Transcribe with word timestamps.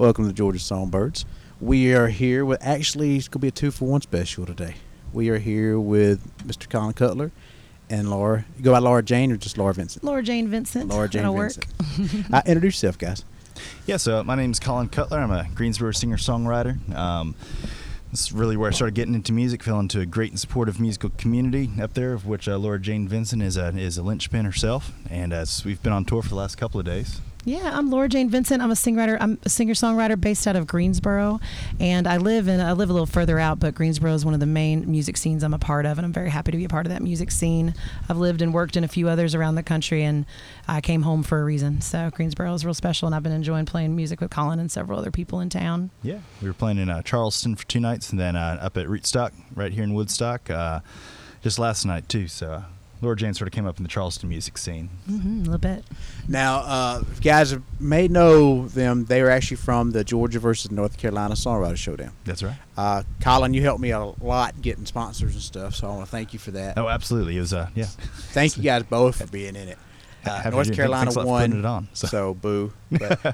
Welcome 0.00 0.26
to 0.28 0.32
Georgia 0.32 0.58
Songbirds. 0.58 1.26
We 1.60 1.92
are 1.92 2.08
here 2.08 2.42
with 2.46 2.64
actually 2.66 3.18
it's 3.18 3.28
gonna 3.28 3.42
be 3.42 3.48
a 3.48 3.50
two 3.50 3.70
for 3.70 3.84
one 3.84 4.00
special 4.00 4.46
today. 4.46 4.76
We 5.12 5.28
are 5.28 5.36
here 5.36 5.78
with 5.78 6.26
Mr. 6.38 6.66
Colin 6.70 6.94
Cutler 6.94 7.32
and 7.90 8.08
Laura. 8.08 8.46
You 8.56 8.64
go 8.64 8.72
by 8.72 8.78
Laura 8.78 9.02
Jane 9.02 9.30
or 9.30 9.36
just 9.36 9.58
Laura 9.58 9.74
Vincent? 9.74 10.02
Laura 10.02 10.22
Jane 10.22 10.48
Vincent. 10.48 10.88
Laura 10.88 11.06
Jane 11.06 11.24
That'll 11.24 11.36
Vincent. 11.36 11.66
work. 11.78 12.32
uh, 12.32 12.42
introduce 12.46 12.76
yourself, 12.76 12.96
guys. 12.96 13.26
Yeah, 13.84 13.98
so 13.98 14.24
my 14.24 14.36
name 14.36 14.52
is 14.52 14.58
Colin 14.58 14.88
Cutler. 14.88 15.18
I'm 15.18 15.30
a 15.32 15.46
Greensboro 15.54 15.92
singer 15.92 16.16
songwriter. 16.16 16.78
Um, 16.96 17.34
this 18.10 18.22
is 18.22 18.32
really 18.32 18.56
where 18.56 18.70
I 18.70 18.72
started 18.72 18.94
getting 18.94 19.12
into 19.12 19.34
music. 19.34 19.62
Fell 19.62 19.80
into 19.80 20.00
a 20.00 20.06
great 20.06 20.30
and 20.30 20.40
supportive 20.40 20.80
musical 20.80 21.10
community 21.18 21.68
up 21.78 21.92
there, 21.92 22.14
of 22.14 22.24
which 22.24 22.48
uh, 22.48 22.56
Laura 22.56 22.80
Jane 22.80 23.06
Vincent 23.06 23.42
is 23.42 23.58
a 23.58 23.76
is 23.76 23.98
a 23.98 24.02
linchpin 24.02 24.46
herself. 24.46 24.92
And 25.10 25.34
as 25.34 25.62
we've 25.66 25.82
been 25.82 25.92
on 25.92 26.06
tour 26.06 26.22
for 26.22 26.30
the 26.30 26.36
last 26.36 26.56
couple 26.56 26.80
of 26.80 26.86
days. 26.86 27.20
Yeah, 27.46 27.70
I'm 27.72 27.90
Laura 27.90 28.06
Jane 28.06 28.28
Vincent. 28.28 28.62
I'm 28.62 28.70
a 28.70 28.74
songwriter. 28.74 29.16
I'm 29.18 29.38
a 29.44 29.48
singer 29.48 29.72
songwriter 29.72 30.20
based 30.20 30.46
out 30.46 30.56
of 30.56 30.66
Greensboro, 30.66 31.40
and 31.78 32.06
I 32.06 32.18
live 32.18 32.48
in 32.48 32.60
I 32.60 32.72
live 32.72 32.90
a 32.90 32.92
little 32.92 33.06
further 33.06 33.38
out, 33.38 33.58
but 33.58 33.74
Greensboro 33.74 34.12
is 34.12 34.26
one 34.26 34.34
of 34.34 34.40
the 34.40 34.46
main 34.46 34.90
music 34.90 35.16
scenes 35.16 35.42
I'm 35.42 35.54
a 35.54 35.58
part 35.58 35.86
of, 35.86 35.96
and 35.98 36.04
I'm 36.04 36.12
very 36.12 36.28
happy 36.28 36.52
to 36.52 36.58
be 36.58 36.66
a 36.66 36.68
part 36.68 36.84
of 36.84 36.92
that 36.92 37.00
music 37.00 37.30
scene. 37.30 37.74
I've 38.10 38.18
lived 38.18 38.42
and 38.42 38.52
worked 38.52 38.76
in 38.76 38.84
a 38.84 38.88
few 38.88 39.08
others 39.08 39.34
around 39.34 39.54
the 39.54 39.62
country, 39.62 40.02
and 40.02 40.26
I 40.68 40.82
came 40.82 41.00
home 41.00 41.22
for 41.22 41.40
a 41.40 41.44
reason. 41.44 41.80
So 41.80 42.10
Greensboro 42.12 42.52
is 42.52 42.62
real 42.62 42.74
special, 42.74 43.06
and 43.06 43.14
I've 43.14 43.22
been 43.22 43.32
enjoying 43.32 43.64
playing 43.64 43.96
music 43.96 44.20
with 44.20 44.30
Colin 44.30 44.58
and 44.58 44.70
several 44.70 44.98
other 44.98 45.10
people 45.10 45.40
in 45.40 45.48
town. 45.48 45.90
Yeah, 46.02 46.18
we 46.42 46.48
were 46.48 46.54
playing 46.54 46.76
in 46.76 46.90
uh, 46.90 47.00
Charleston 47.00 47.56
for 47.56 47.66
two 47.66 47.80
nights, 47.80 48.10
and 48.10 48.20
then 48.20 48.36
uh, 48.36 48.58
up 48.60 48.76
at 48.76 48.86
Rootstock 48.86 49.32
right 49.54 49.72
here 49.72 49.84
in 49.84 49.94
Woodstock 49.94 50.50
uh, 50.50 50.80
just 51.42 51.58
last 51.58 51.86
night 51.86 52.06
too. 52.06 52.28
So. 52.28 52.64
Laura 53.02 53.16
Jane 53.16 53.34
sort 53.34 53.48
of 53.48 53.52
came 53.52 53.66
up 53.66 53.78
in 53.78 53.82
the 53.82 53.88
Charleston 53.88 54.28
music 54.28 54.58
scene. 54.58 54.90
Mm-hmm, 55.10 55.40
a 55.40 55.42
little 55.44 55.58
bit. 55.58 55.84
Now, 56.28 56.58
uh, 56.58 57.02
if 57.10 57.20
guys 57.20 57.54
may 57.78 58.08
know 58.08 58.68
them. 58.68 59.06
They 59.06 59.22
were 59.22 59.30
actually 59.30 59.56
from 59.56 59.92
the 59.92 60.04
Georgia 60.04 60.38
versus 60.38 60.70
North 60.70 60.98
Carolina 60.98 61.34
Songwriter 61.34 61.76
Showdown. 61.76 62.12
That's 62.24 62.42
right. 62.42 62.56
Uh, 62.76 63.02
Colin, 63.20 63.54
you 63.54 63.62
helped 63.62 63.80
me 63.80 63.90
a 63.90 64.04
lot 64.04 64.60
getting 64.60 64.86
sponsors 64.86 65.34
and 65.34 65.42
stuff, 65.42 65.74
so 65.74 65.86
I 65.88 65.90
want 65.90 66.04
to 66.04 66.10
thank 66.10 66.32
you 66.32 66.38
for 66.38 66.50
that. 66.52 66.78
Oh, 66.78 66.88
absolutely. 66.88 67.36
It 67.36 67.40
was, 67.40 67.52
uh, 67.52 67.68
yeah. 67.74 67.86
Thank 67.86 68.56
you 68.56 68.62
guys 68.62 68.82
both 68.84 69.16
for 69.16 69.26
being 69.26 69.56
in 69.56 69.68
it. 69.68 69.78
Uh, 70.26 70.50
North 70.50 70.68
to- 70.68 70.74
Carolina 70.74 71.10
thanks 71.10 71.16
a 71.16 71.18
lot 71.20 71.24
for 71.24 71.30
won, 71.30 71.52
it 71.60 71.64
on, 71.64 71.88
so. 71.94 72.06
so. 72.06 72.34
boo. 72.34 72.72
But 72.90 73.18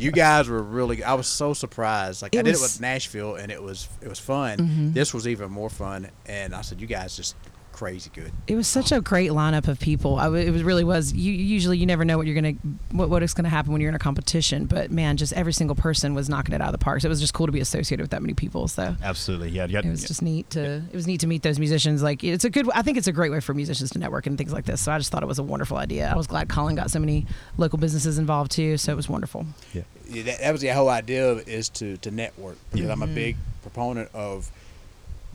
you 0.00 0.10
guys 0.12 0.48
were 0.48 0.62
really. 0.62 1.02
I 1.04 1.14
was 1.14 1.26
so 1.26 1.52
surprised. 1.52 2.22
Like 2.22 2.34
I 2.34 2.38
It 2.40 2.44
did 2.44 2.50
it 2.50 2.60
was- 2.60 2.74
with 2.74 2.80
Nashville, 2.80 3.34
and 3.36 3.52
it 3.52 3.62
was 3.62 3.88
it 4.00 4.08
was 4.08 4.18
fun. 4.18 4.58
Mhm. 4.58 4.94
This 4.94 5.12
was 5.12 5.28
even 5.28 5.50
more 5.50 5.70
fun, 5.70 6.08
and 6.26 6.54
I 6.54 6.62
said, 6.62 6.80
you 6.80 6.86
guys 6.86 7.16
just 7.16 7.36
crazy 7.82 8.10
good. 8.14 8.30
It 8.46 8.54
was 8.54 8.68
such 8.68 8.92
a 8.92 9.00
great 9.00 9.30
lineup 9.32 9.66
of 9.66 9.80
people. 9.80 10.16
I 10.18 10.24
w- 10.24 10.46
it 10.46 10.50
was 10.52 10.62
really 10.62 10.84
was. 10.84 11.12
You 11.12 11.32
usually 11.32 11.78
you 11.78 11.86
never 11.86 12.04
know 12.04 12.16
what 12.16 12.26
you're 12.28 12.34
gonna 12.36 12.52
what 12.92 13.10
what 13.10 13.24
is 13.24 13.34
gonna 13.34 13.48
happen 13.48 13.72
when 13.72 13.80
you're 13.80 13.88
in 13.88 13.94
a 13.96 13.98
competition. 13.98 14.66
But 14.66 14.92
man, 14.92 15.16
just 15.16 15.32
every 15.32 15.52
single 15.52 15.74
person 15.74 16.14
was 16.14 16.28
knocking 16.28 16.54
it 16.54 16.60
out 16.60 16.68
of 16.68 16.72
the 16.72 16.78
park. 16.78 17.00
So 17.00 17.06
it 17.06 17.08
was 17.10 17.20
just 17.20 17.34
cool 17.34 17.46
to 17.46 17.52
be 17.52 17.58
associated 17.60 18.02
with 18.04 18.10
that 18.12 18.22
many 18.22 18.34
people. 18.34 18.68
So 18.68 18.94
Absolutely. 19.02 19.50
Yeah. 19.50 19.66
you 19.66 19.72
got- 19.72 19.84
it 19.84 19.90
was 19.90 20.04
just 20.04 20.22
neat 20.22 20.48
to 20.50 20.62
it 20.76 20.94
was 20.94 21.08
neat 21.08 21.18
to 21.20 21.26
meet 21.26 21.42
those 21.42 21.58
musicians. 21.58 22.02
Like 22.04 22.22
it's 22.22 22.44
a 22.44 22.50
good. 22.50 22.70
I 22.72 22.82
think 22.82 22.98
it's 22.98 23.08
a 23.08 23.12
great 23.12 23.32
way 23.32 23.40
for 23.40 23.52
musicians 23.52 23.90
to 23.90 23.98
network 23.98 24.26
and 24.28 24.38
things 24.38 24.52
like 24.52 24.64
this. 24.64 24.80
So 24.80 24.92
I 24.92 24.98
just 24.98 25.10
thought 25.10 25.24
it 25.24 25.26
was 25.26 25.40
a 25.40 25.42
wonderful 25.42 25.76
idea. 25.76 26.08
I 26.08 26.16
was 26.16 26.28
glad 26.28 26.48
Colin 26.48 26.76
got 26.76 26.90
so 26.92 27.00
many 27.00 27.26
local 27.58 27.78
businesses 27.80 28.16
involved 28.16 28.52
too. 28.52 28.76
So 28.76 28.92
it 28.92 28.96
was 28.96 29.08
wonderful. 29.08 29.44
yeah. 29.74 29.82
Yeah, 30.08 30.24
that, 30.24 30.40
that 30.40 30.52
was 30.52 30.60
the 30.60 30.68
whole 30.68 30.88
idea 30.90 31.32
is 31.46 31.68
to 31.70 31.96
to 31.98 32.10
network. 32.12 32.58
Because 32.72 32.90
I'm 32.90 33.02
a 33.02 33.06
Mhm. 33.08 33.14
big 33.14 33.36
proponent 33.62 34.10
of 34.14 34.50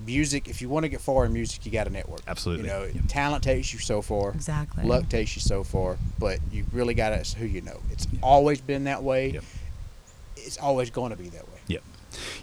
music. 0.05 0.47
If 0.47 0.61
you 0.61 0.69
want 0.69 0.83
to 0.83 0.89
get 0.89 1.01
far 1.01 1.25
in 1.25 1.33
music, 1.33 1.65
you 1.65 1.71
got 1.71 1.85
to 1.85 1.89
network. 1.89 2.21
Absolutely. 2.27 2.65
You 2.65 2.71
know, 2.71 2.83
Yeah. 2.85 3.01
talent 3.07 3.43
takes 3.43 3.73
you 3.73 3.79
so 3.79 4.01
far. 4.01 4.31
Exactly. 4.31 4.83
Luck 4.83 5.09
takes 5.09 5.35
you 5.35 5.41
so 5.41 5.63
far, 5.63 5.97
but 6.19 6.39
you 6.51 6.65
really 6.71 6.93
got 6.93 7.09
to. 7.23 7.37
Who 7.37 7.45
you 7.45 7.61
know. 7.61 7.79
It's 7.91 8.07
always 8.21 8.61
been 8.61 8.83
that 8.85 9.03
way. 9.03 9.31
Yep. 9.31 9.43
It's 10.37 10.57
always 10.57 10.89
going 10.89 11.11
to 11.11 11.17
be 11.17 11.29
that 11.29 11.47
way. 11.47 11.59
Yep. 11.67 11.83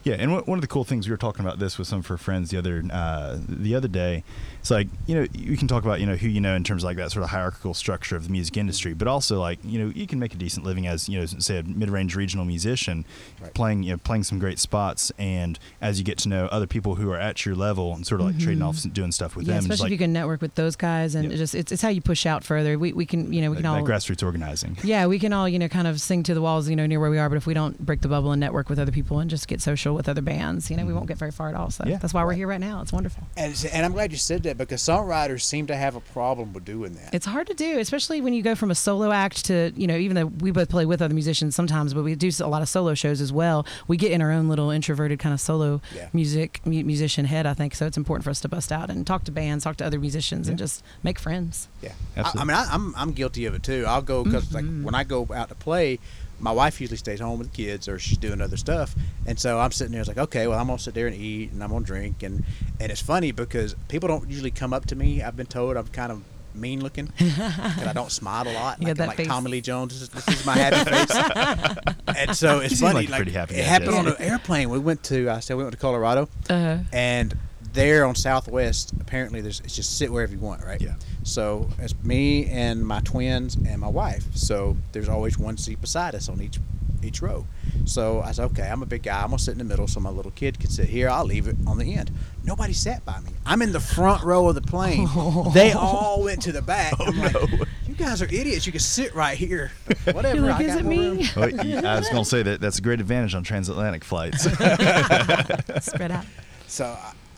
Yeah, 0.05 0.14
and 0.19 0.32
one 0.32 0.42
one 0.44 0.58
of 0.58 0.62
the 0.62 0.69
cool 0.69 0.84
things 0.84 1.06
we 1.08 1.10
were 1.12 1.16
talking 1.16 1.44
about 1.44 1.58
this 1.58 1.78
with 1.78 1.88
some 1.88 2.00
of 2.00 2.10
our 2.10 2.16
friends 2.19 2.50
the 2.50 2.58
other 2.58 2.84
uh, 2.92 3.38
the 3.48 3.75
other 3.75 3.88
day. 3.88 4.22
It's 4.64 4.70
like 4.70 4.88
you 5.06 5.14
know 5.14 5.26
you 5.34 5.58
can 5.58 5.69
talk 5.69 5.84
about 5.84 6.00
you 6.00 6.06
know 6.06 6.16
who 6.16 6.26
you 6.26 6.41
know 6.41 6.54
in 6.54 6.64
terms 6.64 6.82
of 6.84 6.86
like 6.86 6.97
that 6.97 7.12
sort 7.12 7.22
of 7.22 7.28
hierarchical 7.28 7.75
structure 7.75 8.16
of 8.16 8.25
the 8.25 8.30
music 8.30 8.56
industry, 8.56 8.94
but 8.94 9.06
also 9.06 9.38
like 9.38 9.58
you 9.62 9.78
know 9.78 9.92
you 9.94 10.06
can 10.06 10.19
make 10.19 10.32
a 10.32 10.38
decent 10.38 10.64
living 10.64 10.86
as 10.86 11.06
you 11.06 11.20
know 11.20 11.26
say 11.26 11.58
a 11.58 11.62
mid 11.62 11.91
range 11.91 12.16
regional 12.16 12.47
musician, 12.47 13.04
Right. 13.42 13.52
playing 13.52 13.82
you 13.82 13.91
know 13.92 13.98
playing 13.98 14.22
some 14.22 14.38
great 14.38 14.58
spots, 14.58 15.12
and 15.19 15.58
as 15.82 15.98
you 15.98 16.04
get 16.06 16.16
to 16.20 16.30
know 16.30 16.47
other 16.47 16.66
people 16.66 16.94
who 16.94 17.10
are 17.10 17.19
at 17.19 17.44
your 17.44 17.54
level 17.54 17.92
and 17.92 18.06
sort 18.06 18.22
of 18.22 18.28
like 18.28 18.38
trading 18.38 18.62
Mhm. 18.62 18.69
off 18.70 18.82
and 18.84 18.94
doing 18.94 19.12
stuff 19.12 19.36
with 19.36 19.47
yeah, 19.47 19.52
them, 19.52 19.56
it's 19.58 19.64
especially 19.66 19.82
like 19.82 19.88
if 19.88 19.92
you 19.92 19.98
can 19.98 20.14
network 20.14 20.41
with 20.41 20.54
those 20.54 20.76
guys 20.76 21.14
and 21.14 21.25
Yep. 21.25 21.32
it 21.34 21.36
just 21.36 21.54
it's, 21.54 21.70
it's 21.70 21.82
how 21.82 21.91
you 21.91 22.00
push 22.00 22.25
out 22.25 22.42
further. 22.42 22.78
We 22.78 22.94
we 22.94 23.04
can 23.04 23.34
you 23.34 23.42
know 23.42 23.50
we 23.50 23.56
that, 23.56 23.64
can 23.64 23.66
all 23.70 23.84
that 23.84 23.92
grassroots 23.92 24.25
organizing. 24.25 24.78
Yeah, 24.82 25.04
we 25.08 25.19
can 25.19 25.34
all, 25.34 25.46
you 25.46 25.58
know, 25.58 25.69
kind 25.69 25.86
of 25.86 26.00
sing 26.00 26.22
to 26.22 26.32
the 26.32 26.41
walls, 26.41 26.70
you 26.70 26.76
know, 26.76 26.86
near 26.86 27.00
where 27.00 27.10
we 27.10 27.19
are. 27.19 27.28
But 27.28 27.36
if 27.36 27.46
we 27.46 27.52
don't 27.52 27.78
break 27.84 28.00
the 28.00 28.08
bubble 28.08 28.32
and 28.32 28.41
network 28.41 28.70
with 28.70 28.78
other 28.78 28.92
people 28.92 29.19
and 29.19 29.28
just 29.28 29.46
get 29.46 29.60
social 29.60 29.94
with 29.94 30.08
other 30.08 30.22
bands, 30.22 30.70
you 30.70 30.78
know, 30.78 30.86
we 30.86 30.94
won't 30.94 31.06
get 31.08 31.19
very 31.19 31.32
far 31.32 31.50
at 31.50 31.54
all. 31.54 31.70
So 31.70 31.84
Yeah. 31.86 31.98
that's 31.98 32.14
why 32.14 32.22
we're 32.22 32.31
Right. 32.31 32.38
here 32.38 32.46
right 32.46 32.60
now. 32.60 32.81
It's 32.81 32.94
wonderful. 32.94 33.25
And 33.36 33.54
and 33.70 33.84
I'm 33.84 33.92
glad 33.92 34.10
you 34.10 34.16
said 34.16 34.42
that 34.44 34.53
because 34.59 34.82
songwriters 34.82 35.42
seem 35.42 35.66
to 35.66 35.76
have 35.76 35.97
a 35.97 36.00
problem 36.00 36.53
with 36.53 36.65
doing 36.65 36.94
that. 36.94 37.15
It's 37.15 37.26
hard 37.26 37.47
to 37.48 37.54
do, 37.54 37.78
especially 37.78 38.20
when 38.20 38.32
you 38.34 38.42
go 38.42 38.54
from 38.54 38.70
a 38.70 38.75
solo 38.75 39.10
act 39.12 39.44
to, 39.47 39.72
you 39.76 39.87
know, 39.87 39.97
even 39.97 40.15
though 40.15 40.26
we 40.26 40.50
both 40.50 40.69
play 40.69 40.87
with 40.87 41.03
other 41.03 41.15
musicians 41.15 41.54
sometimes, 41.54 41.94
but 41.94 42.03
we 42.04 42.15
do 42.15 42.31
a 42.41 42.47
lot 42.48 42.62
of 42.62 42.69
solo 42.69 42.94
shows 42.94 43.20
as 43.20 43.32
well. 43.32 43.66
We 43.88 43.97
get 43.97 44.12
in 44.12 44.22
our 44.22 44.31
own 44.31 44.48
little 44.48 44.70
introverted 44.70 45.19
kind 45.19 45.32
of 45.32 45.41
solo 45.41 45.81
Yeah. 45.94 46.09
music 46.12 46.60
mu- 46.64 46.84
musician 46.84 47.25
head, 47.26 47.47
I 47.47 47.54
think. 47.54 47.75
So 47.75 47.87
it's 47.87 47.97
important 47.97 48.25
for 48.25 48.31
us 48.31 48.41
to 48.41 48.48
bust 48.48 48.70
out 48.72 48.91
and 48.91 49.06
talk 49.06 49.25
to 49.25 49.32
bands, 49.32 49.64
talk 49.64 49.76
to 49.76 49.84
other 49.87 49.98
musicians, 49.98 50.48
and 50.48 50.59
just 50.59 50.82
make 51.03 51.19
friends. 51.19 51.69
Yeah, 51.82 51.93
I, 52.16 52.32
I 52.37 52.44
mean, 52.44 52.56
I, 52.56 52.66
I'm 52.70 52.94
I'm 52.97 53.12
guilty 53.12 53.47
of 53.47 53.54
it 53.54 53.62
too. 53.62 53.84
I'll 53.87 54.03
go 54.03 54.25
because 54.25 54.53
like 54.53 54.64
Mhm. 54.64 54.82
when 54.84 54.94
I 54.94 55.04
go 55.04 55.26
out 55.34 55.48
to 55.50 55.54
play, 55.54 55.98
my 56.41 56.50
wife 56.53 56.81
usually 56.81 56.97
stays 56.97 57.20
home 57.20 57.38
with 57.38 57.50
the 57.53 57.56
kids 57.56 57.88
or 57.88 57.98
she's 57.98 58.19
doing 58.19 58.41
other 58.41 58.56
stuff, 58.56 58.94
and 59.27 59.39
so 59.39 59.59
I'm 59.59 59.73
sitting 59.73 59.93
there. 59.93 60.01
It's 60.01 60.09
like, 60.09 60.19
okay, 60.19 60.47
well, 60.47 60.59
I'm 60.59 60.67
gonna 60.67 60.79
sit 60.79 60.95
there 60.95 61.07
and 61.07 61.17
eat, 61.17 61.53
and 61.53 61.62
I'm 61.62 61.71
gonna 61.71 61.85
drink, 61.85 62.23
and 62.23 62.45
and 62.81 62.91
it's 62.93 63.01
funny 63.03 63.33
because 63.33 63.75
people 63.89 64.09
don't 64.09 64.29
usually 64.29 64.51
come 64.51 64.73
up 64.73 64.87
to 64.87 64.97
me. 64.97 65.23
I've 65.23 65.37
been 65.37 65.47
told 65.47 65.77
I'm 65.77 65.87
kind 65.89 66.12
of 66.12 66.23
mean 66.55 66.81
looking 66.81 67.07
because 67.19 67.87
I 67.87 67.93
don't 67.93 68.12
smile 68.12 68.47
a 68.47 68.53
lot. 68.53 68.81
You 68.81 68.87
like, 68.89 68.97
that 68.99 69.09
like 69.09 69.17
face. 69.17 69.27
Tommy 69.27 69.51
Lee 69.51 69.61
Jones. 69.61 69.93
This 69.93 70.03
is, 70.03 70.09
this 70.11 70.29
is 70.41 70.47
my 70.47 70.57
happy 70.57 70.89
face. 70.91 72.17
and 72.17 72.37
so 72.37 72.61
it's 72.61 72.81
You 72.81 72.87
funny. 72.87 73.01
like 73.07 73.09
a 73.09 73.17
pretty 73.17 73.33
happy 73.33 73.55
it 73.57 73.65
happened 73.65 73.95
on 73.95 74.07
an 74.09 74.17
airplane. 74.21 74.71
We 74.71 74.79
went 74.79 75.03
to. 75.05 75.29
I 75.31 75.41
said 75.41 75.56
we 75.56 75.65
went 75.65 75.73
to 75.75 75.81
Colorado 75.81 76.29
Uh, 76.49 76.79
and 76.93 77.37
there 77.73 78.05
on 78.06 78.15
Southwest, 78.15 78.93
apparently 79.01 79.41
there's 79.41 79.59
it's 79.61 79.75
just 79.75 79.99
sit 79.99 80.12
wherever 80.12 80.33
you 80.33 80.39
want, 80.39 80.62
right? 80.65 80.81
Yeah. 80.81 80.95
So 81.25 81.69
it's 81.81 81.95
me 82.05 82.47
and 82.47 82.87
my 82.87 83.01
twins 83.01 83.56
and 83.56 83.81
my 83.81 83.89
wife. 83.89 84.25
So 84.37 84.77
there's 84.93 85.09
always 85.09 85.37
one 85.37 85.56
seat 85.56 85.81
beside 85.81 86.15
us 86.15 86.29
on 86.29 86.41
each 86.41 86.61
each 87.04 87.22
row. 87.22 87.47
So 87.84 88.20
I 88.22 88.32
said, 88.32 88.47
okay, 88.47 88.69
I'm 88.69 88.82
a 88.82 88.87
big 88.87 89.03
guy. 89.04 89.20
I'm 89.22 89.28
gonna 89.28 89.38
sit 89.38 89.53
in 89.53 89.59
the 89.59 89.65
middle 89.65 89.87
so 89.87 90.00
my 90.00 90.10
little 90.10 90.31
kid 90.32 90.59
can 90.59 90.70
sit 90.70 90.88
here. 90.88 91.09
I'll 91.09 91.25
leave 91.25 91.47
it 91.48 91.56
on 91.66 91.78
the 91.78 91.94
end. 91.94 92.10
Nobody 92.42 92.72
sat 92.72 93.04
by 93.04 93.20
me. 93.20 93.31
I'm 93.47 93.62
in 93.62 93.72
the 93.72 93.81
front 93.81 94.22
row 94.25 94.48
of 94.48 94.54
the 94.54 94.60
plane. 94.62 95.09
They 95.54 95.72
all 95.72 96.22
went 96.25 96.43
to 96.43 96.53
the 96.53 96.62
back. 96.62 96.94
Oh, 96.98 97.04
I'm 97.06 97.19
like, 97.20 97.69
you 97.87 97.94
guys 97.94 98.20
are 98.22 98.26
idiots. 98.26 98.66
You 98.66 98.72
can 98.72 98.81
sit 98.81 99.14
right 99.14 99.37
here. 99.37 99.70
But 100.04 100.14
Whatever. 100.14 100.37
you're 100.37 100.47
like, 100.47 100.60
I 100.60 100.64
is 100.64 100.75
got 100.75 100.81
it 100.81 100.84
me? 100.87 100.98
room." 100.98 101.19
Well, 101.37 101.50
y- 101.53 101.82
I 101.84 101.97
was 101.98 102.09
going 102.09 102.25
to 102.25 102.28
say 102.28 102.43
that 102.43 102.60
that's 102.60 102.78
a 102.78 102.82
great 102.82 103.00
advantage 103.00 103.34
on 103.34 103.43
transatlantic 103.44 104.04
flights. 104.04 104.43
Spread 105.81 106.10
out. 106.10 106.25
So 106.66 106.84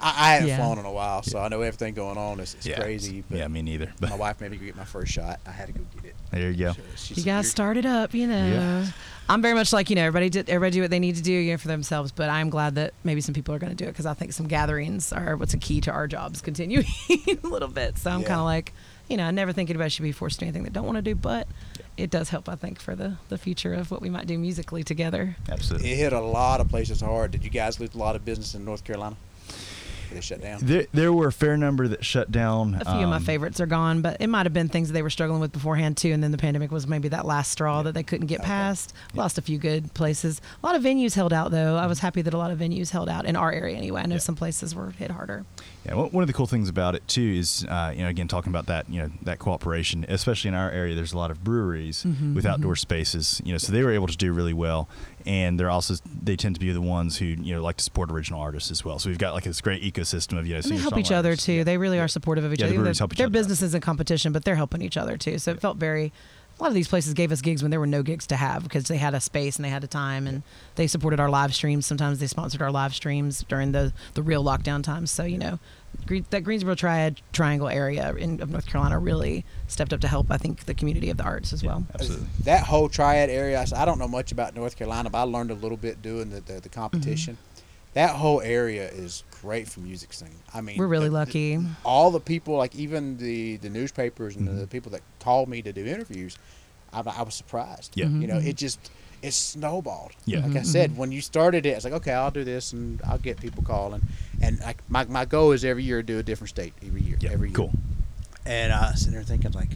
I, 0.00 0.28
I 0.31 0.32
hadn't 0.34 0.49
Yeah. 0.49 0.56
flown 0.59 0.78
in 0.78 0.84
a 0.84 0.93
while, 0.93 1.22
so 1.22 1.38
I 1.38 1.49
know 1.49 1.60
everything 1.62 1.94
going 1.94 2.16
on 2.19 2.41
is, 2.41 2.55
is 2.59 2.66
yeah. 2.66 2.81
crazy. 2.81 3.22
But 3.28 3.38
yeah, 3.38 3.49
me 3.49 3.62
neither. 3.62 3.93
But 4.00 4.10
my 4.10 4.16
wife 4.16 4.41
made 4.41 4.50
me 4.50 4.56
go 4.56 4.65
get 4.66 4.76
my 4.76 4.84
first 4.84 5.12
shot. 5.12 5.41
I 5.47 5.50
had 5.50 5.66
to 5.69 5.72
go 5.72 5.81
get 5.97 6.06
it. 6.10 6.15
there 6.31 6.50
you 6.50 6.65
go. 6.66 6.72
So 6.72 6.81
she 6.97 7.15
You 7.15 7.22
said, 7.22 7.25
guys 7.26 7.50
started 7.50 7.87
up, 7.87 8.15
you 8.15 8.26
know. 8.26 8.47
Yeah. 8.47 8.87
I'm 9.28 9.42
very 9.42 9.54
much 9.54 9.72
like 9.72 9.91
you 9.91 9.97
know 9.97 10.03
everybody 10.03 10.31
did 10.31 10.48
everybody 10.48 10.72
do 10.75 10.81
what 10.82 10.91
they 10.91 10.98
need 11.00 11.16
to 11.16 11.22
do 11.22 11.32
you 11.32 11.53
know, 11.53 11.59
for 11.59 11.69
themselves, 11.69 12.12
but 12.12 12.31
I'm 12.31 12.48
glad 12.50 12.76
that 12.76 12.94
maybe 13.04 13.20
some 13.20 13.34
people 13.34 13.54
are 13.54 13.59
going 13.59 13.70
to 13.70 13.76
do 13.76 13.84
it 13.84 13.92
because 13.92 14.06
I 14.06 14.14
think 14.14 14.32
some 14.32 14.47
gatherings 14.47 15.12
are 15.12 15.37
what's 15.37 15.54
a 15.54 15.59
key 15.59 15.81
to 15.82 15.91
our 15.91 16.06
jobs 16.06 16.41
continuing 16.41 16.87
a 17.10 17.47
little 17.47 17.69
bit. 17.69 17.98
So 17.98 18.10
I'm 18.10 18.20
Yeah. 18.22 18.28
kind 18.28 18.41
of 18.41 18.47
like, 18.47 18.72
you 19.09 19.16
know, 19.16 19.25
I 19.25 19.31
never 19.32 19.53
think 19.53 19.69
anybody 19.70 19.91
should 19.91 20.03
be 20.04 20.12
forced 20.12 20.38
to 20.38 20.44
do 20.44 20.48
anything 20.48 20.62
they 20.64 20.70
don't 20.70 20.84
want 20.87 20.97
to 20.97 21.03
do, 21.03 21.14
but 21.14 21.48
it 21.97 22.10
does 22.10 22.28
help 22.28 22.48
I 22.48 22.54
think 22.56 22.78
for 22.81 22.94
the 22.94 23.16
the 23.28 23.38
future 23.38 23.75
of 23.75 23.91
what 23.91 24.00
we 24.00 24.10
might 24.10 24.26
do 24.26 24.38
musically 24.38 24.84
together. 24.84 25.37
Absolutely. 25.50 25.93
It 25.93 25.96
hit 25.96 26.12
a 26.12 26.20
lot 26.20 26.61
of 26.61 26.69
places 26.69 27.00
hard. 27.00 27.31
Did 27.32 27.43
you 27.44 27.50
guys 27.50 27.81
lose 27.81 27.94
a 27.94 27.99
lot 27.99 28.14
of 28.17 28.25
business 28.25 28.55
in 28.55 28.64
North 28.64 28.84
Carolina? 28.84 29.17
They 30.17 30.23
shut 30.23 30.41
down. 30.41 30.61
There, 30.63 30.87
there 30.95 31.13
were 31.13 31.27
a 31.27 31.33
fair 31.33 31.59
number 31.59 31.87
that 31.89 32.03
shut 32.03 32.33
down. 32.33 32.75
A 32.77 32.85
few 32.87 33.03
of 33.05 33.09
my 33.11 33.17
um, 33.17 33.23
favorites 33.23 33.61
are 33.61 33.67
gone, 33.67 34.01
but 34.01 34.17
it 34.19 34.29
might 34.29 34.47
have 34.47 34.55
been 34.55 34.71
things 34.71 34.89
that 34.89 34.95
they 34.95 35.03
were 35.03 35.11
struggling 35.11 35.41
with 35.41 35.53
beforehand 35.53 35.99
too, 35.99 36.11
and 36.13 36.23
then 36.23 36.33
the 36.33 36.39
pandemic 36.39 36.71
was 36.71 36.87
maybe 36.87 37.09
that 37.09 37.27
last 37.27 37.53
straw 37.53 37.83
that 37.83 37.93
they 37.93 38.03
couldn't 38.03 38.29
get 38.29 38.41
Okay. 38.41 38.47
past. 38.47 38.95
Lost 39.15 39.37
a 39.37 39.43
few 39.43 39.59
good 39.59 39.93
places. 39.93 40.41
A 40.63 40.67
lot 40.67 40.75
of 40.75 40.83
venues 40.83 41.15
held 41.15 41.35
out 41.35 41.51
though. 41.51 41.77
I 41.77 41.87
was 41.87 41.99
happy 41.99 42.23
that 42.23 42.33
a 42.33 42.39
lot 42.39 42.51
of 42.51 42.59
venues 42.59 42.91
held 42.91 43.11
out 43.11 43.27
in 43.27 43.37
our 43.37 43.53
area 43.53 43.77
anyway. 43.77 44.01
I 44.03 44.07
know 44.07 44.15
Yeah. 44.15 44.21
some 44.21 44.37
places 44.37 44.75
were 44.75 44.91
hit 44.93 45.11
harder. 45.11 45.45
Yeah, 45.87 45.94
one 45.94 46.23
of 46.23 46.27
the 46.27 46.33
cool 46.33 46.47
things 46.49 46.69
about 46.69 46.94
it 46.97 47.06
too 47.06 47.23
is, 47.38 47.65
uh, 47.69 47.93
you 47.94 48.03
know, 48.03 48.09
again 48.09 48.27
talking 48.29 48.50
about 48.53 48.67
that, 48.67 48.88
you 48.91 49.00
know, 49.00 49.11
that 49.23 49.38
cooperation, 49.38 50.05
especially 50.09 50.49
in 50.49 50.55
our 50.55 50.71
area. 50.71 50.94
There's 50.97 51.12
a 51.12 51.17
lot 51.17 51.31
of 51.31 51.44
breweries 51.44 52.03
Mhm, 52.05 52.35
with 52.35 52.44
outdoor 52.44 52.75
mhm. 52.75 52.79
spaces, 52.79 53.41
you 53.44 53.53
know, 53.53 53.59
so 53.59 53.71
they 53.73 53.83
were 53.85 53.93
able 53.93 54.09
to 54.09 54.17
do 54.17 54.33
really 54.33 54.53
well, 54.53 54.88
and 55.25 55.61
they're 55.61 55.71
also 55.71 55.94
they 56.23 56.35
tend 56.37 56.56
to 56.56 56.61
be 56.61 56.73
the 56.73 56.81
ones 56.81 57.19
who 57.19 57.25
you 57.27 57.55
know 57.55 57.62
like 57.62 57.77
to 57.77 57.85
support 57.85 58.11
original 58.11 58.41
artists 58.41 58.71
as 58.73 58.85
well. 58.85 58.99
So 58.99 59.09
we've 59.11 59.19
got 59.19 59.33
like 59.35 59.44
this 59.44 59.61
great 59.61 59.83
ecosystem 59.83 60.38
of 60.38 60.47
you 60.47 60.55
know, 60.55 60.61
And 60.61 60.73
they 60.73 60.77
help 60.77 60.99
each 60.99 61.12
other 61.12 61.37
too. 61.37 61.53
Yeah. 61.53 61.65
They 61.65 61.79
really 61.79 62.00
are 62.00 62.09
supportive 62.09 62.43
of 62.44 62.53
each 62.53 62.61
Yeah, 62.61 62.67
the 62.67 62.73
other. 62.73 62.79
breweries 62.81 62.99
Their- 62.99 63.03
help 63.03 63.12
each 63.12 63.19
Their 63.19 63.27
other 63.27 63.31
out. 63.39 63.41
business 63.41 63.62
is 63.62 63.75
in 63.75 63.81
competition, 63.81 64.32
but 64.32 64.44
they're 64.44 64.56
helping 64.56 64.82
each 64.82 64.97
other 64.97 65.17
too. 65.17 65.39
So 65.39 65.53
it 65.53 65.61
felt 65.61 65.77
very 65.77 66.12
a 66.58 66.62
lot 66.62 66.69
of 66.69 66.75
these 66.75 66.88
places 66.88 67.12
gave 67.12 67.32
us 67.32 67.43
gigs 67.43 67.62
when 67.62 67.70
there 67.70 67.81
were 67.81 67.87
no 67.87 68.03
gigs 68.03 68.26
to 68.29 68.37
have 68.37 68.62
because 68.62 68.85
they 68.85 68.97
had 68.97 69.14
a 69.14 69.20
space 69.20 69.56
and 69.56 69.64
they 69.64 69.69
had 69.69 69.85
a 69.85 69.88
time 69.88 70.26
and 70.26 70.43
they 70.76 70.87
supported 70.87 71.20
our 71.20 71.29
live 71.29 71.55
streams. 71.55 71.87
Sometimes 71.87 72.19
they 72.19 72.26
sponsored 72.26 72.62
our 72.62 72.70
live 72.70 72.94
streams 72.94 73.44
during 73.49 73.73
the 73.73 73.93
the 74.14 74.23
real 74.23 74.43
lockdown 74.43 74.82
times. 74.82 75.11
So 75.11 75.25
you 75.25 75.37
know, 75.37 75.58
Green, 76.06 76.25
that 76.31 76.44
Greensboro 76.44 76.75
Triad 76.75 77.20
Triangle 77.32 77.69
area 77.69 78.14
in 78.14 78.41
of 78.41 78.50
North 78.50 78.67
Carolina 78.67 78.99
really 78.99 79.44
stepped 79.67 79.93
up 79.93 80.00
to 80.00 80.08
help. 80.08 80.31
I 80.31 80.38
think 80.38 80.64
the 80.64 80.75
community 80.75 81.11
of 81.11 81.19
the 81.19 81.25
arts 81.25 81.53
as 81.53 81.62
well. 81.62 81.85
Absolutely. 81.93 82.26
That 82.44 82.64
whole 82.64 82.88
triad 82.88 83.29
area, 83.29 83.62
I 83.75 83.85
don't 83.85 83.99
know 83.99 84.08
much 84.08 84.32
about 84.32 84.55
North 84.55 84.76
Carolina, 84.76 85.11
but 85.11 85.19
I 85.19 85.23
learned 85.23 85.50
a 85.50 85.55
little 85.55 85.76
bit 85.76 86.00
doing 86.00 86.31
the, 86.31 86.41
the, 86.41 86.61
the 86.61 86.69
competition. 86.70 87.35
Mm-hmm. 87.35 87.62
That 87.94 88.17
whole 88.17 88.41
area 88.41 88.88
is 88.88 89.25
great 89.46 89.69
for 89.69 89.78
music 89.78 90.12
scene. 90.12 90.40
I 90.52 90.60
mean, 90.60 90.76
We're 90.76 90.88
really 90.88 91.04
the- 91.04 91.10
the- 91.10 91.25
lucky. 91.25 91.58
all 91.84 92.10
the 92.10 92.19
people, 92.20 92.56
like 92.56 92.75
even 92.75 93.16
the 93.19 93.56
the 93.58 93.69
newspapers 93.69 94.34
and 94.37 94.48
Mm-hmm. 94.48 94.58
the 94.58 94.66
people 94.66 94.90
that 94.93 95.02
called 95.20 95.48
me 95.48 95.62
to 95.62 95.72
do 95.72 95.84
interviews, 95.87 96.37
I, 96.93 97.00
I 97.20 97.22
was 97.22 97.34
surprised. 97.34 97.93
Yeah. 97.94 98.06
Mm-hmm. 98.06 98.22
you 98.22 98.28
know, 98.28 98.38
it 98.38 98.56
just 98.56 98.78
it 99.22 99.32
snowballed. 99.34 100.12
Yeah. 100.25 100.38
like 100.38 100.46
I 100.46 100.48
mm-hmm. 100.48 100.64
said, 100.64 100.90
mm-hmm. 100.90 101.00
when 101.00 101.12
you 101.12 101.20
started 101.20 101.64
it, 101.64 101.70
it's 101.76 101.84
like 101.84 101.94
okay, 102.00 102.12
I'll 102.12 102.32
do 102.32 102.44
this 102.44 102.72
and 102.72 103.00
I'll 103.08 103.19
get 103.28 103.40
people 103.40 103.62
calling, 103.62 104.02
and 104.43 104.58
like 104.60 104.78
my 104.88 105.04
my 105.04 105.25
goal 105.25 105.52
is 105.52 105.64
every 105.64 105.84
year 105.84 105.98
to 106.02 106.06
do 106.12 106.19
a 106.19 106.25
different 106.25 106.50
state 106.50 106.72
every 106.84 107.02
year. 107.02 107.16
Yeah. 107.20 107.31
every 107.31 107.48
year. 107.50 107.56
Cool. 107.56 107.72
And 108.44 108.72
I 108.72 108.90
was 108.90 109.00
sitting 109.00 109.14
there 109.14 109.22
thinking 109.22 109.52
like. 109.52 109.72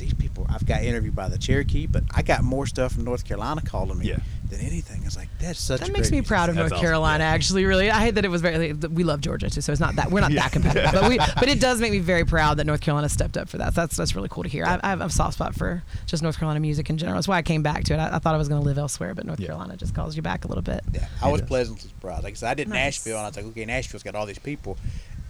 These 0.00 0.14
people, 0.14 0.46
I've 0.48 0.64
got 0.66 0.82
interviewed 0.82 1.14
by 1.14 1.28
the 1.28 1.36
Cherokee, 1.38 1.86
but 1.86 2.04
I 2.14 2.22
got 2.22 2.42
more 2.42 2.66
stuff 2.66 2.92
from 2.94 3.04
North 3.04 3.24
Carolina 3.24 3.60
calling 3.62 3.98
me 3.98 4.06
Yeah. 4.08 4.16
than 4.48 4.60
anything. 4.60 5.02
It's 5.04 5.14
like 5.16 5.28
that's 5.38 5.60
such. 5.60 5.80
That 5.80 5.90
a 5.90 5.92
makes 5.92 6.08
great 6.08 6.12
me 6.12 6.16
music 6.18 6.28
proud 6.28 6.48
of. 6.48 6.54
That's 6.54 6.62
North 6.70 6.72
awesome, 6.72 6.84
Carolina. 6.86 7.24
yeah. 7.24 7.30
Actually, 7.30 7.64
really, 7.66 7.90
I 7.90 8.00
hate 8.00 8.14
that 8.14 8.24
it 8.24 8.30
was 8.30 8.40
very. 8.40 8.72
We 8.72 9.04
love 9.04 9.20
Georgia 9.20 9.50
too, 9.50 9.60
so 9.60 9.70
it's 9.72 9.80
not 9.80 9.96
that 9.96 10.10
we're 10.10 10.20
not 10.22 10.32
Yeah. 10.32 10.42
that 10.42 10.52
competitive. 10.52 10.90
But 10.92 11.08
we, 11.10 11.18
but 11.18 11.48
it 11.48 11.60
does 11.60 11.80
make 11.82 11.92
me 11.92 11.98
very 11.98 12.24
proud 12.24 12.56
that 12.56 12.64
North 12.66 12.80
Carolina 12.80 13.08
stepped 13.10 13.36
up 13.36 13.48
for 13.50 13.58
that. 13.58 13.74
So 13.74 13.82
that's 13.82 13.96
that's 13.96 14.16
really 14.16 14.28
cool 14.30 14.42
to 14.42 14.48
hear. 14.48 14.64
I, 14.64 14.80
I 14.82 14.88
have 14.88 15.02
a 15.02 15.10
soft 15.10 15.34
spot 15.34 15.54
for 15.54 15.82
just 16.06 16.22
North 16.22 16.38
Carolina 16.38 16.60
music 16.60 16.88
in 16.88 16.96
general. 16.96 17.16
That's 17.16 17.28
why 17.28 17.36
I 17.36 17.42
came 17.42 17.62
back 17.62 17.84
to 17.84 17.94
it. 17.94 17.98
I, 17.98 18.16
I 18.16 18.18
thought 18.20 18.34
I 18.34 18.38
was 18.38 18.48
going 18.48 18.60
to 18.62 18.66
live 18.66 18.78
elsewhere, 18.78 19.14
but 19.14 19.26
North 19.26 19.38
Yeah. 19.38 19.48
Carolina 19.48 19.76
just 19.76 19.94
calls 19.94 20.16
you 20.16 20.22
back 20.22 20.46
a 20.46 20.48
little 20.48 20.62
bit. 20.62 20.80
Yeah, 20.92 21.06
I 21.22 21.30
was 21.30 21.42
does. 21.42 21.48
pleasantly 21.48 21.82
surprised. 21.90 22.24
Like 22.24 22.32
I 22.32 22.36
said, 22.36 22.48
I 22.50 22.54
did 22.54 22.68
Nice. 22.68 22.76
Nashville, 23.04 23.18
and 23.18 23.26
I 23.26 23.28
was 23.28 23.36
like, 23.36 23.44
okay, 23.46 23.66
Nashville's 23.66 24.02
got 24.02 24.14
all 24.14 24.24
these 24.24 24.38
people, 24.38 24.78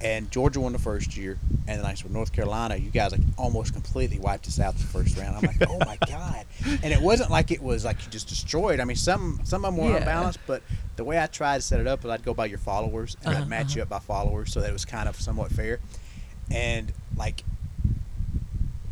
and 0.03 0.31
Georgia 0.31 0.61
won 0.61 0.73
the 0.73 0.79
first 0.79 1.17
year, 1.17 1.39
and 1.69 1.79
then 1.79 1.85
I 1.87 1.95
said 1.95 2.11
North 2.11 2.33
Carolina, 2.33 2.77
you 2.77 2.91
guys 2.91 3.13
like 3.13 3.21
almost 3.37 3.73
completely 3.73 4.19
wiped 4.19 4.47
us 4.49 4.59
out 4.61 4.75
the 4.77 4.85
first 4.85 5.17
round. 5.19 5.37
I'm 5.37 5.43
like, 5.43 5.69
oh 5.69 5.79
my 5.85 5.97
god! 6.09 6.47
And 6.83 6.93
it 6.93 7.01
wasn't 7.01 7.31
like 7.31 7.51
it 7.51 7.63
was 7.63 7.85
like 7.85 8.05
you 8.05 8.11
just 8.11 8.29
destroyed. 8.29 8.81
I 8.81 8.85
mean, 8.85 8.97
some 8.97 9.41
some 9.45 9.65
of 9.65 9.75
them 9.75 9.85
were 9.85 9.91
Yeah. 9.93 9.99
unbalanced, 9.99 10.41
but 10.47 10.63
the 10.97 11.05
way 11.05 11.19
I 11.21 11.27
tried 11.27 11.57
to 11.59 11.63
set 11.63 11.81
it 11.81 11.87
up 11.87 12.03
was 12.05 12.11
I'd 12.13 12.25
go 12.25 12.35
by 12.35 12.47
your 12.47 12.59
followers 12.59 13.17
and 13.25 13.35
Uh-huh, 13.35 13.43
I'd 13.43 13.49
match 13.49 13.77
you 13.77 13.83
up 13.83 13.89
by 13.89 13.99
followers, 13.99 14.53
so 14.53 14.61
that 14.61 14.71
it 14.71 14.73
was 14.73 14.85
kind 14.85 15.09
of 15.09 15.21
somewhat 15.21 15.51
fair. 15.53 15.81
And 16.51 16.93
like, 17.17 17.45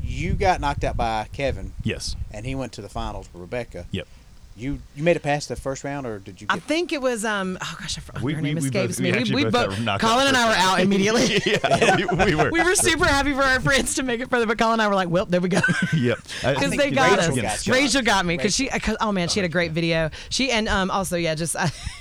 you 0.02 0.34
got 0.34 0.60
knocked 0.60 0.84
out 0.84 0.96
by 0.96 1.26
Kevin, 1.32 1.72
Yes. 1.82 2.16
and 2.30 2.46
he 2.46 2.54
went 2.54 2.72
to 2.72 2.82
the 2.82 2.88
finals 2.88 3.28
with 3.32 3.40
Rebecca. 3.40 3.86
Yep. 3.90 4.06
You 4.58 4.80
you 4.96 5.04
made 5.04 5.14
it 5.16 5.22
past 5.22 5.48
the 5.48 5.56
first 5.56 5.84
round, 5.84 6.06
or 6.06 6.18
did 6.18 6.40
you? 6.40 6.48
I 6.50 6.58
think 6.58 6.92
it 6.92 7.00
was 7.00 7.24
um 7.24 7.56
oh 7.60 7.76
gosh 7.80 7.96
I 7.96 8.00
forgot 8.00 8.22
We- 8.22 8.32
her 8.34 8.42
we- 8.42 8.48
name 8.48 8.54
we 8.56 8.66
escapes 8.66 8.96
both- 8.96 9.00
me. 9.00 9.12
we 9.34 9.44
We, 9.44 9.50
both 9.50 9.68
both 9.70 9.84
got 9.84 10.00
Colin 10.00 10.26
and 10.26 10.36
I 10.36 10.48
were 10.48 10.54
out 10.56 10.80
immediately. 10.80 11.40
yeah, 11.46 11.96
we, 11.96 12.04
we 12.04 12.34
were. 12.34 12.50
we 12.50 12.62
were 12.62 12.74
super 12.74 13.04
happy 13.04 13.32
for 13.32 13.42
our 13.42 13.60
friends 13.60 13.94
to 13.94 14.02
make 14.02 14.20
it 14.20 14.28
further, 14.30 14.46
but 14.46 14.58
Colin 14.58 14.74
and 14.74 14.82
I 14.82 14.88
were 14.88 14.94
like, 14.96 15.08
well, 15.08 15.26
there 15.26 15.40
we 15.40 15.48
go. 15.48 15.60
Yep. 15.96 16.18
Because 16.42 16.70
they 16.76 16.90
got 16.90 17.18
Rachel 17.18 17.46
us. 17.46 17.64
got. 17.66 17.74
Rachel 17.74 18.02
got 18.02 18.26
me 18.26 18.36
because 18.36 18.54
she. 18.54 18.68
Cause, 18.68 18.96
oh 19.00 19.12
man, 19.12 19.28
she 19.28 19.38
had 19.40 19.44
a 19.48 19.52
great 19.52 19.72
video. 19.72 20.10
She 20.28 20.50
and 20.50 20.68
um 20.68 20.90
also 20.90 21.16
yeah, 21.16 21.34
just 21.34 21.54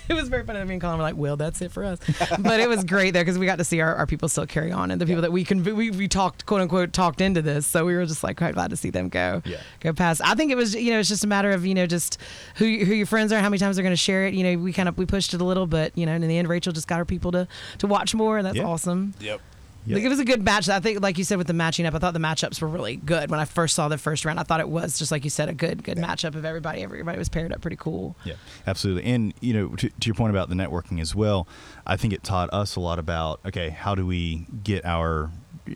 it 0.10 0.14
was 0.14 0.28
very 0.30 0.44
funny. 0.46 0.60
that 0.60 0.66
Me 0.68 0.74
and 0.76 0.82
Colin 0.82 0.98
were 0.98 1.04
like, 1.04 1.16
well, 1.18 1.38
that's 1.38 1.62
it 1.62 1.72
for 1.72 1.84
us. 1.84 2.00
But 2.40 2.60
it 2.60 2.68
was 2.70 2.84
great 2.84 3.12
there 3.12 3.24
because 3.24 3.38
we 3.38 3.46
got 3.46 3.58
to 3.58 3.64
see 3.64 3.82
our, 3.82 3.96
our 3.96 4.08
people 4.08 4.30
still 4.30 4.46
carry 4.48 4.72
on 4.72 4.90
and 4.92 5.00
the 5.00 5.06
people 5.06 5.22
that 5.22 5.32
we 5.32 5.44
can 5.44 5.64
we, 5.64 5.92
we 5.92 6.08
talked 6.08 6.46
quote 6.46 6.62
unquote 6.62 6.92
talked 6.94 7.22
into 7.22 7.42
this. 7.42 7.68
So 7.68 7.86
we 7.86 7.96
were 7.96 8.06
just 8.06 8.24
like 8.24 8.38
quite 8.38 8.56
glad 8.56 8.70
to 8.72 8.78
see 8.78 8.90
them 8.90 9.10
go 9.10 9.42
Yeah. 9.46 9.58
go 9.80 9.94
past. 9.94 10.22
I 10.24 10.34
think 10.36 10.52
it 10.52 10.56
was 10.56 10.74
you 10.76 10.92
know 10.92 11.00
it's 11.00 11.10
just 11.10 11.24
a 11.24 11.28
matter 11.28 11.52
of 11.52 11.66
you 11.66 11.76
know 11.76 11.86
just 11.86 12.18
who 12.56 12.66
who 12.86 12.94
your 12.94 13.06
friends 13.06 13.32
are, 13.32 13.40
how 13.40 13.50
many 13.50 13.58
times 13.60 13.76
they're 13.76 13.84
going 13.84 13.92
to 13.94 13.98
share 13.98 14.26
it. 14.26 14.34
You 14.34 14.44
know 14.44 14.58
we 14.64 14.74
kind 14.74 14.90
of 14.90 14.98
we 14.98 15.06
pushed 15.06 15.34
it 15.34 15.42
a 15.42 15.46
little, 15.46 15.68
but 15.68 15.98
you 15.98 16.06
know 16.06 16.14
in 16.14 16.22
the 16.22 16.38
end 16.38 16.48
Rachel 16.48 16.74
just 16.74 16.88
got 16.88 16.98
her 16.98 17.06
people 17.06 17.32
to 17.34 17.48
to 17.80 17.88
watch 17.88 18.14
more. 18.16 18.38
and 18.38 18.46
That's 18.46 18.58
Yeah. 18.58 18.64
awesome. 18.66 19.14
Yep. 19.20 19.42
Yeah. 19.86 19.96
Like, 19.96 20.04
it 20.04 20.10
was 20.10 20.20
a 20.20 20.26
good 20.26 20.44
match. 20.44 20.68
I 20.68 20.82
think, 20.82 21.00
like 21.02 21.18
you 21.18 21.24
said, 21.24 21.38
with 21.38 21.48
the 21.48 21.54
matching 21.54 21.86
up, 21.86 21.96
I 21.96 22.00
thought 22.00 22.14
the 22.14 22.20
matchups 22.20 22.62
were 22.62 22.68
really 22.68 22.98
good. 22.98 23.32
When 23.32 23.40
I 23.40 23.46
first 23.46 23.74
saw 23.74 23.88
the 23.88 23.98
first 23.98 24.26
round, 24.26 24.38
I 24.38 24.44
thought 24.44 24.60
it 24.60 24.68
was 24.68 25.00
just 25.00 25.14
like 25.14 25.24
you 25.24 25.30
said, 25.30 25.48
a 25.48 25.54
good, 25.54 25.82
good 25.82 25.98
matchup 25.98 26.36
of 26.36 26.44
everybody. 26.44 26.84
Everybody 26.84 27.18
was 27.18 27.30
paired 27.30 27.54
up 27.54 27.62
pretty 27.62 27.78
cool. 27.78 28.18
Yeah, 28.26 28.34
absolutely. 28.66 29.06
And 29.10 29.34
you 29.40 29.54
know, 29.54 29.70
to, 29.78 29.88
to 29.88 30.06
your 30.06 30.14
point 30.16 30.32
about 30.32 30.50
the 30.50 30.56
networking 30.56 31.00
as 31.00 31.16
well, 31.16 31.48
I 31.86 31.96
think 31.96 32.12
it 32.12 32.22
taught 32.22 32.50
us 32.54 32.76
a 32.76 32.82
lot 32.82 33.00
about 33.00 33.40
okay, 33.46 33.70
how 33.70 33.96
do 33.96 34.06
we 34.06 34.46
get 34.62 34.84
our, 34.84 35.32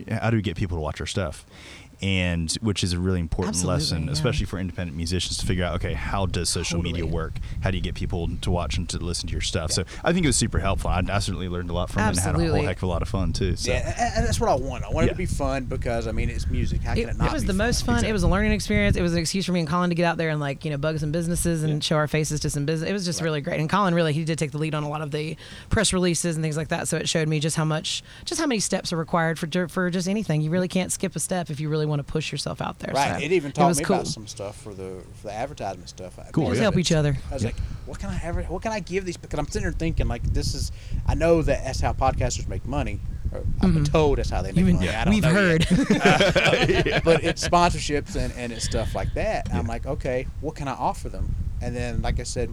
how 0.10 0.30
do 0.30 0.36
we 0.36 0.42
get 0.42 0.58
people 0.58 0.76
to 0.76 0.82
watch 0.82 1.00
our 1.00 1.08
stuff, 1.08 1.46
and 2.02 2.52
which 2.62 2.84
is 2.84 2.94
a 2.94 3.00
really 3.00 3.20
important 3.20 3.56
Absolutely, 3.56 3.74
lesson, 3.82 4.06
yeah. 4.06 4.12
especially 4.12 4.46
for 4.46 4.58
independent 4.60 4.98
musicians 4.98 5.38
to 5.38 5.46
figure 5.46 5.64
out 5.64 5.76
okay, 5.76 5.94
how 5.94 6.26
does 6.26 6.50
social 6.50 6.82
media 6.82 7.06
work? 7.06 7.34
How 7.62 7.72
do 7.72 7.78
you 7.78 7.84
get 7.84 7.96
people 7.96 8.30
to 8.42 8.52
watch 8.52 8.78
and 8.78 8.88
to 8.90 8.98
listen 8.98 9.28
to 9.28 9.32
your 9.34 9.42
stuff? 9.42 9.72
So 9.72 9.84
I 10.04 10.14
think 10.14 10.26
it 10.26 10.30
was 10.30 10.36
super 10.38 10.60
helpful. 10.60 10.90
I, 10.90 11.04
I 11.10 11.20
certainly 11.20 11.48
learned 11.50 11.70
a 11.70 11.74
lot 11.74 11.90
from 11.90 12.02
it 12.04 12.08
and 12.10 12.20
had 12.20 12.36
a 12.36 12.40
whole 12.40 12.62
heck 12.64 12.78
of 12.78 12.84
a 12.84 12.88
lot 12.88 13.02
of 13.02 13.08
fun 13.10 13.34
too. 13.34 13.56
So. 13.56 13.72
Yeah, 13.72 13.94
and- 13.98 14.12
and 14.22 14.26
that's 14.28 14.40
what 14.40 14.50
I 14.50 14.56
want. 14.56 14.84
I 14.84 14.90
want 14.90 15.08
it 15.08 15.10
to 15.10 15.16
be 15.16 15.26
fun 15.26 15.66
because 15.66 16.08
I 16.08 16.12
mean 16.12 16.30
it's 16.30 16.48
music. 16.48 16.82
How 16.82 16.94
can 16.94 17.04
It, 17.04 17.10
it, 17.10 17.18
not 17.18 17.28
it 17.28 17.34
was 17.34 17.44
be 17.44 17.48
the 17.48 17.54
most 17.54 17.86
fun. 17.86 18.04
It 18.04 18.12
was 18.14 18.24
a 18.24 18.28
learning 18.28 18.52
experience. 18.52 18.98
It 18.98 19.02
was 19.02 19.14
an 19.14 19.20
excuse 19.20 19.46
for 19.46 19.52
me 19.52 19.60
and 19.62 19.70
Colin 19.70 19.90
to 19.90 19.96
get 19.96 20.06
out 20.06 20.18
there 20.18 20.30
and 20.30 20.40
like 20.40 20.66
you 20.66 20.72
know 20.72 20.78
bug 20.78 21.00
some 21.00 21.12
businesses 21.12 21.64
and 21.64 21.84
show 21.84 21.96
our 21.96 22.08
faces 22.08 22.40
to 22.42 22.50
some 22.50 22.66
business. 22.66 22.90
It 22.90 22.94
was 22.94 23.06
just 23.06 23.22
really 23.22 23.42
great. 23.42 23.60
And 23.60 23.70
Colin 23.70 23.94
really 23.96 24.14
he 24.14 24.24
did 24.26 24.38
take 24.40 24.52
the 24.52 24.58
lead 24.58 24.76
on 24.76 24.84
a 24.84 24.90
lot 24.90 25.02
of 25.02 25.12
the 25.12 25.38
press 25.70 25.94
releases 25.94 26.36
and 26.36 26.44
things 26.44 26.58
like 26.58 26.70
that. 26.70 26.88
So 26.88 26.98
it 26.98 27.08
showed 27.08 27.28
me 27.28 27.40
just 27.40 27.56
how 27.56 27.66
much 27.66 28.04
just 28.26 28.40
how 28.42 28.48
many 28.48 28.60
steps 28.60 28.92
are 28.92 28.98
required 28.98 29.40
for 29.40 29.68
for 29.68 29.90
just 29.90 30.08
anything. 30.08 30.42
You 30.42 30.50
really 30.50 30.68
can't 30.68 30.92
skip 30.92 31.16
a 31.16 31.20
step 31.20 31.50
if 31.50 31.60
you 31.60 31.70
really 31.70 31.86
want 31.86 31.91
to 32.00 32.04
push 32.04 32.32
yourself 32.32 32.62
out 32.62 32.80
there. 32.80 32.94
Right. 32.94 33.20
So 33.20 33.26
it 33.26 33.32
even 33.32 33.52
taught 33.52 33.68
was 33.68 33.80
me 33.80 33.84
cool. 33.86 33.96
about 33.98 34.08
some 34.08 34.28
stuff 34.28 34.56
for 34.62 34.74
the 34.74 35.02
for 35.16 35.28
the 35.28 35.34
advertisement 35.34 35.90
stuff. 35.90 36.18
I- 36.20 36.30
Cool, 36.32 36.48
Just 36.48 36.58
yeah. 36.58 36.62
help 36.64 36.78
each 36.78 36.92
other. 36.92 37.18
I 37.30 37.34
was 37.34 37.44
like, 37.44 37.60
what 37.86 38.00
can 38.00 38.10
I 38.10 38.20
ever? 38.24 38.44
What 38.44 38.62
can 38.62 38.72
I 38.72 38.80
give 38.80 39.06
these? 39.06 39.18
Because 39.18 39.38
I'm 39.40 39.48
sitting 39.48 39.64
there 39.64 39.72
thinking 39.72 40.08
like, 40.08 40.24
this 40.34 40.54
is. 40.56 40.72
I 41.08 41.16
know 41.16 41.42
that 41.42 41.64
that's 41.66 41.82
how 41.82 41.94
podcasters 41.94 42.48
make 42.48 42.66
money. 42.66 43.00
I've 43.62 43.74
been 43.74 43.86
told 43.86 44.18
that's 44.18 44.30
how 44.30 44.42
they 44.42 44.50
make 44.50 44.58
Even- 44.58 44.76
money. 44.76 44.90
I 44.90 45.06
don't 45.06 45.14
Mm-hmm. 45.14 45.28
we've 45.28 45.34
know 45.34 45.52
yet. 45.52 45.64
heard. 46.94 47.04
but 47.06 47.24
it's 47.24 47.48
sponsorships 47.48 48.16
and, 48.16 48.34
and 48.36 48.52
it's 48.52 48.66
stuff 48.66 48.94
like 48.96 49.14
that. 49.14 49.48
I'm 49.54 49.68
like, 49.68 49.86
okay, 49.86 50.28
what 50.42 50.56
can 50.56 50.68
I 50.68 50.74
offer 50.74 51.08
them? 51.10 51.34
And 51.62 51.76
then, 51.76 52.02
like 52.02 52.20
I 52.20 52.24
said, 52.24 52.50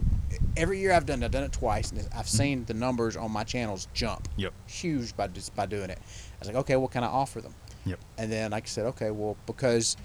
every 0.55 0.79
year 0.79 0.93
I've 0.93 1.05
done, 1.05 1.21
it, 1.21 1.25
I've 1.25 1.31
done 1.31 1.43
it 1.43 1.51
twice, 1.51 1.91
and 1.91 2.07
I've 2.15 2.29
seen 2.29 2.63
the 2.65 2.75
numbers 2.75 3.17
on 3.17 3.31
my 3.31 3.43
channels 3.43 3.87
jump, 3.93 4.29
Yep. 4.37 4.53
huge 4.67 5.17
by 5.17 5.27
just 5.27 5.55
by 5.55 5.65
doing 5.65 5.89
it. 5.89 5.97
I 5.99 6.35
was 6.39 6.47
like, 6.47 6.57
okay, 6.57 6.75
what 6.75 6.91
can 6.91 7.03
I 7.03 7.07
offer 7.07 7.41
them? 7.41 7.55
Yep. 7.85 7.99
And 8.17 8.31
then, 8.31 8.51
like 8.51 8.63
I 8.63 8.67
said, 8.67 8.85
okay, 8.87 9.11
well, 9.11 9.37
because 9.45 9.95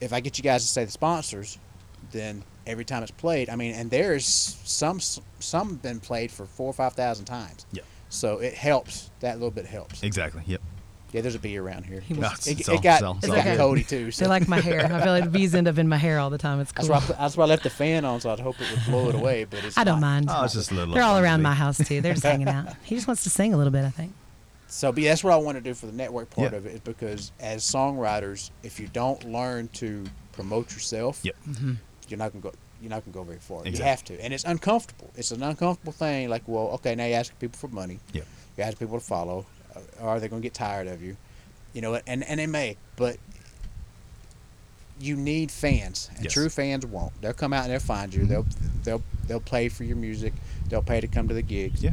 if 0.00 0.12
I 0.12 0.20
get 0.20 0.38
you 0.38 0.44
guys 0.44 0.62
to 0.62 0.68
say 0.68 0.84
the 0.84 0.90
sponsors, 0.92 1.58
then 2.12 2.42
every 2.66 2.84
time 2.84 3.02
it's 3.02 3.10
played, 3.12 3.48
I 3.50 3.56
mean, 3.56 3.74
and 3.74 3.90
there's 3.90 4.24
some 4.26 5.00
some 5.40 5.74
been 5.76 6.00
played 6.00 6.30
for 6.30 6.46
four 6.46 6.68
or 6.68 6.72
five 6.72 6.92
thousand 6.94 7.24
times. 7.26 7.66
Yep. 7.72 7.84
So 8.08 8.38
it 8.38 8.54
helps. 8.54 9.10
That 9.20 9.34
little 9.34 9.50
bit 9.50 9.66
helps. 9.66 10.02
Exactly. 10.02 10.42
Yep. 10.46 10.60
Yeah, 11.12 11.20
there's 11.22 11.34
a 11.36 11.38
bee 11.38 11.56
around 11.56 11.86
here. 11.86 12.00
He 12.00 12.14
was- 12.14 12.46
it, 12.46 12.58
it's 12.60 12.68
it 12.68 12.72
all- 12.72 12.80
got 12.80 13.02
all- 13.02 13.18
it 13.22 13.26
got 13.26 13.44
good. 13.44 13.56
Cody 13.58 13.84
too. 13.84 14.10
So 14.10 14.24
They 14.24 14.28
like 14.28 14.48
my 14.48 14.60
hair. 14.60 14.84
I 14.84 15.02
feel 15.02 15.12
like 15.12 15.24
the 15.24 15.30
bees 15.30 15.54
end 15.54 15.66
up 15.68 15.78
in 15.78 15.88
my 15.88 15.96
hair 15.96 16.18
all 16.18 16.30
the 16.30 16.36
time. 16.38 16.60
It's 16.60 16.72
that's 16.72 16.88
cool. 16.88 16.96
why 16.96 17.02
I, 17.02 17.18
that's 17.20 17.36
why 17.36 17.44
I 17.44 17.48
left 17.48 17.62
the 17.62 17.70
fan 17.70 18.04
on, 18.04 18.20
so 18.20 18.30
I'd 18.30 18.40
hope 18.40 18.56
it 18.60 18.66
would 18.70 18.84
blow 18.86 19.08
it 19.08 19.14
away. 19.14 19.44
But 19.44 19.64
it's 19.64 19.78
I 19.78 19.84
don't 19.84 20.00
not. 20.00 20.06
mind. 20.06 20.26
Oh, 20.30 20.44
it's 20.44 20.54
just 20.54 20.70
a 20.72 20.74
little. 20.74 20.94
They're 20.94 21.04
all 21.04 21.18
around 21.18 21.42
my 21.42 21.54
house 21.54 21.78
too. 21.78 22.00
They're 22.00 22.12
just 22.14 22.24
hanging 22.24 22.48
out. 22.48 22.74
He 22.84 22.94
just 22.96 23.06
wants 23.06 23.22
to 23.22 23.30
sing 23.30 23.54
a 23.54 23.56
little 23.56 23.72
bit, 23.72 23.84
I 23.84 23.90
think. 23.90 24.12
So, 24.68 24.90
but 24.92 25.02
yeah, 25.02 25.10
that's 25.10 25.22
what 25.24 25.32
I 25.32 25.36
want 25.36 25.56
to 25.56 25.62
do 25.62 25.74
for 25.74 25.86
the 25.86 25.92
network 25.92 26.30
part 26.30 26.52
Yeah. 26.52 26.58
of 26.58 26.66
it, 26.66 26.74
is 26.74 26.80
because 26.80 27.30
as 27.40 27.62
songwriters, 27.62 28.50
if 28.62 28.80
you 28.80 28.88
don't 28.88 29.22
learn 29.30 29.68
to 29.74 30.04
promote 30.32 30.72
yourself, 30.72 31.20
Yep. 31.22 31.36
you're 32.08 32.18
not 32.18 32.32
gonna 32.32 32.42
go. 32.42 32.52
You're 32.80 32.90
not 32.90 33.04
gonna 33.04 33.14
go 33.14 33.22
very 33.22 33.38
far. 33.38 33.66
You 33.66 33.82
have 33.82 34.04
to, 34.04 34.20
and 34.22 34.34
it's 34.34 34.44
uncomfortable. 34.44 35.10
It's 35.16 35.30
an 35.30 35.42
uncomfortable 35.42 35.92
thing. 35.92 36.28
Like, 36.28 36.42
well, 36.46 36.68
okay, 36.74 36.94
now 36.94 37.06
you 37.06 37.14
ask 37.14 37.36
people 37.38 37.58
for 37.58 37.68
money. 37.68 38.00
Yep. 38.12 38.26
You 38.58 38.64
ask 38.64 38.78
people 38.78 38.98
to 38.98 39.04
follow. 39.04 39.46
Uh, 39.74 39.80
are 40.02 40.20
they 40.20 40.28
gonna 40.28 40.42
get 40.42 40.52
tired 40.54 40.86
of 40.88 41.02
you? 41.02 41.16
You 41.72 41.80
know, 41.80 42.00
and 42.06 42.22
and 42.24 42.38
they 42.40 42.46
may, 42.46 42.76
but 42.96 43.16
you 44.98 45.14
need 45.16 45.50
fans, 45.50 46.08
and 46.16 46.24
Yes. 46.24 46.32
true 46.32 46.48
fans 46.48 46.86
won't. 46.86 47.12
They'll 47.20 47.34
come 47.34 47.52
out 47.52 47.64
and 47.64 47.72
they'll 47.72 47.80
find 47.80 48.12
you. 48.14 48.24
They'll 48.26 48.46
they'll 48.82 49.02
they'll 49.26 49.40
play 49.40 49.68
for 49.68 49.84
your 49.84 49.96
music. 49.96 50.32
They'll 50.68 50.82
pay 50.82 51.00
to 51.00 51.06
come 51.08 51.28
to 51.28 51.34
the 51.34 51.42
gigs. 51.42 51.82
Yeah. 51.82 51.90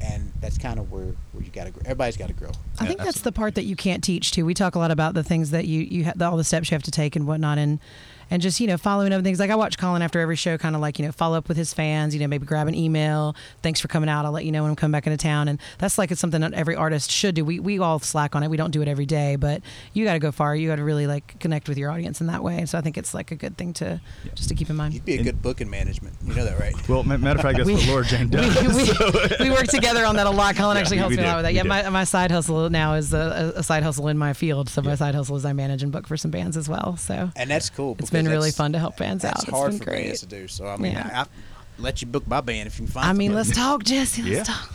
And 0.00 0.32
that's 0.40 0.58
kind 0.58 0.78
of 0.78 0.90
where, 0.92 1.14
where 1.32 1.42
you 1.42 1.50
got 1.50 1.64
to 1.64 1.70
grow. 1.70 1.80
Everybody's 1.84 2.16
got 2.16 2.28
to 2.28 2.34
grow. 2.34 2.50
I 2.78 2.84
Yeah, 2.84 2.88
think 2.88 3.00
that's 3.00 3.22
the 3.22 3.32
part 3.32 3.54
that 3.54 3.64
you 3.64 3.76
can't 3.76 4.04
teach 4.04 4.30
too. 4.30 4.44
We 4.44 4.52
talk 4.54 4.74
a 4.74 4.78
lot 4.78 4.90
about 4.90 5.14
the 5.14 5.22
things 5.24 5.50
that 5.50 5.66
you 5.66 5.80
you 5.82 6.04
ha- 6.04 6.12
all 6.20 6.36
the 6.36 6.44
steps 6.44 6.70
you 6.70 6.74
have 6.74 6.82
to 6.84 6.90
take 6.90 7.16
and 7.16 7.26
whatnot, 7.26 7.58
and 7.58 7.80
and 8.30 8.42
just 8.42 8.60
you 8.60 8.66
know 8.66 8.76
following 8.76 9.12
up 9.12 9.22
things. 9.22 9.38
Like 9.38 9.50
I 9.50 9.54
watch 9.54 9.78
Colin 9.78 10.02
after 10.02 10.20
every 10.20 10.36
show, 10.36 10.58
kind 10.58 10.74
of 10.74 10.80
like 10.80 10.98
you 10.98 11.04
know 11.06 11.12
follow 11.12 11.36
up 11.38 11.48
with 11.48 11.56
his 11.56 11.72
fans. 11.74 12.14
You 12.14 12.20
know 12.20 12.26
maybe 12.26 12.46
grab 12.46 12.66
an 12.68 12.74
email. 12.74 13.34
Thanks 13.62 13.80
for 13.80 13.88
coming 13.88 14.08
out. 14.08 14.24
I'll 14.24 14.32
let 14.32 14.44
you 14.44 14.52
know 14.52 14.62
when 14.62 14.70
I'm 14.70 14.76
coming 14.76 14.92
back 14.92 15.06
into 15.06 15.16
town. 15.16 15.48
And 15.48 15.60
that's 15.78 15.98
like 15.98 16.10
it's 16.10 16.20
something 16.20 16.40
that 16.40 16.52
every 16.54 16.74
artist 16.76 17.10
should 17.10 17.34
do. 17.34 17.44
We 17.44 17.60
we 17.60 17.78
all 17.78 17.98
slack 17.98 18.34
on 18.34 18.42
it. 18.42 18.48
We 18.48 18.56
don't 18.56 18.70
do 18.70 18.82
it 18.82 18.88
every 18.88 19.06
day, 19.06 19.36
but 19.36 19.62
you 19.92 20.04
got 20.04 20.14
to 20.14 20.18
go 20.18 20.32
far. 20.32 20.54
You 20.56 20.68
got 20.68 20.76
to 20.76 20.84
really 20.84 21.06
like 21.06 21.38
connect 21.40 21.68
with 21.68 21.78
your 21.78 21.90
audience 21.90 22.20
in 22.20 22.26
that 22.28 22.42
way. 22.42 22.58
And 22.58 22.68
so 22.68 22.78
I 22.78 22.80
think 22.80 22.98
it's 22.98 23.14
like 23.14 23.30
a 23.30 23.36
good 23.36 23.56
thing 23.56 23.72
to 23.74 24.00
Yeah. 24.24 24.30
just 24.34 24.48
to 24.48 24.54
keep 24.54 24.70
in 24.70 24.76
mind. 24.76 24.94
You'd 24.94 25.04
be 25.04 25.14
a 25.14 25.16
And- 25.16 25.24
good 25.24 25.42
booking 25.42 25.70
management. 25.70 26.16
You 26.24 26.34
know 26.34 26.44
that, 26.44 26.58
right? 26.58 26.74
Well, 26.88 27.02
matter 27.04 27.26
of 27.38 27.40
fact, 27.42 27.56
that's 27.58 27.66
We- 27.66 27.74
what 27.74 27.86
Laura 27.86 28.04
Jane 28.04 28.28
does. 28.28 28.54
we, 29.38 29.44
we 29.48 29.50
work 29.50 29.66
together 29.66 30.04
on 30.04 30.16
that 30.16 30.26
a 30.26 30.30
lot. 30.30 30.56
Colin 30.56 30.76
Yeah, 30.76 30.80
actually 30.80 30.98
helps 30.98 31.16
me 31.16 31.22
a 31.22 31.26
lot 31.26 31.36
with 31.36 31.44
that. 31.44 31.50
We 31.52 31.56
Yeah, 31.56 31.62
do. 31.62 31.68
my, 31.68 31.88
my 31.90 32.04
side 32.04 32.30
hustle 32.30 32.70
now 32.70 32.94
is 32.94 33.12
a, 33.12 33.52
a 33.56 33.62
side 33.62 33.82
hustle 33.82 34.08
in 34.08 34.18
my 34.18 34.32
field. 34.32 34.68
So 34.68 34.82
my 34.82 34.94
side 34.94 35.14
hustle 35.14 35.36
is 35.36 35.44
I 35.44 35.52
manage 35.52 35.82
and 35.82 35.92
book 35.92 36.06
for 36.06 36.16
some 36.16 36.30
bands 36.30 36.56
as 36.56 36.68
well. 36.68 36.96
So 36.96 37.30
And 37.36 37.50
that's 37.50 37.70
cool 37.70 37.92
It's 37.98 38.10
because 38.10 38.15
been 38.24 38.30
really 38.32 38.50
fun 38.50 38.72
to 38.72 38.78
help 38.78 38.96
bands 38.96 39.24
out. 39.24 39.34
That's 39.34 39.44
It's 39.44 39.52
hard 39.52 39.70
been 39.72 39.78
for 39.78 39.84
great. 39.84 40.04
bands 40.06 40.20
to 40.20 40.26
do. 40.26 40.48
So 40.48 40.66
I 40.66 40.76
mean, 40.76 40.92
Yeah. 40.92 41.10
I, 41.12 41.20
I 41.22 41.26
let 41.78 42.00
you 42.00 42.08
book 42.08 42.26
my 42.26 42.40
band 42.40 42.66
if 42.68 42.78
you 42.80 42.86
can 42.86 42.92
find. 42.92 43.06
I 43.06 43.12
mean, 43.12 43.30
somebody. 43.32 43.48
let's 43.48 43.58
talk, 43.58 43.84
Jesse. 43.84 44.22
Let's 44.22 44.48
Yeah. 44.48 44.54
talk. 44.54 44.72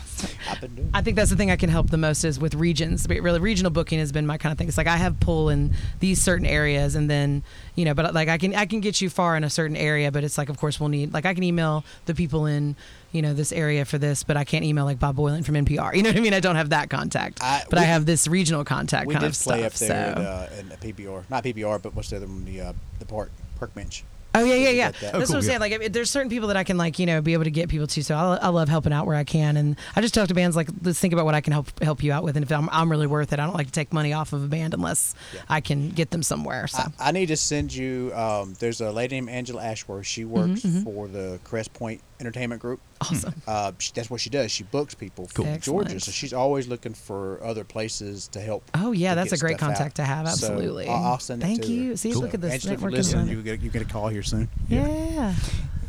I've 0.48 0.60
been 0.60 0.74
doing. 0.76 0.90
I 0.94 1.00
think 1.02 1.16
that's 1.16 1.30
the 1.30 1.36
thing 1.36 1.50
I 1.50 1.56
can 1.56 1.68
help 1.68 1.90
the 1.90 1.96
most 1.98 2.22
is 2.22 2.38
with 2.38 2.54
regions. 2.54 3.08
But 3.08 3.18
Really, 3.18 3.40
regional 3.40 3.72
booking 3.72 3.98
has 3.98 4.12
been 4.12 4.24
my 4.24 4.38
kind 4.38 4.52
of 4.52 4.58
thing. 4.58 4.68
It's 4.68 4.78
like 4.78 4.86
I 4.86 4.96
have 4.96 5.18
pull 5.18 5.48
in 5.48 5.74
these 5.98 6.22
certain 6.22 6.46
areas, 6.46 6.94
and 6.94 7.10
then 7.10 7.42
you 7.74 7.84
know, 7.84 7.92
but 7.94 8.14
like 8.14 8.28
I 8.28 8.38
can 8.38 8.54
I 8.54 8.66
can 8.66 8.78
get 8.80 9.00
you 9.00 9.10
far 9.10 9.36
in 9.36 9.42
a 9.42 9.50
certain 9.50 9.76
area, 9.76 10.12
but 10.12 10.22
it's 10.22 10.38
like 10.38 10.48
of 10.48 10.58
course 10.58 10.78
we'll 10.78 10.90
need 10.90 11.12
like 11.12 11.26
I 11.26 11.34
can 11.34 11.42
email 11.42 11.84
the 12.06 12.14
people 12.14 12.46
in 12.46 12.76
you 13.12 13.22
know 13.22 13.34
this 13.34 13.52
area 13.52 13.84
for 13.84 13.98
this, 13.98 14.24
but 14.24 14.36
I 14.36 14.44
can't 14.44 14.64
email 14.64 14.84
like 14.84 14.98
Bob 14.98 15.16
Boilen 15.16 15.44
from 15.44 15.54
NPR. 15.54 15.94
You 15.96 16.02
know 16.02 16.10
what 16.10 16.16
I 16.16 16.20
mean? 16.20 16.34
I 16.34 16.40
don't 16.40 16.56
have 16.56 16.70
that 16.70 16.90
contact, 16.90 17.42
I- 17.42 17.64
but 17.70 17.78
I 17.78 17.82
have 17.84 18.06
this 18.06 18.26
regional 18.26 18.64
contact 18.64 19.06
we 19.06 19.14
kind 19.14 19.22
did 19.24 19.32
of 19.32 19.38
play 19.40 19.60
stuff. 19.68 19.72
up 19.74 19.78
there 19.88 20.14
so. 20.14 20.20
in, 20.20 20.26
uh, 20.26 20.50
in 20.60 20.68
the 20.68 20.76
PBR, 20.76 21.24
not 21.30 21.44
PBR, 21.44 21.82
but 21.82 21.94
what's 21.94 22.10
the 22.10 22.16
other 22.16 22.26
one? 22.26 22.44
The 22.44 22.60
uh, 22.60 22.72
the 22.98 23.06
park 23.06 23.30
park 23.58 23.74
bench. 23.74 24.04
Oh 24.34 24.42
yeah, 24.44 24.54
yeah, 24.54 24.70
yeah. 24.70 24.90
got 24.92 25.00
that. 25.00 25.12
That's 25.12 25.14
Oh, 25.14 25.18
what 25.18 25.28
I'm 25.30 25.34
yeah. 25.34 25.40
saying. 25.48 25.60
Like, 25.60 25.72
if, 25.72 25.92
there's 25.92 26.08
certain 26.10 26.30
people 26.30 26.48
that 26.48 26.56
I 26.56 26.64
can 26.64 26.78
like, 26.78 26.98
you 26.98 27.04
know, 27.04 27.20
be 27.20 27.34
able 27.34 27.44
to 27.44 27.50
get 27.50 27.68
people 27.68 27.86
to. 27.86 28.02
So 28.02 28.14
I, 28.16 28.36
I 28.36 28.48
love 28.48 28.66
helping 28.70 28.90
out 28.90 29.04
where 29.06 29.14
I 29.14 29.24
can, 29.24 29.58
and 29.58 29.76
I 29.94 30.00
just 30.00 30.14
talk 30.14 30.28
to 30.28 30.34
bands 30.34 30.56
like, 30.56 30.70
let's 30.82 30.98
think 30.98 31.12
about 31.12 31.26
what 31.26 31.34
I 31.34 31.42
can 31.42 31.52
help 31.52 31.82
help 31.82 32.02
you 32.02 32.12
out 32.12 32.24
with, 32.24 32.36
and 32.38 32.42
if 32.42 32.50
I'm, 32.50 32.70
I'm 32.72 32.90
really 32.90 33.06
worth 33.06 33.34
it, 33.34 33.38
I 33.40 33.44
don't 33.44 33.54
like 33.54 33.66
to 33.66 33.72
take 33.72 33.92
money 33.92 34.14
off 34.14 34.32
of 34.32 34.42
a 34.42 34.46
band 34.46 34.72
unless 34.72 35.14
Yeah. 35.34 35.42
I 35.50 35.60
can 35.60 35.90
get 35.90 36.12
them 36.12 36.22
somewhere. 36.22 36.66
So 36.66 36.78
I, 36.98 37.08
I 37.10 37.12
need 37.12 37.26
to 37.26 37.36
send 37.36 37.74
you. 37.74 38.10
Um, 38.14 38.54
there's 38.58 38.80
a 38.80 38.90
lady 38.90 39.16
named 39.16 39.28
Angela 39.28 39.62
Ashworth. 39.62 40.06
She 40.06 40.24
works 40.24 40.62
for 40.82 41.08
the 41.08 41.38
Crest 41.44 41.74
Point 41.74 42.00
Entertainment 42.22 42.60
Group. 42.62 42.80
awesome. 43.00 43.34
Uh, 43.46 43.72
she, 43.78 43.92
that's 43.94 44.08
what 44.08 44.20
she 44.20 44.30
does. 44.30 44.50
She 44.50 44.64
books 44.64 44.94
people 44.94 45.26
from 45.26 45.44
Cool. 45.44 45.58
Georgia, 45.58 46.00
so 46.00 46.10
she's 46.10 46.32
always 46.32 46.68
looking 46.68 46.94
for 46.94 47.42
other 47.44 47.64
places 47.64 48.28
to 48.28 48.40
help. 48.40 48.62
Oh 48.74 48.92
yeah, 48.92 49.14
that's 49.14 49.32
a 49.32 49.36
great 49.38 49.58
stuff 49.58 49.70
out. 49.70 49.76
contact 49.76 49.96
to 49.96 50.04
have. 50.04 50.28
So, 50.30 50.46
Absolutely. 50.52 50.88
I'll, 50.88 51.04
I'll 51.04 51.18
send 51.18 51.42
it 51.42 51.46
Thank 51.46 51.62
to 51.62 51.68
her. 51.68 51.72
you. 51.74 51.96
See, 51.96 52.12
So, 52.12 52.20
look 52.20 52.32
at 52.34 52.40
this 52.40 52.52
Angela, 52.52 52.74
if 52.74 52.80
you 52.80 52.88
listen, 52.90 53.28
you 53.28 53.42
get 53.42 53.60
you 53.60 53.70
get 53.70 53.82
a 53.82 53.86
call 53.86 54.08
here 54.08 54.22
soon. 54.22 54.48
yeah. 54.68 55.34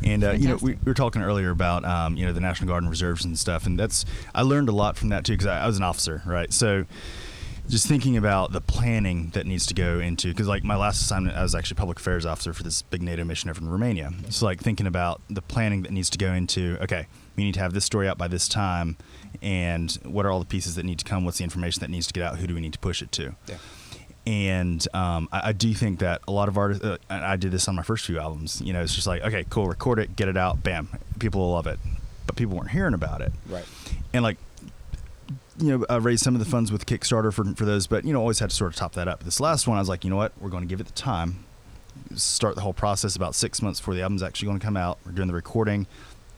And 0.02 0.22
uh, 0.22 0.32
you 0.32 0.48
know, 0.48 0.56
we, 0.56 0.72
we 0.72 0.78
were 0.84 0.92
talking 0.94 1.22
earlier 1.22 1.48
about 1.50 1.82
um, 1.86 2.16
you 2.16 2.26
know 2.26 2.32
the 2.32 2.40
National 2.40 2.68
Guard 2.68 2.82
and 2.82 2.90
reserves 2.90 3.24
and 3.24 3.38
stuff, 3.38 3.64
and 3.64 3.78
that's 3.80 4.04
I 4.34 4.42
learned 4.42 4.68
a 4.68 4.72
lot 4.72 4.98
from 4.98 5.08
that 5.10 5.24
too 5.24 5.32
because 5.32 5.46
I, 5.46 5.60
I 5.62 5.66
was 5.66 5.78
an 5.78 5.82
officer, 5.82 6.20
right? 6.26 6.52
So 6.52 6.84
just 7.68 7.86
thinking 7.86 8.16
about 8.16 8.52
the 8.52 8.60
planning 8.60 9.30
that 9.30 9.46
needs 9.46 9.64
to 9.66 9.74
go 9.74 9.98
into 9.98 10.28
because 10.28 10.46
like 10.46 10.64
my 10.64 10.76
last 10.76 11.00
assignment, 11.00 11.36
I 11.36 11.42
was 11.42 11.54
actually 11.54 11.76
public 11.76 11.98
affairs 11.98 12.26
officer 12.26 12.52
for 12.52 12.62
this 12.62 12.82
big 12.82 13.02
NATO 13.02 13.24
mission 13.24 13.48
over 13.50 13.60
in 13.60 13.68
Romania. 13.70 14.12
So 14.30 14.46
like 14.46 14.60
thinking 14.60 14.86
about 14.86 15.20
the 15.30 15.42
planning 15.42 15.82
that 15.82 15.92
needs 15.92 16.10
to 16.10 16.18
go 16.18 16.32
into 16.34 16.76
okay, 16.82 17.06
we 17.36 17.44
need 17.44 17.54
to 17.54 17.60
have 17.60 17.72
this 17.72 17.84
story 17.84 18.06
out 18.08 18.18
by 18.18 18.28
this 18.28 18.48
time, 18.48 18.96
and 19.42 19.90
what 20.04 20.26
are 20.26 20.30
all 20.30 20.40
the 20.40 20.44
pieces 20.46 20.74
that 20.76 20.84
need 20.84 20.98
to 20.98 21.04
come? 21.04 21.24
What's 21.24 21.38
the 21.38 21.44
information 21.44 21.80
that 21.80 21.90
needs 21.90 22.06
to 22.06 22.12
get 22.12 22.22
out? 22.22 22.38
Who 22.38 22.46
do 22.46 22.54
we 22.54 22.60
need 22.60 22.72
to 22.74 22.78
push 22.78 23.00
it 23.02 23.10
to? 23.12 23.34
Yeah. 23.48 23.56
and 24.26 24.86
um, 24.94 25.28
I, 25.32 25.48
I 25.48 25.52
do 25.52 25.72
think 25.74 25.98
that 26.00 26.20
a 26.28 26.32
lot 26.32 26.48
of 26.48 26.56
artists 26.56 26.82
uh, 26.84 26.96
i 27.10 27.36
did 27.36 27.50
this 27.50 27.68
on 27.68 27.74
my 27.74 27.82
first 27.82 28.06
few 28.06 28.18
albums 28.18 28.60
you 28.62 28.72
know 28.72 28.80
it's 28.80 28.94
just 28.94 29.06
like 29.06 29.22
okay 29.22 29.44
cool 29.50 29.66
record 29.68 29.98
it 29.98 30.16
get 30.16 30.28
it 30.28 30.36
out 30.36 30.62
bam 30.62 30.88
people 31.18 31.40
will 31.42 31.52
love 31.52 31.66
it 31.66 31.78
but 32.26 32.34
people 32.36 32.56
weren't 32.56 32.70
hearing 32.70 32.94
about 32.94 33.20
it 33.20 33.32
Right. 33.50 33.66
and 34.14 34.22
like 34.22 34.38
you 35.58 35.78
know, 35.78 35.86
I 35.88 35.96
raised 35.96 36.22
some 36.22 36.34
of 36.34 36.38
the 36.40 36.50
funds 36.50 36.72
with 36.72 36.86
Kickstarter 36.86 37.32
for, 37.32 37.44
for 37.54 37.64
those, 37.64 37.86
but 37.86 38.04
you 38.04 38.12
know, 38.12 38.20
always 38.20 38.38
had 38.38 38.50
to 38.50 38.56
sort 38.56 38.72
of 38.72 38.76
top 38.76 38.94
that 38.94 39.08
up. 39.08 39.24
This 39.24 39.40
last 39.40 39.66
one, 39.68 39.76
I 39.76 39.80
was 39.80 39.88
like, 39.88 40.04
you 40.04 40.10
know 40.10 40.16
what, 40.16 40.32
we're 40.40 40.50
going 40.50 40.62
to 40.62 40.68
give 40.68 40.80
it 40.80 40.86
the 40.86 40.92
time, 40.92 41.44
start 42.14 42.54
the 42.54 42.60
whole 42.60 42.72
process 42.72 43.16
about 43.16 43.34
six 43.34 43.62
months 43.62 43.80
before 43.80 43.94
the 43.94 44.02
album's 44.02 44.22
actually 44.22 44.46
going 44.46 44.58
to 44.58 44.64
come 44.64 44.76
out. 44.76 44.98
We're 45.06 45.12
doing 45.12 45.28
the 45.28 45.34
recording, 45.34 45.86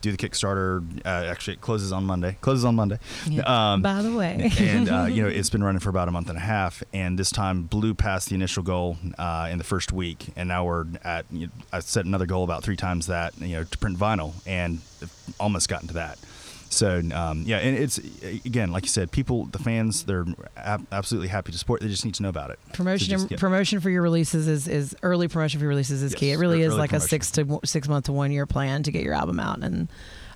do 0.01 0.11
the 0.11 0.17
Kickstarter. 0.17 0.83
Uh, 1.05 1.09
actually, 1.09 1.53
it 1.53 1.61
closes 1.61 1.91
on 1.91 2.05
Monday. 2.05 2.37
Closes 2.41 2.65
on 2.65 2.75
Monday. 2.75 2.99
Yeah. 3.27 3.43
Um, 3.73 3.81
By 3.81 4.01
the 4.01 4.15
way. 4.15 4.51
and 4.59 4.89
uh, 4.89 5.05
you 5.05 5.23
know, 5.23 5.27
it's 5.33 5.49
been 5.49 5.63
running 5.63 5.79
for 5.79 5.89
about 5.89 6.07
a 6.07 6.11
month 6.11 6.29
and 6.29 6.37
a 6.37 6.41
half, 6.41 6.83
and 6.93 7.17
this 7.17 7.31
time 7.31 7.63
blew 7.63 7.93
past 7.93 8.29
the 8.29 8.35
initial 8.35 8.63
goal 8.63 8.97
uh, 9.17 9.49
in 9.51 9.57
the 9.57 9.63
first 9.63 9.91
week, 9.91 10.27
and 10.35 10.47
now 10.47 10.65
we're 10.65 10.85
at. 11.03 11.25
You 11.31 11.47
know, 11.47 11.53
I 11.73 11.79
set 11.79 12.05
another 12.05 12.25
goal 12.25 12.43
about 12.43 12.63
three 12.63 12.77
times 12.77 13.07
that, 13.07 13.37
you 13.39 13.55
know, 13.55 13.63
to 13.63 13.77
print 13.77 13.97
vinyl, 13.97 14.33
and 14.45 14.79
almost 15.39 15.69
gotten 15.69 15.87
to 15.87 15.95
that. 15.95 16.19
So 16.69 17.01
um, 17.13 17.43
yeah, 17.45 17.57
and 17.57 17.77
it's 17.77 17.97
again, 18.45 18.71
like 18.71 18.83
you 18.83 18.89
said, 18.89 19.11
people, 19.11 19.45
the 19.45 19.59
fans, 19.59 20.03
they're 20.03 20.25
ab- 20.57 20.85
absolutely 20.91 21.29
happy 21.29 21.51
to 21.51 21.57
support. 21.57 21.81
They 21.81 21.87
just 21.87 22.03
need 22.05 22.15
to 22.15 22.23
know 22.23 22.29
about 22.29 22.49
it. 22.51 22.59
Promotion 22.73 23.07
So 23.07 23.11
just, 23.11 23.31
yeah. 23.31 23.37
promotion 23.37 23.79
for 23.79 23.89
your 23.89 24.01
releases 24.01 24.47
is, 24.47 24.67
is 24.67 24.95
early 25.01 25.27
promotion 25.27 25.59
for 25.59 25.63
your 25.63 25.69
releases 25.69 26.03
is 26.03 26.13
key. 26.13 26.31
It 26.31 26.37
really 26.37 26.61
is 26.61 26.73
early 26.73 26.79
like 26.79 26.93
a 26.93 26.99
six 26.99 27.31
to 27.31 27.59
six 27.63 27.87
month 27.87 28.05
to 28.05 28.11
one 28.11 28.31
year 28.31 28.45
plan 28.45 28.83
to 28.83 28.91
get 28.91 29.03
your 29.03 29.13
album 29.13 29.39
out, 29.39 29.59
and 29.59 29.87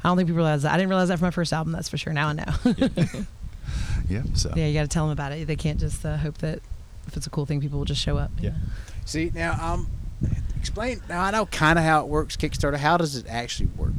I 0.03 0.09
don't 0.09 0.17
think 0.17 0.27
people 0.27 0.37
realize 0.37 0.63
that. 0.63 0.73
I 0.73 0.77
didn't 0.77 0.89
realize 0.89 1.09
that 1.09 1.19
for 1.19 1.25
my 1.25 1.31
first 1.31 1.53
album. 1.53 1.73
That's 1.73 1.89
for 1.89 1.97
sure. 1.97 2.13
Now 2.13 2.29
I 2.29 2.33
know. 2.33 2.53
yeah. 4.09 4.23
So 4.33 4.51
yeah, 4.55 4.67
you 4.67 4.73
got 4.73 4.81
to 4.81 4.87
tell 4.87 5.05
them 5.05 5.13
about 5.13 5.31
it. 5.31 5.47
They 5.47 5.55
can't 5.55 5.79
just 5.79 6.05
uh, 6.05 6.17
hope 6.17 6.39
that 6.39 6.59
if 7.07 7.15
it's 7.15 7.27
a 7.27 7.29
cool 7.29 7.45
thing, 7.45 7.61
people 7.61 7.77
will 7.79 7.85
just 7.85 8.01
show 8.01 8.17
up. 8.17 8.31
Yeah. 8.41 8.51
See 9.05 9.31
now, 9.33 9.57
um, 9.61 9.87
explain. 10.57 11.01
Now 11.07 11.21
I 11.21 11.31
know 11.31 11.45
kind 11.45 11.77
of 11.79 11.85
how 11.85 12.01
it 12.01 12.07
works. 12.07 12.35
Kickstarter. 12.35 12.77
How 12.77 12.97
does 12.97 13.15
it 13.15 13.25
actually 13.29 13.69
work? 13.77 13.93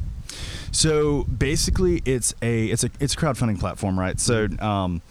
So 0.73 1.25
basically, 1.25 2.03
it's 2.05 2.35
a 2.43 2.67
it's 2.67 2.83
a 2.83 2.91
it's 2.99 3.15
a 3.15 3.17
crowdfunding 3.17 3.61
platform, 3.61 3.99
right? 3.99 4.19
So 4.19 4.49
um, 4.59 5.03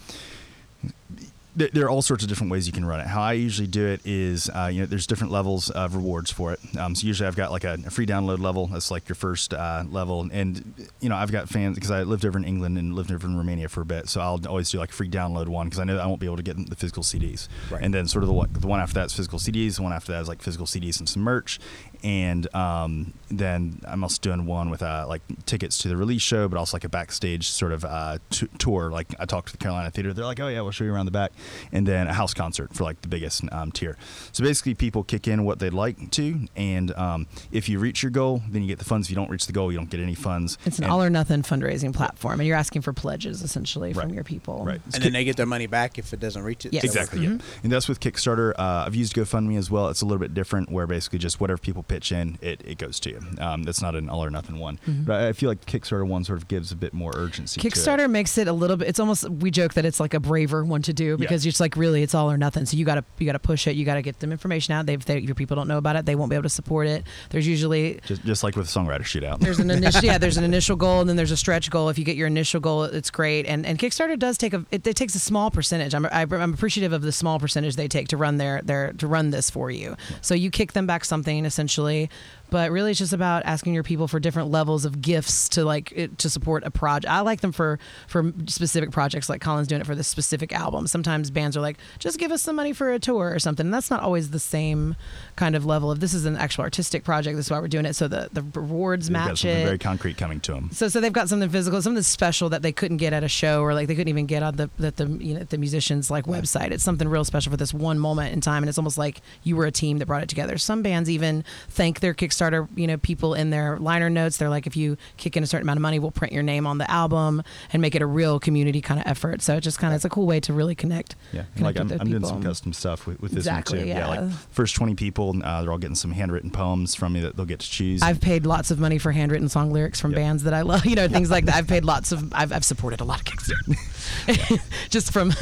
th- 1.58 1.72
there 1.72 1.86
are 1.86 1.90
all 1.90 2.02
sorts 2.02 2.24
of 2.24 2.30
different 2.30 2.52
ways 2.52 2.68
you 2.68 2.74
can 2.74 2.86
run 2.86 3.00
it. 3.00 3.08
How 3.08 3.22
I 3.22 3.34
usually 3.34 3.68
do 3.68 3.86
it 3.86 4.02
is, 4.06 4.50
uh, 4.50 4.70
you 4.72 4.82
know, 4.82 4.86
there's 4.86 5.08
different 5.08 5.32
levels 5.32 5.70
of 5.70 5.96
rewards 5.96 6.32
for 6.32 6.54
it. 6.54 6.60
Um, 6.78 6.96
so 6.96 7.06
usually 7.06 7.28
I've 7.28 7.36
got 7.36 7.52
like 7.52 7.64
a, 7.64 7.78
a 7.86 7.90
free 7.90 8.06
download 8.06 8.40
level. 8.40 8.68
That's 8.68 8.92
like 8.92 9.08
your 9.10 9.16
first 9.16 9.54
uh, 9.54 9.84
level, 9.90 10.28
and 10.32 10.90
you 11.00 11.10
know 11.10 11.16
I've 11.16 11.32
got 11.32 11.50
fans 11.50 11.76
because 11.76 11.92
I 11.92 12.04
lived 12.04 12.26
over 12.26 12.38
in 12.38 12.46
England 12.46 12.78
and 12.78 12.96
lived 12.96 13.12
over 13.12 13.28
in 13.28 13.38
Romania 13.38 13.70
for 13.70 13.82
a 13.82 13.86
bit. 13.86 14.10
So 14.10 14.22
I'll 14.22 14.40
always 14.48 14.70
do 14.70 14.80
like 14.80 14.90
a 14.90 14.94
free 14.94 15.10
download 15.10 15.48
one 15.48 15.68
because 15.68 15.80
I 15.80 15.84
know 15.84 15.98
I 15.98 16.06
won't 16.06 16.20
be 16.20 16.28
able 16.28 16.38
to 16.38 16.44
get 16.44 16.58
the 16.70 16.76
physical 16.76 17.04
CDs. 17.04 17.48
Right. 17.70 17.84
And 17.84 17.94
then 17.94 18.08
sort 18.08 18.24
of 18.24 18.28
the 18.28 18.34
one, 18.34 18.50
the 18.54 18.68
one 18.68 18.80
after 18.80 18.96
that's 18.96 19.14
physical 19.14 19.40
CDs. 19.40 19.76
The 19.76 19.84
one 19.84 19.94
after 19.94 20.12
that 20.14 20.22
is 20.22 20.28
like 20.28 20.42
physical 20.42 20.66
CDs 20.66 21.00
and 21.00 21.08
some 21.08 21.22
merch. 21.24 21.60
And 22.04 22.54
um, 22.56 23.14
then 23.30 23.80
I'm 23.86 24.04
also 24.04 24.20
doing 24.22 24.46
one 24.46 24.70
with 24.70 24.82
uh, 24.82 25.06
like 25.08 25.22
tickets 25.46 25.78
to 25.80 25.88
the 25.88 25.98
release 25.98 26.22
show, 26.22 26.48
but 26.48 26.58
also 26.58 26.76
like 26.76 26.84
a 26.84 26.90
backstage 26.90 27.50
sort 27.50 27.72
of 27.72 27.86
uh, 27.86 28.18
t- 28.30 28.48
tour. 28.58 28.90
Like 28.92 29.14
I 29.20 29.26
talked 29.26 29.48
to 29.48 29.52
the 29.54 29.58
Carolina 29.58 29.92
Theater, 29.92 30.14
they're 30.14 30.26
like, 30.26 30.40
"Oh 30.40 30.48
yeah, 30.48 30.62
we'll 30.62 30.72
show 30.72 30.84
you 30.84 30.94
around 30.94 31.06
the 31.06 31.12
back," 31.12 31.32
and 31.72 31.88
then 31.88 32.08
a 32.08 32.14
house 32.14 32.34
concert 32.34 32.74
for 32.74 32.84
like 32.84 33.02
the 33.02 33.08
biggest 33.08 33.44
um, 33.52 33.72
tier. 33.72 33.98
So 34.32 34.44
basically, 34.44 34.74
people 34.74 35.04
kick 35.04 35.28
in 35.28 35.44
what 35.46 35.60
they'd 35.60 35.74
like 35.74 36.12
to, 36.12 36.48
and 36.56 36.92
um, 36.98 37.28
if 37.52 37.70
you 37.70 37.80
reach 37.80 38.02
your 38.04 38.10
goal, 38.12 38.42
then 38.50 38.62
you 38.64 38.68
get 38.68 38.80
the 38.80 38.86
funds. 38.86 39.08
If 39.08 39.12
you 39.12 39.16
don't 39.16 39.30
reach 39.30 39.46
the 39.46 39.54
goal, 39.54 39.72
you 39.72 39.78
don't 39.78 39.90
get 39.90 40.00
any 40.00 40.16
funds. 40.16 40.58
It's 40.66 40.78
an 40.80 40.86
And- 40.86 40.94
all 40.94 41.02
or 41.04 41.10
nothing 41.10 41.44
fundraising 41.44 41.94
platform, 41.94 42.40
and 42.40 42.48
you're 42.48 42.58
asking 42.58 42.82
for 42.82 42.94
pledges 42.94 43.42
essentially 43.44 43.94
from 43.94 44.14
your 44.14 44.24
people. 44.24 44.66
Right. 44.66 44.82
And 44.94 45.04
then 45.04 45.14
they 45.14 45.24
get 45.24 45.38
their 45.38 45.46
money 45.46 45.68
back 45.68 45.98
if 45.98 46.14
it 46.14 46.20
doesn't 46.20 46.44
reach 46.44 46.66
it. 46.66 46.74
Yes. 46.74 46.84
Exactly. 46.84 47.20
Mm-hmm. 47.20 47.36
Yeah. 47.38 47.42
And 47.64 47.72
that's 47.72 47.88
with 47.88 48.00
Kickstarter. 48.00 48.54
Uh, 48.58 48.84
I've 48.88 48.96
used 48.96 49.14
GoFundMe 49.14 49.58
as 49.58 49.70
well. 49.70 49.90
It's 49.90 50.02
a 50.02 50.06
little 50.06 50.20
bit 50.20 50.34
different, 50.34 50.72
where 50.72 50.88
basically 50.88 51.20
just 51.20 51.40
whatever 51.40 51.58
people 51.60 51.84
pitch 51.92 52.12
in, 52.12 52.38
it, 52.42 52.62
it 52.66 52.78
goes 52.78 53.00
to 53.02 53.10
you. 53.10 53.20
Um, 53.40 53.64
that's 53.64 53.82
not 53.82 53.96
an 53.96 54.10
all 54.10 54.24
or 54.24 54.30
nothing 54.30 54.58
one. 54.60 54.80
But 54.88 55.24
I 55.26 55.34
feel 55.34 55.50
like 55.50 55.66
Kickstarter 55.66 56.08
one 56.08 56.24
sort 56.24 56.38
of 56.40 56.48
gives 56.48 56.72
a 56.72 56.76
bit 56.76 56.94
more 56.94 57.12
urgency. 57.16 57.60
Kickstarter 57.60 58.10
makes 58.10 58.38
it 58.38 58.48
a 58.48 58.54
little 58.54 58.78
bit. 58.78 58.88
It's 58.88 59.00
almost 59.00 59.30
we 59.30 59.52
joke 59.52 59.74
that 59.74 59.86
it's 59.86 60.00
like 60.00 60.14
a 60.14 60.20
braver 60.20 60.64
one 60.64 60.82
to 60.84 60.94
do 60.94 61.18
because 61.18 61.46
Yeah. 61.46 61.50
it's 61.50 61.60
like 61.60 61.76
really 61.76 62.02
it's 62.04 62.16
all 62.16 62.32
or 62.32 62.38
nothing. 62.38 62.66
So 62.66 62.78
you 62.78 62.86
got 62.86 62.96
to 62.96 63.04
you 63.20 63.26
got 63.26 63.34
to 63.34 63.40
push 63.40 63.68
it. 63.68 63.76
You 63.76 63.84
got 63.86 63.96
to 63.96 64.02
get 64.02 64.20
them 64.20 64.32
information 64.32 64.74
out. 64.74 64.86
They, 64.86 64.94
if 64.94 65.06
they, 65.06 65.20
your 65.20 65.36
people 65.36 65.56
don't 65.56 65.68
know 65.68 65.78
about 65.78 65.96
it, 65.98 66.06
they 66.06 66.16
won't 66.16 66.30
be 66.30 66.36
able 66.36 66.44
to 66.44 66.50
support 66.50 66.88
it. 66.88 67.04
There's 67.30 67.46
usually 67.48 68.00
Just, 68.06 68.24
just 68.24 68.44
like 68.44 68.56
with 68.56 68.68
Songwriter 68.68 69.02
Shootout. 69.02 69.40
there's 69.40 69.60
an 69.60 69.70
initial 69.70 70.02
yeah 70.10 70.18
there's 70.18 70.38
an 70.38 70.44
initial 70.44 70.76
goal 70.78 71.02
and 71.02 71.10
then 71.10 71.18
there's 71.18 71.32
a 71.32 71.38
stretch 71.38 71.70
goal. 71.70 71.90
If 71.90 71.98
you 72.00 72.06
get 72.06 72.16
your 72.16 72.28
initial 72.28 72.60
goal, 72.62 72.84
it's 72.86 73.12
great. 73.12 73.46
And 73.46 73.66
and 73.66 73.78
Kickstarter 73.78 74.18
does 74.18 74.38
take 74.38 74.54
a 74.54 74.66
it, 74.72 74.88
it 74.88 74.96
takes 74.96 75.14
a 75.16 75.20
small 75.20 75.52
percentage. 75.52 75.94
I'm 75.94 76.06
I, 76.06 76.22
I'm 76.22 76.54
appreciative 76.54 76.94
of 76.94 77.02
the 77.02 77.12
small 77.12 77.38
percentage 77.40 77.76
they 77.76 77.88
take 77.90 78.08
to 78.10 78.18
run 78.18 78.38
their 78.38 78.62
their 78.62 78.94
to 78.94 79.08
run 79.08 79.32
this 79.32 79.50
for 79.50 79.70
you. 79.70 79.98
So 80.22 80.34
you 80.36 80.50
kick 80.52 80.72
them 80.72 80.88
back 80.88 81.04
something 81.04 81.46
essentially 81.46 81.81
essentially 81.88 82.10
but 82.52 82.70
really, 82.70 82.92
it's 82.92 83.00
just 83.00 83.14
about 83.14 83.44
asking 83.46 83.74
your 83.74 83.82
people 83.82 84.08
for 84.08 84.20
different 84.20 84.52
levels 84.52 84.86
of 84.86 85.02
gifts 85.02 85.48
to 85.50 85.64
like 85.64 85.92
it, 85.96 86.18
to 86.20 86.30
support 86.30 86.64
a 86.66 86.70
project. 86.70 87.12
I 87.12 87.22
like 87.22 87.42
them 87.42 87.54
for 87.54 87.80
for 88.08 88.32
specific 88.48 88.92
projects, 88.92 89.30
like 89.30 89.42
Colin's 89.42 89.68
doing 89.68 89.82
it 89.82 89.88
for 89.88 89.96
this 89.96 90.08
specific 90.08 90.52
album. 90.52 90.86
Sometimes 90.86 91.32
bands 91.32 91.56
are 91.56 91.62
like, 91.62 91.78
just 91.98 92.20
give 92.20 92.30
us 92.30 92.42
some 92.42 92.58
money 92.58 92.74
for 92.74 92.92
a 92.92 93.00
tour 93.00 93.34
or 93.34 93.40
something. 93.40 93.66
And 93.68 93.74
that's 93.74 93.90
not 93.90 94.04
always 94.04 94.32
the 94.32 94.40
same 94.40 94.98
kind 95.38 95.56
of 95.56 95.66
level 95.66 95.90
of 95.90 96.02
this 96.02 96.14
is 96.14 96.26
an 96.26 96.36
actual 96.36 96.64
artistic 96.64 97.06
project. 97.06 97.38
This 97.38 97.46
is 97.46 97.52
why 97.52 97.60
we're 97.60 97.70
doing 97.70 97.86
it. 97.86 97.96
So 97.96 98.10
the 98.10 98.30
the 98.34 98.44
rewards 98.54 99.08
They've 99.08 99.16
got 99.16 99.28
match 99.30 99.42
something 99.42 99.62
it. 99.62 99.66
very 99.66 99.78
concrete 99.78 100.18
coming 100.18 100.42
to 100.42 100.52
them. 100.52 100.70
So, 100.74 100.90
so 100.90 101.00
they've 101.00 101.14
got 101.14 101.30
something 101.30 101.50
physical, 101.50 101.82
something 101.82 102.04
special 102.04 102.50
that 102.50 102.64
they 102.64 102.74
couldn't 102.74 102.98
get 102.98 103.14
at 103.14 103.24
a 103.24 103.30
show, 103.30 103.62
or 103.62 103.74
like 103.74 103.88
they 103.88 103.96
couldn't 103.96 104.10
even 104.10 104.26
get 104.26 104.44
on 104.44 104.58
the 104.58 104.70
that 104.80 104.98
the 104.98 105.08
you 105.08 105.36
know 105.36 105.44
the 105.44 105.58
musicians 105.58 106.12
like 106.12 106.26
website. 106.26 106.72
It's 106.72 106.84
something 106.84 107.08
real 107.08 107.24
special 107.24 107.50
for 107.50 107.58
this 107.58 107.74
one 107.74 107.98
moment 107.98 108.34
in 108.34 108.42
time, 108.42 108.62
and 108.62 108.68
it's 108.68 108.78
almost 108.78 108.98
like 108.98 109.22
you 109.44 109.56
were 109.56 109.66
a 109.66 109.72
team 109.72 110.00
that 110.00 110.08
brought 110.08 110.22
it 110.24 110.28
together. 110.28 110.58
Some 110.58 110.82
bands 110.82 111.10
even 111.10 111.46
thank 111.70 112.02
their 112.02 112.14
Kickstarter, 112.14 112.41
you 112.76 112.88
know, 112.88 112.98
people 112.98 113.34
in 113.34 113.50
their 113.52 113.78
liner 113.78 114.10
notes. 114.10 114.38
They're 114.38 114.50
like, 114.50 114.66
if 114.68 114.76
you 114.76 114.98
kick 115.18 115.38
in 115.38 115.44
a 115.44 115.48
certain 115.48 115.66
amount 115.66 115.78
of 115.78 115.82
money, 115.82 116.00
we'll 116.00 116.12
print 116.12 116.34
your 116.34 116.44
name 116.44 116.66
on 116.66 116.78
the 116.80 116.90
album 116.90 117.44
and 117.72 117.82
make 117.82 117.94
it 117.96 118.02
a 118.02 118.06
real 118.06 118.40
community 118.40 118.82
kind 118.82 119.00
of 119.00 119.06
effort. 119.08 119.42
So 119.42 119.56
it 119.58 119.62
just 119.62 119.80
kind 119.80 119.94
of 119.94 119.98
it's 119.98 120.06
a 120.06 120.10
cool 120.10 120.26
way 120.26 120.40
to 120.42 120.54
really 120.54 120.76
connect. 120.76 121.16
Yeah, 121.32 121.44
connect 121.56 121.78
like 121.78 121.92
I'm, 121.92 122.02
I'm 122.02 122.10
doing 122.10 122.26
some 122.26 122.42
custom 122.42 122.74
stuff 122.74 123.06
with, 123.08 123.22
with 123.22 123.32
this 123.32 123.40
Exactly, 123.42 123.78
one 123.80 123.88
too. 123.88 123.94
yeah. 123.94 124.08
like 124.08 124.30
first 124.52 124.76
20 124.76 124.96
people, 124.96 125.36
uh, 125.44 125.62
they're 125.62 125.72
all 125.72 125.78
getting 125.78 125.96
some 125.96 126.12
handwritten 126.12 126.52
poems 126.52 126.96
from 126.96 127.14
me 127.14 127.20
that 127.22 127.36
they'll 127.36 127.46
get 127.46 127.60
to 127.60 127.70
choose. 127.70 128.02
I've 128.02 128.22
paid 128.22 128.46
lots 128.46 128.72
of 128.72 128.80
money 128.80 128.98
for 128.98 129.12
handwritten 129.12 129.50
song 129.50 129.72
lyrics 129.72 130.00
from 130.00 130.12
Yep. 130.12 130.18
bands 130.18 130.44
that 130.44 130.54
I 130.54 130.62
love, 130.62 130.86
you 130.88 130.96
know, 130.96 131.08
things 131.08 131.30
like 131.30 131.46
that. 131.46 131.56
I've 131.56 131.68
paid 131.76 131.86
lots 131.86 132.12
of, 132.12 132.34
I've, 132.34 132.52
I've 132.52 132.66
supported 132.66 133.02
a 133.02 133.04
lot 133.04 133.20
of 133.20 133.26
Kickstarter 133.26 134.60
just 134.90 135.12
from, 135.14 135.34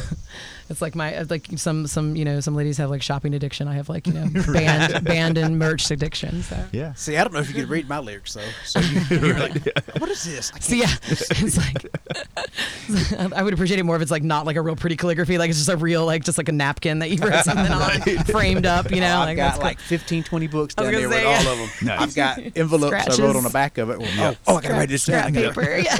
It's 0.70 0.82
like 0.82 0.94
my 0.96 1.22
like 1.24 1.48
some 1.56 1.88
some 1.88 2.16
you 2.16 2.24
know 2.26 2.40
some 2.42 2.56
ladies 2.56 2.78
have 2.78 2.90
like 2.90 3.02
shopping 3.02 3.34
addiction. 3.34 3.68
I 3.68 3.74
have 3.74 3.90
like 3.90 4.06
you 4.08 4.14
know 4.14 4.28
band 4.54 5.04
band 5.04 5.38
and 5.38 5.58
merch 5.58 5.90
addiction. 5.92 6.44
So 6.44 6.64
Yeah. 6.72 6.94
See, 6.94 7.18
I 7.18 7.24
don't 7.24 7.34
know 7.34 7.40
if 7.40 7.48
you 7.50 7.56
could 7.56 7.70
read 7.70 7.90
my 7.90 8.00
lyrics 8.00 8.34
though. 8.36 8.42
So 8.66 8.80
you, 8.80 9.02
you're 9.28 9.40
like, 9.40 9.54
what 9.98 10.10
is 10.10 10.24
this? 10.24 10.52
I 10.54 10.60
So 10.60 10.76
yeah, 10.76 10.88
it's 11.08 11.58
like 11.58 13.34
I 13.36 13.44
would 13.44 13.54
appreciate 13.54 13.80
it 13.80 13.84
more 13.84 13.96
if 13.96 14.02
it's 14.02 14.12
like 14.12 14.24
not 14.24 14.46
like 14.46 14.56
a 14.58 14.62
real 14.62 14.76
pretty 14.76 14.96
calligraphy, 14.96 15.38
like 15.38 15.50
it's 15.50 15.60
just 15.60 15.70
a 15.70 15.78
real 15.78 16.06
like 16.06 16.24
just 16.24 16.38
like 16.38 16.50
a 16.50 16.54
napkin 16.54 17.00
that 17.00 17.10
you 17.10 17.18
wrote 17.18 17.44
something 17.44 17.72
on, 17.72 18.02
framed 18.26 18.66
up, 18.66 18.92
you 18.92 19.02
know. 19.02 19.18
Oh, 19.18 19.22
I've 19.22 19.28
like 19.30 19.38
got 19.38 19.54
cool. 19.56 19.64
like 19.64 19.80
15, 19.80 20.24
20 20.24 20.48
books 20.48 20.76
I 20.78 20.82
was 20.82 20.92
down 20.92 21.00
there 21.02 21.10
gonna 21.10 21.28
with 21.28 21.44
say, 21.44 21.48
all 21.48 21.54
of 21.54 21.60
them. 21.80 21.88
Nice. 21.88 22.02
I've 22.02 22.16
got 22.16 22.40
envelopes 22.56 23.20
I 23.20 23.24
wrote 23.24 23.36
on 23.36 23.44
the 23.44 23.50
back 23.50 23.78
of 23.78 23.90
it. 23.90 24.00
Well, 24.00 24.10
Oh, 24.20 24.36
oh, 24.48 24.56
I 24.58 24.62
gotta 24.62 24.74
write 24.76 24.90
this 24.90 25.04
scrap 25.04 25.34
down. 25.34 25.54
Paper. 25.54 25.78
Yeah, 25.80 25.98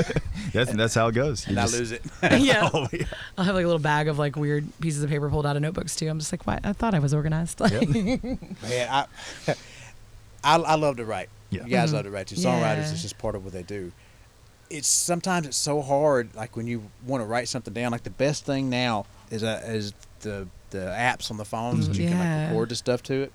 That's, 0.54 0.72
that's 0.74 0.94
how 0.96 1.08
it 1.08 1.14
goes. 1.14 1.46
You 1.48 1.52
And 1.52 1.60
I 1.60 1.66
lose 1.66 1.92
it. 1.92 2.02
yeah. 2.40 2.70
Oh, 2.74 2.88
yeah. 2.92 3.06
I'll 3.38 3.46
have 3.46 3.56
like 3.56 3.64
a 3.64 3.68
little 3.68 3.80
bag 3.82 4.08
of 4.08 4.20
like 4.20 4.36
weird 4.36 4.59
pieces 4.80 5.04
of 5.04 5.10
paper 5.10 5.30
pulled 5.30 5.46
out 5.46 5.56
of 5.56 5.62
notebooks 5.62 5.96
too. 5.96 6.08
I'm 6.08 6.20
just 6.20 6.32
like, 6.32 6.46
why? 6.48 6.60
I 6.64 6.74
thought 6.74 6.94
I 6.94 7.00
was 7.00 7.14
organized. 7.14 7.60
Man, 7.72 8.88
I, 8.90 9.06
I 10.44 10.56
I 10.58 10.76
love 10.76 10.98
to 10.98 11.06
write. 11.06 11.30
Yeah. 11.50 11.64
You 11.66 11.70
guys 11.72 11.90
Mhm. 11.92 11.94
love 11.94 12.04
to 12.06 12.12
write 12.12 12.28
too. 12.28 12.36
Yeah. 12.36 12.50
Songwriters 12.78 12.94
is 12.94 13.02
just 13.02 13.18
part 13.18 13.36
of 13.36 13.44
what 13.44 13.54
they 13.54 13.64
do. 13.64 13.92
It's 14.70 14.88
sometimes 14.88 15.48
it's 15.48 15.58
so 15.58 15.82
hard. 15.82 16.34
Like 16.36 16.56
when 16.56 16.68
you 16.68 16.84
want 17.06 17.22
to 17.22 17.26
write 17.26 17.48
something 17.48 17.74
down. 17.74 17.92
Like 17.92 18.04
the 18.04 18.10
best 18.12 18.46
thing 18.46 18.70
now 18.70 19.06
is 19.32 19.44
uh, 19.44 19.62
is 19.66 19.94
the 20.22 20.48
the 20.70 20.78
apps 20.96 21.32
on 21.32 21.38
the 21.38 21.46
phones. 21.46 21.88
that 21.88 21.98
You 21.98 22.08
can 22.10 22.20
like 22.20 22.50
record 22.52 22.70
the 22.70 22.76
stuff 22.76 23.02
to 23.04 23.24
it. 23.24 23.34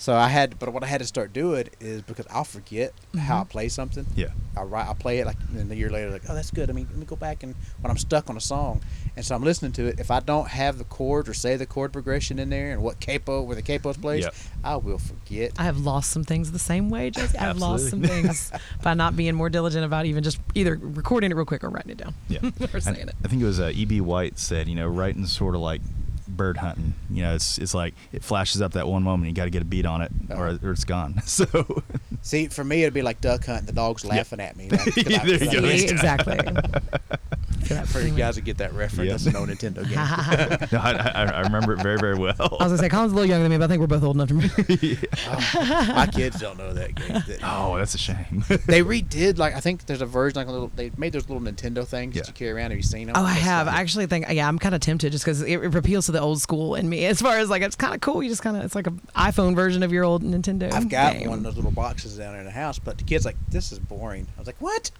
So 0.00 0.14
I 0.14 0.28
had, 0.28 0.60
but 0.60 0.72
what 0.72 0.84
I 0.84 0.86
had 0.86 1.00
to 1.00 1.06
start 1.06 1.32
doing 1.32 1.68
is 1.80 2.02
because 2.02 2.24
I'll 2.30 2.44
forget 2.44 2.92
how 3.18 3.40
I 3.40 3.42
Mhm. 3.42 3.48
play 3.48 3.68
something. 3.68 4.06
Yeah. 4.14 4.28
I 4.56 4.62
write, 4.62 4.88
I 4.88 4.94
play 4.94 5.18
it 5.18 5.26
like, 5.26 5.36
and 5.56 5.70
a 5.72 5.74
year 5.74 5.90
later, 5.90 6.08
like, 6.10 6.22
oh, 6.28 6.34
that's 6.36 6.52
good. 6.52 6.70
I 6.70 6.72
mean, 6.72 6.86
let 6.88 6.96
me 6.98 7.04
go 7.04 7.16
back 7.16 7.42
and 7.42 7.56
when 7.80 7.90
I'm 7.90 7.98
stuck 7.98 8.30
on 8.30 8.36
a 8.36 8.40
song, 8.40 8.80
and 9.16 9.24
so 9.26 9.34
I'm 9.34 9.42
listening 9.42 9.72
to 9.72 9.86
it. 9.88 9.98
If 9.98 10.12
I 10.12 10.20
don't 10.20 10.46
have 10.48 10.78
the 10.78 10.84
chord 10.84 11.28
or 11.28 11.34
say 11.34 11.56
the 11.56 11.66
chord 11.66 11.92
progression 11.92 12.38
in 12.38 12.48
there 12.48 12.70
and 12.72 12.80
what 12.80 13.00
capo 13.00 13.42
where 13.42 13.56
the 13.56 13.62
capo's 13.62 13.96
placed, 13.96 14.26
Yep. 14.26 14.34
I 14.62 14.76
will 14.76 14.98
forget. 14.98 15.50
I 15.58 15.64
have 15.64 15.78
lost 15.78 16.12
some 16.12 16.22
things 16.22 16.52
the 16.52 16.60
same 16.60 16.90
way, 16.90 17.10
Jesse. 17.10 17.36
I've 17.36 17.58
lost 17.58 17.90
some 17.90 18.00
things 18.02 18.52
by 18.84 18.94
not 18.94 19.16
being 19.16 19.34
more 19.34 19.50
diligent 19.50 19.84
about 19.84 20.06
even 20.06 20.22
just 20.22 20.38
either 20.54 20.78
recording 20.80 21.32
it 21.32 21.34
real 21.34 21.44
quick 21.44 21.64
or 21.64 21.70
writing 21.70 21.90
it 21.90 21.98
down. 21.98 22.14
Yeah. 22.28 22.38
or 22.60 22.68
I, 22.72 22.78
saying 22.78 23.08
it. 23.08 23.16
I 23.24 23.26
think 23.28 23.42
it 23.42 23.46
was 23.46 23.58
uh, 23.58 23.72
E.B. 23.74 24.00
White 24.00 24.38
said, 24.38 24.68
you 24.68 24.76
know, 24.76 24.86
writing 24.86 25.26
sort 25.26 25.56
of 25.56 25.60
like 25.60 25.80
bird 26.38 26.56
hunting. 26.56 26.94
You 27.10 27.24
know, 27.24 27.34
it's 27.34 27.58
it's 27.58 27.74
like 27.74 27.92
it 28.12 28.24
flashes 28.24 28.62
up 28.62 28.72
that 28.72 28.88
one 28.88 29.02
moment. 29.02 29.28
You 29.28 29.34
got 29.34 29.44
to 29.44 29.50
get 29.50 29.60
a 29.60 29.66
beat 29.66 29.84
on 29.84 30.00
it, 30.00 30.10
or, 30.30 30.48
Uh-huh. 30.48 30.58
or 30.66 30.70
it's 30.72 30.84
gone. 30.84 31.20
So 31.26 31.44
See, 32.22 32.48
for 32.48 32.64
me, 32.64 32.82
it'd 32.82 32.94
be 32.94 33.02
like 33.02 33.20
duck 33.20 33.44
hunting. 33.44 33.66
The 33.66 33.72
dog's 33.72 34.04
laughing 34.06 34.40
at 34.40 34.56
me. 34.56 34.70
Like, 34.70 34.80
'cause 34.94 34.96
I- 35.06 35.18
There 35.26 35.26
you 35.34 35.38
'cause 35.38 35.48
I 35.48 35.52
go. 35.52 35.60
missed 35.60 35.78
See, 35.80 35.84
it. 35.86 35.90
exactly. 35.92 36.38
For 37.88 38.00
you 38.00 38.12
guys 38.14 38.36
to 38.36 38.40
get 38.40 38.58
that 38.58 38.72
reference, 38.72 39.10
Yep. 39.10 39.20
that's 39.20 39.34
no 39.34 39.44
Nintendo 39.44 39.82
game. 39.84 40.68
no, 40.72 40.78
I, 40.78 40.92
I, 40.92 41.24
I 41.24 41.40
remember 41.42 41.74
it 41.74 41.82
very 41.82 41.98
very 41.98 42.16
well. 42.16 42.34
I 42.38 42.64
was 42.64 42.72
gonna 42.72 42.78
say 42.78 42.88
Colin's 42.88 43.12
a 43.12 43.14
little 43.14 43.28
younger 43.28 43.42
than 43.42 43.50
me, 43.50 43.58
but 43.58 43.64
I 43.64 43.68
think 43.68 43.80
we're 43.80 43.86
both 43.88 44.02
old 44.02 44.16
enough 44.16 44.28
to 44.28 44.34
remember. 44.34 45.08
Oh, 45.26 45.92
my 45.94 46.06
kids 46.06 46.40
don't 46.40 46.56
know 46.58 46.72
that 46.72 46.94
game. 46.94 47.12
That- 47.12 47.40
oh, 47.42 47.76
that's 47.76 47.94
a 47.94 47.98
shame. 47.98 48.44
They 48.66 48.82
redid 48.82 49.38
like 49.38 49.54
I 49.54 49.60
think 49.60 49.84
there's 49.86 50.00
a 50.00 50.06
version 50.06 50.36
like 50.36 50.46
a 50.48 50.52
little. 50.52 50.70
They 50.74 50.90
made 50.96 51.12
those 51.12 51.28
little 51.28 51.42
Nintendo 51.42 51.86
things 51.86 52.14
Yeah. 52.16 52.22
that 52.22 52.28
you 52.28 52.34
carry 52.34 52.52
around. 52.52 52.70
Have 52.70 52.78
you 52.78 52.82
seen 52.82 53.06
them? 53.08 53.16
Oh, 53.18 53.24
I 53.24 53.32
have. 53.32 53.66
like- 53.66 53.76
I 53.76 53.80
actually 53.80 54.06
think, 54.06 54.26
yeah, 54.30 54.48
I'm 54.48 54.58
kind 54.58 54.74
of 54.74 54.80
tempted 54.80 55.12
just 55.12 55.24
because 55.24 55.42
it, 55.42 55.50
it 55.62 55.74
appeals 55.74 56.06
to 56.06 56.12
the 56.12 56.20
old 56.20 56.27
school 56.36 56.74
in 56.74 56.88
me. 56.88 57.04
As 57.06 57.20
far 57.20 57.38
as 57.38 57.48
like, 57.50 57.62
it's 57.62 57.76
kind 57.76 57.94
of 57.94 58.00
cool. 58.00 58.22
You 58.22 58.28
just 58.28 58.42
kind 58.42 58.56
of, 58.56 58.64
it's 58.64 58.74
like 58.74 58.86
an 58.86 59.00
iPhone 59.16 59.54
version 59.54 59.82
of 59.82 59.92
your 59.92 60.04
old 60.04 60.22
Nintendo. 60.22 60.72
I've 60.72 60.88
got 60.88 61.14
game. 61.14 61.28
one 61.28 61.38
of 61.38 61.44
those 61.44 61.56
little 61.56 61.70
boxes 61.70 62.16
down 62.18 62.34
in 62.36 62.44
the 62.44 62.50
house, 62.50 62.78
but 62.78 62.98
the 62.98 63.04
kids 63.04 63.24
like 63.24 63.36
this 63.48 63.72
is 63.72 63.78
boring. 63.78 64.26
I 64.36 64.40
was 64.40 64.46
like, 64.46 64.60
what? 64.60 64.90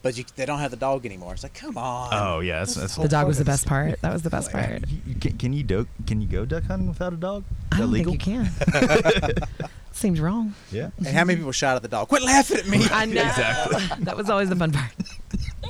But 0.00 0.16
you, 0.16 0.24
they 0.36 0.46
don't 0.46 0.60
have 0.60 0.70
the 0.70 0.76
dog 0.76 1.04
anymore. 1.06 1.32
It's 1.34 1.42
like, 1.42 1.54
come 1.54 1.76
on. 1.76 2.10
oh 2.12 2.38
yeah, 2.40 2.60
that's, 2.60 2.74
that's 2.76 2.94
The 2.94 3.08
dog 3.08 3.26
was 3.26 3.38
the 3.38 3.44
best 3.44 3.66
part. 3.66 4.00
That 4.00 4.12
was 4.12 4.22
the 4.22 4.30
best 4.30 4.52
part. 4.52 4.88
You- 4.88 4.98
you 5.06 5.14
can, 5.16 5.36
can 5.38 5.52
you 5.52 5.64
do, 5.64 5.88
can 6.06 6.20
you 6.20 6.28
go 6.28 6.44
duck 6.44 6.64
hunting 6.64 6.88
without 6.88 7.12
a 7.12 7.16
dog? 7.16 7.42
Is 7.50 7.56
I 7.72 7.78
don't 7.78 7.90
legal? 7.92 8.12
think 8.12 8.26
you 8.26 8.44
can. 8.44 9.34
Seems 9.92 10.20
wrong. 10.20 10.54
Yeah. 10.70 10.90
And 10.98 11.08
how 11.08 11.24
many 11.24 11.38
people 11.38 11.50
shot 11.50 11.74
at 11.74 11.82
the 11.82 11.88
dog? 11.88 12.06
Quit 12.08 12.22
laughing 12.22 12.58
at 12.58 12.68
me. 12.68 12.86
I 12.92 13.04
know. 13.06 13.20
Exactly. 13.28 14.04
that 14.04 14.16
was 14.16 14.30
always 14.30 14.48
the 14.48 14.54
fun 14.56 14.70
part. 14.70 14.90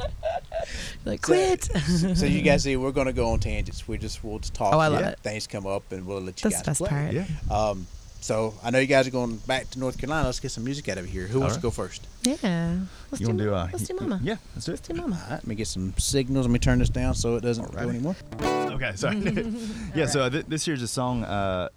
like, 1.05 1.25
So- 1.27 1.33
quit. 1.33 1.65
so 2.17 2.27
you 2.27 2.43
guys 2.43 2.63
see, 2.63 2.77
we're 2.77 2.93
gonna 2.93 3.13
go 3.13 3.31
on 3.31 3.41
tangents. 3.41 3.87
We 3.89 3.99
just 3.99 4.23
we'll 4.25 4.39
just 4.39 4.55
talk. 4.55 4.75
Oh, 4.75 4.79
I 4.79 4.89
love 4.89 5.01
Yeah. 5.01 5.09
it. 5.11 5.19
Things 5.21 5.47
come 5.47 5.67
up, 5.67 5.91
and 5.93 6.07
we'll 6.07 6.21
let 6.21 6.43
you 6.43 6.51
That's 6.51 6.63
the 6.63 6.67
guys 6.71 6.79
best 6.79 6.79
play. 6.81 6.89
part. 6.89 7.13
Yeah. 7.13 7.27
Um, 7.51 7.87
so 8.21 8.55
I 8.65 8.71
know 8.71 8.79
you 8.81 8.87
guys 8.89 9.07
are 9.07 9.11
going 9.13 9.37
back 9.37 9.71
to 9.71 9.79
North 9.79 9.97
Carolina. 9.99 10.27
Let's 10.27 10.41
get 10.41 10.51
some 10.51 10.65
music 10.65 10.89
out 10.89 10.99
of 10.99 11.07
here. 11.07 11.27
Who 11.29 11.39
wants 11.41 11.55
right. 11.55 11.61
to 11.61 11.63
go 11.63 11.71
first? 11.71 12.07
Yeah. 12.23 12.79
Let's 13.11 13.21
You 13.21 13.29
want 13.29 13.39
to 13.39 13.45
do? 13.45 13.55
Uh, 13.55 13.69
Let's 13.73 13.87
do 13.87 13.95
mama. 13.95 14.21
Yeah, 14.23 14.37
let's 14.55 14.67
do 14.67 14.73
it. 14.73 14.75
Let's 14.75 14.89
do 14.89 14.95
mama. 14.95 15.15
All 15.17 15.23
right, 15.31 15.31
let 15.37 15.47
me 15.47 15.55
get 15.55 15.69
some 15.69 15.95
signals. 15.99 16.47
Let 16.47 16.53
me 16.53 16.59
turn 16.59 16.81
this 16.81 16.89
down 16.89 17.15
so 17.15 17.37
it 17.37 17.43
doesn't 17.43 17.71
go 17.73 17.89
anymore. 17.89 18.17
Okay, 18.43 18.93
sorry. 18.97 19.19
yeah, 19.95 20.07
so 20.07 20.23
uh, 20.23 20.31
th- 20.31 20.47
this 20.47 20.65
here's 20.65 20.83
a 20.83 20.89
song 20.89 21.23
uh, 21.25 21.69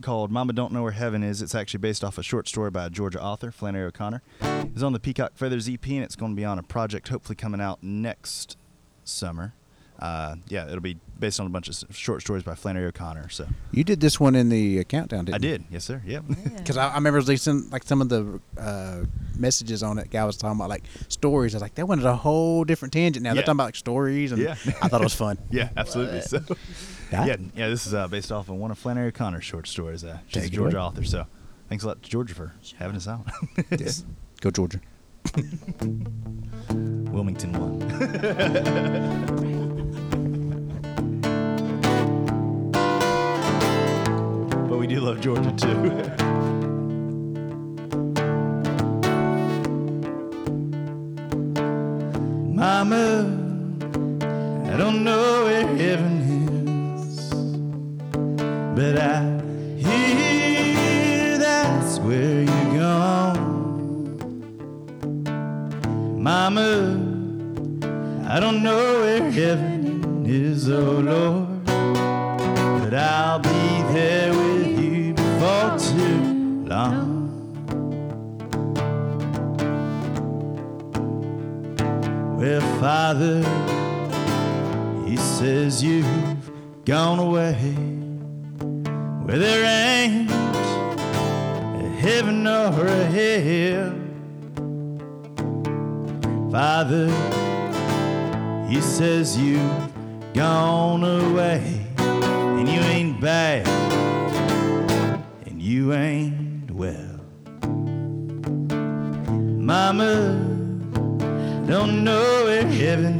called 0.00 0.30
"Mama 0.30 0.52
Don't 0.52 0.72
Know 0.72 0.82
Where 0.82 0.92
Heaven 0.92 1.22
Is." 1.22 1.42
It's 1.42 1.54
actually 1.54 1.78
based 1.78 2.02
off 2.04 2.18
a 2.18 2.22
short 2.22 2.48
story 2.48 2.70
by 2.70 2.86
a 2.86 2.90
Georgia 2.90 3.20
author, 3.22 3.50
Flannery 3.50 3.84
O'Connor. 3.84 4.22
It's 4.42 4.82
on 4.82 4.92
the 4.92 5.00
Peacock 5.00 5.32
Feathers 5.36 5.68
EP, 5.68 5.86
and 5.88 6.02
it's 6.04 6.16
going 6.16 6.32
to 6.32 6.36
be 6.36 6.44
on 6.44 6.58
a 6.58 6.62
project 6.62 7.08
hopefully 7.08 7.36
coming 7.36 7.60
out 7.60 7.82
next 7.82 8.56
summer. 9.04 9.54
Uh, 9.98 10.36
yeah, 10.48 10.66
it'll 10.66 10.80
be 10.80 10.96
based 11.18 11.38
on 11.40 11.44
a 11.46 11.50
bunch 11.50 11.68
of 11.68 11.94
short 11.94 12.22
stories 12.22 12.42
by 12.42 12.54
Flannery 12.54 12.86
O'Connor. 12.86 13.28
So 13.28 13.46
You 13.70 13.84
did 13.84 14.00
this 14.00 14.18
one 14.18 14.34
in 14.34 14.48
the 14.48 14.80
uh, 14.80 14.84
countdown, 14.84 15.26
didn't 15.26 15.44
I 15.44 15.46
you? 15.46 15.52
did, 15.58 15.64
yes 15.70 15.84
sir. 15.84 16.00
Yep. 16.06 16.24
Because 16.56 16.78
I, 16.78 16.88
I 16.88 16.94
remember 16.94 17.20
listening, 17.20 17.68
like 17.70 17.84
some 17.84 18.00
of 18.00 18.08
the 18.08 18.40
uh, 18.58 19.04
messages 19.36 19.82
on 19.82 19.98
it. 19.98 20.10
Guy 20.10 20.24
was 20.24 20.38
talking 20.38 20.56
about 20.58 20.70
like 20.70 20.84
stories. 21.08 21.54
I 21.54 21.56
was 21.56 21.62
like, 21.62 21.74
that 21.74 21.84
went 21.86 22.00
at 22.00 22.06
a 22.06 22.16
whole 22.16 22.64
different 22.64 22.94
tangent. 22.94 23.24
Now 23.24 23.34
they're 23.34 23.42
talking 23.42 23.56
about 23.56 23.64
like 23.64 23.76
stories, 23.76 24.32
and 24.32 24.40
Yeah. 24.40 24.52
I 24.80 24.88
thought 24.88 25.02
it 25.02 25.04
was 25.04 25.14
fun. 25.14 25.36
yeah, 25.50 25.68
absolutely. 25.76 26.22
So 26.22 26.40
Yeah. 27.12 27.24
yeah, 27.24 27.36
yeah, 27.56 27.68
this 27.68 27.86
is 27.86 27.94
uh, 27.94 28.06
based 28.08 28.30
off 28.30 28.48
of 28.48 28.54
one 28.56 28.70
of 28.70 28.78
Flannery 28.78 29.08
O'Connor's 29.08 29.44
short 29.44 29.66
stories. 29.66 30.04
Uh, 30.04 30.18
she's 30.28 30.36
a 30.36 30.40
Take 30.46 30.52
it 30.52 30.56
Georgia 30.56 30.76
away. 30.76 30.86
author, 30.86 31.02
so 31.04 31.26
thanks 31.68 31.82
a 31.82 31.88
lot 31.88 32.02
to 32.02 32.08
Georgia 32.08 32.34
for 32.34 32.52
having 32.78 32.96
us 32.96 33.08
out. 33.08 33.26
Yes. 33.78 34.04
Go 34.40 34.50
Georgia. 34.50 34.80
Wilmington 36.70 37.52
won. 37.52 37.78
but 44.68 44.78
we 44.78 44.86
do 44.86 45.00
love 45.00 45.20
Georgia 45.20 45.52
too. 45.56 45.90
Mama, 52.54 53.22
I 54.72 54.76
don't 54.76 55.02
know 55.04 55.39
but 58.80 58.96
I 58.98 59.20
hear 59.76 61.36
that's 61.36 61.98
where 61.98 62.40
you're 62.44 62.72
gone. 62.80 63.38
Mama, 66.16 66.70
I 68.26 68.40
don't 68.40 68.62
know 68.62 69.00
where 69.00 69.30
heaven 69.30 70.24
is, 70.26 70.70
oh 70.70 70.92
Lord, 71.12 71.64
but 71.66 72.94
I'll 72.94 73.40
be 73.40 73.68
there 73.92 74.32
with 74.32 74.78
you 74.80 75.12
before 75.12 75.76
too 75.78 76.64
long. 76.64 77.18
Well, 82.38 82.62
Father, 82.80 83.42
He 85.06 85.16
says 85.18 85.84
you've 85.84 86.50
gone 86.86 87.18
away 87.18 87.52
where 89.30 89.38
there 89.38 89.64
ain't 89.64 90.28
a 90.28 91.88
heaven 92.00 92.44
or 92.48 92.84
a 92.84 93.04
hell. 93.04 93.94
Father, 96.50 97.06
He 98.68 98.80
says 98.80 99.38
you've 99.38 100.34
gone 100.34 101.04
away 101.04 101.62
and 101.96 102.68
you 102.68 102.80
ain't 102.80 103.20
bad 103.20 103.68
and 105.46 105.62
you 105.62 105.92
ain't 105.92 106.68
well. 106.72 107.20
Mama, 109.60 110.32
don't 111.68 112.02
know 112.02 112.46
where 112.46 112.66
heaven 112.66 113.14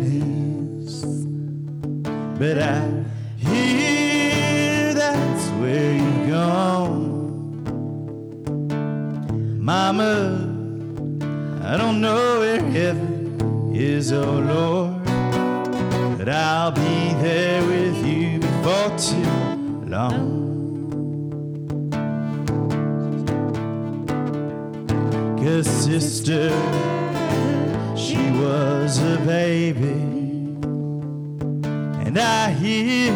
is, 0.82 1.04
but 2.36 2.58
I 2.58 2.99
Mama, 9.72 10.48
I 11.62 11.76
don't 11.76 12.00
know 12.00 12.40
where 12.40 12.60
heaven 12.60 13.72
is, 13.72 14.12
oh 14.12 14.40
Lord, 14.54 15.04
but 16.18 16.28
I'll 16.28 16.72
be 16.72 17.14
there 17.22 17.64
with 17.64 18.04
you 18.04 18.40
before 18.40 18.90
too 18.98 19.84
long. 19.86 20.26
Cause 25.38 25.68
sister, 25.68 26.50
she 27.96 28.18
was 28.42 28.98
a 28.98 29.18
baby, 29.24 30.00
and 32.04 32.18
I 32.18 32.50
hear 32.50 33.12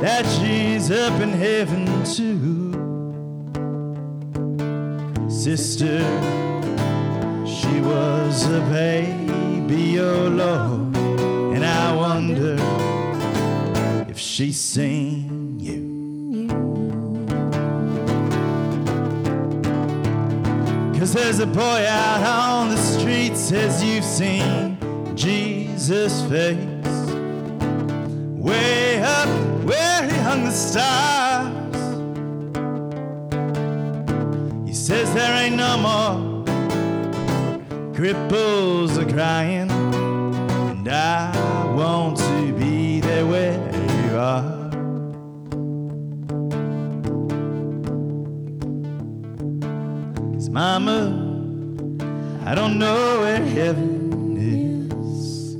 that 0.00 0.24
she's 0.24 0.90
up 0.90 1.20
in 1.20 1.28
heaven 1.28 1.84
too. 2.04 2.67
Sister, 5.38 6.00
she 7.46 7.80
was 7.80 8.44
a 8.46 8.60
baby, 8.72 10.00
oh 10.00 10.26
Lord, 10.26 10.96
and 11.54 11.64
I 11.64 11.94
wonder 11.94 12.56
if 14.10 14.18
she's 14.18 14.60
seen 14.60 15.60
you. 15.60 16.48
Cause 20.98 21.12
there's 21.12 21.38
a 21.38 21.46
boy 21.46 21.86
out 21.86 22.22
on 22.26 22.70
the 22.70 22.76
streets, 22.76 23.38
says 23.38 23.80
you've 23.80 24.04
seen 24.04 24.76
Jesus' 25.14 26.20
face. 26.22 26.66
Way 28.36 29.00
up 29.04 29.28
where 29.64 30.02
he 30.02 30.16
hung 30.18 30.46
the 30.46 30.50
stars. 30.50 31.27
Says 34.88 35.12
there 35.12 35.34
ain't 35.44 35.54
no 35.54 35.76
more 35.76 36.14
cripples 37.92 38.96
are 38.96 39.12
crying. 39.12 39.70
And 39.70 40.88
I 40.88 41.30
want 41.76 42.16
to 42.16 42.52
be 42.54 43.00
there 43.00 43.26
where 43.26 43.60
you 44.00 44.16
are. 44.16 44.56
Mama, 50.50 51.00
I 52.46 52.54
don't 52.54 52.78
know 52.78 53.20
where 53.20 53.44
heaven 53.44 54.38
is, 54.38 55.54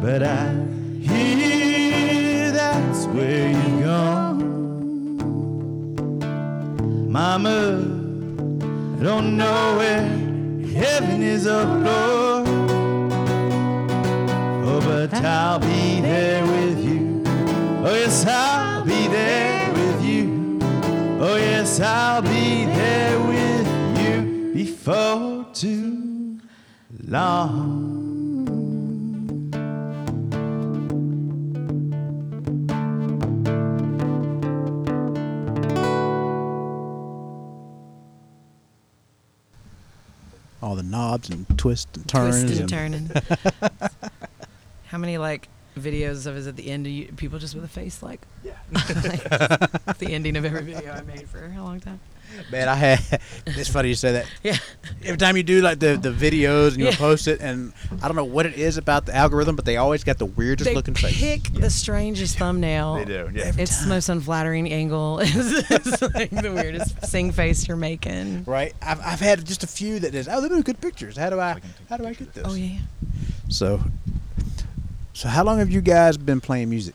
but 0.00 0.22
I 0.22 0.54
hear 1.00 2.52
that's 2.52 3.06
where 3.06 3.50
you're 3.50 3.82
gone. 3.82 4.38
Mama, 7.10 8.01
don't 9.02 9.36
know 9.36 9.76
where 9.78 10.00
heaven 10.74 11.22
is, 11.22 11.46
oh 11.46 11.64
Lord. 11.64 12.46
Oh, 14.64 14.80
but 14.80 15.12
I'll 15.24 15.58
be 15.58 16.00
there 16.00 16.44
with 16.46 16.84
you. 16.84 17.22
Oh, 17.84 17.94
yes, 17.94 18.24
I'll 18.26 18.84
be 18.84 19.08
there 19.08 19.72
with 19.72 20.04
you. 20.04 20.58
Oh, 21.20 21.36
yes, 21.36 21.80
I'll 21.80 22.22
be 22.22 22.64
there 22.66 23.18
with 23.20 23.66
you 23.98 24.52
before 24.54 25.46
too 25.52 26.38
long. 27.08 28.01
All 40.72 40.76
the 40.76 40.82
knobs 40.82 41.28
and 41.28 41.46
twists 41.58 41.98
and 41.98 42.08
turns. 42.08 42.40
Twisting, 42.44 42.60
and- 42.62 42.70
turning. 42.70 43.10
How 44.86 44.96
many 44.96 45.18
like 45.18 45.50
videos 45.78 46.26
of 46.26 46.34
us 46.34 46.46
at 46.46 46.56
the 46.56 46.70
end 46.70 46.86
of 46.86 46.92
you, 46.94 47.12
people 47.14 47.38
just 47.38 47.54
with 47.54 47.62
a 47.64 47.68
face 47.68 48.02
like, 48.02 48.22
Yeah. 48.42 48.52
like 48.72 48.88
the 49.98 50.08
ending 50.08 50.34
of 50.34 50.46
every 50.46 50.62
video 50.62 50.92
I 50.94 51.02
made 51.02 51.28
for 51.28 51.44
a 51.44 51.62
long 51.62 51.78
time. 51.78 52.00
Man, 52.50 52.68
I 52.68 52.74
had. 52.74 53.00
It's 53.46 53.68
funny 53.68 53.88
you 53.88 53.94
say 53.94 54.12
that. 54.12 54.26
Yeah. 54.42 54.56
Every 55.04 55.18
time 55.18 55.36
you 55.36 55.42
do 55.42 55.60
like 55.60 55.78
the, 55.78 55.96
the 55.96 56.10
videos 56.10 56.68
and 56.70 56.78
you 56.78 56.86
Yeah. 56.86 56.96
post 56.96 57.28
it, 57.28 57.40
and 57.40 57.72
I 58.00 58.06
don't 58.08 58.16
know 58.16 58.24
what 58.24 58.46
it 58.46 58.54
is 58.54 58.76
about 58.76 59.04
the 59.06 59.14
algorithm, 59.14 59.56
but 59.56 59.64
they 59.64 59.76
always 59.76 60.04
got 60.04 60.18
the 60.18 60.26
weirdest 60.26 60.68
They 60.70 60.74
looking 60.74 60.94
face. 60.94 61.18
pick 61.18 61.42
the 61.52 61.70
strangest 61.70 62.38
thumbnail. 62.38 62.94
They 62.96 63.04
do, 63.04 63.30
yeah. 63.34 63.52
It's 63.58 63.82
the 63.82 63.88
most 63.88 64.08
unflattering 64.08 64.72
angle. 64.72 65.18
it's, 65.22 65.70
it's 65.70 66.02
like 66.14 66.30
the 66.30 66.52
weirdest 66.52 67.04
sing 67.06 67.32
face 67.32 67.66
you're 67.68 67.76
making. 67.76 68.44
Right? 68.44 68.74
I've, 68.80 69.00
I've 69.00 69.20
had 69.20 69.44
just 69.44 69.62
a 69.64 69.66
few 69.66 69.98
that 70.00 70.14
is, 70.14 70.28
oh, 70.28 70.40
they're 70.40 70.62
good 70.62 70.80
pictures. 70.80 71.16
How 71.16 71.30
do 71.30 71.40
I 71.40 71.60
how 71.88 71.96
do 71.96 72.06
I 72.06 72.14
get 72.14 72.32
this? 72.32 72.44
Oh 72.46 72.54
yeah. 72.54 72.78
So, 73.48 73.82
so 75.12 75.28
how 75.28 75.44
long 75.44 75.58
have 75.58 75.70
you 75.70 75.80
guys 75.80 76.16
been 76.16 76.40
playing 76.40 76.70
music? 76.70 76.94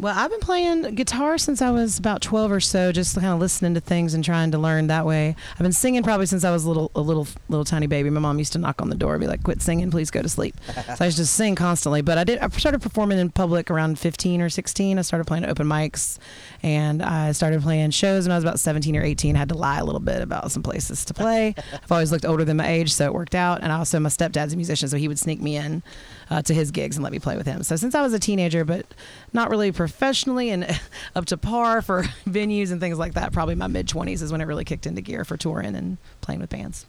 Well, 0.00 0.12
I've 0.16 0.30
been 0.30 0.40
playing 0.40 0.94
guitar 0.96 1.38
since 1.38 1.62
I 1.62 1.70
was 1.70 1.98
about 1.98 2.20
12 2.20 2.50
or 2.50 2.60
so, 2.60 2.90
just 2.90 3.14
kind 3.14 3.26
of 3.28 3.38
listening 3.38 3.74
to 3.74 3.80
things 3.80 4.12
and 4.12 4.24
trying 4.24 4.50
to 4.50 4.58
learn 4.58 4.88
that 4.88 5.06
way. 5.06 5.36
I've 5.52 5.62
been 5.62 5.72
singing 5.72 6.02
probably 6.02 6.26
since 6.26 6.42
I 6.42 6.50
was 6.50 6.64
a 6.64 6.68
little, 6.68 6.90
a 6.96 7.00
little, 7.00 7.28
little 7.48 7.64
tiny 7.64 7.86
baby. 7.86 8.10
My 8.10 8.18
mom 8.18 8.38
used 8.38 8.52
to 8.54 8.58
knock 8.58 8.82
on 8.82 8.90
the 8.90 8.96
door, 8.96 9.14
and 9.14 9.20
be 9.20 9.28
like, 9.28 9.44
"Quit 9.44 9.62
singing, 9.62 9.92
please 9.92 10.10
go 10.10 10.20
to 10.20 10.28
sleep." 10.28 10.56
so 10.74 10.96
I 11.00 11.04
used 11.04 11.18
to 11.18 11.26
sing 11.26 11.54
constantly. 11.54 12.02
But 12.02 12.18
I 12.18 12.24
did. 12.24 12.40
I 12.40 12.48
started 12.48 12.82
performing 12.82 13.18
in 13.18 13.30
public 13.30 13.70
around 13.70 13.98
15 13.98 14.40
or 14.40 14.48
16. 14.50 14.98
I 14.98 15.02
started 15.02 15.26
playing 15.26 15.44
open 15.44 15.68
mics, 15.68 16.18
and 16.62 17.00
I 17.00 17.30
started 17.30 17.62
playing 17.62 17.90
shows 17.90 18.24
when 18.24 18.32
I 18.32 18.36
was 18.36 18.44
about 18.44 18.58
17 18.58 18.96
or 18.96 19.02
18. 19.02 19.36
I 19.36 19.38
had 19.38 19.48
to 19.50 19.56
lie 19.56 19.78
a 19.78 19.84
little 19.84 20.00
bit 20.00 20.22
about 20.22 20.50
some 20.50 20.64
places 20.64 21.04
to 21.04 21.14
play. 21.14 21.54
I've 21.72 21.92
always 21.92 22.10
looked 22.10 22.24
older 22.24 22.44
than 22.44 22.56
my 22.56 22.66
age, 22.68 22.92
so 22.92 23.04
it 23.04 23.14
worked 23.14 23.36
out. 23.36 23.62
And 23.62 23.70
also, 23.70 24.00
my 24.00 24.08
stepdad's 24.08 24.52
a 24.52 24.56
musician, 24.56 24.88
so 24.88 24.96
he 24.96 25.06
would 25.06 25.20
sneak 25.20 25.40
me 25.40 25.56
in 25.56 25.84
uh, 26.30 26.42
to 26.42 26.54
his 26.54 26.70
gigs 26.70 26.96
and 26.96 27.02
let 27.02 27.12
me 27.12 27.18
play 27.18 27.36
with 27.36 27.46
him. 27.46 27.62
So 27.62 27.76
since 27.76 27.94
I 27.94 28.02
was 28.02 28.12
a 28.12 28.18
teenager, 28.18 28.64
but 28.64 28.86
not 29.32 29.50
really 29.50 29.72
professionally 29.72 30.50
and 30.50 30.66
up 31.14 31.26
to 31.26 31.36
par 31.36 31.82
for 31.82 32.02
venues 32.26 32.70
and 32.72 32.80
things 32.80 32.98
like 32.98 33.14
that, 33.14 33.32
probably 33.32 33.54
my 33.54 33.66
mid 33.66 33.86
20s 33.88 34.22
is 34.22 34.32
when 34.32 34.40
it 34.40 34.44
really 34.44 34.64
kicked 34.64 34.86
into 34.86 35.00
gear 35.00 35.24
for 35.24 35.36
touring 35.36 35.74
and 35.74 35.98
playing 36.20 36.40
with 36.40 36.50
bands. 36.50 36.86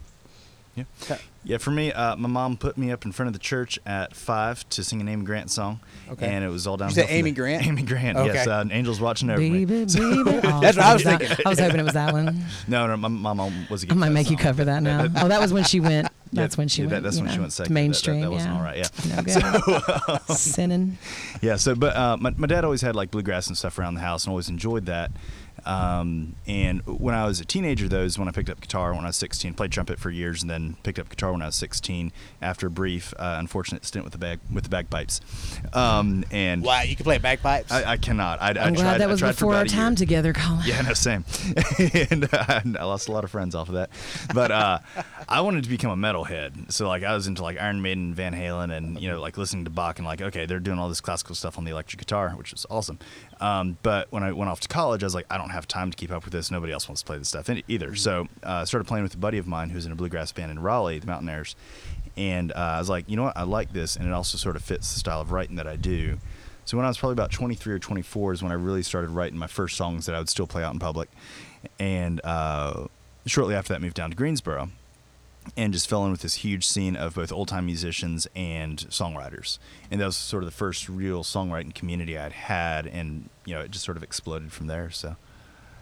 Yeah. 0.75 0.83
Yeah, 1.45 1.57
for 1.57 1.71
me, 1.71 1.93
uh, 1.93 2.17
my 2.17 2.27
mom 2.27 2.57
put 2.57 2.77
me 2.77 2.91
up 2.91 3.05
in 3.05 3.13
front 3.13 3.27
of 3.27 3.33
the 3.33 3.39
church 3.39 3.79
at 3.85 4.13
five 4.13 4.67
to 4.69 4.83
sing 4.83 4.99
an 4.99 5.07
Amy 5.07 5.23
Grant 5.23 5.49
song. 5.49 5.79
Okay. 6.11 6.27
And 6.27 6.43
it 6.43 6.49
was 6.49 6.67
all 6.67 6.75
down. 6.75 6.89
said 6.89 7.05
Amy 7.07 7.31
Grant? 7.31 7.65
Amy 7.65 7.83
Grant, 7.83 8.17
Okay. 8.17 8.33
yes. 8.33 8.45
Uh, 8.47 8.65
Angel's 8.69 8.99
watching 8.99 9.29
over 9.29 9.39
Baby, 9.39 9.65
me. 9.65 9.85
baby. 9.85 9.93
Oh, 9.97 10.23
That's 10.61 10.75
what 10.75 10.85
I 10.85 10.93
was 10.93 11.03
thinking. 11.03 11.29
I 11.45 11.49
was 11.49 11.59
hoping 11.59 11.79
it 11.79 11.83
was 11.83 11.93
that 11.93 12.11
one. 12.11 12.43
No, 12.67 12.87
no, 12.87 12.97
my, 12.97 13.07
my 13.07 13.31
mom 13.31 13.67
was 13.69 13.85
I 13.89 13.93
might 13.93 14.07
that 14.09 14.13
make 14.13 14.29
you 14.29 14.35
cover 14.35 14.65
that 14.65 14.83
now. 14.83 15.07
Oh, 15.21 15.29
that 15.29 15.39
was 15.39 15.53
when 15.53 15.63
she 15.63 15.79
went. 15.79 16.09
Yeah, 16.35 16.41
That's 16.43 16.57
when 16.57 16.67
she 16.67 16.81
yeah, 16.83 16.87
went. 16.89 17.03
that's 17.03 17.19
when 17.19 17.29
she 17.31 17.39
went 17.39 17.53
secular. 17.53 17.67
That- 17.67 17.73
that- 17.73 17.81
Mainstream. 17.81 18.21
that 18.21 18.31
wasn't 18.31 18.53
yeah. 18.53 18.57
all 18.59 18.63
right, 18.63 18.77
yeah. 18.77 19.15
No 19.15 20.17
good. 20.27 20.35
Sinning. 20.37 20.97
Yeah, 21.41 21.55
so 21.57 21.75
but 21.75 21.95
uh, 21.95 22.17
my, 22.17 22.31
my 22.37 22.47
dad 22.47 22.63
always 22.63 22.81
had 22.81 22.95
like 22.95 23.11
bluegrass 23.11 23.47
and 23.47 23.57
stuff 23.57 23.77
around 23.79 23.95
the 23.95 24.01
house 24.01 24.25
and 24.25 24.31
always 24.31 24.49
enjoyed 24.49 24.85
that. 24.87 25.11
Um, 25.65 26.35
and 26.47 26.85
when 26.85 27.15
I 27.15 27.25
was 27.25 27.39
a 27.39 27.45
teenager, 27.45 27.87
though, 27.87 28.03
is 28.03 28.19
when 28.19 28.27
I 28.27 28.31
picked 28.31 28.49
up 28.49 28.61
guitar 28.61 28.93
when 28.93 29.03
I 29.03 29.07
was 29.07 29.15
16. 29.15 29.53
Played 29.55 29.71
trumpet 29.71 29.99
for 29.99 30.09
years 30.09 30.41
and 30.41 30.49
then 30.49 30.77
picked 30.83 30.99
up 30.99 31.09
guitar 31.09 31.31
when 31.31 31.41
I 31.41 31.47
was 31.47 31.55
16 31.55 32.11
after 32.41 32.67
a 32.67 32.69
brief, 32.69 33.13
uh, 33.17 33.35
unfortunate 33.39 33.85
stint 33.85 34.03
with 34.05 34.11
the 34.11 34.19
bag 34.19 34.39
with 34.53 34.63
the 34.63 34.69
bagpipes. 34.69 35.21
Um, 35.73 36.23
and 36.31 36.63
Wow, 36.63 36.81
you 36.81 36.95
can 36.95 37.03
play 37.03 37.17
bagpipes. 37.17 37.71
I, 37.71 37.93
I 37.93 37.97
cannot. 37.97 38.41
I, 38.41 38.47
I 38.47 38.49
I'm 38.49 38.55
tried, 38.75 38.75
glad 38.75 39.01
that 39.01 39.09
was 39.09 39.19
tried 39.19 39.31
before 39.31 39.53
our 39.55 39.61
about 39.61 39.71
year. 39.71 39.81
time 39.81 39.95
together, 39.95 40.33
Colin. 40.33 40.61
Yeah, 40.65 40.81
no, 40.81 40.93
same. 40.93 41.25
and 42.11 42.29
uh, 42.33 42.61
I 42.79 42.83
lost 42.83 43.07
a 43.07 43.11
lot 43.11 43.23
of 43.23 43.31
friends 43.31 43.55
off 43.55 43.67
of 43.69 43.75
that. 43.75 43.89
But 44.33 44.51
uh, 44.51 44.79
I 45.27 45.41
wanted 45.41 45.63
to 45.63 45.69
become 45.69 45.91
a 45.91 45.95
metalhead. 45.95 46.71
So, 46.71 46.87
like, 46.87 47.03
I 47.03 47.13
was 47.15 47.27
into, 47.27 47.41
like, 47.43 47.59
Iron 47.59 47.81
Maiden, 47.81 48.13
Van 48.13 48.33
Halen, 48.33 48.75
and, 48.75 48.99
you 48.99 49.09
know, 49.09 49.19
like, 49.19 49.37
listening 49.37 49.65
to 49.65 49.71
Bach 49.71 49.97
and, 49.97 50.05
like, 50.05 50.21
okay, 50.21 50.45
they're 50.45 50.59
doing 50.59 50.79
all 50.79 50.89
this 50.89 51.01
classical 51.01 51.35
stuff 51.35 51.57
on 51.57 51.65
the 51.65 51.71
electric 51.71 51.99
guitar, 51.99 52.29
which 52.31 52.53
is 52.53 52.65
awesome. 52.69 52.99
Um, 53.41 53.77
but 53.83 54.11
when 54.11 54.23
I 54.23 54.31
went 54.31 54.49
off 54.49 54.59
to 54.61 54.67
college, 54.67 55.03
I 55.03 55.05
was 55.05 55.15
like, 55.15 55.25
I 55.29 55.37
don't 55.37 55.49
have 55.49 55.67
time 55.67 55.91
to 55.91 55.97
keep 55.97 56.11
up 56.11 56.23
with 56.23 56.33
this. 56.33 56.51
Nobody 56.51 56.71
else 56.71 56.87
wants 56.87 57.01
to 57.01 57.05
play 57.05 57.17
this 57.17 57.29
stuff 57.29 57.49
either. 57.67 57.95
So 57.95 58.27
uh, 58.43 58.49
I 58.49 58.63
started 58.63 58.85
playing 58.85 59.03
with 59.03 59.13
a 59.13 59.17
buddy 59.17 59.37
of 59.37 59.47
mine 59.47 59.69
who's 59.69 59.85
in 59.85 59.91
a 59.91 59.95
bluegrass 59.95 60.31
band 60.31 60.51
in 60.51 60.59
Raleigh, 60.59 60.99
the 60.99 61.07
Mountaineers. 61.07 61.55
And 62.17 62.51
uh, 62.51 62.55
I 62.55 62.79
was 62.79 62.89
like, 62.89 63.09
you 63.09 63.17
know 63.17 63.23
what? 63.23 63.37
I 63.37 63.43
like 63.43 63.73
this, 63.73 63.95
and 63.95 64.07
it 64.07 64.13
also 64.13 64.37
sort 64.37 64.55
of 64.55 64.61
fits 64.61 64.93
the 64.93 64.99
style 64.99 65.19
of 65.19 65.31
writing 65.31 65.57
that 65.57 65.67
I 65.67 65.75
do. 65.75 66.17
So 66.63 66.77
when 66.77 66.85
I 66.85 66.89
was 66.89 66.97
probably 66.97 67.13
about 67.13 67.31
23 67.31 67.73
or 67.73 67.79
24 67.79 68.33
is 68.33 68.43
when 68.43 68.51
I 68.51 68.55
really 68.55 68.81
started 68.81 69.09
writing 69.09 69.37
my 69.37 69.47
first 69.47 69.77
songs 69.77 70.05
that 70.07 70.15
I 70.15 70.19
would 70.19 70.29
still 70.29 70.47
play 70.47 70.63
out 70.63 70.73
in 70.73 70.79
public. 70.79 71.09
And 71.77 72.21
uh, 72.23 72.87
shortly 73.25 73.53
after 73.53 73.73
that, 73.73 73.81
moved 73.81 73.95
down 73.95 74.09
to 74.09 74.15
Greensboro 74.15 74.69
and 75.57 75.73
just 75.73 75.89
fell 75.89 76.05
in 76.05 76.11
with 76.11 76.21
this 76.21 76.35
huge 76.35 76.65
scene 76.65 76.95
of 76.95 77.15
both 77.15 77.31
old 77.31 77.47
time 77.47 77.65
musicians 77.65 78.27
and 78.35 78.79
songwriters. 78.89 79.59
And 79.91 80.01
that 80.01 80.05
was 80.05 80.17
sort 80.17 80.43
of 80.43 80.47
the 80.47 80.55
first 80.55 80.89
real 80.89 81.23
songwriting 81.23 81.73
community 81.73 82.17
I'd 82.17 82.33
had. 82.33 82.87
And, 82.87 83.29
you 83.45 83.53
know, 83.53 83.61
it 83.61 83.71
just 83.71 83.85
sort 83.85 83.97
of 83.97 84.03
exploded 84.03 84.51
from 84.51 84.67
there. 84.67 84.89
So, 84.89 85.15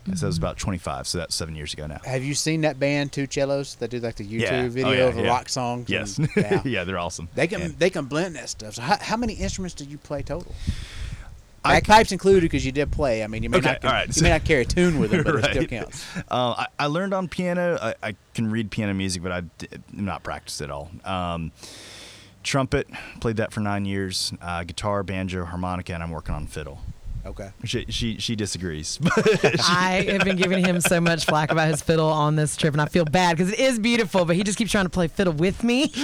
and 0.06 0.19
so 0.19 0.26
it 0.26 0.28
was 0.28 0.36
mm-hmm. 0.36 0.45
about 0.45 0.58
25. 0.58 1.08
So 1.08 1.17
that's 1.19 1.34
seven 1.34 1.56
years 1.56 1.73
ago 1.73 1.88
now. 1.88 2.02
Have 2.04 2.23
you 2.23 2.34
seen 2.34 2.62
that 2.62 2.80
band 2.80 3.13
Two 3.13 3.26
Cellos 3.26 3.76
that 3.76 3.89
do 3.89 3.99
like 3.99 4.15
the 4.15 4.26
YouTube 4.26 4.49
oh, 4.49 4.52
Yeah. 4.52 4.63
Oh, 4.63 4.69
video 4.69 4.91
yeah, 4.91 5.04
of 5.04 5.15
the 5.15 5.21
yeah. 5.23 5.28
rock 5.30 5.49
songs? 5.49 5.89
Yes. 5.89 6.17
and- 6.17 6.30
yeah. 6.36 6.62
yeah, 6.65 6.84
they're 6.84 6.99
awesome. 6.99 7.30
They 7.36 7.47
can 7.47 7.76
they 7.78 7.89
can 7.89 8.06
blend 8.06 8.36
that 8.36 8.49
stuff. 8.49 8.76
So 8.76 8.82
how, 8.82 8.97
how 8.99 9.17
many 9.17 9.34
instruments 9.34 9.76
do 9.76 9.86
you 9.86 9.97
play 9.97 10.21
total? 10.21 10.54
I- 11.65 11.80
Bagpipes 11.80 12.12
included 12.12 12.41
because 12.41 12.65
you 12.65 12.71
did 12.71 12.91
play. 12.91 13.23
I 13.23 13.28
mean, 13.28 13.43
you 13.43 13.49
may 13.49 13.58
Okay, 13.60 13.78
not 13.82 13.84
right, 13.84 14.08
you 14.08 14.13
so- 14.13 14.23
may 14.23 14.30
not 14.30 14.43
carry 14.43 14.62
a 14.63 14.65
tune 14.65 14.99
with 14.99 15.13
it, 15.13 15.23
but 15.23 15.36
it 15.36 15.45
still 15.52 15.65
counts. 15.65 16.06
Uh, 16.30 16.56
I, 16.58 16.67
I 16.80 16.86
learned 16.88 17.13
on 17.13 17.28
piano. 17.28 17.78
I, 17.82 17.95
I 18.04 18.15
can 18.34 18.52
read 18.52 18.69
piano 18.71 18.93
music, 18.93 19.23
but 19.23 19.32
I, 19.32 19.38
am 19.38 19.52
not 19.91 20.23
practiced 20.23 20.62
at 20.62 20.69
all. 20.69 20.91
Um, 21.06 21.52
trumpet, 22.43 22.88
played 23.21 23.38
that 23.38 23.54
for 23.54 23.62
nine 23.62 23.86
years. 23.86 24.34
Uh, 24.41 24.63
guitar, 24.63 25.04
banjo, 25.04 25.45
harmonica, 25.45 25.93
and 25.93 26.04
I'm 26.04 26.12
working 26.12 26.36
on 26.36 26.47
fiddle. 26.47 26.80
Okay. 27.26 27.52
She 27.64 27.86
she, 27.90 28.18
she 28.18 28.36
disagrees. 28.36 29.00
I 29.16 30.06
have 30.10 30.24
been 30.26 30.36
giving 30.36 30.64
him 30.64 30.82
so 30.82 31.00
much 31.00 31.26
flack 31.26 31.52
about 31.52 31.70
his 31.70 31.82
fiddle 31.82 32.08
on 32.08 32.36
this 32.36 32.58
trip, 32.58 32.74
and 32.74 32.82
I 32.82 32.86
feel 32.86 33.06
bad 33.06 33.38
because 33.38 33.54
it 33.54 33.60
is 33.60 33.80
beautiful, 33.80 34.26
but 34.26 34.36
he 34.36 34.44
just 34.44 34.58
keeps 34.58 34.72
trying 34.72 34.86
to 34.86 34.90
play 34.90 35.08
fiddle 35.08 35.34
with 35.34 35.64
me. 35.64 35.92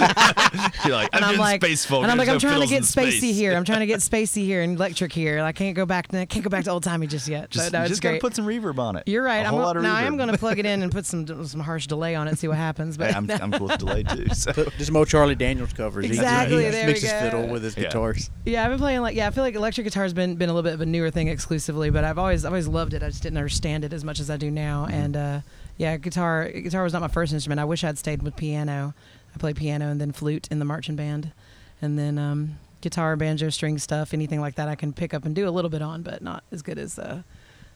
You're 0.84 0.94
like, 0.94 1.10
and 1.12 1.24
I'm, 1.24 1.34
I'm 1.34 1.36
like, 1.38 1.60
space 1.62 1.84
folk. 1.84 2.02
and 2.02 2.10
I'm 2.10 2.16
like, 2.18 2.28
I'm 2.28 2.34
no 2.36 2.40
trying 2.40 2.60
to 2.60 2.66
get 2.66 2.82
spacey 2.84 3.18
space." 3.18 3.36
here. 3.36 3.54
I'm 3.54 3.64
trying 3.64 3.80
to 3.80 3.86
get 3.86 4.00
spacey 4.00 4.44
here 4.44 4.62
and 4.62 4.76
electric 4.76 5.12
here, 5.12 5.36
and 5.36 5.46
I 5.46 5.52
can't 5.52 5.76
go 5.76 5.84
back. 5.86 6.12
I 6.14 6.24
can't 6.24 6.44
go 6.44 6.50
back 6.50 6.64
to 6.64 6.70
old 6.70 6.84
timey 6.84 7.06
just 7.06 7.28
yet. 7.28 7.50
Just, 7.50 7.70
so, 7.70 7.78
no, 7.78 7.86
just 7.86 8.00
gotta 8.02 8.18
put 8.18 8.34
some 8.34 8.46
reverb 8.46 8.78
on 8.78 8.96
it. 8.96 9.04
You're 9.06 9.22
right. 9.22 9.38
A 9.38 9.44
I'm 9.44 9.50
whole 9.50 9.60
go- 9.60 9.66
lot 9.66 9.76
of 9.76 9.82
now 9.82 9.94
I 9.94 10.02
am 10.02 10.16
going 10.16 10.30
to 10.30 10.38
plug 10.38 10.58
it 10.58 10.66
in 10.66 10.82
and 10.82 10.90
put 10.92 11.04
some 11.06 11.46
some 11.46 11.60
harsh 11.60 11.86
delay 11.86 12.14
on 12.14 12.26
it, 12.26 12.30
and 12.30 12.38
see 12.38 12.48
what 12.48 12.56
happens. 12.56 12.96
But 12.96 13.10
Hey, 13.10 13.16
I'm, 13.16 13.30
I'm 13.30 13.52
cool 13.52 13.68
with 13.68 13.78
delay 13.78 14.02
too. 14.04 14.28
So. 14.34 14.52
Just 14.78 14.90
more 14.90 15.04
Charlie 15.04 15.34
Daniels 15.34 15.72
covers. 15.72 16.06
He- 16.06 16.10
Exactly, 16.12 16.64
He, 16.64 16.70
there 16.70 16.86
mixes 16.86 17.04
we 17.04 17.10
go. 17.10 17.20
fiddle 17.20 17.46
with 17.48 17.62
his 17.62 17.76
Yeah. 17.76 17.84
guitars. 17.84 18.30
Yeah, 18.44 18.64
I've 18.64 18.70
been 18.70 18.78
playing 18.78 19.00
like 19.02 19.16
yeah. 19.16 19.26
I 19.26 19.30
feel 19.30 19.44
like 19.44 19.54
electric 19.54 19.84
guitar's 19.84 20.12
been 20.12 20.36
been 20.36 20.48
a 20.48 20.52
little 20.54 20.62
bit 20.68 20.74
of 20.74 20.80
a 20.80 20.86
newer 20.86 21.09
thing 21.10 21.28
exclusively, 21.28 21.90
but 21.90 22.04
I've 22.04 22.18
always 22.18 22.44
I've 22.44 22.52
always 22.52 22.68
loved 22.68 22.94
it. 22.94 23.02
I 23.02 23.08
just 23.08 23.22
didn't 23.22 23.38
understand 23.38 23.84
it 23.84 23.92
as 23.92 24.04
much 24.04 24.20
as 24.20 24.30
I 24.30 24.36
do 24.36 24.50
now. 24.50 24.86
Mm-hmm. 24.86 24.94
And 24.94 25.16
uh, 25.16 25.40
yeah, 25.76 25.96
guitar 25.96 26.50
guitar 26.50 26.82
was 26.82 26.92
not 26.92 27.02
my 27.02 27.08
first 27.08 27.32
instrument. 27.32 27.60
I 27.60 27.64
wish 27.64 27.84
I'd 27.84 27.98
stayed 27.98 28.22
with 28.22 28.36
piano. 28.36 28.94
I 29.34 29.38
played 29.38 29.56
piano 29.56 29.90
and 29.90 30.00
then 30.00 30.12
flute 30.12 30.48
in 30.50 30.58
the 30.58 30.64
marching 30.64 30.96
band, 30.96 31.32
and 31.80 31.98
then 31.98 32.18
um, 32.18 32.58
guitar, 32.80 33.16
banjo, 33.16 33.48
string 33.50 33.78
stuff, 33.78 34.12
anything 34.12 34.40
like 34.40 34.56
that 34.56 34.68
I 34.68 34.74
can 34.74 34.92
pick 34.92 35.14
up 35.14 35.24
and 35.24 35.34
do 35.34 35.48
a 35.48 35.50
little 35.50 35.70
bit 35.70 35.82
on, 35.82 36.02
but 36.02 36.22
not 36.22 36.42
as 36.50 36.62
good 36.62 36.78
as 36.78 36.98
uh, 36.98 37.22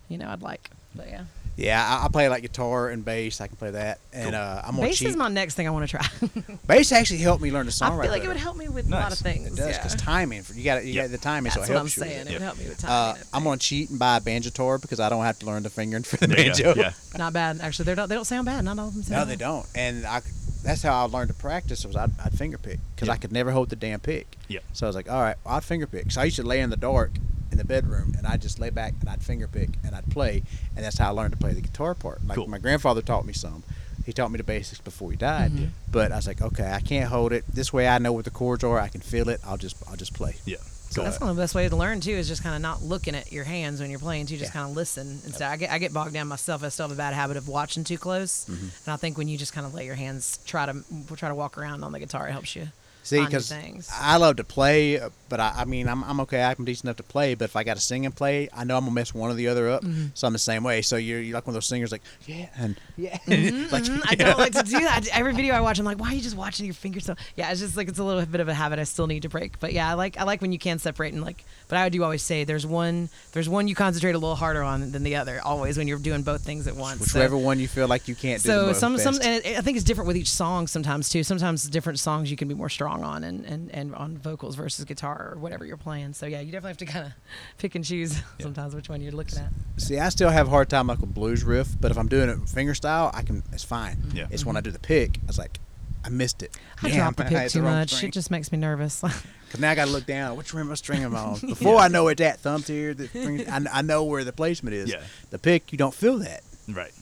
you 0.09 0.19
know 0.19 0.29
I'd 0.29 0.43
like. 0.43 0.71
But 0.95 1.09
yeah, 1.09 1.25
Yeah, 1.57 1.99
I, 2.01 2.07
I 2.07 2.09
play 2.09 2.29
like 2.29 2.43
guitar 2.43 2.89
and 2.89 3.05
bass. 3.05 3.41
I 3.41 3.47
can 3.47 3.57
play 3.57 3.71
that, 3.71 4.01
and 4.13 4.31
Cool. 4.33 4.35
uh, 4.41 4.63
I'm 4.65 4.75
on 4.77 4.81
bass 4.87 4.99
cheat. 4.99 5.09
is 5.09 5.17
my 5.17 5.29
next 5.29 5.55
thing 5.55 5.69
I 5.69 5.71
want 5.71 5.89
to 5.89 5.97
try. 5.99 6.55
bass 6.67 6.91
actually 6.91 7.21
helped 7.21 7.43
me 7.43 7.53
learn 7.53 7.67
the 7.67 7.79
I 7.83 7.91
feel 7.91 8.11
like 8.11 8.25
it 8.25 8.29
would 8.29 8.37
help 8.37 8.57
me 8.57 8.69
with 8.69 8.89
a 8.89 8.91
lot 8.91 9.13
of 9.13 9.19
things. 9.19 9.47
It 9.53 9.57
does 9.57 9.69
yeah. 9.71 9.77
because 9.77 9.95
timing. 9.95 10.43
You 10.55 10.65
got 10.65 10.85
you 10.85 10.95
Yep. 10.95 11.05
got 11.05 11.11
the 11.13 11.19
timing, 11.19 11.53
That's 11.55 11.67
so 11.67 11.73
it 11.73 11.75
what 11.75 11.81
I'm 11.81 11.87
you. 11.87 11.91
saying. 11.91 12.27
it. 12.27 12.31
It 12.31 12.33
would 12.35 12.43
help 12.43 12.59
me 12.59 12.69
with 12.69 12.85
Uh, 12.85 13.13
timing. 13.13 13.23
I 13.33 13.37
I'm 13.37 13.45
gonna 13.45 13.57
cheat 13.59 13.91
and 13.91 13.99
buy 13.99 14.17
a 14.17 14.21
banjo 14.21 14.51
tour 14.51 14.79
because 14.79 14.99
I 14.99 15.09
don't 15.09 15.23
have 15.25 15.39
to 15.41 15.47
learn 15.47 15.63
the 15.63 15.71
fingering 15.71 16.03
for 16.05 16.17
the 16.17 16.27
There 16.27 16.37
banjo. 16.37 16.75
Yeah. 16.77 16.93
Not 17.17 17.33
bad, 17.33 17.61
actually. 17.61 17.85
They 17.85 17.95
don't. 17.95 18.09
They 18.09 18.15
don't 18.17 18.25
sound 18.25 18.47
bad. 18.47 18.65
Not 18.65 18.79
all 18.79 18.89
of 18.89 18.95
them 18.95 19.03
sound. 19.05 19.13
No, 19.13 19.19
bad. 19.25 19.29
they 19.29 19.37
don't. 19.45 19.67
And 19.77 20.05
I, 20.07 20.23
that's 20.65 20.83
how 20.83 21.05
I 21.05 21.07
learned 21.07 21.29
to 21.29 21.35
practice 21.35 21.85
was 21.87 21.95
I'd, 21.95 22.11
I'd 22.25 22.33
finger 22.37 22.59
pick 22.59 22.81
because 22.97 23.09
I 23.09 23.17
could 23.17 23.31
never 23.33 23.53
hold 23.53 23.69
the 23.71 23.77
damn 23.77 24.01
pick. 24.01 24.27
Yeah. 24.49 24.61
So 24.73 24.87
I 24.87 24.89
was 24.89 24.97
like, 24.97 25.09
all 25.11 25.21
right, 25.23 25.37
I'd 25.47 25.63
finger 25.63 25.87
pick. 25.87 26.11
So 26.11 26.21
I 26.21 26.25
used 26.25 26.37
to 26.37 26.43
lay 26.43 26.61
in 26.61 26.71
the 26.71 26.77
dark 26.77 27.13
in 27.55 27.59
the 27.59 27.65
bedroom 27.65 28.15
and 28.19 28.27
I'd 28.27 28.43
just 28.43 28.59
lay 28.59 28.71
back 28.71 28.95
and 29.01 29.09
I'd 29.09 29.23
finger 29.23 29.47
pick 29.49 29.71
and 29.85 29.95
I'd 29.95 30.11
play. 30.11 30.43
And 30.77 30.85
that's 30.85 30.99
how 30.99 31.09
I 31.09 31.11
learned 31.13 31.33
to 31.33 31.39
play 31.39 31.53
the 31.53 31.61
guitar 31.61 31.95
part. 31.95 32.27
Like 32.27 32.37
Cool. 32.37 32.49
my 32.49 32.59
grandfather 32.59 33.01
taught 33.01 33.25
me 33.25 33.33
some. 33.33 33.63
He 34.05 34.13
taught 34.13 34.31
me 34.33 34.37
the 34.39 34.45
basics 34.45 34.81
before 34.81 35.11
he 35.13 35.17
died. 35.17 35.53
Mhm. 35.53 35.69
But 35.91 36.13
I 36.13 36.17
was 36.17 36.27
like, 36.27 36.43
okay, 36.43 36.71
I 36.73 36.81
can't 36.81 37.09
hold 37.09 37.33
it. 37.33 37.45
This 37.49 37.73
way 37.73 37.87
I 37.89 37.99
know 37.99 38.13
what 38.13 38.25
the 38.25 38.31
chords 38.31 38.65
are. 38.65 38.79
I 38.79 38.89
can 38.89 39.01
feel 39.01 39.29
it. 39.29 39.41
I'll 39.45 39.57
just 39.57 39.77
I'll 39.89 39.97
just 39.97 40.13
play. 40.15 40.37
Yeah. 40.45 40.57
So 40.91 41.03
that's 41.03 41.19
one 41.19 41.31
of 41.31 41.35
the 41.37 41.43
best 41.43 41.55
ways 41.57 41.71
to 41.71 41.77
learn 41.77 42.01
too, 42.01 42.13
is 42.13 42.29
just 42.29 42.43
kind 42.43 42.55
of 42.55 42.61
not 42.63 42.83
looking 42.83 43.15
at 43.17 43.33
your 43.33 43.43
hands 43.45 43.81
when 43.81 43.91
you're 43.91 43.99
playing 43.99 44.27
too. 44.27 44.37
Just 44.37 44.51
Yeah. 44.51 44.61
kind 44.61 44.71
of 44.71 44.77
listen. 44.77 45.21
Instead, 45.25 45.51
I 45.51 45.57
get 45.57 45.71
I 45.71 45.79
get 45.79 45.93
bogged 45.93 46.13
down 46.13 46.29
myself. 46.29 46.63
I 46.63 46.69
still 46.69 46.87
have 46.89 46.97
a 46.97 46.99
bad 46.99 47.15
habit 47.15 47.37
of 47.37 47.49
watching 47.49 47.83
too 47.85 47.99
close, 47.99 48.45
Mm-hmm. 48.45 48.67
and 48.87 48.93
I 48.93 48.97
think 48.97 49.17
when 49.17 49.27
you 49.29 49.39
just 49.39 49.53
kind 49.53 49.67
of 49.67 49.75
let 49.75 49.85
your 49.87 49.95
hands 49.97 50.39
try 50.45 50.67
to 50.67 50.85
try 51.17 51.29
to 51.29 51.35
walk 51.35 51.57
around 51.59 51.83
on 51.85 51.93
the 51.93 51.99
guitar, 52.01 52.29
it 52.29 52.33
helps 52.33 52.55
you. 52.57 52.69
See, 53.05 53.25
because. 53.25 53.53
I 53.93 54.17
love 54.17 54.37
to 54.37 54.45
play, 54.45 54.99
but 55.29 55.39
I, 55.39 55.53
I 55.59 55.65
mean, 55.67 55.89
I'm, 55.89 56.03
I'm 56.05 56.21
okay. 56.21 56.43
I'm 56.43 56.65
decent 56.65 56.87
enough 56.87 56.97
to 56.97 57.03
play, 57.03 57.35
but 57.35 57.45
if 57.45 57.55
I 57.55 57.63
got 57.63 57.77
to 57.77 57.83
sing 57.83 58.07
and 58.07 58.17
play, 58.17 58.49
I 58.53 58.65
know 58.65 58.77
I'm 58.77 58.85
gonna 58.85 58.95
mess 58.95 59.15
one 59.15 59.31
or 59.31 59.35
the 59.35 59.49
other 59.49 59.69
up. 59.69 59.83
Mm-hmm. 59.85 60.07
So 60.15 60.27
I'm 60.27 60.33
the 60.33 60.39
same 60.39 60.65
way. 60.65 60.81
So 60.83 60.97
you're, 60.97 61.21
you're 61.21 61.35
like 61.35 61.47
one 61.47 61.53
of 61.53 61.55
those 61.55 61.67
singers, 61.67 61.93
like 61.93 62.03
yeah 62.27 62.49
and 62.57 62.77
yeah, 62.97 63.19
like 63.27 63.85
Mhm, 63.85 64.01
I 64.09 64.15
don't 64.15 64.39
like 64.39 64.53
to 64.55 64.63
do 64.63 64.81
that. 64.81 65.07
Every 65.13 65.35
video 65.35 65.55
I 65.55 65.61
watch, 65.61 65.79
I'm 65.79 65.85
like, 65.85 66.01
why 66.01 66.13
are 66.13 66.15
you 66.15 66.23
just 66.23 66.37
watching 66.37 66.67
your 66.67 66.75
fingers? 66.75 67.05
So 67.05 67.15
yeah, 67.37 67.51
it's 67.51 67.61
just 67.61 67.77
like 67.77 67.89
it's 67.89 67.99
a 67.99 68.05
little 68.05 68.25
bit 68.25 68.41
of 68.41 68.49
a 68.49 68.55
habit 68.55 68.79
I 68.79 68.85
still 68.85 69.07
need 69.07 69.23
to 69.23 69.29
break. 69.29 69.61
But 69.61 69.73
yeah, 69.73 69.91
I 69.91 69.95
like 69.95 70.19
I 70.19 70.25
like 70.25 70.41
when 70.41 70.53
you 70.53 70.59
can 70.59 70.79
separate 70.79 71.13
and 71.13 71.23
like. 71.23 71.45
But 71.75 71.81
I 71.81 71.89
do 71.89 72.05
always 72.05 72.23
say 72.23 72.45
there's 72.45 72.65
one 72.65 73.09
there's 73.33 73.49
one 73.49 73.67
you 73.67 73.75
concentrate 73.75 74.15
a 74.15 74.19
little 74.19 74.37
harder 74.37 74.63
on 74.63 74.93
than 74.93 75.03
the 75.03 75.17
other. 75.17 75.41
Always 75.43 75.77
when 75.77 75.89
you're 75.89 75.99
doing 75.99 76.23
both 76.23 76.43
things 76.43 76.69
at 76.69 76.77
once. 76.77 77.11
So- 77.11 77.19
whichever 77.19 77.37
one 77.37 77.59
you 77.59 77.67
feel 77.67 77.89
like 77.89 78.07
you 78.07 78.15
can't 78.15 78.41
do. 78.41 78.49
so 78.49 78.61
the 78.61 78.67
most 78.69 78.79
some 78.79 78.97
some 78.97 79.15
and 79.17 79.45
it, 79.45 79.59
I 79.59 79.61
think 79.61 79.77
it's 79.77 79.85
different 79.85 80.07
with 80.07 80.17
each 80.17 80.31
song 80.31 80.69
sometimes 80.69 81.09
too. 81.09 81.25
Sometimes 81.25 81.69
different 81.69 81.99
songs 81.99 82.31
you 82.31 82.37
can 82.37 82.47
be 82.47 82.55
more 82.55 82.69
strong 82.69 83.03
on 83.03 83.25
and, 83.25 83.45
and, 83.45 83.75
and 83.75 83.93
on 83.97 84.17
vocals 84.19 84.55
versus 84.55 84.85
guitar 84.85 85.33
or 85.33 85.41
whatever 85.41 85.67
you're 85.67 85.77
playing. 85.77 86.13
So 86.13 86.27
yeah, 86.27 86.39
you 86.39 86.53
definitely 86.53 86.69
have 86.69 86.77
to 86.77 86.87
kind 86.87 87.07
of 87.07 87.13
pick 87.59 87.75
and 87.75 87.85
choose 87.85 88.23
sometimes 88.41 88.77
which 88.77 88.89
one 88.89 89.01
you're 89.01 89.11
looking 89.11 89.41
at. 89.41 89.49
See, 89.77 89.99
I 89.99 90.11
still 90.11 90.31
have 90.31 90.47
a 90.47 90.51
hard 90.51 90.71
time 90.71 90.87
like 90.87 91.01
a 91.01 91.07
blues 91.07 91.43
riff, 91.43 91.75
but 91.81 91.91
if 91.91 91.99
I'm 91.99 92.07
doing 92.07 92.29
it 92.29 92.49
finger 92.49 92.77
style, 92.77 93.11
I 93.13 93.23
can. 93.23 93.43
It's 93.53 93.65
fine. 93.65 93.97
Yeah. 94.15 94.29
It's 94.31 94.47
when 94.47 94.53
mm-hmm. 94.53 94.59
I 94.59 94.61
do 94.61 94.71
the 94.71 94.79
pick, 94.79 95.19
I 95.25 95.27
was 95.27 95.39
like, 95.39 95.59
I 96.05 96.11
missed 96.11 96.43
it. 96.43 96.57
I 96.83 96.89
Damn, 96.89 96.97
drop 96.99 97.17
the 97.17 97.25
pick 97.25 97.51
too 97.51 97.63
wrong 97.63 97.73
much. 97.73 97.93
string. 97.95 98.09
It 98.11 98.13
just 98.13 98.31
makes 98.31 98.53
me 98.53 98.59
nervous. 98.59 99.01
Cause 99.51 99.61
now 99.61 99.71
I 99.71 99.75
got 99.75 99.87
to 99.87 99.91
look 99.93 100.05
down. 100.07 100.37
Which 100.37 100.53
rim 100.53 100.75
string 100.77 101.03
am 101.03 101.15
I 101.17 101.21
on? 101.21 101.41
Before 101.41 101.77
I 101.79 101.89
know 101.89 102.09
it's 102.09 102.19
that 102.19 102.41
thumb 102.41 102.63
tier, 102.63 102.93
the 102.93 103.09
string, 103.09 103.49
I, 103.49 103.61
I 103.73 103.83
know 103.83 104.05
where 104.05 104.23
the 104.25 104.33
placement 104.33 104.75
is. 104.75 104.91
Yeah. 104.91 105.03
The 105.31 105.39
pick, 105.39 105.73
you 105.73 105.79
don't 105.79 105.95
feel 105.95 106.19
that. 106.19 106.43
Right. 106.69 106.93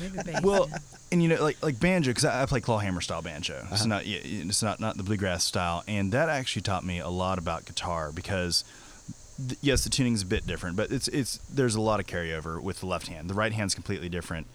Maybe 0.00 0.18
bass. 0.24 0.42
Well, 0.42 0.68
and 1.12 1.22
you 1.22 1.28
know, 1.28 1.40
like 1.42 1.62
like 1.62 1.78
banjo, 1.78 2.10
because 2.10 2.24
I, 2.24 2.42
I 2.42 2.46
play 2.46 2.60
clawhammer 2.60 3.00
style 3.00 3.22
banjo. 3.22 3.58
Uh-huh. 3.58 3.68
It's 3.74 3.84
not 3.86 4.02
it's 4.04 4.62
not 4.62 4.80
not 4.80 4.96
the 4.96 5.04
bluegrass 5.04 5.44
style, 5.44 5.84
and 5.86 6.10
that 6.12 6.28
actually 6.28 6.62
taught 6.62 6.84
me 6.84 6.98
a 6.98 7.08
lot 7.08 7.38
about 7.38 7.64
guitar 7.66 8.10
because. 8.12 8.64
th- 8.64 9.58
Yes, 9.62 9.82
the 9.84 9.90
tuning's 9.90 10.22
a 10.22 10.26
bit 10.26 10.46
different, 10.46 10.76
but 10.76 10.90
it's 10.90 11.06
it's 11.08 11.38
there's 11.50 11.74
a 11.74 11.80
lot 11.80 12.00
of 12.00 12.06
carryover 12.06 12.60
with 12.62 12.80
the 12.80 12.86
left 12.86 13.06
hand. 13.08 13.30
The 13.30 13.34
right 13.34 13.52
hand's 13.52 13.74
completely 13.74 14.08
different, 14.08 14.46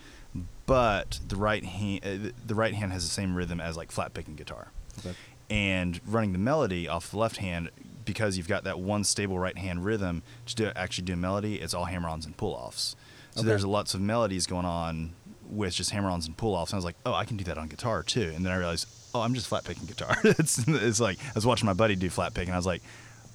but 0.65 1.19
the 1.27 1.35
right 1.35 1.63
hand 1.63 2.01
uh, 2.05 2.31
the- 2.45 2.55
right 2.55 2.73
hand 2.73 2.91
has 2.91 3.03
the 3.03 3.09
same 3.11 3.35
rhythm 3.35 3.59
as 3.61 3.77
like 3.77 3.91
flat 3.91 4.13
picking 4.13 4.35
guitar. 4.35 4.71
Okay. 4.99 5.13
And 5.49 5.99
running 6.05 6.33
the 6.33 6.39
melody 6.39 6.87
off 6.87 7.11
the 7.11 7.17
left 7.17 7.37
hand 7.37 7.69
because 8.03 8.37
you've 8.37 8.47
got 8.47 8.63
that 8.65 8.79
one 8.79 9.03
stable 9.03 9.39
right 9.39 9.57
hand 9.57 9.85
rhythm 9.85 10.23
to 10.45 10.55
do, 10.55 10.71
actually 10.75 11.05
do 11.05 11.13
a 11.13 11.17
melody, 11.17 11.55
it's 11.55 11.73
all 11.73 11.85
hammer-ons 11.85 12.25
and 12.25 12.35
pull-offs. 12.37 12.95
So 13.31 13.41
Okay. 13.41 13.47
there's 13.49 13.65
lots 13.65 13.93
of 13.93 14.01
melodies 14.01 14.45
going 14.47 14.65
on 14.65 15.13
with 15.49 15.73
just 15.73 15.91
hammer-ons 15.91 16.25
and 16.27 16.35
pull-offs. 16.35 16.71
And 16.71 16.77
I 16.77 16.79
was 16.79 16.85
like, 16.85 16.95
oh, 17.05 17.13
I 17.13 17.23
can 17.25 17.37
do 17.37 17.43
that 17.45 17.57
on 17.57 17.67
guitar 17.67 18.03
too. 18.03 18.31
And 18.35 18.45
then 18.45 18.51
I 18.51 18.57
realized, 18.57 18.87
oh, 19.15 19.21
I'm 19.21 19.33
just 19.33 19.47
flat 19.47 19.63
picking 19.63 19.85
guitar. 19.85 20.17
it's, 20.23 20.65
it's 20.67 20.99
like 20.99 21.17
I 21.19 21.31
was 21.35 21.45
watching 21.45 21.65
my 21.65 21.73
buddy 21.73 21.95
do 21.95 22.09
flat 22.09 22.33
pick, 22.33 22.47
and 22.47 22.53
I 22.53 22.57
was 22.57 22.65
like, 22.65 22.81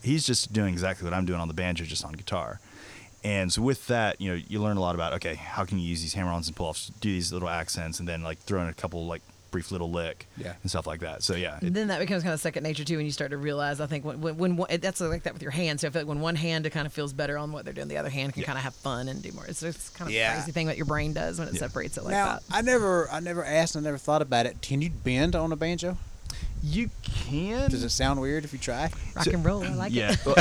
he's 0.03 0.27
just 0.27 0.53
doing 0.53 0.73
exactly 0.73 1.05
what 1.05 1.15
I'm 1.15 1.25
doing 1.25 1.41
on 1.41 1.49
the 1.49 1.55
banjo, 1.55 1.85
just 1.85 2.05
on 2.05 2.13
guitar. 2.13 2.61
And 3.25 3.53
so 3.53 3.63
with 3.63 3.87
that, 3.87 4.21
you 4.21 4.31
know, 4.33 4.41
you 4.49 4.61
learn 4.61 4.77
a 4.77 4.81
lot 4.81 4.95
about 4.95 5.13
okay, 5.15 5.35
how 5.35 5.65
can 5.65 5.79
you 5.79 5.87
use 5.89 6.01
these 6.03 6.15
hammer-ons 6.15 6.49
and 6.49 6.57
pull-offs, 6.57 6.87
to 6.87 6.93
do 7.01 7.13
these 7.13 7.33
little 7.33 7.49
accents, 7.49 8.01
and 8.01 8.09
then 8.09 8.23
like 8.23 8.39
throw 8.41 8.61
in 8.63 8.69
a 8.69 8.75
couple 8.75 9.07
like 9.07 9.23
brief 9.53 9.71
little 9.71 9.91
lick 9.91 10.27
Yeah. 10.39 10.55
and 10.63 10.71
stuff 10.71 10.87
like 10.87 11.01
that. 11.01 11.23
So 11.23 11.35
yeah, 11.37 11.57
it- 11.59 11.65
And 11.65 11.75
then 11.77 11.89
that 11.89 11.99
becomes 12.01 12.23
kind 12.23 12.33
of 12.33 12.41
second 12.41 12.63
nature 12.63 12.85
too 12.85 12.97
when 12.97 13.05
you 13.05 13.13
start 13.13 13.33
to 13.33 13.37
realize. 13.37 13.81
I 13.83 13.87
think 13.87 14.03
when, 14.03 14.19
when, 14.23 14.37
when 14.39 14.57
one- 14.57 14.71
that's 14.81 14.99
like 15.03 15.25
that 15.25 15.35
with 15.35 15.43
your 15.43 15.51
hands. 15.51 15.83
So 15.83 15.89
I 15.89 15.91
feel 15.91 16.01
like 16.03 16.09
when 16.09 16.21
one 16.21 16.37
hand 16.37 16.69
kind 16.73 16.87
of 16.87 16.93
feels 16.95 17.13
better 17.13 17.37
on 17.37 17.53
what 17.53 17.67
they're 17.67 17.75
doing, 17.75 17.89
the 17.89 17.99
other 17.99 18.09
hand 18.09 18.33
can 18.33 18.41
Yeah. 18.41 18.47
kind 18.47 18.57
of 18.59 18.65
have 18.65 18.75
fun 18.75 19.09
and 19.09 19.23
do 19.23 19.31
more. 19.33 19.45
It's 19.47 19.63
it's 19.63 19.91
kind 19.91 20.09
of 20.09 20.15
Yeah. 20.15 20.33
crazy 20.37 20.53
thing 20.53 20.69
that 20.69 20.79
your 20.79 20.87
brain 20.87 21.13
does 21.13 21.39
when 21.39 21.49
it 21.49 21.55
Yeah. 21.55 21.61
separates 21.61 21.99
it 21.99 22.05
like 22.05 22.13
now, 22.13 22.27
that. 22.33 22.43
I 22.51 22.63
never, 22.63 23.11
I 23.11 23.21
never 23.21 23.45
asked, 23.45 23.77
I 23.77 23.81
never 23.81 23.99
thought 23.99 24.23
about 24.23 24.47
it. 24.47 24.63
Can 24.63 24.81
you 24.81 24.89
bend 24.89 25.37
on 25.37 25.53
a 25.53 25.57
banjo? 25.57 25.99
You 26.63 26.91
can. 27.03 27.71
Does 27.71 27.83
it 27.83 27.91
sound 27.91 28.21
weird 28.21 28.45
if 28.45 28.53
you 28.53 28.59
try? 28.59 28.91
Rock 29.15 29.25
So- 29.25 29.31
and 29.33 29.45
roll, 29.45 29.65
I 29.65 29.75
like 29.75 29.93
yeah. 29.93 30.13
it. 30.13 30.19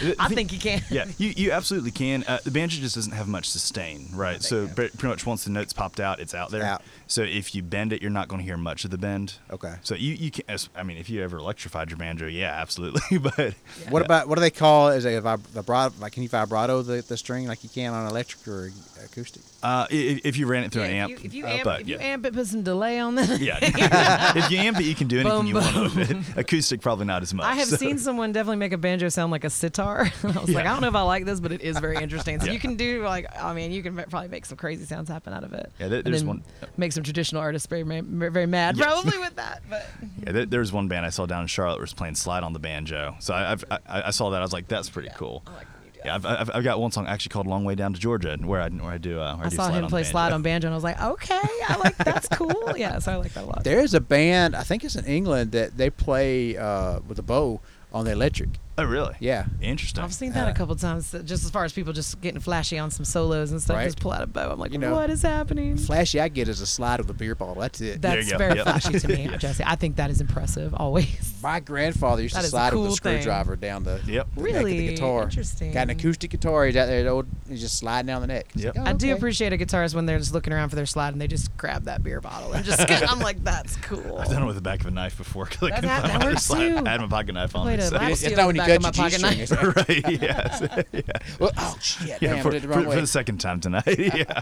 Yeah. 0.00 0.14
I 0.18 0.28
think 0.28 0.52
you 0.52 0.58
can. 0.58 0.82
yeah, 0.90 1.06
you, 1.18 1.32
you 1.36 1.52
absolutely 1.52 1.90
can. 1.90 2.24
Uh, 2.26 2.38
the 2.44 2.50
banjo 2.50 2.80
just 2.80 2.94
doesn't 2.94 3.12
have 3.12 3.28
much 3.28 3.48
sustain, 3.48 4.08
right? 4.14 4.42
So 4.42 4.64
yeah. 4.64 4.72
pretty 4.74 5.06
much 5.06 5.26
once 5.26 5.44
the 5.44 5.50
notes 5.50 5.72
popped 5.72 6.00
out, 6.00 6.20
it's 6.20 6.34
out 6.34 6.50
there. 6.50 6.62
Out. 6.62 6.82
So 7.06 7.22
if 7.22 7.54
you 7.54 7.62
bend 7.62 7.92
it, 7.92 8.00
you're 8.02 8.10
not 8.10 8.28
going 8.28 8.38
to 8.40 8.44
hear 8.44 8.56
much 8.56 8.84
of 8.84 8.90
the 8.90 8.98
bend. 8.98 9.34
Okay. 9.50 9.74
So 9.82 9.94
you 9.94 10.14
you 10.14 10.30
can. 10.30 10.44
I 10.76 10.82
mean, 10.82 10.96
if 10.96 11.10
you 11.10 11.22
ever 11.22 11.38
electrified 11.38 11.90
your 11.90 11.98
banjo, 11.98 12.26
yeah, 12.26 12.52
absolutely. 12.52 13.18
but 13.18 13.54
What 13.88 14.02
about 14.02 14.28
what 14.28 14.36
do 14.36 14.40
they 14.40 14.50
call? 14.50 14.88
Is 14.88 15.04
a 15.04 15.20
vib- 15.20 15.40
vibrato? 15.40 15.94
Like 16.00 16.12
can 16.12 16.22
you 16.22 16.28
vibrato 16.28 16.82
the, 16.82 17.02
the 17.02 17.16
string 17.16 17.46
like 17.46 17.62
you 17.64 17.70
can 17.70 17.92
on 17.92 18.06
electric 18.08 18.46
or 18.48 18.70
acoustic? 19.04 19.42
Uh, 19.62 19.86
i- 19.90 20.20
if 20.24 20.36
you 20.36 20.46
ran 20.46 20.64
it 20.64 20.72
through 20.72 20.82
Yeah, 20.82 20.88
an 20.88 20.94
amp, 20.96 21.12
if 21.12 21.20
you, 21.22 21.26
if 21.28 21.34
you 21.34 21.44
uh, 21.46 21.48
amp, 21.48 21.64
but 21.64 21.80
if 21.82 21.88
yeah. 21.88 21.96
you 21.96 22.02
amp 22.02 22.26
it, 22.26 22.34
put 22.34 22.46
some 22.46 22.62
delay 22.62 22.98
on 22.98 23.14
that. 23.16 23.40
yeah, 23.40 23.58
if 24.36 24.50
you 24.50 24.58
amp 24.58 24.78
it, 24.80 24.84
you 24.84 24.94
can 24.94 25.08
do 25.08 25.20
anything 25.20 25.38
Boom, 25.38 25.46
you 25.46 25.54
want 25.54 25.94
with 25.96 26.10
it. 26.10 26.38
Acoustic, 26.38 26.80
probably 26.80 27.06
not 27.06 27.22
as 27.22 27.34
much. 27.34 27.46
I 27.46 27.54
have 27.54 27.68
so- 27.68 27.76
seen 27.76 27.98
someone 27.98 28.32
definitely 28.32 28.56
make 28.56 28.72
a 28.72 28.78
banjo 28.78 29.08
sound 29.08 29.30
like 29.32 29.44
a 29.44 29.50
sitar. 29.50 30.10
I 30.22 30.26
was 30.26 30.48
like, 30.50 30.66
I 30.66 30.72
don't 30.72 30.80
know 30.80 30.88
if 30.88 30.94
I 30.94 31.02
like 31.02 31.24
this, 31.24 31.40
but 31.40 31.52
it 31.52 31.60
is 31.60 31.78
very 31.78 31.96
interesting. 31.96 32.40
So 32.40 32.46
Yeah. 32.46 32.52
you 32.52 32.58
can 32.58 32.76
do 32.76 33.02
like, 33.04 33.26
I 33.38 33.52
mean, 33.54 33.72
you 33.72 33.82
can 33.82 33.94
probably 33.96 34.28
make 34.28 34.46
some 34.46 34.56
crazy 34.56 34.84
sounds 34.84 35.08
happen 35.08 35.32
out 35.32 35.44
of 35.44 35.52
it. 35.52 35.70
Yeah, 35.78 35.88
there- 35.88 36.02
there's 36.02 36.24
one- 36.24 36.42
Make 36.76 36.92
some 36.92 37.02
traditional 37.02 37.42
artists 37.42 37.66
very, 37.66 37.82
very 37.82 38.46
mad, 38.46 38.76
Yes. 38.76 38.86
probably 38.86 39.18
with 39.18 39.36
that. 39.36 39.62
But 39.68 39.86
Yeah, 40.24 40.32
there, 40.32 40.46
there 40.46 40.60
was 40.60 40.72
one 40.72 40.88
band 40.88 41.04
I 41.06 41.10
saw 41.10 41.26
down 41.26 41.42
in 41.42 41.46
Charlotte 41.48 41.80
was 41.80 41.92
playing 41.92 42.14
slide 42.14 42.42
on 42.42 42.52
the 42.52 42.58
banjo. 42.58 43.16
So 43.20 43.34
I, 43.34 43.52
I've, 43.52 43.64
I, 43.70 43.78
I 44.06 44.10
saw 44.10 44.30
that. 44.30 44.38
I 44.38 44.44
was 44.44 44.52
like, 44.52 44.68
that's 44.68 44.88
pretty 44.88 45.10
cool. 45.16 45.42
I 45.46 45.50
like 45.52 45.66
when 45.66 45.66
you 45.66 45.79
do 45.79 45.79
Yeah. 46.04 46.14
I've, 46.14 46.26
I've, 46.26 46.50
I've 46.54 46.64
got 46.64 46.80
one 46.80 46.90
song 46.92 47.06
actually 47.06 47.30
called 47.30 47.46
"Long 47.46 47.64
Way 47.64 47.74
Down 47.74 47.92
to 47.92 48.00
Georgia," 48.00 48.36
where 48.40 48.60
I 48.60 48.68
where 48.68 48.92
I 48.92 48.98
do 48.98 49.20
uh, 49.20 49.36
where 49.36 49.44
I, 49.44 49.46
I 49.46 49.50
do 49.50 49.56
saw 49.56 49.68
slide 49.68 49.82
him 49.82 49.86
play 49.88 50.02
the 50.02 50.08
slide 50.08 50.32
on 50.32 50.42
banjo, 50.42 50.68
and 50.68 50.74
I 50.74 50.76
was 50.76 50.84
like, 50.84 51.00
okay, 51.00 51.40
I 51.68 51.76
like 51.82 51.96
that's 51.98 52.28
cool. 52.28 52.50
Yeah, 52.76 52.98
so 52.98 53.12
I 53.12 53.16
like 53.16 53.32
that 53.34 53.44
a 53.44 53.46
lot. 53.46 53.64
There's 53.64 53.92
a 53.94 54.00
band, 54.00 54.56
I 54.56 54.62
think 54.62 54.84
it's 54.84 54.96
in 54.96 55.04
England, 55.04 55.52
that 55.52 55.76
they 55.76 55.90
play 55.90 56.56
uh, 56.56 57.00
with 57.06 57.18
a 57.18 57.22
bow 57.22 57.60
on 57.92 58.04
the 58.04 58.12
electric. 58.12 58.50
Oh, 58.80 58.84
really? 58.84 59.14
Yeah. 59.20 59.44
Interesting. 59.60 60.02
I've 60.02 60.14
seen 60.14 60.32
that 60.32 60.48
a 60.48 60.50
Uh, 60.52 60.54
couple 60.54 60.74
times, 60.76 61.10
just 61.24 61.44
as 61.44 61.50
far 61.50 61.64
as 61.64 61.72
people 61.72 61.92
just 61.92 62.20
getting 62.20 62.40
flashy 62.40 62.78
on 62.78 62.90
some 62.90 63.04
solos 63.04 63.50
and 63.50 63.60
stuff, 63.60 63.76
Right. 63.76 63.84
just 63.84 64.00
pull 64.00 64.12
out 64.12 64.22
a 64.22 64.26
bow. 64.26 64.50
I'm 64.50 64.58
like, 64.58 64.72
You 64.72 64.78
know, 64.78 64.94
what 64.94 65.10
is 65.10 65.22
happening? 65.22 65.76
Flashy 65.76 66.18
I 66.20 66.28
get 66.28 66.48
is 66.48 66.60
a 66.60 66.66
slide 66.66 66.98
with 67.00 67.10
a 67.10 67.14
beer 67.14 67.34
bottle. 67.34 67.56
That's 67.60 67.80
it. 67.80 68.00
There 68.00 68.12
you 68.12 68.22
That's 68.22 68.32
go. 68.32 68.38
very 68.38 68.54
Yep. 68.56 68.64
flashy 68.64 68.98
to 69.00 69.08
me, 69.08 69.24
Yeah. 69.24 69.36
Jesse. 69.38 69.64
I 69.66 69.76
think 69.76 69.96
that 69.96 70.10
is 70.10 70.20
impressive 70.20 70.74
always. 70.74 71.34
My 71.42 71.60
grandfather 71.60 72.22
used 72.22 72.34
That 72.34 72.40
to 72.40 72.46
is 72.46 72.52
a 72.52 72.56
slide 72.56 72.72
cool 72.72 72.82
with 72.82 72.92
a 72.92 72.96
thing. 73.02 73.20
screwdriver 73.22 73.56
down 73.56 73.84
the, 73.84 74.00
Yep. 74.06 74.06
the 74.06 74.16
neck 74.16 74.26
of 74.26 74.42
Really? 74.42 74.78
the 74.78 74.94
guitar. 74.94 75.22
Interesting. 75.24 75.72
Got 75.72 75.82
an 75.84 75.90
acoustic 75.90 76.30
guitar. 76.30 76.66
He's 76.66 76.76
out 76.76 76.86
there. 76.86 77.08
Old, 77.10 77.26
he's 77.48 77.60
just 77.60 77.76
sliding 77.78 78.06
down 78.06 78.20
the 78.22 78.26
neck. 78.28 78.46
It's 78.54 78.64
Yep. 78.64 78.76
like, 78.76 78.86
oh, 78.86 78.90
I 78.90 78.92
do 78.94 79.06
okay. 79.08 79.16
appreciate 79.16 79.52
a 79.52 79.58
guitarist 79.58 79.94
when 79.94 80.06
they're 80.06 80.18
just 80.18 80.32
looking 80.32 80.52
around 80.52 80.70
for 80.70 80.76
their 80.76 80.86
slide 80.86 81.12
and 81.12 81.20
they 81.20 81.26
just 81.28 81.54
grab 81.56 81.84
that 81.84 82.02
beer 82.02 82.20
bottle 82.20 82.52
and 82.52 82.64
just. 82.64 82.80
I'm 83.10 83.18
like, 83.20 83.42
that's 83.44 83.76
cool. 83.76 84.18
I've 84.18 84.28
done 84.28 84.42
it 84.42 84.46
with 84.46 84.56
the 84.56 84.62
back 84.62 84.80
of 84.80 84.86
a 84.86 84.90
knife 84.90 85.16
before 85.18 85.44
I 85.46 85.48
That- 85.48 85.58
couldn't 85.58 85.82
that- 85.82 86.00
find 86.02 86.12
that 86.14 86.20
my 86.20 86.26
works 86.26 86.42
slide. 86.44 86.68
too. 86.68 86.82
I 86.86 86.90
had 86.90 87.00
my 87.00 87.06
pocket 87.08 87.32
knife 87.34 87.56
on 87.56 87.66
Wait 87.66 87.78
me. 87.78 87.82
a 87.84 87.86
so- 87.88 87.94
minute. 87.98 88.10
It's 88.12 88.20
steal 88.20 88.36
not 88.36 88.46
when 88.46 88.56
you 88.56 88.62
back 88.78 88.92
of 88.92 88.96
cut 88.96 89.20
my 89.22 89.30
your 89.32 89.48
pocket 89.48 89.50
knife. 89.50 89.76
Right. 89.76 90.22
Yes. 90.22 90.84
yeah. 90.92 91.02
well, 91.38 91.50
oh 91.56 91.76
shit! 91.80 92.08
Yeah, 92.08 92.18
Damn, 92.34 92.42
for, 92.42 92.48
I 92.48 92.52
did 92.52 92.62
the 92.62 92.68
for- 92.68 92.74
wrong 92.74 92.84
for 92.84 92.90
way. 92.90 93.00
the 93.00 93.06
second 93.06 93.38
time 93.38 93.60
tonight. 93.60 93.84
yeah. 93.98 94.40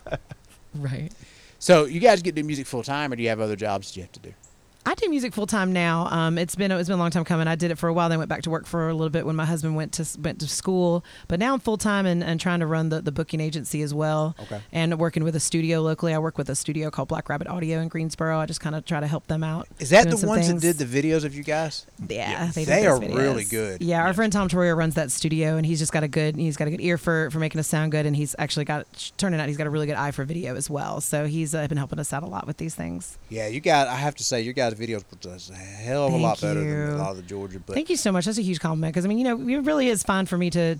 Right. 0.74 1.10
So 1.58 1.86
you 1.86 2.00
guys 2.00 2.22
get 2.22 2.36
to 2.36 2.42
do 2.42 2.46
music 2.46 2.66
full 2.66 2.82
time, 2.82 3.12
or 3.12 3.16
do 3.16 3.22
you 3.22 3.28
have 3.30 3.40
other 3.40 3.56
jobs 3.56 3.88
that 3.88 3.96
you 3.96 4.02
have 4.02 4.12
to 4.12 4.20
do? 4.20 4.32
I 4.88 4.94
do 4.94 5.10
music 5.10 5.34
full 5.34 5.46
time 5.46 5.74
now. 5.74 6.06
Um, 6.06 6.38
it's 6.38 6.54
been 6.54 6.72
it's 6.72 6.88
been 6.88 6.98
a 6.98 6.98
long 6.98 7.10
time 7.10 7.22
coming. 7.22 7.46
I 7.46 7.56
did 7.56 7.70
it 7.70 7.74
for 7.76 7.90
a 7.90 7.92
while. 7.92 8.08
Then 8.08 8.16
went 8.16 8.30
back 8.30 8.40
to 8.44 8.50
work 8.50 8.64
for 8.66 8.88
a 8.88 8.94
little 8.94 9.10
bit 9.10 9.26
when 9.26 9.36
my 9.36 9.44
husband 9.44 9.76
went 9.76 9.92
to 9.92 10.06
went 10.18 10.40
to 10.40 10.48
school. 10.48 11.04
But 11.28 11.38
now 11.38 11.52
I'm 11.52 11.60
full 11.60 11.76
time 11.76 12.06
and, 12.06 12.24
and 12.24 12.40
trying 12.40 12.60
to 12.60 12.66
run 12.66 12.88
the, 12.88 13.02
the 13.02 13.12
booking 13.12 13.38
agency 13.38 13.82
as 13.82 13.92
well. 13.92 14.34
Okay. 14.40 14.62
And 14.72 14.98
working 14.98 15.24
with 15.24 15.36
a 15.36 15.40
studio 15.40 15.82
locally. 15.82 16.14
I 16.14 16.18
work 16.18 16.38
with 16.38 16.48
a 16.48 16.54
studio 16.54 16.90
called 16.90 17.08
Black 17.08 17.28
Rabbit 17.28 17.48
Audio 17.48 17.80
in 17.80 17.88
Greensboro. 17.88 18.38
I 18.38 18.46
just 18.46 18.62
kind 18.62 18.74
of 18.74 18.86
try 18.86 18.98
to 18.98 19.06
help 19.06 19.26
them 19.26 19.44
out. 19.44 19.68
Is 19.78 19.90
that 19.90 20.08
the 20.08 20.26
ones 20.26 20.46
things. 20.48 20.62
that 20.62 20.78
did 20.78 20.88
the 20.88 21.02
videos 21.02 21.22
of 21.22 21.34
you 21.34 21.44
guys? 21.44 21.84
Yeah, 22.08 22.30
Yeah, 22.30 22.50
they, 22.54 22.64
they 22.64 22.86
are 22.86 22.98
those 22.98 23.14
really 23.14 23.44
good. 23.44 23.82
Yeah, 23.82 24.00
our 24.00 24.06
Yeah. 24.06 24.12
friend 24.14 24.32
Tom 24.32 24.48
Troyer 24.48 24.74
runs 24.74 24.94
that 24.94 25.10
studio, 25.10 25.58
and 25.58 25.66
he's 25.66 25.80
just 25.80 25.92
got 25.92 26.02
a 26.02 26.08
good 26.08 26.34
he's 26.36 26.56
got 26.56 26.66
a 26.66 26.70
good 26.70 26.80
ear 26.80 26.96
for 26.96 27.30
for 27.30 27.40
making 27.40 27.58
us 27.58 27.66
sound 27.66 27.92
good, 27.92 28.06
and 28.06 28.16
he's 28.16 28.34
actually 28.38 28.64
got 28.64 28.86
turning 29.18 29.38
out 29.38 29.48
he's 29.48 29.58
got 29.58 29.66
a 29.66 29.70
really 29.70 29.86
good 29.86 29.96
eye 29.96 30.12
for 30.12 30.24
video 30.24 30.56
as 30.56 30.70
well. 30.70 31.02
So 31.02 31.26
he's 31.26 31.54
uh, 31.54 31.68
been 31.68 31.76
helping 31.76 31.98
us 31.98 32.10
out 32.14 32.22
a 32.22 32.26
lot 32.26 32.46
with 32.46 32.56
these 32.56 32.74
things. 32.74 33.18
Yeah, 33.28 33.48
you 33.48 33.60
got. 33.60 33.86
I 33.88 33.96
have 33.96 34.14
to 34.14 34.24
say, 34.24 34.40
your 34.40 34.54
guys' 34.54 34.77
videos 34.78 35.04
were 35.10 35.18
just 35.20 35.50
a 35.50 35.54
hell 35.54 36.06
of 36.06 36.12
a 36.12 36.16
lot 36.16 36.40
better 36.40 36.60
than 36.60 36.94
a 36.94 36.96
lot 36.96 37.10
of 37.10 37.16
the 37.16 37.22
Georgia. 37.22 37.58
But 37.58 37.74
Thank 37.74 37.90
you 37.90 37.96
so 37.96 38.12
much. 38.12 38.24
That's 38.24 38.38
a 38.38 38.42
huge 38.42 38.60
compliment 38.60 38.94
because 38.94 39.04
I 39.04 39.08
mean, 39.08 39.18
you 39.18 39.24
know, 39.24 39.38
it 39.40 39.60
really 39.64 39.88
is 39.88 40.02
fun 40.02 40.26
for 40.26 40.38
me 40.38 40.50
to 40.50 40.78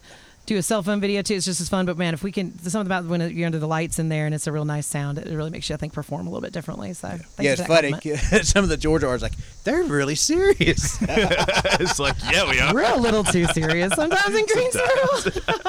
do 0.48 0.56
a 0.56 0.62
cell 0.62 0.82
phone 0.82 1.00
video 1.00 1.22
too. 1.22 1.34
It's 1.34 1.44
just 1.44 1.60
as 1.60 1.68
fun. 1.68 1.86
But 1.86 1.98
man, 1.98 2.14
if 2.14 2.22
we 2.22 2.32
can, 2.32 2.58
something 2.58 2.86
about 2.86 3.04
when 3.04 3.20
you're 3.36 3.46
under 3.46 3.58
the 3.58 3.68
lights 3.68 3.98
in 3.98 4.08
there 4.08 4.26
and 4.26 4.34
it's 4.34 4.46
a 4.46 4.52
real 4.52 4.64
nice 4.64 4.86
sound, 4.86 5.18
it 5.18 5.32
really 5.32 5.50
makes 5.50 5.68
you, 5.68 5.74
I 5.74 5.76
think, 5.76 5.92
perform 5.92 6.26
a 6.26 6.30
little 6.30 6.40
bit 6.40 6.52
differently. 6.52 6.94
So 6.94 7.08
thank 7.08 7.22
yeah, 7.38 7.42
you 7.42 7.52
it's 7.52 7.66
funny. 7.66 8.42
Some 8.44 8.64
of 8.64 8.70
the 8.70 8.76
Georgia 8.76 9.06
artists 9.06 9.22
like 9.22 9.38
they're 9.68 9.82
really 9.84 10.14
serious. 10.14 10.98
it's 11.02 11.98
like, 11.98 12.14
yeah, 12.32 12.48
we 12.50 12.58
are. 12.58 12.72
We're 12.72 12.90
a 12.90 12.96
little 12.96 13.22
too 13.22 13.44
serious 13.48 13.92
sometimes 13.92 14.34
in 14.34 14.46
Greensboro. 14.46 15.42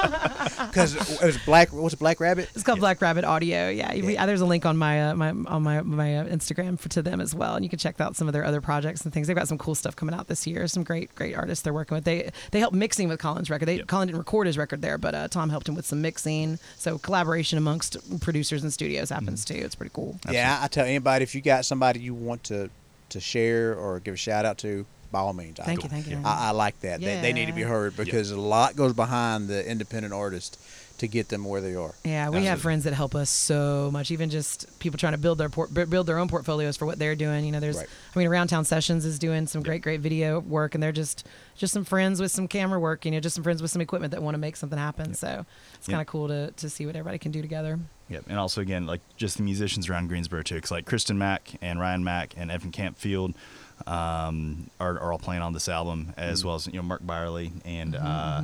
Because 0.70 0.94
it 0.94 1.24
was 1.26 1.38
black. 1.38 1.72
What's 1.72 1.94
Black 1.94 2.20
Rabbit? 2.20 2.48
It's 2.54 2.62
called 2.62 2.78
Black 2.80 3.00
Rabbit 3.00 3.24
Audio. 3.24 3.68
Yeah, 3.70 3.92
we- 3.94 4.14
Yeah. 4.14 4.26
there's 4.26 4.40
a 4.40 4.46
link 4.46 4.64
on 4.66 4.76
my 4.76 5.10
uh, 5.10 5.14
my 5.14 5.30
on 5.30 5.62
my 5.62 5.80
my 5.82 6.18
uh, 6.18 6.24
Instagram 6.26 6.78
for 6.78 6.88
to 6.90 7.02
them 7.02 7.20
as 7.20 7.34
well, 7.34 7.54
and 7.56 7.64
you 7.64 7.68
can 7.68 7.78
check 7.78 8.00
out 8.00 8.14
some 8.14 8.28
of 8.28 8.32
their 8.32 8.44
other 8.44 8.60
projects 8.60 9.02
and 9.02 9.12
things. 9.12 9.26
They've 9.26 9.36
got 9.36 9.48
some 9.48 9.58
cool 9.58 9.74
stuff 9.74 9.96
coming 9.96 10.14
out 10.14 10.28
this 10.28 10.46
year. 10.46 10.66
Some 10.68 10.84
great 10.84 11.14
great 11.14 11.34
artists 11.34 11.62
they're 11.62 11.72
working 11.72 11.94
with. 11.96 12.04
They 12.04 12.30
they 12.52 12.60
help 12.60 12.72
mixing 12.74 13.08
with 13.08 13.18
Colin's 13.18 13.50
record. 13.50 13.66
They 13.66 13.76
Yep. 13.78 13.86
Colin 13.88 14.06
didn't 14.08 14.18
record 14.18 14.46
his 14.46 14.58
record 14.58 14.82
there, 14.82 14.98
but 14.98 15.14
uh, 15.14 15.28
Tom 15.28 15.50
helped 15.50 15.68
him 15.68 15.74
with 15.74 15.86
some 15.86 16.02
mixing. 16.02 16.58
So 16.76 16.98
collaboration 16.98 17.56
amongst 17.58 17.96
producers 18.20 18.62
and 18.62 18.72
studios 18.72 19.10
happens 19.10 19.44
Mm-hmm. 19.44 19.58
too. 19.60 19.64
It's 19.64 19.74
pretty 19.74 19.92
cool. 19.94 20.18
Yeah, 20.30 20.58
I 20.62 20.68
tell 20.68 20.84
anybody 20.84 21.22
if 21.22 21.34
you 21.34 21.40
got 21.40 21.64
somebody 21.64 22.00
you 22.00 22.14
want 22.14 22.44
to 22.44 22.70
to 23.10 23.20
share 23.20 23.74
or 23.76 24.00
give 24.00 24.14
a 24.14 24.16
shout 24.16 24.44
out 24.44 24.58
to, 24.58 24.86
by 25.12 25.20
all 25.20 25.32
means. 25.32 25.56
Thank 25.58 25.80
I, 25.80 25.82
you, 25.84 25.88
thank 25.88 26.06
you. 26.08 26.20
I, 26.24 26.48
I 26.48 26.50
like 26.50 26.80
that. 26.80 27.00
They, 27.00 27.20
they 27.20 27.32
need 27.32 27.46
to 27.46 27.52
be 27.52 27.62
heard 27.62 27.96
because 27.96 28.30
a 28.30 28.40
lot 28.40 28.76
goes 28.76 28.92
behind 28.92 29.48
the 29.48 29.68
independent 29.68 30.14
artist 30.14 30.58
to 30.98 31.08
get 31.08 31.28
them 31.30 31.46
where 31.46 31.62
they 31.62 31.74
are. 31.74 31.94
Yeah, 32.04 32.24
we 32.28 32.36
Absolutely. 32.36 32.46
have 32.48 32.60
friends 32.60 32.84
that 32.84 32.92
help 32.92 33.14
us 33.14 33.30
so 33.30 33.88
much. 33.90 34.10
Even 34.10 34.28
just 34.28 34.78
people 34.80 34.98
trying 34.98 35.14
to 35.14 35.18
build 35.18 35.38
their 35.38 35.48
port, 35.48 35.72
bu- 35.72 35.86
build 35.86 36.06
their 36.06 36.18
own 36.18 36.28
portfolios 36.28 36.76
for 36.76 36.84
what 36.84 36.98
they're 36.98 37.14
doing. 37.16 37.46
You 37.46 37.52
know, 37.52 37.60
there's, 37.60 37.78
Right. 37.78 37.86
I 38.14 38.18
mean, 38.18 38.28
Around 38.28 38.48
Town 38.48 38.66
Sessions 38.66 39.06
is 39.06 39.18
doing 39.18 39.46
some 39.46 39.62
great, 39.62 39.80
great 39.80 40.00
video 40.00 40.40
work, 40.40 40.74
and 40.74 40.82
they're 40.82 40.92
just 40.92 41.26
just 41.56 41.72
some 41.72 41.84
friends 41.84 42.20
with 42.20 42.30
some 42.30 42.46
camera 42.48 42.78
work. 42.78 43.06
You 43.06 43.12
know, 43.12 43.20
just 43.20 43.34
some 43.34 43.42
friends 43.44 43.62
with 43.62 43.70
some 43.70 43.80
equipment 43.80 44.10
that 44.10 44.22
want 44.22 44.34
to 44.34 44.38
make 44.38 44.56
something 44.56 44.78
happen. 44.78 45.14
So 45.14 45.46
it's 45.74 45.88
Yep. 45.88 45.92
kind 45.94 46.00
of 46.02 46.06
cool 46.06 46.28
to 46.28 46.50
to 46.52 46.68
see 46.68 46.84
what 46.84 46.94
everybody 46.96 47.16
can 47.18 47.32
do 47.32 47.40
together. 47.40 47.78
Yep. 48.10 48.24
And 48.28 48.38
also, 48.38 48.60
again, 48.60 48.86
like 48.86 49.00
just 49.16 49.36
the 49.38 49.42
musicians 49.42 49.88
around 49.88 50.08
Greensboro, 50.08 50.42
too. 50.42 50.56
Because, 50.56 50.70
like, 50.72 50.84
Kristen 50.84 51.16
Mack 51.16 51.52
and 51.62 51.80
Ryan 51.80 52.04
Mack 52.04 52.34
and 52.36 52.50
Evan 52.50 52.72
Campfield 52.72 53.34
um, 53.86 54.68
are, 54.78 54.98
are 54.98 55.12
all 55.12 55.18
playing 55.18 55.42
on 55.42 55.52
this 55.52 55.68
album, 55.68 56.12
as 56.16 56.44
well 56.44 56.56
as, 56.56 56.66
you 56.66 56.74
know, 56.74 56.82
Mark 56.82 57.00
Byerly 57.06 57.52
and 57.64 57.94
uh, 57.96 58.42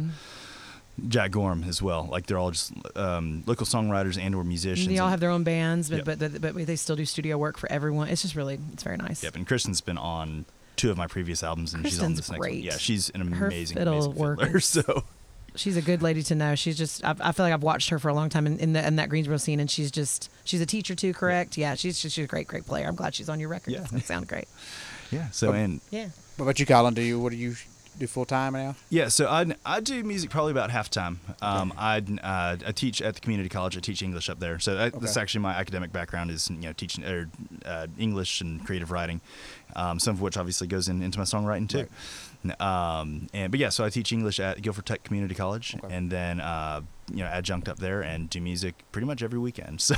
Jack 1.08 1.32
Gorham 1.32 1.64
as 1.64 1.82
well. 1.82 2.08
Like, 2.10 2.26
they're 2.26 2.38
all 2.38 2.50
just 2.52 2.72
um, 2.94 3.42
local 3.46 3.66
songwriters 3.66 4.18
and 4.18 4.34
or 4.34 4.44
musicians. 4.44 4.88
they 4.88 4.98
all 4.98 5.10
have 5.10 5.20
their 5.20 5.30
own 5.30 5.42
bands, 5.44 5.90
but, 5.90 6.06
Yep. 6.06 6.18
but 6.18 6.40
but 6.54 6.66
they 6.66 6.76
still 6.76 6.96
do 6.96 7.04
studio 7.04 7.36
work 7.36 7.58
for 7.58 7.70
everyone. 7.70 8.08
It's 8.08 8.22
just 8.22 8.34
really, 8.34 8.58
it's 8.72 8.82
very 8.82 8.96
nice. 8.96 9.22
Yep. 9.22 9.36
And 9.36 9.46
Kristen's 9.46 9.80
been 9.82 9.98
on 9.98 10.46
two 10.76 10.90
of 10.90 10.96
my 10.96 11.06
previous 11.06 11.42
albums, 11.42 11.74
and 11.74 11.84
she's 11.84 11.98
on 12.00 12.14
Kristen's 12.14 12.18
this 12.18 12.30
next 12.30 12.40
one. 12.40 12.58
Yeah, 12.62 12.76
she's 12.78 13.10
an 13.10 13.32
Her 13.32 13.46
amazing, 13.48 13.76
fiddle 13.76 13.94
amazing 13.94 14.14
work 14.14 14.40
fiddler. 14.40 14.56
is- 14.58 14.64
So, 14.64 15.04
she's 15.56 15.76
a 15.76 15.82
good 15.82 16.02
lady 16.02 16.22
to 16.24 16.34
know. 16.34 16.54
She's 16.54 16.78
just 16.78 17.04
I've, 17.04 17.20
I 17.20 17.32
feel 17.32 17.44
like 17.44 17.52
I've 17.52 17.62
watched 17.62 17.90
her 17.90 17.98
for 17.98 18.08
a 18.08 18.14
long 18.14 18.28
time 18.28 18.46
in, 18.46 18.58
in, 18.58 18.72
the, 18.72 18.86
in 18.86 18.96
that 18.96 19.08
Greensboro 19.08 19.36
scene, 19.38 19.60
and 19.60 19.70
she's 19.70 19.90
just 19.90 20.30
she's 20.44 20.60
a 20.60 20.66
teacher 20.66 20.94
too. 20.94 21.12
Correct? 21.12 21.56
Yeah, 21.56 21.74
she's 21.74 22.00
just 22.00 22.14
she's 22.14 22.24
a 22.24 22.28
great 22.28 22.46
great 22.46 22.66
player. 22.66 22.86
I'm 22.86 22.96
glad 22.96 23.14
she's 23.14 23.28
on 23.28 23.40
your 23.40 23.48
record. 23.48 23.72
Yeah. 23.72 23.80
That's 23.80 23.90
gonna 23.90 24.02
sound 24.02 24.28
great. 24.28 24.48
yeah. 25.10 25.30
So, 25.30 25.52
and 25.52 25.80
Yeah. 25.90 26.08
What 26.36 26.44
about 26.44 26.60
you, 26.60 26.66
Colin? 26.66 26.94
Do 26.94 27.02
you 27.02 27.18
what 27.18 27.32
do 27.32 27.38
you 27.38 27.56
do 27.98 28.06
full 28.06 28.24
time 28.24 28.52
now? 28.52 28.76
Yeah, 28.90 29.08
so 29.08 29.26
I 29.28 29.46
I 29.64 29.80
do 29.80 30.02
music 30.04 30.30
probably 30.30 30.52
about 30.52 30.70
half 30.70 30.90
time. 30.90 31.20
Um, 31.40 31.72
I 31.76 31.98
uh, 32.22 32.56
I 32.66 32.72
teach 32.72 33.00
at 33.00 33.14
the 33.14 33.20
community 33.20 33.48
college. 33.48 33.76
I 33.76 33.80
teach 33.80 34.02
English 34.02 34.28
up 34.28 34.38
there. 34.38 34.58
So 34.58 34.74
that, 34.74 35.00
that's 35.00 35.16
actually 35.16 35.40
my 35.40 35.54
academic 35.54 35.92
background 35.92 36.30
is 36.30 36.50
you 36.50 36.56
know 36.56 36.72
teaching 36.72 37.04
or 37.04 37.28
uh, 37.64 37.86
English 37.98 38.40
and 38.40 38.64
creative 38.64 38.90
writing, 38.90 39.20
um, 39.74 39.98
some 39.98 40.14
of 40.14 40.20
which 40.20 40.36
obviously 40.36 40.66
goes 40.66 40.88
in, 40.88 41.02
into 41.02 41.18
my 41.18 41.24
songwriting 41.24 41.68
too. 41.68 41.86
Um, 42.60 43.28
and 43.32 43.50
but 43.50 43.58
yeah, 43.60 43.68
so 43.70 43.84
I 43.84 43.90
teach 43.90 44.12
English 44.12 44.38
at 44.40 44.62
Guilford 44.62 44.86
Tech 44.86 45.02
Community 45.04 45.34
College, 45.34 45.76
Okay. 45.82 45.94
and 45.94 46.10
then 46.10 46.40
uh, 46.40 46.80
you 47.10 47.18
know 47.18 47.26
adjunct 47.26 47.68
up 47.68 47.78
there 47.78 48.02
and 48.02 48.28
do 48.30 48.40
music 48.40 48.84
pretty 48.92 49.06
much 49.06 49.22
every 49.22 49.38
weekend. 49.38 49.80
So 49.86 49.94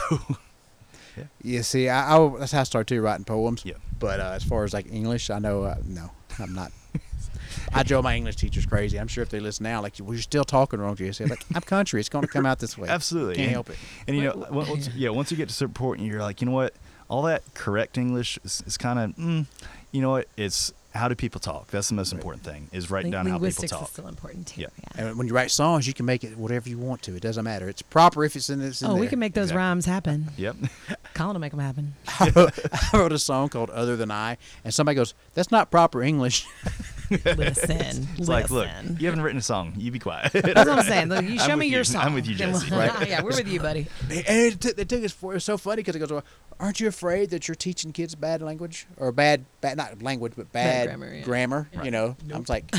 yeah, 1.17 1.25
Yeah, 1.43 1.63
see, 1.63 1.89
I, 1.89 2.17
I 2.17 2.29
that's 2.39 2.53
how 2.53 2.61
I 2.61 2.65
started 2.65 2.95
too, 2.95 3.01
writing 3.03 3.25
poems. 3.25 3.63
Yeah. 3.65 3.75
But 3.99 4.21
uh, 4.21 4.33
as 4.35 4.45
far 4.45 4.65
as 4.65 4.73
like 4.73 4.93
English, 4.93 5.31
I 5.31 5.39
know 5.41 5.65
uh, 5.65 5.77
no, 5.85 6.11
I'm 6.39 6.55
not. 6.55 6.71
I 7.73 7.83
drove 7.83 8.05
my 8.05 8.15
English 8.17 8.37
teachers 8.37 8.67
crazy. 8.67 8.99
I'm 8.99 9.09
sure 9.09 9.23
if 9.23 9.31
they 9.31 9.41
listen 9.41 9.65
now, 9.65 9.83
like, 9.83 9.95
well, 10.01 10.13
you're 10.13 10.23
still 10.23 10.45
talking 10.45 10.79
wrong, 10.81 10.95
Jesse. 10.97 11.25
Like, 11.25 11.45
I'm 11.55 11.61
country. 11.63 11.99
It's 12.01 12.09
going 12.09 12.23
to 12.23 12.29
come 12.31 12.47
out 12.47 12.61
this 12.61 12.79
way. 12.79 12.89
Absolutely, 12.89 13.35
Can't 13.35 13.47
and, 13.47 13.53
help 13.53 13.71
it. 13.71 13.77
And 14.07 14.17
you 14.17 14.23
know, 14.25 14.47
once, 14.51 14.89
yeah, 14.95 15.11
once 15.11 15.31
you 15.31 15.37
get 15.37 15.49
to 15.49 15.69
point, 15.69 16.01
and 16.01 16.09
you're 16.09 16.21
like, 16.21 16.41
you 16.41 16.47
know 16.47 16.53
what, 16.53 16.75
all 17.09 17.23
that 17.23 17.43
correct 17.55 17.99
English 17.99 18.39
is, 18.45 18.63
is 18.67 18.77
kind 18.79 18.99
of, 18.99 19.17
mm, 19.17 19.47
you 19.93 20.01
know 20.01 20.11
what, 20.11 20.29
it's 20.37 20.73
how 20.99 21.09
do 21.09 21.15
people 21.15 21.41
talk? 21.41 21.69
That's 21.69 21.89
the 21.89 21.95
most 21.95 22.13
Right. 22.13 22.19
important 22.19 22.45
thing 22.45 22.69
is 22.73 22.91
writing 22.91 23.11
Lin- 23.13 23.19
down 23.19 23.27
how 23.27 23.37
people 23.37 23.43
linguistics 23.47 23.73
talk. 23.73 23.83
is 23.85 23.89
still 23.91 24.09
important 24.09 24.49
too. 24.49 24.61
Yeah. 24.63 24.67
Yeah. 24.97 25.07
And 25.07 25.17
when 25.19 25.27
you 25.27 25.35
write 25.35 25.51
songs, 25.51 25.87
you 25.87 25.95
can 25.95 26.05
make 26.07 26.25
it 26.25 26.37
whatever 26.37 26.69
you 26.69 26.77
want 26.79 27.03
to. 27.03 27.15
It 27.17 27.23
doesn't 27.23 27.45
matter. 27.45 27.69
It's 27.69 27.83
proper 27.83 28.25
if 28.25 28.37
it's 28.37 28.51
in 28.51 28.59
this. 28.61 28.83
Oh, 28.83 28.95
we 28.97 29.07
can 29.07 29.19
make 29.19 29.35
those 29.35 29.45
Exactly. 29.45 29.59
rhymes 29.59 29.87
happen. 29.87 30.29
Yep. 30.37 30.57
Colin 31.15 31.35
will 31.35 31.41
make 31.41 31.53
them 31.53 31.61
happen. 31.61 31.95
I 32.21 32.31
wrote, 32.31 32.59
I 32.93 32.99
wrote 32.99 33.13
a 33.13 33.19
song 33.19 33.49
called 33.49 33.71
"Other 33.71 33.97
Than 33.97 34.11
I," 34.11 34.37
and 34.65 34.75
somebody 34.75 34.97
goes, 34.97 35.15
"That's 35.35 35.51
not 35.51 35.71
proper 35.71 36.03
English." 36.03 36.45
Listen, 37.11 38.09
It's 38.19 38.29
like, 38.29 38.51
look, 38.51 38.67
listen. 38.67 38.97
you 39.01 39.07
haven't 39.07 39.23
written 39.23 39.39
a 39.39 39.43
song. 39.43 39.73
You 39.77 39.91
be 39.91 39.99
quiet. 39.99 40.33
That's 40.33 40.45
what 40.57 40.69
I'm 40.69 40.85
saying. 40.85 41.09
Look, 41.09 41.25
you 41.25 41.39
show 41.39 41.57
me 41.57 41.67
with 41.67 41.73
your 41.73 41.85
song. 41.85 42.03
I'm 42.03 42.15
with 42.15 42.27
you, 42.27 42.37
then 42.37 42.53
Jesse. 42.53 42.71
Right. 42.75 43.09
yeah, 43.09 43.23
we're 43.23 43.31
with 43.37 43.49
you, 43.49 43.61
buddy. 43.61 43.87
And 44.11 44.25
it 44.29 44.61
took, 44.61 44.79
it 44.79 44.89
took 44.89 45.05
us 45.05 45.13
for 45.13 45.33
it 45.33 45.37
was 45.37 45.45
so 45.45 45.57
funny 45.57 45.77
because 45.77 45.97
it 45.97 46.01
goes, 46.01 46.11
well, 46.11 46.25
"Aren't 46.61 46.81
you 46.81 46.89
afraid 46.89 47.31
that 47.31 47.49
you're 47.49 47.55
teaching 47.55 47.93
kids 47.93 48.15
bad 48.15 48.43
language 48.43 48.87
or 48.97 49.11
bad, 49.13 49.45
bad 49.61 49.77
not 49.77 50.03
language, 50.03 50.33
but 50.37 50.53
Bad 50.53 50.89
bad, 50.89 50.99
grammar, 50.99 51.15
yeah. 51.15 51.23
grammar?" 51.23 51.69
Right. 51.75 51.85
You 51.85 51.91
know, 51.91 52.17
I'm 52.33 52.45
like, 52.49 52.73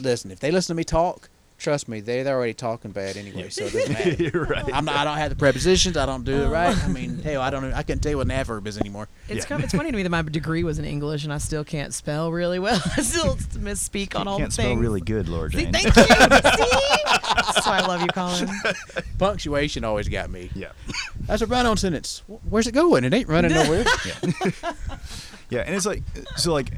listen, 0.00 0.30
if 0.30 0.40
they 0.40 0.50
listen 0.50 0.74
to 0.74 0.76
me 0.76 0.84
talk, 0.84 1.28
trust 1.58 1.88
me, 1.88 2.00
they 2.00 2.22
they're 2.22 2.36
already 2.36 2.54
talking 2.54 2.90
bad 2.90 3.16
anyway, 3.16 3.48
so 3.48 3.64
it 3.64 3.72
doesn't 3.72 3.92
matter. 3.92 4.46
Right. 4.46 4.64
I'm 4.72 4.84
not, 4.84 4.96
I 4.96 5.04
don't 5.04 5.16
have 5.18 5.30
the 5.30 5.36
prepositions. 5.36 5.96
I 5.96 6.06
don't 6.06 6.24
do 6.24 6.42
it 6.42 6.46
oh. 6.46 6.50
right. 6.50 6.76
Oh. 6.76 6.84
I 6.84 6.88
mean, 6.88 7.18
hell, 7.18 7.40
I 7.42 7.50
don't. 7.50 7.72
I 7.72 7.82
couldn't 7.82 8.00
tell 8.00 8.10
you 8.10 8.16
what 8.18 8.26
an 8.26 8.30
adverb 8.32 8.66
is 8.66 8.78
anymore. 8.78 9.08
It's 9.28 9.38
Yeah. 9.44 9.48
kind 9.48 9.60
of, 9.60 9.64
it's 9.64 9.74
funny 9.74 9.90
to 9.90 9.96
me 9.96 10.02
that 10.02 10.10
my 10.10 10.22
degree 10.22 10.62
was 10.64 10.78
in 10.78 10.84
English 10.84 11.24
and 11.24 11.32
I 11.32 11.38
still 11.38 11.64
can't 11.64 11.92
spell 11.94 12.30
really 12.30 12.58
well. 12.58 12.80
I 12.96 13.02
still 13.02 13.36
misspeak 13.58 14.18
on 14.18 14.28
all 14.28 14.38
Can't 14.38 14.50
the 14.50 14.54
spell 14.54 14.66
things. 14.66 14.80
really 14.80 15.00
good, 15.00 15.28
Laura 15.28 15.50
See, 15.50 15.64
thank 15.64 15.84
you. 15.86 15.92
See? 16.02 16.02
That's 16.14 17.66
why 17.66 17.78
I 17.78 17.86
love 17.86 18.00
you, 18.02 18.08
Colin. 18.08 18.48
Punctuation 19.18 19.84
always 19.84 20.08
got 20.08 20.30
me. 20.30 20.50
yeah. 20.54 20.72
That's 21.22 21.42
a 21.42 21.46
run-on 21.46 21.76
sentence. 21.76 22.22
Where's 22.48 22.66
it 22.66 22.72
going? 22.72 23.04
It 23.04 23.12
ain't 23.14 23.28
running 23.28 23.52
nowhere. 23.52 23.84
Yeah. 24.06 24.72
Yeah, 25.48 25.60
and 25.60 25.76
it's 25.76 25.86
like 25.86 26.02
so 26.36 26.52
like 26.52 26.72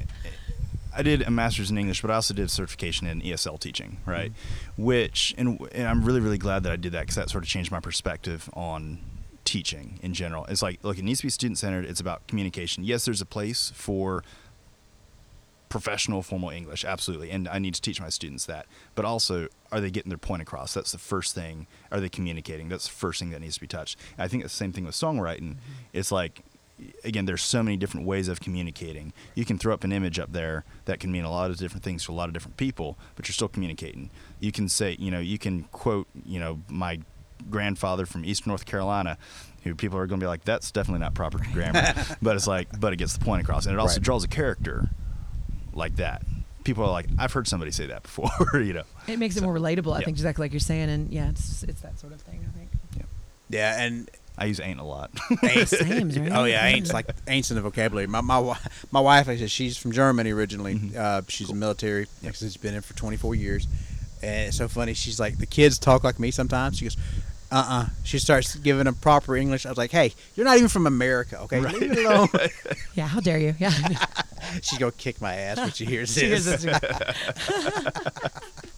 I 0.99 1.03
did 1.03 1.23
a 1.23 1.31
master's 1.31 1.71
in 1.71 1.79
English, 1.79 2.03
but 2.03 2.11
I 2.11 2.17
also 2.17 2.35
did 2.35 2.51
certification 2.51 3.07
in 3.07 3.23
ESL 3.23 3.61
teaching, 3.61 3.99
right? 4.05 4.33
Which 4.77 5.33
and, 5.39 5.61
and 5.71 5.87
I'm 5.87 6.05
really 6.05 6.21
really 6.21 6.39
glad 6.39 6.65
that 6.65 6.73
I 6.73 6.77
did 6.77 6.91
that 6.93 7.03
because 7.03 7.15
that 7.15 7.31
sort 7.31 7.45
of 7.45 7.49
changed 7.49 7.71
my 7.71 7.79
perspective 7.79 8.51
on 8.53 8.99
teaching 9.45 10.01
in 10.03 10.13
general. 10.13 10.45
It's 10.47 10.61
like 10.61 10.81
look, 10.83 10.99
it 10.99 11.05
needs 11.05 11.21
to 11.21 11.27
be 11.27 11.31
student 11.31 11.57
centered. 11.57 11.85
It's 11.85 12.01
about 12.01 12.27
communication. 12.27 12.83
Yes, 12.83 13.05
there's 13.05 13.21
a 13.21 13.27
place 13.27 13.71
for 13.77 14.25
professional 15.69 16.23
formal 16.23 16.51
English, 16.51 16.85
absolutely, 16.85 17.31
and 17.31 17.47
I 17.47 17.61
need 17.61 17.75
to 17.75 17.81
teach 17.81 18.01
my 18.01 18.09
students 18.09 18.47
that. 18.47 18.67
But 18.97 19.05
also, 19.05 19.47
are 19.71 19.81
they 19.81 19.91
getting 19.91 20.09
their 20.09 20.19
point 20.19 20.43
across? 20.43 20.75
That's 20.75 20.91
the 20.91 20.99
first 20.99 21.33
thing. 21.33 21.69
Are 21.93 22.01
they 22.01 22.09
communicating? 22.09 22.69
That's 22.69 22.89
the 22.89 22.95
first 22.95 23.21
thing 23.21 23.31
that 23.31 23.41
needs 23.41 23.55
to 23.55 23.61
be 23.61 23.69
touched. 23.69 24.01
And 24.17 24.25
I 24.25 24.29
think 24.29 24.43
the 24.43 24.49
same 24.49 24.73
thing 24.73 24.85
with 24.85 24.95
songwriting. 24.95 25.41
Mm-hmm. 25.41 25.93
It's 25.93 26.11
like 26.11 26.43
again, 27.05 27.25
there's 27.25 27.43
so 27.43 27.63
many 27.63 27.77
different 27.77 28.07
ways 28.07 28.29
of 28.29 28.41
communicating. 28.41 29.13
You 29.35 29.45
can 29.45 29.59
throw 29.59 29.75
up 29.75 29.85
an 29.85 29.93
image 29.93 30.19
up 30.19 30.33
there 30.33 30.65
that 30.85 31.01
can 31.01 31.11
mean 31.11 31.25
a 31.25 31.31
lot 31.31 31.51
of 31.51 31.57
different 31.59 31.83
things 31.85 32.05
to 32.07 32.13
a 32.13 32.15
lot 32.15 32.29
of 32.29 32.33
different 32.35 32.57
people, 32.57 32.99
but 33.17 33.27
you're 33.29 33.33
still 33.35 33.49
communicating. 33.49 34.11
You 34.41 34.53
can 34.53 34.69
say, 34.69 34.97
you 34.99 35.11
know, 35.11 35.21
you 35.21 35.39
can 35.39 35.65
quote, 35.65 36.07
you 36.25 36.39
know, 36.39 36.61
my 36.69 37.01
grandfather 37.51 38.07
from 38.07 38.25
East 38.25 38.47
North 38.47 38.65
Carolina, 38.67 39.17
who 39.65 39.75
people 39.75 39.99
are 39.99 40.07
going 40.07 40.21
to 40.21 40.25
be 40.25 40.29
like, 40.29 40.45
that's 40.45 40.71
definitely 40.71 41.01
not 41.01 41.15
proper 41.15 41.39
grammar, 41.53 41.95
but 42.23 42.37
it's 42.37 42.47
like, 42.47 42.69
but 42.81 42.93
it 42.93 42.97
gets 42.97 43.17
the 43.17 43.25
point 43.25 43.43
across, 43.43 43.67
and 43.67 43.75
it 43.75 43.79
also 43.79 43.97
Right. 43.97 44.03
draws 44.03 44.25
a 44.25 44.29
character 44.29 44.91
like 45.73 45.97
that. 45.97 46.23
People 46.65 46.85
are 46.85 46.91
like, 46.91 47.07
I've 47.19 47.33
heard 47.33 47.47
somebody 47.49 47.71
say 47.71 47.87
that 47.87 48.03
before, 48.03 48.31
you 48.55 48.73
know. 48.73 48.83
It 49.07 49.19
makes 49.19 49.37
it 49.37 49.43
more 49.43 49.55
relatable, 49.55 49.93
I 49.95 50.01
yeah. 50.01 50.05
think, 50.07 50.17
exactly 50.17 50.45
like 50.45 50.53
you're 50.53 50.61
saying, 50.61 50.91
and 50.91 51.11
yeah, 51.13 51.31
it's 51.31 51.63
it's 51.63 51.81
that 51.81 51.99
sort 51.99 52.13
of 52.13 52.21
thing. 52.21 52.47
I 52.47 52.59
think. 52.59 52.71
Yeah, 53.51 53.81
and 53.83 54.11
I 54.39 54.45
use 54.47 54.61
ain't 54.61 54.79
a 54.81 54.85
lot. 54.85 55.11
ain't. 55.43 55.69
Sames, 55.69 56.19
right? 56.19 56.33
Oh 56.33 56.45
yeah, 56.45 56.65
ain't's 56.67 56.93
like 56.93 57.07
ain't's 57.27 57.51
in 57.51 57.57
the 57.57 57.63
vocabulary. 57.63 58.07
My 58.07 58.21
my 58.21 58.57
my 58.93 59.01
wife, 59.01 59.29
I 59.29 59.37
said, 59.37 59.51
she's 59.51 59.77
from 59.77 59.93
Germany 59.93 60.31
originally. 60.31 60.77
Mm-hmm. 60.77 60.97
Uh, 60.99 61.23
she's 61.29 61.51
a 61.51 61.55
military. 61.55 62.07
Like 62.23 62.35
she's 62.37 62.57
been 62.57 62.75
in 62.75 62.81
for 62.83 62.95
24 62.95 63.35
years, 63.35 63.67
and 64.23 64.49
it's 64.49 64.57
so 64.57 64.69
funny. 64.69 64.95
She's 64.95 65.19
like 65.19 65.39
the 65.39 65.47
kids 65.47 65.79
talk 65.79 66.05
like 66.05 66.19
me 66.19 66.31
sometimes. 66.31 66.79
She 66.79 66.85
goes. 66.85 66.97
Uh 67.51 67.65
uh 67.67 67.87
She 68.05 68.19
starts 68.19 68.55
giving 68.57 68.85
them 68.85 68.95
proper 68.95 69.35
English. 69.35 69.65
I 69.65 69.71
was 69.71 69.79
like, 69.79 69.91
"Hey, 69.91 70.13
you're 70.37 70.45
not 70.45 70.59
even 70.59 70.69
from 70.69 70.87
America, 70.87 71.41
okay? 71.45 71.61
Right. 71.61 71.75
Leave 71.75 71.93
it 71.93 72.05
alone." 72.05 72.29
Yeah, 72.95 73.07
how 73.07 73.21
dare 73.21 73.39
you? 73.39 73.55
Yeah. 73.59 73.71
She's 74.63 74.79
gonna 74.79 74.93
kick 74.93 75.21
my 75.23 75.35
ass 75.35 75.57
when 75.57 75.71
she 75.73 75.85
hears 75.87 76.13
She 76.13 76.29
this. 76.29 76.47
is- 76.47 76.67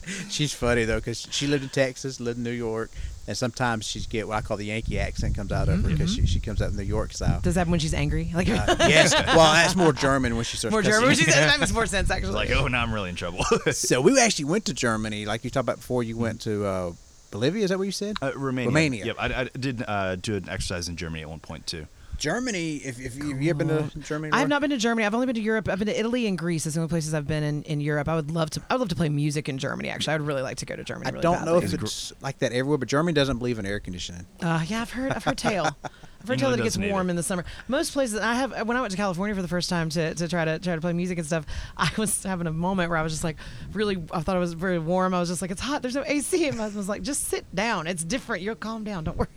She's 0.31 0.53
funny 0.53 0.85
though, 0.85 0.97
because 0.99 1.27
she 1.31 1.47
lived 1.47 1.63
in 1.65 1.69
Texas, 1.71 2.21
lived 2.21 2.39
in 2.39 2.45
New 2.45 2.51
York, 2.51 2.91
and 3.27 3.37
sometimes 3.37 3.87
she's 3.87 4.07
get 4.07 4.27
what 4.27 4.37
I 4.37 4.41
call 4.41 4.57
the 4.57 4.65
Yankee 4.65 4.99
accent 4.99 5.37
comes 5.37 5.53
out 5.53 5.69
of 5.69 5.83
her 5.83 5.89
because 5.91 6.15
she, 6.15 6.27
she 6.27 6.41
comes 6.41 6.61
out 6.61 6.71
in 6.71 6.77
New 6.77 6.83
York 6.83 7.13
style. 7.13 7.41
Does 7.41 7.55
that 7.55 7.61
happen 7.61 7.71
when 7.71 7.81
she's 7.81 7.95
angry? 7.95 8.31
Like 8.35 8.49
Uh, 8.49 8.77
yes, 8.81 9.13
well, 9.15 9.53
that's 9.53 9.77
more 9.77 9.93
German 9.93 10.35
when 10.37 10.45
she 10.45 10.57
starts. 10.57 10.73
more. 10.73 10.83
German. 10.83 11.09
When 11.09 11.17
she's, 11.17 11.27
that 11.27 11.61
makes 11.61 11.73
more 11.73 11.87
sense 11.87 12.11
actually. 12.11 12.33
like, 12.35 12.51
oh, 12.51 12.67
now 12.67 12.83
I'm 12.83 12.93
really 12.93 13.11
in 13.11 13.17
trouble. 13.17 13.45
So 13.73 14.01
we 14.01 14.19
actually 14.19 14.47
went 14.47 14.65
to 14.67 14.75
Germany, 14.75 15.27
like 15.27 15.45
you 15.45 15.51
talked 15.51 15.65
about 15.65 15.77
before. 15.77 16.03
You 16.03 16.17
went 16.17 16.41
to 16.43 16.65
uh, 16.65 16.93
Bolivia. 17.31 17.65
Is 17.65 17.71
that 17.71 17.79
what 17.79 17.85
you 17.85 17.93
said? 17.93 18.17
Uh, 18.21 18.33
Romania. 18.35 18.69
Romania. 18.69 19.05
Yep, 19.07 19.17
I, 19.19 19.27
I 19.43 19.45
did 19.59 19.85
uh, 19.87 20.17
do 20.17 20.35
an 20.37 20.49
exercise 20.49 20.89
in 20.89 20.97
Germany 20.97 21.23
at 21.23 21.29
one 21.29 21.41
point 21.41 21.67
too. 21.67 21.87
Germany. 22.21 22.77
If, 22.77 23.01
if 23.01 23.17
you 23.17 23.31
have 23.31 23.43
you 23.43 23.51
ever 23.51 23.65
been 23.65 23.91
to 23.91 23.99
Germany? 23.99 24.33
I 24.33 24.39
have 24.39 24.49
not 24.49 24.61
been 24.61 24.71
to 24.71 24.77
Germany. 24.77 25.07
I've 25.07 25.15
only 25.15 25.27
been 25.27 25.35
to 25.35 25.41
Europe. 25.41 25.69
I've 25.69 25.79
been 25.79 25.89
to 25.89 25.99
Italy 25.99 26.27
and 26.27 26.39
Greece. 26.39 26.65
That's 26.65 26.75
the 26.75 26.83
only 26.83 26.91
places 26.91 27.15
I've 27.15 27.27
been 27.27 27.43
in, 27.43 27.63
in 27.65 27.81
Europe. 27.81 28.09
I 28.09 28.15
would 28.15 28.31
love 28.31 28.51
to. 28.51 28.63
I 28.69 28.75
would 28.75 28.81
love 28.81 28.89
to 28.91 28.95
play 28.95 29.09
music 29.09 29.49
in 29.49 29.59
Germany. 29.59 29.89
Actually, 29.89 30.15
I 30.15 30.17
would 30.19 30.27
really 30.27 30.43
like 30.43 30.59
to 30.59 30.67
go 30.67 30.77
to 30.77 30.85
Germany. 30.85 31.07
I 31.07 31.11
really 31.11 31.23
don't 31.23 31.45
know 31.45 31.57
if 31.57 31.73
it's 31.73 32.13
like 32.21 32.39
that 32.39 32.53
everywhere, 32.53 32.79
but 32.79 32.89
Germany 32.89 33.15
doesn't 33.15 33.39
believe 33.39 33.59
in 33.59 33.67
air 33.67 33.81
conditioning. 33.81 34.27
Uh, 34.41 34.63
yeah, 34.69 34.83
I've 34.83 34.91
heard. 34.91 35.13
I've 35.13 35.25
heard 35.25 35.39
tale. 35.39 35.77
I've 36.21 36.29
heard 36.29 36.39
tale 36.39 36.51
that 36.51 36.61
it 36.61 36.65
gets 36.65 36.77
warm 36.77 36.93
either. 36.93 37.11
in 37.11 37.17
the 37.17 37.23
summer. 37.23 37.47
Most 37.67 37.95
places. 37.95 38.21
I 38.21 38.35
have. 38.35 38.67
When 38.67 38.77
I 38.77 38.83
went 38.83 38.91
to 38.91 38.99
California 38.99 39.35
for 39.35 39.43
the 39.43 39.49
first 39.49 39.71
time 39.71 39.89
to, 39.91 40.15
to 40.15 40.29
try 40.29 40.45
to 40.45 40.59
try 40.59 40.75
to 40.75 40.81
play 40.81 40.93
music 40.93 41.17
and 41.17 41.27
stuff, 41.27 41.47
I 41.79 41.91
was 41.97 42.23
having 42.23 42.47
a 42.47 42.53
moment 42.53 42.91
where 42.91 42.99
I 42.99 43.03
was 43.03 43.13
just 43.13 43.25
like, 43.25 43.39
really. 43.73 43.97
I 44.13 44.21
thought 44.21 44.37
it 44.37 44.41
was 44.41 44.53
very 44.53 44.79
warm. 44.79 45.15
I 45.15 45.21
was 45.21 45.31
just 45.31 45.41
like, 45.41 45.51
it's 45.51 45.63
hot. 45.63 45.81
There's 45.81 45.95
no 45.95 46.05
AC. 46.07 46.47
And 46.47 46.59
my 46.59 46.65
husband 46.65 46.79
was 46.79 46.89
like, 46.89 47.01
just 47.03 47.29
sit 47.29 47.53
down. 47.55 47.87
It's 47.87 48.05
different. 48.05 48.43
You'll 48.43 48.57
calm 48.57 48.85
down. 48.85 49.05
Don't 49.05 49.17
worry. 49.17 49.29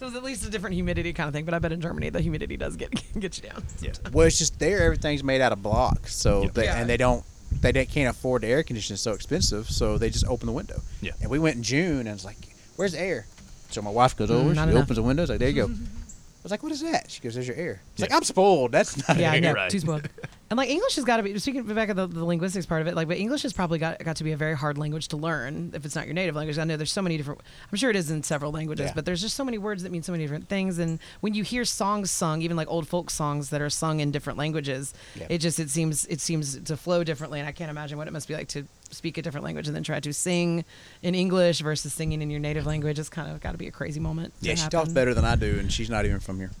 So 0.00 0.06
it 0.06 0.08
was 0.08 0.16
at 0.16 0.22
least 0.24 0.46
a 0.46 0.50
different 0.50 0.72
humidity 0.72 1.12
kind 1.12 1.28
of 1.28 1.34
thing. 1.34 1.44
But 1.44 1.52
I 1.52 1.58
bet 1.58 1.72
in 1.72 1.80
Germany 1.82 2.08
the 2.08 2.22
humidity 2.22 2.56
does 2.56 2.74
get 2.76 2.90
get 3.20 3.36
you 3.36 3.50
down. 3.50 3.62
Yeah. 3.82 3.92
Well, 4.12 4.26
it's 4.26 4.38
just 4.38 4.58
there. 4.58 4.82
Everything's 4.82 5.22
made 5.22 5.42
out 5.42 5.52
of 5.52 5.62
blocks, 5.62 6.16
so 6.16 6.44
Yep. 6.44 6.54
they, 6.54 6.64
Yeah. 6.64 6.80
and 6.80 6.88
they 6.88 6.96
don't 6.96 7.22
they 7.60 7.84
can't 7.84 8.08
afford 8.16 8.40
the 8.42 8.46
air 8.48 8.62
conditioning. 8.62 8.94
It's 8.94 9.02
so 9.02 9.12
expensive, 9.12 9.68
so 9.68 9.98
they 9.98 10.08
just 10.08 10.24
open 10.26 10.46
the 10.46 10.52
window. 10.52 10.80
Yeah. 11.02 11.12
And 11.20 11.30
we 11.30 11.38
went 11.38 11.56
in 11.56 11.62
June, 11.62 12.06
and 12.06 12.08
it's 12.08 12.24
like, 12.24 12.38
"Where's 12.76 12.92
the 12.92 13.00
air?" 13.00 13.26
So 13.70 13.82
my 13.82 13.90
wife 13.90 14.16
goes 14.16 14.30
Mm, 14.30 14.34
over, 14.36 14.54
not 14.54 14.64
she 14.68 14.70
enough. 14.70 14.84
opens 14.84 14.96
the 14.96 15.02
windows, 15.02 15.28
like, 15.28 15.38
"There 15.38 15.50
you 15.50 15.66
go." 15.66 15.70
I 16.40 16.42
was 16.42 16.50
like, 16.52 16.62
"What 16.62 16.72
is 16.72 16.80
that?" 16.80 17.10
She 17.10 17.20
goes, 17.20 17.34
"There's 17.34 17.46
your 17.46 17.56
air." 17.56 17.82
It's 17.92 18.00
like, 18.00 18.12
"I'm 18.14 18.22
spoiled. 18.24 18.72
That's 18.72 18.96
not 19.06 19.18
Yeah, 19.18 19.30
I 19.32 19.34
air." 19.36 19.40
know. 19.42 19.52
Right. 19.52 19.70
Too 19.70 19.80
spoiled. 19.80 20.08
And 20.48 20.56
like 20.56 20.68
English 20.70 20.96
has 20.96 21.04
got 21.04 21.18
to 21.18 21.22
be 21.22 21.38
speaking 21.38 21.62
back 21.62 21.90
of 21.90 21.96
the, 21.96 22.06
the 22.08 22.24
linguistics 22.24 22.66
part 22.66 22.80
of 22.80 22.88
it. 22.88 22.96
Like, 22.96 23.06
but 23.06 23.18
English 23.18 23.42
has 23.42 23.52
probably 23.52 23.78
got 23.78 24.02
got 24.02 24.16
to 24.16 24.24
be 24.24 24.32
a 24.32 24.36
very 24.36 24.56
hard 24.56 24.78
language 24.78 25.08
to 25.08 25.16
learn 25.16 25.70
if 25.74 25.84
it's 25.84 25.94
not 25.94 26.06
your 26.06 26.14
native 26.14 26.34
language. 26.34 26.58
I 26.58 26.64
know 26.64 26.76
there's 26.76 26.90
so 26.90 27.02
many 27.02 27.16
different. 27.18 27.40
I'm 27.70 27.76
sure 27.76 27.90
it 27.90 27.94
is 27.96 28.10
in 28.10 28.22
several 28.22 28.50
languages, 28.52 28.86
Yeah. 28.86 28.92
but 28.94 29.04
there's 29.04 29.20
just 29.20 29.36
so 29.36 29.44
many 29.44 29.58
words 29.58 29.82
that 29.84 29.92
mean 29.92 30.02
so 30.02 30.12
many 30.12 30.24
different 30.24 30.48
things. 30.48 30.78
And 30.78 30.98
when 31.20 31.34
you 31.34 31.44
hear 31.44 31.64
songs 31.66 32.10
sung, 32.10 32.40
even 32.42 32.56
like 32.56 32.68
old 32.68 32.88
folk 32.88 33.10
songs 33.10 33.50
that 33.50 33.60
are 33.60 33.70
sung 33.70 34.00
in 34.00 34.10
different 34.10 34.38
languages, 34.38 34.92
Yeah. 35.14 35.26
it 35.28 35.38
just 35.38 35.60
it 35.60 35.68
seems 35.70 36.06
it 36.06 36.20
seems 36.20 36.58
to 36.58 36.76
flow 36.76 37.04
differently. 37.04 37.38
And 37.38 37.48
I 37.48 37.52
can't 37.52 37.70
imagine 37.70 37.96
what 37.98 38.08
it 38.08 38.12
must 38.12 38.26
be 38.26 38.34
like 38.34 38.48
to 38.48 38.66
speak 38.90 39.18
a 39.18 39.22
different 39.22 39.44
language 39.44 39.66
and 39.66 39.74
then 39.76 39.82
try 39.82 40.00
to 40.00 40.12
sing 40.12 40.64
in 41.02 41.14
English 41.14 41.60
versus 41.60 41.92
singing 41.92 42.22
in 42.22 42.30
your 42.30 42.40
native 42.40 42.66
language. 42.66 42.98
It's 42.98 43.08
kind 43.08 43.30
of 43.30 43.40
got 43.40 43.52
to 43.52 43.58
be 43.58 43.66
a 43.68 43.70
crazy 43.70 44.00
moment. 44.00 44.32
Yeah, 44.40 44.54
she 44.56 44.68
talks 44.68 44.88
better 44.90 45.14
than 45.14 45.24
I 45.24 45.36
do, 45.36 45.58
and 45.58 45.72
she's 45.72 45.88
not 45.90 46.04
even 46.06 46.20
from 46.20 46.38
here. 46.38 46.50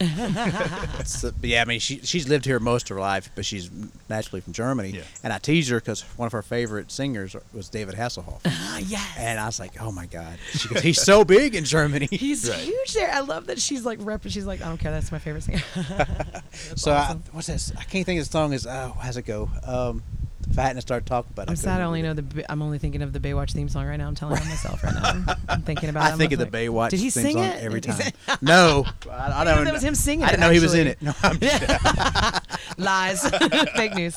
So- 1.04 1.32
but 1.40 1.48
yeah, 1.50 1.62
I 1.62 1.64
mean, 1.64 1.80
she 1.80 2.00
she's 2.02 2.28
lived 2.28 2.44
here 2.44 2.58
most 2.60 2.90
of 2.90 2.94
her 2.96 3.00
life, 3.00 3.30
but 3.34 3.44
she's 3.44 3.70
naturally 4.08 4.40
from 4.40 4.52
Germany. 4.52 4.90
Yeah. 4.90 5.02
And 5.24 5.32
I 5.32 5.38
tease 5.38 5.68
her 5.68 5.80
because 5.80 6.02
one 6.16 6.26
of 6.26 6.32
her 6.32 6.42
favorite 6.42 6.90
singers 6.92 7.34
was 7.52 7.68
David 7.68 7.94
Hasselhoff, 7.94 8.40
Ah, 8.46 8.78
yes. 8.78 9.14
and 9.18 9.40
I 9.40 9.46
was 9.46 9.58
like, 9.58 9.80
"Oh 9.80 9.90
my 9.92 10.06
God!" 10.06 10.38
She 10.52 10.68
goes, 10.68 10.82
"He's 10.82 11.00
so 11.02 11.24
big 11.24 11.54
in 11.54 11.64
Germany." 11.64 12.08
He's 12.10 12.48
Right. 12.48 12.58
huge 12.60 12.92
there. 12.94 13.10
I 13.10 13.20
love 13.20 13.46
that 13.46 13.60
she's 13.60 13.84
like 13.84 13.98
rep. 14.02 14.22
She's 14.28 14.46
like, 14.46 14.60
I 14.60 14.66
don't 14.66 14.78
care. 14.78 14.90
That's 14.92 15.10
my 15.12 15.18
favorite 15.18 15.42
singer. 15.44 15.62
so 16.76 16.92
awesome. 16.92 17.22
I, 17.26 17.34
what's 17.34 17.46
this? 17.46 17.72
I 17.78 17.84
can't 17.84 18.04
think 18.06 18.20
of 18.20 18.26
the 18.26 18.32
song. 18.32 18.52
Is 18.52 18.66
oh, 18.66 18.96
how's 19.00 19.16
it 19.16 19.22
go? 19.22 19.48
Um, 19.64 20.02
if 20.50 20.58
I 20.58 20.62
hadn't 20.62 20.82
started 20.82 21.06
talking 21.06 21.30
about 21.32 21.44
it, 21.44 21.50
I'm 21.50 21.52
I 21.52 21.54
sad. 21.54 21.80
I 21.80 21.84
only 21.84 22.02
know 22.02 22.08
remember 22.08 22.34
the. 22.34 22.50
I'm 22.52 22.60
only 22.60 22.78
thinking 22.78 23.02
of 23.02 23.12
the 23.12 23.20
Baywatch 23.20 23.52
theme 23.52 23.68
song 23.68 23.86
right 23.86 23.96
now. 23.96 24.08
I'm 24.08 24.14
telling 24.16 24.38
on 24.40 24.48
myself 24.48 24.82
right 24.82 24.94
now. 24.94 25.34
I'm 25.48 25.62
thinking 25.62 25.88
about. 25.88 26.02
it. 26.04 26.08
I 26.08 26.12
I'm 26.12 26.18
think 26.18 26.32
of 26.32 26.38
the 26.40 26.46
Baywatch 26.46 26.90
Did 26.90 27.00
he 27.00 27.10
theme 27.10 27.22
sing 27.22 27.36
song 27.36 27.44
it? 27.44 27.62
every 27.62 27.80
Did 27.80 27.92
time. 27.92 28.12
no, 28.40 28.84
I, 29.10 29.40
I 29.40 29.44
don't. 29.44 29.56
know 29.56 29.64
that 29.64 29.72
was 29.72 29.84
him 29.84 29.94
singing 29.94 30.24
I 30.24 30.30
didn't 30.30 30.42
it, 30.42 30.46
know 30.46 30.52
he 30.52 30.60
was 30.60 30.74
in 30.74 30.86
it. 30.88 31.00
No, 31.00 31.12
I'm 31.22 31.38
just, 31.38 32.78
Lies, 32.78 33.28
fake 33.76 33.94
news. 33.94 34.16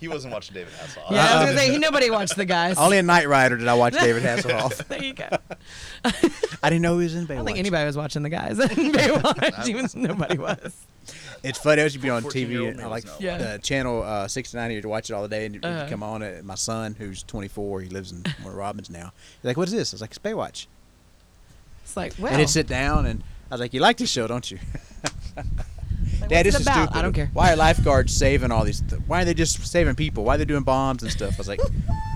he 0.00 0.08
wasn't 0.08 0.32
watching 0.32 0.54
David 0.54 0.72
Hasselhoff. 0.74 1.10
Yeah, 1.10 1.24
I 1.26 1.36
was 1.36 1.46
gonna 1.46 1.58
say 1.58 1.70
he, 1.70 1.78
nobody 1.78 2.10
watched 2.10 2.36
the 2.36 2.44
guys. 2.44 2.76
only 2.78 2.98
in 2.98 3.06
Knight 3.06 3.28
Rider 3.28 3.56
did 3.56 3.68
I 3.68 3.74
watch 3.74 3.94
David 3.94 4.22
Hasselhoff. 4.24 4.86
there 4.88 5.02
you 5.02 5.14
go. 5.14 5.28
I 6.04 6.70
didn't 6.70 6.82
know 6.82 6.98
he 6.98 7.04
was 7.04 7.14
in 7.14 7.26
Baywatch. 7.26 7.32
I 7.32 7.36
don't 7.36 7.46
think 7.46 7.58
anybody 7.58 7.84
was 7.86 7.96
watching 7.96 8.22
the 8.22 8.30
guys 8.30 8.58
in 8.58 8.68
Baywatch. 8.92 9.68
Even 9.68 9.88
nobody 9.94 10.38
was. 10.38 10.86
It's 11.48 11.58
funny. 11.58 11.80
I 11.80 11.84
used 11.84 11.94
to 11.96 12.00
be 12.02 12.10
on 12.10 12.22
TV, 12.24 12.68
and 12.68 12.80
I 12.80 12.86
like 12.86 13.04
Yeah. 13.20 13.38
the 13.38 13.58
channel 13.62 14.02
uh, 14.02 14.26
69 14.28 14.70
here 14.70 14.80
to 14.82 14.88
watch 14.88 15.10
it 15.10 15.14
all 15.14 15.22
the 15.22 15.28
day, 15.28 15.46
and 15.46 15.56
it'd 15.56 15.64
Uh-huh. 15.64 15.88
come 15.88 16.02
on. 16.02 16.22
And 16.22 16.44
my 16.46 16.54
son, 16.56 16.94
who's 16.98 17.22
24, 17.22 17.82
he 17.82 17.88
lives 17.88 18.12
in 18.12 18.24
Warner 18.42 18.58
Robins 18.58 18.90
now. 18.90 19.12
He's 19.40 19.44
like, 19.44 19.56
"What 19.56 19.68
is 19.68 19.74
this?" 19.74 19.92
I 19.92 19.96
was 19.96 20.00
like, 20.00 20.10
"It's 20.10 20.18
Baywatch." 20.18 20.66
It's 21.84 21.96
like, 21.96 22.14
well, 22.18 22.32
And 22.32 22.40
he'd 22.40 22.48
sit 22.50 22.66
down, 22.66 23.06
and 23.06 23.22
I 23.50 23.54
was 23.54 23.60
like, 23.60 23.72
"You 23.72 23.80
like 23.80 23.96
this 23.98 24.10
show, 24.10 24.26
don't 24.26 24.50
you?" 24.50 24.58
like, 26.20 26.28
Dad, 26.28 26.46
this 26.46 26.56
is 26.56 26.62
about? 26.62 26.88
stupid. 26.88 26.98
I 26.98 27.02
don't 27.02 27.12
care. 27.12 27.30
Why 27.32 27.52
are 27.52 27.56
lifeguards 27.56 28.12
saving 28.12 28.50
all 28.50 28.64
these? 28.64 28.80
Th- 28.80 29.00
why 29.06 29.22
are 29.22 29.24
they 29.24 29.34
just 29.34 29.64
saving 29.66 29.94
people? 29.94 30.24
Why 30.24 30.34
are 30.34 30.38
they 30.38 30.44
doing 30.44 30.64
bombs 30.64 31.02
and 31.02 31.12
stuff? 31.12 31.34
I 31.34 31.38
was 31.38 31.48
like, 31.48 31.60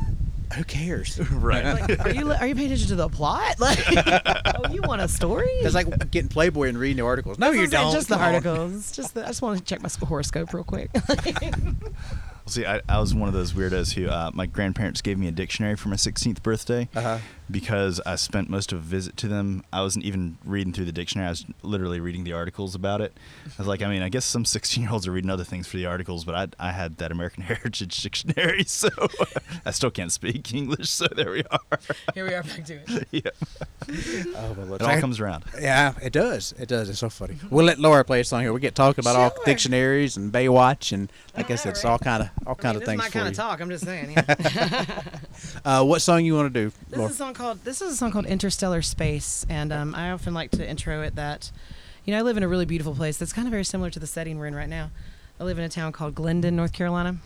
"Who 0.56 0.64
cares?" 0.64 1.18
Right. 1.30 1.64
Like, 1.64 2.06
are 2.06 2.10
you 2.10 2.32
are 2.32 2.46
you 2.46 2.54
paying 2.54 2.66
attention 2.66 2.88
to 2.88 2.96
the 2.96 3.08
plot? 3.08 3.56
Like, 3.60 3.78
oh, 3.88 4.72
you 4.72 4.82
want 4.82 5.00
a 5.02 5.08
story? 5.08 5.48
It's 5.48 5.74
like 5.74 6.10
getting 6.10 6.28
Playboy 6.28 6.68
and 6.68 6.78
reading 6.78 6.98
the 6.98 7.04
articles. 7.04 7.38
No, 7.38 7.52
That's 7.52 7.56
you 7.56 7.60
what 7.60 7.64
I'm 7.64 7.70
saying, 7.70 7.84
don't. 7.84 7.94
Just 7.94 8.08
the 8.08 8.18
articles. 8.18 8.92
Just 8.92 9.14
the, 9.14 9.24
I 9.24 9.28
just 9.28 9.42
want 9.42 9.58
to 9.58 9.64
check 9.64 9.82
my 9.82 9.88
horoscope 10.06 10.52
real 10.52 10.64
quick. 10.64 10.90
See, 12.50 12.66
I, 12.66 12.80
I 12.88 12.98
was 12.98 13.14
one 13.14 13.28
of 13.28 13.32
those 13.34 13.52
weirdos 13.52 13.92
who 13.94 14.08
uh, 14.08 14.30
my 14.34 14.46
grandparents 14.46 15.00
gave 15.02 15.18
me 15.18 15.28
a 15.28 15.30
dictionary 15.30 15.76
for 15.76 15.88
my 15.88 15.94
16th 15.96 16.42
birthday 16.42 16.88
Uh-huh. 16.96 17.18
because 17.48 18.00
I 18.04 18.16
spent 18.16 18.50
most 18.50 18.72
of 18.72 18.78
a 18.78 18.82
visit 18.82 19.16
to 19.18 19.28
them. 19.28 19.62
I 19.72 19.82
wasn't 19.82 20.04
even 20.04 20.36
reading 20.44 20.72
through 20.72 20.86
the 20.86 20.92
dictionary; 20.92 21.28
I 21.28 21.30
was 21.30 21.46
literally 21.62 22.00
reading 22.00 22.24
the 22.24 22.32
articles 22.32 22.74
about 22.74 23.00
it. 23.00 23.16
I 23.46 23.50
was 23.58 23.68
like, 23.68 23.82
I 23.82 23.88
mean, 23.88 24.02
I 24.02 24.08
guess 24.08 24.24
some 24.24 24.44
16 24.44 24.82
year 24.82 24.92
olds 24.92 25.06
are 25.06 25.12
reading 25.12 25.30
other 25.30 25.44
things 25.44 25.68
for 25.68 25.76
the 25.76 25.86
articles, 25.86 26.24
but 26.24 26.34
I, 26.34 26.68
I 26.68 26.72
had 26.72 26.96
that 26.98 27.12
American 27.12 27.42
Heritage 27.50 28.02
Dictionary, 28.02 28.64
so 28.64 28.88
I 29.64 29.70
still 29.70 29.90
can't 29.92 30.10
speak 30.10 30.52
English. 30.52 30.90
So 30.90 31.06
there 31.14 31.30
we 31.30 31.44
are. 31.50 31.78
Here 32.14 32.26
we 32.26 32.34
are 32.34 32.42
back 32.42 32.64
to 32.64 32.74
it. 32.74 33.08
yeah, 33.12 33.30
Oh, 34.36 34.54
my 34.56 34.62
Lord. 34.64 34.82
it 34.82 34.86
all 34.88 35.00
comes 35.00 35.20
around. 35.20 35.44
Yeah, 35.60 35.94
it 36.02 36.12
does. 36.12 36.52
It 36.58 36.68
does. 36.68 36.88
It's 36.88 36.98
so 36.98 37.08
funny. 37.10 37.36
We'll 37.48 37.64
let 37.66 37.78
Laura 37.78 38.04
play 38.04 38.20
a 38.20 38.24
song 38.24 38.40
here. 38.42 38.52
We 38.52 38.60
get 38.60 38.74
talking 38.74 39.02
about 39.04 39.14
all 39.16 39.32
dictionaries 39.44 40.16
and 40.16 40.32
Baywatch 40.32 40.92
and 40.92 41.10
like 41.36 41.46
I 41.46 41.54
Yeah, 41.54 41.56
said, 41.56 41.70
it's 41.70 41.84
all 41.84 41.98
kind 41.98 42.22
of 42.24 42.39
all 42.46 42.54
kind 42.54 42.76
I 42.76 42.80
mean, 42.80 42.82
of 42.82 42.88
things 42.88 43.00
This 43.02 43.08
is 43.08 43.14
my 43.14 43.20
kind 43.20 43.26
you. 43.26 43.30
of 43.30 43.36
talk. 43.36 43.60
I'm 43.60 43.70
just 43.70 43.84
saying. 43.84 44.12
Yeah. 44.12 44.84
Uh, 45.64 45.82
what 45.84 46.00
song 46.02 46.24
you 46.24 46.34
want 46.34 46.52
to 46.52 46.60
do, 46.64 46.72
This 46.88 46.98
Laura? 46.98 47.08
is 47.08 47.14
a 47.14 47.18
song 47.18 47.34
called 47.34 47.64
This 47.64 47.80
is 47.80 47.92
a 47.92 47.96
song 47.96 48.12
called 48.12 48.26
Interstellar 48.26 48.82
Space, 48.82 49.44
and 49.48 49.72
um, 49.72 49.94
I 49.94 50.10
often 50.10 50.32
like 50.34 50.50
to 50.52 50.68
intro 50.68 51.02
it 51.02 51.14
that, 51.16 51.50
you 52.04 52.12
know, 52.12 52.18
I 52.18 52.22
live 52.22 52.36
in 52.36 52.42
a 52.42 52.48
really 52.48 52.66
beautiful 52.66 52.94
place 52.94 53.16
that's 53.16 53.32
kind 53.32 53.46
of 53.46 53.50
very 53.50 53.64
similar 53.64 53.90
to 53.90 53.98
the 53.98 54.06
setting 54.06 54.38
we're 54.38 54.46
in 54.46 54.54
right 54.54 54.68
now. 54.68 54.90
I 55.38 55.44
live 55.44 55.58
in 55.58 55.64
a 55.64 55.68
town 55.68 55.92
called 55.92 56.14
Glendon, 56.14 56.56
North 56.56 56.72
Carolina, 56.72 57.16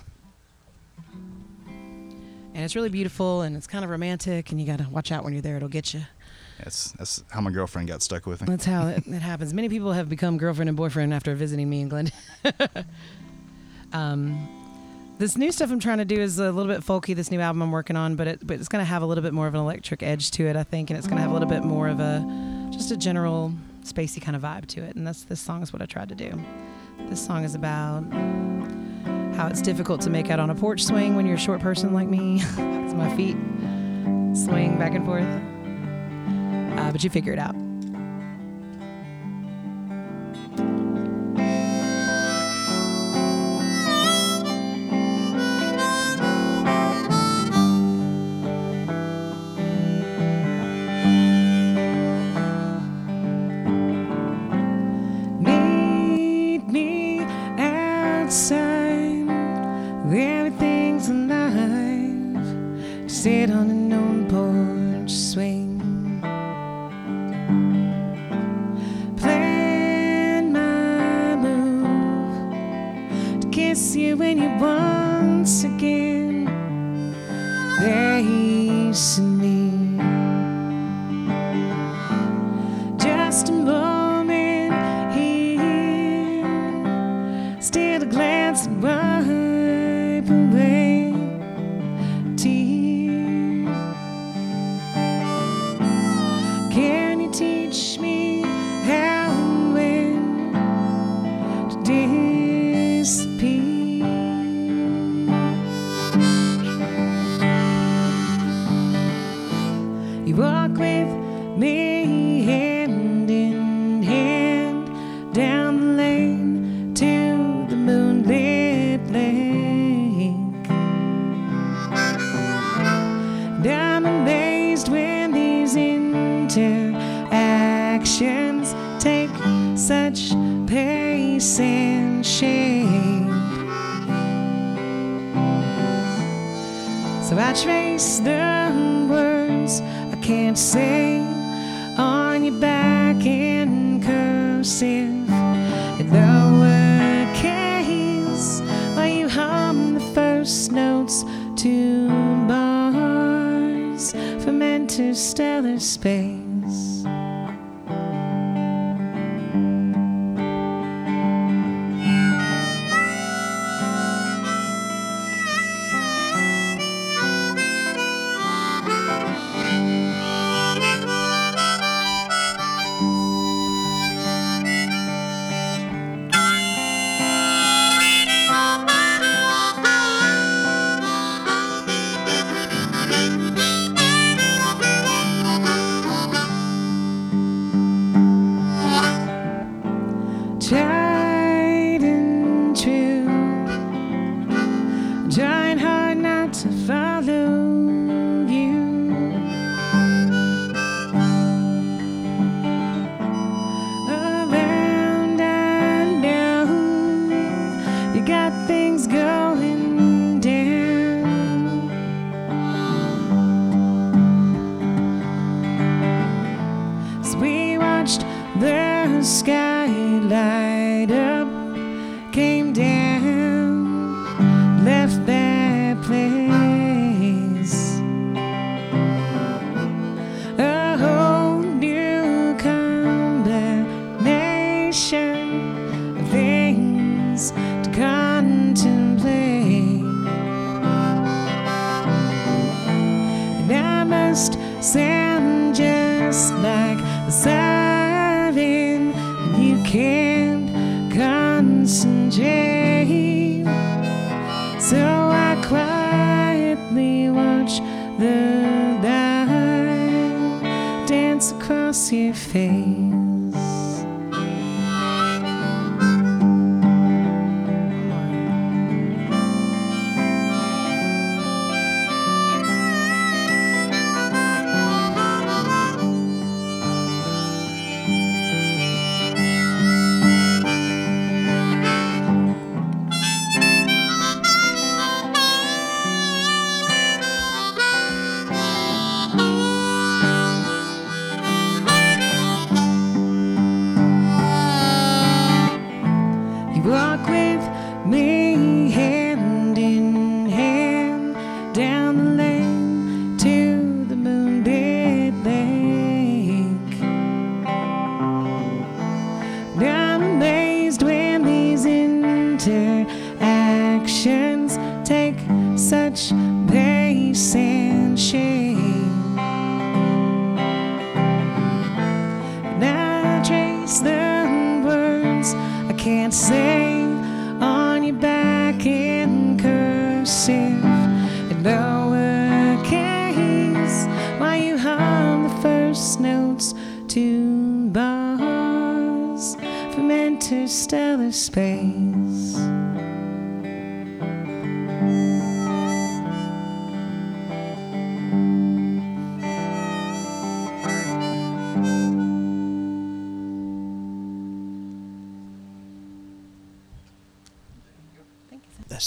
and 2.55 2.65
it's 2.65 2.77
really 2.77 2.89
beautiful 2.89 3.43
and 3.43 3.57
it's 3.57 3.67
kind 3.67 3.85
of 3.85 3.91
romantic, 3.91 4.51
and 4.51 4.61
you 4.61 4.67
got 4.67 4.79
to 4.79 4.89
watch 4.91 5.11
out 5.11 5.25
when 5.25 5.33
you're 5.33 5.43
there; 5.43 5.57
it'll 5.57 5.69
get 5.69 5.93
you. 5.95 6.03
That's 6.62 6.93
that's 6.93 7.25
how 7.31 7.41
my 7.41 7.51
girlfriend 7.51 7.89
got 7.89 8.03
stuck 8.03 8.27
with 8.27 8.41
me. 8.43 8.47
That's 8.47 8.65
how 8.65 8.87
it, 8.89 9.07
it 9.07 9.23
happens. 9.23 9.53
Many 9.53 9.69
people 9.69 9.93
have 9.93 10.09
become 10.09 10.39
girlfriend 10.39 10.69
and 10.69 10.77
boyfriend 10.77 11.12
after 11.12 11.35
visiting 11.35 11.69
me 11.69 11.81
in 11.81 11.89
Glendon. 11.89 12.15
um, 13.93 14.49
this 15.19 15.37
new 15.37 15.53
stuff 15.53 15.71
I'm 15.71 15.81
trying 15.81 15.99
to 15.99 16.05
do 16.05 16.21
is 16.21 16.39
a 16.39 16.51
little 16.51 16.73
bit 16.73 16.85
folky. 16.85 17.15
This 17.15 17.31
new 17.31 17.41
album 17.41 17.62
I'm 17.62 17.71
working 17.71 17.97
on, 17.97 18.17
but 18.17 18.27
it 18.27 18.47
but 18.47 18.59
it's 18.59 18.69
going 18.69 18.81
to 18.81 18.89
have 18.89 19.03
a 19.03 19.07
little 19.07 19.23
bit 19.23 19.33
more 19.33 19.47
of 19.47 19.55
an 19.55 19.61
electric 19.61 20.03
edge 20.03 20.31
to 20.33 20.47
it, 20.47 20.57
I 20.57 20.65
think, 20.65 20.91
and 20.91 20.99
it's 20.99 21.07
going 21.07 21.17
to 21.17 21.23
have 21.23 21.31
a 21.31 21.35
little 21.35 21.49
bit 21.49 21.65
more 21.65 21.89
of 21.89 22.01
a 22.01 22.69
just 22.71 22.91
a 22.91 22.97
general 22.97 23.53
spacey 23.85 24.21
kind 24.21 24.35
of 24.37 24.43
vibe 24.43 24.67
to 24.67 24.83
it. 24.83 24.97
And 24.97 25.07
that's 25.07 25.25
this 25.25 25.41
song 25.41 25.62
is 25.62 25.73
what 25.73 25.83
I 25.83 25.87
tried 25.87 26.09
to 26.09 26.15
do. 26.15 26.33
This 27.09 27.25
song 27.25 27.45
is 27.45 27.55
about 27.55 28.03
how 29.37 29.49
it's 29.49 29.62
difficult 29.62 30.01
to 30.03 30.11
make 30.11 30.31
out 30.31 30.41
on 30.41 30.51
a 30.51 30.55
porch 30.55 30.85
swing 30.85 31.17
when 31.17 31.27
you're 31.27 31.37
a 31.37 31.41
short 31.41 31.61
person 31.61 31.93
like 31.93 32.09
me. 32.09 32.43
My 32.95 33.15
feet 33.17 33.37
swing 34.37 34.79
back 34.79 34.95
and 34.95 35.05
forth. 35.05 35.27
Uh, 36.79 36.93
but 36.93 37.03
you 37.03 37.11
figure 37.11 37.33
it 37.33 37.39
out. 37.39 37.55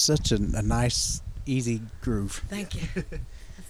Such 0.08 0.32
a, 0.32 0.36
a 0.36 0.62
nice, 0.64 1.22
easy 1.46 1.82
groove. 2.02 2.42
Thank 2.50 2.76
you. 2.76 2.82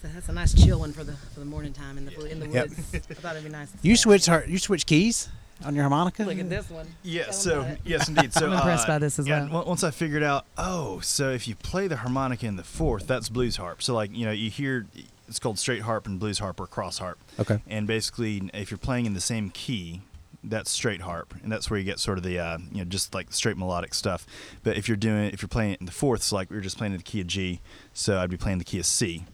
That's 0.02 0.04
a, 0.04 0.16
that's 0.16 0.30
a 0.30 0.34
nice 0.34 0.54
chill 0.54 0.80
one 0.82 0.94
for 0.94 1.04
the 1.04 1.14
for 1.34 1.40
the 1.40 1.46
morning 1.46 1.74
time 1.74 1.98
in 1.98 2.06
the 2.06 2.26
in 2.32 2.40
the 2.40 2.48
Yep. 2.48 2.70
woods. 2.70 2.80
I 2.94 3.00
thought 3.16 3.32
it'd 3.36 3.44
be 3.44 3.50
nice. 3.50 3.72
to 3.72 3.78
You 3.82 3.96
stay 3.96 4.04
switch 4.04 4.26
her. 4.28 4.46
You 4.48 4.60
switch 4.60 4.86
keys 4.86 5.28
on 5.66 5.74
your 5.74 5.86
harmonica. 5.86 6.22
Look 6.24 6.38
at 6.38 6.50
this 6.52 6.70
one. 6.70 6.86
Yeah. 7.02 7.24
Tell 7.24 7.34
'em 7.34 7.40
So 7.40 7.60
about 7.62 7.72
it. 7.72 7.80
yes, 7.84 8.08
indeed. 8.08 8.32
So 8.32 8.46
I'm 8.48 8.54
impressed 8.54 8.86
uh, 8.86 8.92
by 8.94 9.00
this 9.00 9.18
as 9.18 9.28
yeah, 9.28 9.48
well. 9.50 9.62
on- 9.62 9.68
Once 9.68 9.84
I 9.84 9.90
figured 9.90 10.22
out, 10.22 10.46
oh, 10.56 11.00
so 11.00 11.32
if 11.32 11.48
you 11.48 11.56
play 11.56 11.88
the 11.88 11.96
harmonica 11.98 12.46
in 12.46 12.58
the 12.58 12.64
fourth, 12.64 13.08
that's 13.08 13.28
blues 13.28 13.56
harp. 13.56 13.82
So 13.82 13.96
like 13.96 14.16
you 14.16 14.26
know, 14.28 14.32
you 14.32 14.52
hear 14.52 14.86
it's 15.28 15.40
called 15.40 15.58
straight 15.58 15.82
harp 15.82 16.06
and 16.06 16.20
blues 16.20 16.38
harp 16.38 16.60
or 16.60 16.68
cross 16.68 17.00
harp. 17.00 17.18
Okay. 17.40 17.60
And 17.68 17.88
basically, 17.88 18.52
if 18.54 18.70
you're 18.70 18.78
playing 18.78 19.08
in 19.08 19.16
the 19.16 19.20
same 19.22 19.50
key, 19.50 20.02
that's 20.44 20.72
straight 20.72 21.02
harp, 21.02 21.34
and 21.44 21.52
that's 21.52 21.70
where 21.70 21.80
you 21.80 21.86
get 21.86 22.00
sort 22.00 22.18
of 22.18 22.24
the 22.24 22.40
uh, 22.40 22.58
you 22.72 22.80
know 22.80 22.86
just 22.86 23.14
like 23.14 23.32
straight 23.34 23.58
melodic 23.58 23.94
stuff. 23.94 24.26
But 24.64 24.78
if 24.78 24.88
you're 24.88 24.98
doing 24.98 25.32
if 25.32 25.42
you're 25.42 25.50
playing 25.50 25.74
it 25.74 25.80
in 25.80 25.86
the 25.86 25.92
fourths, 25.92 26.32
like 26.32 26.50
we 26.50 26.56
were 26.56 26.62
just 26.62 26.78
playing 26.78 26.94
in 26.94 26.98
the 26.98 27.04
key 27.04 27.22
of 27.22 27.28
G, 27.28 27.62
so 27.94 28.20
I'd 28.20 28.30
be 28.30 28.38
playing 28.38 28.60
the 28.60 28.64
key 28.66 28.80
of 28.80 28.86
C, 28.86 29.26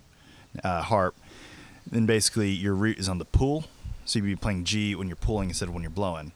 uh, 0.64 0.82
harp. 0.82 1.16
Then 1.86 2.06
basically 2.06 2.50
your 2.50 2.74
root 2.74 2.98
is 2.98 3.10
on 3.10 3.18
the 3.18 3.26
pull, 3.26 3.66
so 4.06 4.20
you'd 4.20 4.26
be 4.26 4.36
playing 4.36 4.64
G 4.64 4.96
when 4.96 5.08
you're 5.08 5.16
pulling 5.16 5.50
instead 5.50 5.68
of 5.68 5.74
when 5.74 5.84
you're 5.84 5.92
blowing, 5.92 6.32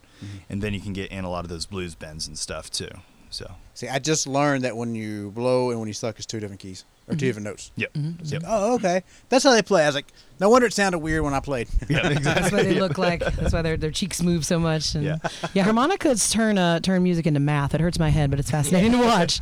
and 0.48 0.62
then 0.62 0.74
you 0.74 0.80
can 0.80 0.92
get 0.92 1.10
in 1.10 1.24
a 1.24 1.30
lot 1.30 1.44
of 1.44 1.48
those 1.48 1.66
blues 1.66 1.94
bends 1.94 2.26
and 2.26 2.38
stuff 2.38 2.70
too. 2.70 2.90
So 3.30 3.50
See, 3.74 3.88
I 3.88 3.98
just 3.98 4.26
learned 4.26 4.64
that 4.64 4.76
when 4.76 4.94
you 4.94 5.30
blow 5.30 5.70
and 5.70 5.78
when 5.78 5.86
you 5.86 5.92
suck, 5.94 6.16
it's 6.16 6.26
two 6.26 6.40
different 6.40 6.60
keys 6.60 6.84
or 7.08 7.16
two 7.16 7.26
different 7.26 7.46
notes. 7.46 7.70
yep, 7.76 7.92
Mm-hmm. 7.94 8.24
yep. 8.26 8.42
Oh, 8.46 8.74
okay. 8.74 9.02
That's 9.28 9.44
how 9.44 9.52
they 9.52 9.62
play. 9.62 9.82
I 9.84 9.86
was 9.86 9.94
like, 9.94 10.06
no 10.40 10.48
wonder 10.50 10.66
it 10.68 10.72
sounded 10.72 10.98
weird 10.98 11.22
when 11.24 11.34
I 11.34 11.40
played. 11.40 11.68
Yeah, 11.88 12.06
exactly. 12.08 12.22
That's 12.22 12.52
what 12.52 12.62
they 12.64 12.78
look 12.78 12.96
like. 12.98 13.20
That's 13.36 13.52
why 13.52 13.62
their 13.62 13.76
their 13.76 13.90
cheeks 13.90 14.22
move 14.22 14.44
so 14.46 14.58
much. 14.58 14.94
And 14.94 15.04
Yeah. 15.04 15.16
yeah, 15.54 15.64
harmonicas 15.64 16.30
turn 16.30 16.58
uh, 16.58 16.80
turn 16.80 17.02
music 17.02 17.26
into 17.26 17.40
math. 17.40 17.74
It 17.74 17.80
hurts 17.80 17.98
my 17.98 18.10
head, 18.10 18.30
but 18.30 18.38
it's 18.38 18.50
fascinating 18.50 18.92
to 18.92 18.98
watch. 18.98 19.40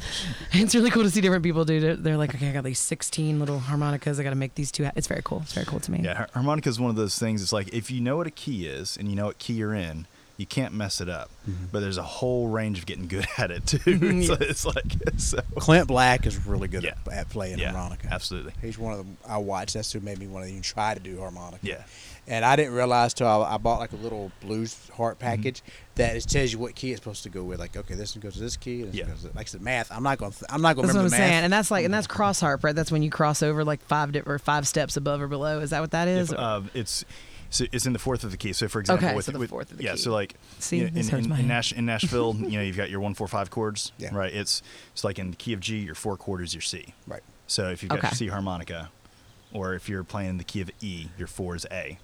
It's 0.52 0.74
really 0.74 0.90
cool 0.90 1.02
to 1.02 1.10
see 1.10 1.20
different 1.20 1.42
people 1.44 1.64
do. 1.64 1.74
it. 1.84 2.02
They're 2.02 2.16
like, 2.16 2.34
okay, 2.34 2.48
I 2.48 2.52
got 2.52 2.64
these 2.64 2.78
16 2.78 3.38
little 3.40 3.58
harmonicas. 3.58 4.18
I 4.18 4.22
got 4.22 4.30
to 4.30 4.36
make 4.36 4.54
these 4.54 4.70
two. 4.72 4.84
ha-" 4.84 4.92
It's 4.96 5.06
very 5.08 5.22
cool. 5.24 5.40
It's 5.42 5.52
very 5.52 5.66
cool 5.66 5.80
to 5.80 5.90
me. 5.90 6.00
Yeah, 6.02 6.26
harmonica 6.32 6.68
is 6.68 6.80
one 6.80 6.90
of 6.90 6.96
those 6.96 7.18
things. 7.18 7.42
It's 7.42 7.52
like 7.52 7.72
if 7.74 7.90
you 7.90 8.00
know 8.00 8.16
what 8.16 8.26
a 8.26 8.30
key 8.30 8.66
is 8.66 8.96
and 8.96 9.08
you 9.08 9.16
know 9.16 9.26
what 9.26 9.38
key 9.38 9.54
you're 9.54 9.74
in, 9.74 10.06
you 10.36 10.46
can't 10.46 10.74
mess 10.74 11.00
it 11.00 11.08
up. 11.08 11.30
But 11.72 11.80
there's 11.80 11.96
a 11.98 12.02
whole 12.02 12.48
range 12.48 12.78
of 12.78 12.86
getting 12.86 13.06
good 13.08 13.26
at 13.38 13.50
it 13.50 13.66
too. 13.66 14.22
so 14.24 14.34
it's 14.40 14.64
like 14.66 14.84
so. 15.16 15.38
Clint 15.58 15.88
Black 15.88 16.26
is 16.26 16.44
really 16.46 16.68
good 16.68 16.82
Yeah. 16.82 16.94
at, 17.06 17.12
at 17.12 17.28
playing 17.30 17.58
Yeah, 17.58 17.70
harmonica. 17.72 18.08
absolutely. 18.10 18.52
He's 18.60 18.78
one 18.78 18.92
of 18.92 18.98
them 18.98 19.16
I 19.26 19.38
watched. 19.38 19.74
That's 19.74 19.92
who 19.92 20.00
made 20.00 20.18
me 20.18 20.26
want 20.26 20.44
to 20.44 20.50
even 20.50 20.62
try 20.62 20.94
to 20.94 21.00
do 21.00 21.18
harmonica. 21.18 21.64
Yeah. 21.66 21.82
And 22.28 22.44
I 22.44 22.56
didn't 22.56 22.72
realize 22.74 23.14
till 23.14 23.28
I, 23.28 23.54
I 23.54 23.56
bought 23.56 23.78
like 23.78 23.92
a 23.92 23.96
little 23.96 24.32
blues 24.40 24.74
Mm-hmm. 24.74 24.94
harp 24.94 25.18
package 25.20 25.62
that 25.94 26.16
it 26.16 26.22
tells 26.28 26.52
you 26.52 26.58
what 26.58 26.74
key 26.74 26.90
it's 26.90 27.00
supposed 27.00 27.22
to 27.22 27.28
go 27.28 27.44
with. 27.44 27.60
Like, 27.60 27.76
okay, 27.76 27.94
this 27.94 28.14
one 28.16 28.20
goes 28.20 28.34
to 28.34 28.40
this 28.40 28.56
key. 28.56 28.82
This 28.82 28.94
Yeah. 28.96 29.04
one 29.04 29.12
goes 29.12 29.22
to, 29.22 29.28
like 29.28 29.46
I 29.46 29.50
said, 29.50 29.60
math. 29.62 29.92
I'm 29.92 30.02
not 30.02 30.18
going. 30.18 30.32
to 30.32 30.46
I'm 30.52 30.60
not 30.60 30.74
going 30.74 30.88
to 30.88 30.92
That's 30.92 30.94
what 30.96 31.00
I'm 31.00 31.04
remember 31.04 31.22
math. 31.22 31.30
saying, 31.32 31.44
and 31.44 31.52
that's 31.52 31.70
like, 31.70 31.84
and 31.84 31.94
that's 31.94 32.06
cross 32.08 32.40
harp, 32.40 32.64
right? 32.64 32.74
That's 32.74 32.90
when 32.90 33.02
you 33.02 33.10
cross 33.10 33.42
over 33.44 33.64
like 33.64 33.80
five 33.84 34.10
di- 34.12 34.22
or 34.26 34.38
five 34.40 34.66
steps 34.66 34.96
above 34.96 35.20
or 35.22 35.28
below. 35.28 35.60
Is 35.60 35.70
that 35.70 35.80
what 35.80 35.92
that 35.92 36.08
is? 36.08 36.32
If, 36.32 36.38
uh, 36.38 36.62
it's 36.74 37.04
so 37.50 37.64
it's 37.72 37.86
in 37.86 37.92
the 37.92 37.98
fourth 37.98 38.24
of 38.24 38.30
the 38.30 38.36
key. 38.36 38.52
So 38.52 38.68
for 38.68 38.80
example, 38.80 39.06
Okay, 39.06 39.16
with, 39.16 39.24
so 39.26 39.32
the 39.32 39.38
with- 39.38 39.50
fourth 39.50 39.70
of 39.70 39.78
the 39.78 39.84
yeah, 39.84 39.92
key. 39.92 39.98
so 39.98 40.12
like 40.12 40.34
See, 40.58 40.78
you 40.78 40.90
know, 40.90 41.00
in, 41.00 41.14
in, 41.14 41.32
in. 41.32 41.48
Nash, 41.48 41.72
in 41.72 41.86
Nashville, 41.86 42.34
you 42.38 42.58
know, 42.58 42.62
you've 42.62 42.76
got 42.76 42.90
your 42.90 43.00
one 43.00 43.14
four 43.14 43.28
five 43.28 43.50
chords, 43.50 43.92
Yeah. 43.98 44.10
right? 44.14 44.32
It's 44.32 44.62
it's 44.92 45.04
like 45.04 45.18
in 45.18 45.30
the 45.30 45.36
key 45.36 45.52
of 45.52 45.60
G, 45.60 45.78
your 45.78 45.94
four 45.94 46.16
chord 46.16 46.42
is 46.42 46.54
your 46.54 46.60
C. 46.62 46.94
Right. 47.06 47.22
So 47.46 47.70
if 47.70 47.82
you've 47.82 47.90
got 47.90 47.98
Okay. 47.98 48.08
your 48.08 48.14
C 48.14 48.26
harmonica, 48.28 48.90
or 49.52 49.74
if 49.74 49.88
you're 49.88 50.04
playing 50.04 50.30
in 50.30 50.38
the 50.38 50.44
key 50.44 50.60
of 50.60 50.70
E, 50.80 51.08
your 51.16 51.28
four 51.28 51.54
is 51.54 51.66
A, 51.70 51.98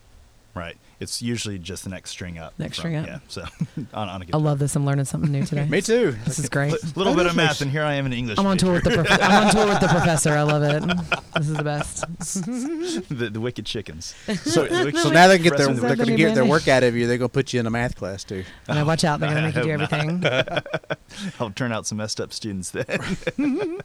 right? 0.54 0.76
It's 1.00 1.20
usually 1.20 1.58
just 1.58 1.82
the 1.84 1.90
next 1.90 2.10
string 2.10 2.38
up. 2.38 2.52
Next 2.58 2.76
from- 2.78 2.82
string 2.82 2.96
up. 2.96 3.06
Yeah. 3.06 3.18
So 3.28 3.42
on, 3.94 4.08
on 4.08 4.20
a 4.20 4.24
I 4.24 4.26
guitar. 4.26 4.40
love 4.40 4.58
this. 4.60 4.76
I'm 4.76 4.86
learning 4.86 5.04
something 5.06 5.32
new 5.32 5.44
today. 5.44 5.66
Me 5.68 5.80
too. 5.80 6.12
This 6.24 6.38
is 6.38 6.48
great. 6.48 6.72
A 6.72 6.78
little 6.94 7.12
Oh, 7.12 7.16
bit 7.16 7.26
of 7.26 7.34
math, 7.34 7.60
and 7.60 7.70
here 7.70 7.82
I 7.82 7.94
am 7.94 8.06
in 8.06 8.12
English. 8.12 8.38
I'm 8.38 8.46
on 8.46 8.56
tour 8.58 8.74
with 8.74 8.84
the 8.84 8.90
prof- 8.90 9.06
I'm 9.10 9.46
on 9.46 9.52
tour 9.52 9.66
with 9.66 9.80
the 9.80 9.88
professor. 9.90 10.30
I 10.32 10.42
love 10.42 10.62
it. 10.62 10.82
This 11.36 11.48
is 11.48 11.54
the 11.56 11.64
best. 11.64 12.04
the, 13.08 13.30
the 13.32 13.40
wicked 13.40 13.66
chickens. 13.66 14.14
So, 14.44 14.62
wicked 14.62 14.98
so 14.98 15.10
now 15.10 15.26
they 15.28 15.38
can 15.38 15.44
get 15.44 15.56
their 15.56 15.72
they're 15.74 15.96
going 15.96 16.08
to 16.10 16.16
get 16.16 16.34
their 16.34 16.44
work 16.44 16.68
out 16.68 16.82
of 16.84 16.94
you. 16.94 17.06
They're 17.06 17.18
going 17.18 17.30
to 17.30 17.32
put 17.34 17.52
you 17.52 17.60
in 17.60 17.66
a 17.66 17.70
math 17.70 17.96
class 17.96 18.22
too. 18.24 18.44
And 18.68 18.78
I 18.78 18.82
watch 18.84 19.02
out. 19.04 19.18
They're 19.20 19.28
gonna 19.30 19.42
make 19.42 19.56
you 19.56 19.62
do 19.62 19.70
I 19.70 19.72
everything. 19.72 20.24
I'll 21.40 21.50
turn 21.50 21.72
out 21.72 21.86
some 21.86 21.98
messed 21.98 22.20
up 22.20 22.32
students 22.32 22.70
then. 22.70 23.80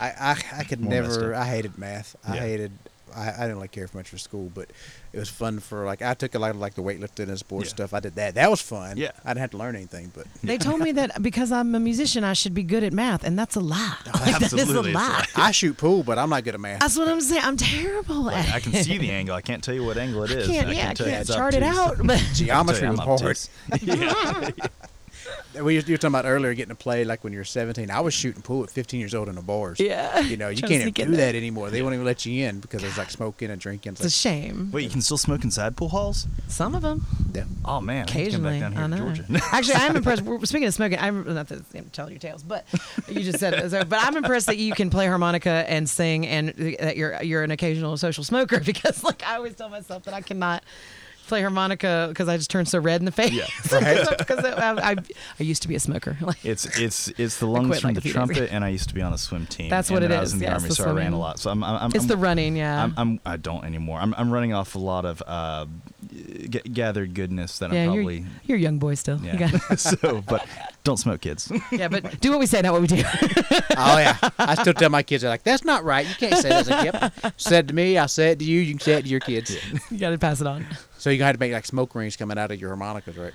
I 0.00 0.08
I, 0.10 0.36
I 0.58 0.64
could 0.64 0.80
More 0.80 0.90
never. 0.92 1.34
I 1.34 1.44
hated 1.46 1.78
math. 1.78 2.16
I 2.26 2.34
Yeah. 2.34 2.40
hated. 2.42 2.72
I, 3.14 3.28
I 3.38 3.40
didn't 3.46 3.58
like 3.60 3.70
care 3.72 3.88
much 3.94 4.08
for 4.08 4.18
school, 4.18 4.50
but 4.54 4.70
it 5.12 5.18
was 5.18 5.28
fun 5.28 5.60
for 5.60 5.84
like 5.84 6.02
I 6.02 6.14
took 6.14 6.34
a 6.34 6.38
lot 6.38 6.50
of 6.50 6.56
like 6.58 6.74
the 6.74 6.82
weightlifting 6.82 7.28
and 7.28 7.38
sports 7.38 7.66
Yeah. 7.68 7.74
stuff. 7.76 7.94
I 7.94 8.00
did 8.00 8.14
that. 8.16 8.34
That 8.34 8.50
was 8.50 8.60
fun. 8.60 8.96
Yeah. 8.96 9.12
I 9.24 9.30
didn't 9.30 9.40
have 9.42 9.50
to 9.52 9.56
learn 9.58 9.76
anything, 9.76 10.10
but 10.14 10.26
They 10.42 10.58
told 10.58 10.80
me 10.80 10.92
that 10.92 11.22
because 11.22 11.52
I'm 11.52 11.74
a 11.74 11.80
musician, 11.80 12.24
I 12.24 12.32
should 12.32 12.54
be 12.54 12.62
good 12.62 12.82
at 12.84 12.92
math, 12.92 13.24
and 13.24 13.38
that's 13.38 13.56
a 13.56 13.60
lie. 13.60 13.94
Like, 14.06 14.14
that 14.14 14.42
is 14.42 14.52
a 14.52 14.56
absolutely, 14.56 14.90
it's 14.92 14.98
a 14.98 15.02
lie. 15.02 15.08
lie. 15.18 15.24
I 15.36 15.50
shoot 15.52 15.76
pool, 15.76 16.02
but 16.02 16.18
I'm 16.18 16.30
not 16.30 16.42
good 16.44 16.54
at 16.54 16.60
math. 16.60 16.80
That's 16.80 16.96
what 16.96 17.08
I'm 17.08 17.20
saying. 17.20 17.42
I'm 17.44 17.56
terrible 17.56 18.22
Like, 18.22 18.48
at. 18.48 18.54
I 18.54 18.60
can 18.60 18.72
see 18.72 18.98
the 18.98 19.10
angle. 19.10 19.34
I 19.34 19.40
can't 19.42 19.62
tell 19.62 19.74
you 19.74 19.84
what 19.84 19.96
angle 19.98 20.24
it 20.24 20.30
I 20.30 20.34
can't. 20.46 20.48
Yeah, 20.48 20.60
I 20.60 20.64
can 20.86 20.94
tell 20.96 21.06
you 21.06 21.12
can't 21.14 21.28
chart 21.28 21.54
it 21.54 21.62
out. 21.62 21.96
But 22.04 22.18
Geometry 22.34 22.86
I 22.86 22.90
was 22.90 23.00
can 23.00 23.16
tell 23.18 23.96
you 23.96 24.08
hard. 24.10 24.50
Yeah. 24.62 24.66
We 25.62 25.74
you 25.74 25.80
were 25.80 25.96
talking 25.96 26.08
about 26.08 26.24
earlier 26.26 26.52
getting 26.54 26.74
to 26.74 26.80
play 26.82 27.04
like 27.04 27.24
when 27.24 27.32
you 27.32 27.38
were 27.38 27.44
17. 27.44 27.90
I 27.90 28.00
was 28.00 28.14
shooting 28.14 28.42
pool 28.42 28.62
at 28.64 28.70
15 28.70 29.00
years 29.00 29.14
old 29.14 29.28
in 29.28 29.34
the 29.34 29.42
bars. 29.42 29.80
Yeah. 29.80 30.20
You 30.20 30.36
know, 30.36 30.48
you 30.48 30.60
can't 30.62 30.72
even 30.72 30.92
do 30.92 31.16
that 31.16 31.34
anymore. 31.34 31.70
They 31.70 31.82
won't 31.82 31.94
even 31.94 32.04
let 32.06 32.24
you 32.26 32.46
in 32.46 32.60
because 32.60 32.82
it's 32.84 32.98
like 32.98 33.10
smoking 33.10 33.50
and 33.50 33.60
drinking. 33.60 33.92
It's 33.92 34.04
it's 34.04 34.14
a 34.16 34.18
shame. 34.18 34.70
Wait, 34.72 34.84
you 34.84 34.90
can 34.90 35.00
still 35.00 35.18
smoke 35.18 35.44
inside 35.44 35.76
pool 35.76 35.88
halls? 35.88 36.26
Some 36.48 36.74
of 36.74 36.82
them. 36.82 37.04
yeah. 37.34 37.44
Oh 37.64 37.80
man, 37.80 38.04
I 38.04 38.06
come 38.06 38.20
Occasionally, 38.20 38.60
back 38.60 38.60
down 38.60 38.72
here 38.72 38.80
I 38.80 38.84
to 38.84 38.88
know. 38.88 39.12
Georgia. 39.14 39.44
Actually, 39.52 39.74
I'm 39.74 39.96
impressed. 39.96 40.22
We're, 40.22 40.44
speaking 40.44 40.68
of 40.68 40.74
smoking, 40.74 40.98
I'm 40.98 41.34
not 41.34 41.48
to 41.48 41.62
tell 41.92 42.10
your 42.10 42.18
tales, 42.18 42.42
but 42.42 42.66
you 43.08 43.20
just 43.20 43.38
said 43.38 43.54
it. 43.54 43.70
So, 43.70 43.84
but 43.84 43.98
I'm 44.02 44.16
impressed 44.16 44.46
that 44.46 44.58
you 44.58 44.72
can 44.74 44.90
play 44.90 45.06
harmonica 45.06 45.64
and 45.68 45.88
sing, 45.88 46.26
and 46.26 46.48
that 46.80 46.96
you're 46.96 47.22
you're 47.22 47.42
an 47.42 47.50
occasional 47.50 47.96
social 47.96 48.24
smoker. 48.24 48.60
Because 48.66 49.04
like 49.04 49.22
I 49.24 49.36
always 49.36 49.54
tell 49.54 49.68
myself 49.68 50.02
that 50.04 50.14
I 50.14 50.20
cannot 50.20 50.62
play 51.26 51.40
harmonica 51.42 52.06
because 52.08 52.28
I 52.28 52.36
just 52.36 52.50
turn 52.50 52.66
so 52.66 52.78
red 52.78 53.00
in 53.00 53.04
the 53.04 53.12
face. 53.12 53.32
Yeah. 53.32 53.46
Because 54.16 54.44
I, 54.44 54.72
I, 54.92 54.96
I 55.38 55.42
used 55.42 55.62
to 55.62 55.68
be 55.68 55.74
a 55.74 55.80
smoker. 55.80 56.16
Like, 56.26 56.44
It's 56.44 56.64
it's 56.78 57.08
it's 57.18 57.38
the 57.38 57.46
lungs 57.46 57.66
quit, 57.68 57.80
from 57.80 57.88
like, 57.88 57.94
the 57.96 58.00
few 58.00 58.12
days 58.12 58.22
ago. 58.22 58.34
trumpet, 58.34 58.52
and 58.54 58.64
I 58.64 58.68
used 58.70 58.88
to 58.88 58.94
be 58.94 59.02
on 59.02 59.12
a 59.12 59.18
swim 59.18 59.46
team. 59.46 59.68
That's 59.70 59.88
and 59.90 59.96
what 59.96 60.02
it 60.02 60.08
then 60.08 60.18
I 60.18 60.20
was 60.20 60.30
is. 60.30 60.34
in 60.34 60.38
the 60.40 60.44
Yeah, 60.46 60.54
it's 60.54 60.62
army, 60.62 60.68
the 60.70 60.74
so 60.74 60.82
I 60.84 60.86
ran 60.86 60.94
swimming. 60.96 61.12
a 61.12 61.18
lot. 61.18 61.38
So 61.38 61.50
I'm, 61.50 61.62
I'm, 61.64 61.76
I'm 61.76 61.90
it's 61.90 61.98
I'm- 62.00 62.06
the 62.08 62.16
running, 62.16 62.56
yeah. 62.56 62.82
I'm, 62.84 62.94
I'm 62.96 63.20
I 63.26 63.36
don't 63.36 63.64
anymore. 63.64 63.98
I'm 64.00 64.14
I'm 64.16 64.30
running 64.32 64.52
off 64.54 64.74
a 64.74 64.78
lot 64.78 65.04
of 65.04 65.22
uh, 65.26 65.66
g- 66.10 66.60
gathered 66.72 67.14
goodness 67.14 67.58
that 67.58 67.72
yeah, 67.72 67.84
I'm 67.84 67.92
you're, 67.92 68.02
probably 68.02 68.26
you're 68.44 68.58
a 68.58 68.60
young 68.60 68.78
boy 68.78 68.94
still. 68.94 69.18
You 69.20 69.32
yeah. 69.32 69.50
got- 69.68 69.78
so, 69.78 70.22
but 70.26 70.46
don't 70.84 70.96
smoke, 70.98 71.20
kids. 71.20 71.50
yeah, 71.72 71.88
but 71.88 72.20
do 72.20 72.30
what 72.30 72.38
we 72.40 72.46
say, 72.46 72.60
not 72.62 72.72
what 72.72 72.80
we 72.82 72.88
do. 72.88 73.02
Oh 73.76 73.98
yeah. 73.98 74.16
I 74.38 74.54
still 74.54 74.74
tell 74.74 74.90
my 74.90 75.02
kids 75.02 75.22
they're 75.22 75.30
like, 75.30 75.42
"That's 75.42 75.64
not 75.64 75.84
right. 75.84 76.06
You 76.06 76.14
can't 76.14 76.36
say 76.40 76.48
that." 76.48 76.66
Like, 76.66 76.92
"Yep." 77.22 77.34
Said 77.36 77.68
to 77.68 77.74
me, 77.74 77.98
I 77.98 78.06
said 78.06 78.32
it 78.32 78.38
to 78.40 78.44
you. 78.44 78.60
You 78.60 78.72
can 78.74 78.80
say 78.80 78.94
it 78.94 79.02
to 79.02 79.08
your 79.08 79.20
kids. 79.20 79.56
you 79.90 79.98
got 79.98 80.10
to 80.10 80.18
pass 80.18 80.40
it 80.40 80.46
on. 80.46 80.64
So 81.06 81.10
you 81.10 81.18
got 81.18 81.30
to 81.30 81.38
make 81.38 81.52
like 81.52 81.64
smoke 81.64 81.94
rings 81.94 82.16
coming 82.16 82.36
out 82.36 82.50
of 82.50 82.60
your 82.60 82.70
harmonicas, 82.70 83.16
right? 83.16 83.32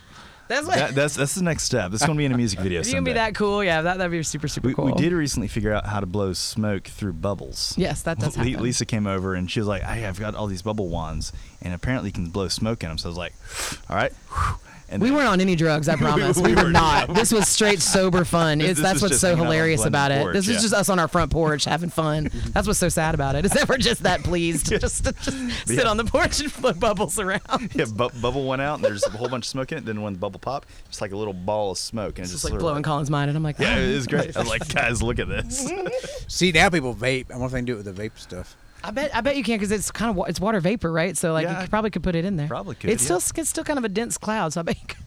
That's 0.49 0.67
what. 0.67 0.75
that, 0.75 0.93
that's 0.93 1.15
that's 1.15 1.35
the 1.35 1.43
next 1.43 1.63
step. 1.63 1.89
This 1.89 2.01
is 2.01 2.05
gonna 2.05 2.17
be 2.17 2.25
in 2.25 2.33
a 2.33 2.37
music 2.37 2.59
video 2.67 2.81
It's 2.81 2.91
going 2.91 3.05
to 3.05 3.09
be 3.09 3.13
that 3.13 3.33
cool, 3.33 3.63
yeah, 3.63 3.81
that 3.81 3.97
that'd 3.97 4.11
be 4.11 4.21
super 4.23 4.49
super 4.49 4.67
we, 4.67 4.73
cool. 4.73 4.83
we 4.87 4.91
did 4.91 5.13
recently 5.13 5.47
figure 5.47 5.71
out 5.71 5.85
how 5.85 6.01
to 6.01 6.05
blow 6.05 6.33
smoke 6.33 6.83
through 6.83 7.13
bubbles. 7.13 7.73
Yes, 7.77 8.01
that 8.01 8.19
does 8.19 8.35
happen. 8.35 8.61
Lisa 8.61 8.85
came 8.85 9.07
over 9.07 9.35
and 9.35 9.49
she 9.49 9.61
was 9.61 9.69
like, 9.69 9.83
"Hey, 9.83 10.05
I've 10.05 10.19
got 10.19 10.35
all 10.35 10.47
these 10.47 10.61
bubble 10.61 10.89
wands, 10.89 11.31
and 11.61 11.73
apparently 11.73 12.09
you 12.09 12.13
can 12.13 12.29
blow 12.29 12.49
smoke 12.49 12.83
in 12.83 12.89
them." 12.89 12.97
So 12.97 13.07
I 13.07 13.11
was 13.11 13.17
like, 13.17 13.33
"All 13.89 13.95
right." 13.95 14.11
And 14.91 15.01
We 15.01 15.07
then- 15.09 15.17
weren't 15.17 15.29
on 15.29 15.41
any 15.41 15.55
drugs, 15.55 15.87
I 15.89 15.95
promise. 15.97 16.37
we, 16.37 16.49
we 16.49 16.55
were 16.55 16.63
were 16.65 16.69
not. 16.69 17.13
This 17.13 17.31
was 17.31 17.47
straight 17.47 17.81
sober 17.81 18.25
fun. 18.25 18.59
It's 18.61 18.71
this 18.79 18.79
that's 18.81 19.01
what's 19.01 19.19
so 19.19 19.29
hanging 19.29 19.39
out 19.39 19.41
on 19.47 19.51
hilarious 19.53 19.79
Glenn's 19.79 19.87
about 19.87 20.11
it. 20.11 20.21
porch, 20.21 20.33
this 20.33 20.47
is 20.49 20.61
just 20.61 20.73
us 20.73 20.89
on 20.89 20.99
our 20.99 21.07
front 21.07 21.31
porch 21.31 21.63
having 21.65 21.89
fun. 21.89 22.29
That's 22.53 22.67
what's 22.67 22.79
so 22.79 22.89
sad 22.89 23.15
about 23.15 23.35
it. 23.35 23.45
Is 23.45 23.51
that 23.51 23.69
we're 23.69 23.77
just 23.77 24.03
that 24.03 24.21
pleased 24.23 24.65
to 24.67 24.79
just, 24.79 25.05
to 25.05 25.13
just 25.13 25.67
sit 25.67 25.83
Yeah. 25.83 25.89
on 25.89 25.97
the 25.97 26.03
porch 26.03 26.39
and 26.41 26.53
blow 26.61 26.73
bubbles 26.73 27.17
around. 27.19 27.41
Yeah, 27.73 27.85
bu- 27.85 28.09
bubble 28.21 28.45
went 28.47 28.61
out, 28.61 28.75
and 28.75 28.83
there's 28.85 29.03
a 29.05 29.09
whole 29.11 29.29
bunch 29.29 29.45
of 29.45 29.49
smoke 29.49 29.71
in 29.71 29.77
it. 29.79 29.85
Then 29.85 30.01
when 30.01 30.13
the 30.13 30.19
bubble 30.19 30.39
popped, 30.39 30.67
it's 30.89 30.99
like 31.01 31.11
a 31.13 31.17
little 31.17 31.33
ball 31.33 31.71
of 31.71 31.77
smoke, 31.77 32.17
and 32.17 32.25
It's 32.25 32.31
it 32.31 32.33
just 32.33 32.33
just 32.33 32.43
like 32.45 32.51
sort 32.51 32.61
of 32.61 32.63
blowing 32.65 32.83
Colin's 32.83 33.09
mind, 33.09 33.29
and 33.29 33.37
I'm 33.37 33.43
like, 33.43 33.59
Yeah, 33.59 33.75
"Oh." 33.77 33.81
it 33.81 33.93
was 33.95 34.07
great. 34.07 34.35
I 34.35 34.39
was 34.39 34.49
like, 34.49 34.67
guys, 34.73 35.01
look 35.01 35.19
at 35.19 35.27
this. 35.29 36.25
See 36.27 36.51
now 36.51 36.69
people 36.69 36.93
vape. 36.93 37.31
I 37.31 37.35
wonder 37.37 37.45
if 37.45 37.51
they 37.53 37.57
can 37.59 37.65
do 37.65 37.73
it 37.79 37.85
with 37.85 37.95
the 37.95 38.03
vape 38.09 38.17
stuff. 38.19 38.55
I 38.83 38.91
bet 38.91 39.15
I 39.15 39.21
bet 39.21 39.37
you 39.37 39.43
can 39.43 39.55
because 39.55 39.71
it's 39.71 39.91
kind 39.91 40.17
of 40.17 40.27
it's 40.27 40.39
water 40.39 40.59
vapor, 40.59 40.91
right? 40.91 41.15
So 41.17 41.33
like 41.33 41.43
Yeah, 41.43 41.55
you 41.55 41.61
could, 41.61 41.69
probably 41.69 41.89
could 41.91 42.03
put 42.03 42.15
it 42.15 42.25
in 42.25 42.35
there. 42.37 42.47
probably 42.47 42.75
could, 42.75 42.89
It's 42.89 43.03
yeah. 43.03 43.17
still 43.17 43.41
it's 43.41 43.49
still 43.49 43.63
kind 43.63 43.77
of 43.79 43.85
a 43.85 43.89
dense 43.89 44.17
cloud, 44.17 44.53
so 44.53 44.61
I 44.61 44.63
bet 44.63 44.77
you 44.81 44.87
could. 44.87 44.97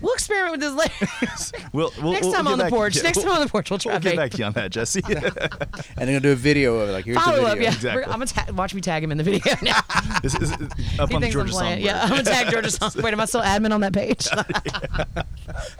We'll 0.00 0.12
experiment 0.14 0.52
with 0.52 0.60
this 0.60 0.74
later. 0.74 1.62
We'll, 1.72 1.92
we'll, 2.02 2.12
Next 2.12 2.24
we'll 2.26 2.34
time 2.34 2.44
get 2.44 2.52
on 2.52 2.58
the 2.58 2.64
back- 2.64 2.72
porch. 2.72 2.96
yeah, 2.96 3.02
Next 3.02 3.16
we'll- 3.18 3.26
time 3.26 3.34
on 3.34 3.40
the 3.42 3.50
porch, 3.50 3.70
we'll 3.70 3.78
try 3.78 3.92
We'll 3.92 4.00
get 4.00 4.16
back 4.16 4.30
to 4.32 4.38
you 4.38 4.44
on 4.44 4.52
that, 4.52 4.70
Jesse. 4.70 5.02
And 5.06 5.14
they're 5.18 6.06
gonna 6.06 6.20
do 6.20 6.32
a 6.32 6.36
video 6.36 6.76
of 6.78 6.88
it. 6.88 6.92
Like 6.92 7.04
here's 7.04 7.18
Follow 7.18 7.36
the 7.38 7.42
up, 7.44 7.48
video. 7.54 7.64
yeah. 7.70 7.74
Exactly. 7.74 8.04
I'm 8.04 8.10
gonna 8.12 8.26
ta- 8.26 8.46
watch 8.54 8.74
me 8.74 8.80
tag 8.80 9.02
him 9.02 9.10
in 9.12 9.18
the 9.18 9.24
video 9.24 9.42
now. 9.62 9.80
this 10.22 10.34
is 10.34 10.52
up 10.52 10.58
he 10.60 10.98
on 11.00 11.08
the 11.08 11.08
thinks 11.08 11.24
I'm 11.24 11.30
Georgia 11.32 11.52
playing. 11.52 11.52
Songbird. 11.52 11.84
Yeah, 11.84 12.02
I'm 12.02 12.08
gonna 12.10 12.22
tag 12.24 12.50
Georgia 12.50 12.70
Songbird. 12.70 13.04
Wait, 13.04 13.12
am 13.12 13.20
I 13.20 13.24
still 13.26 13.42
admin 13.42 13.72
on 13.72 13.80
that 13.80 13.92
page? 13.92 14.26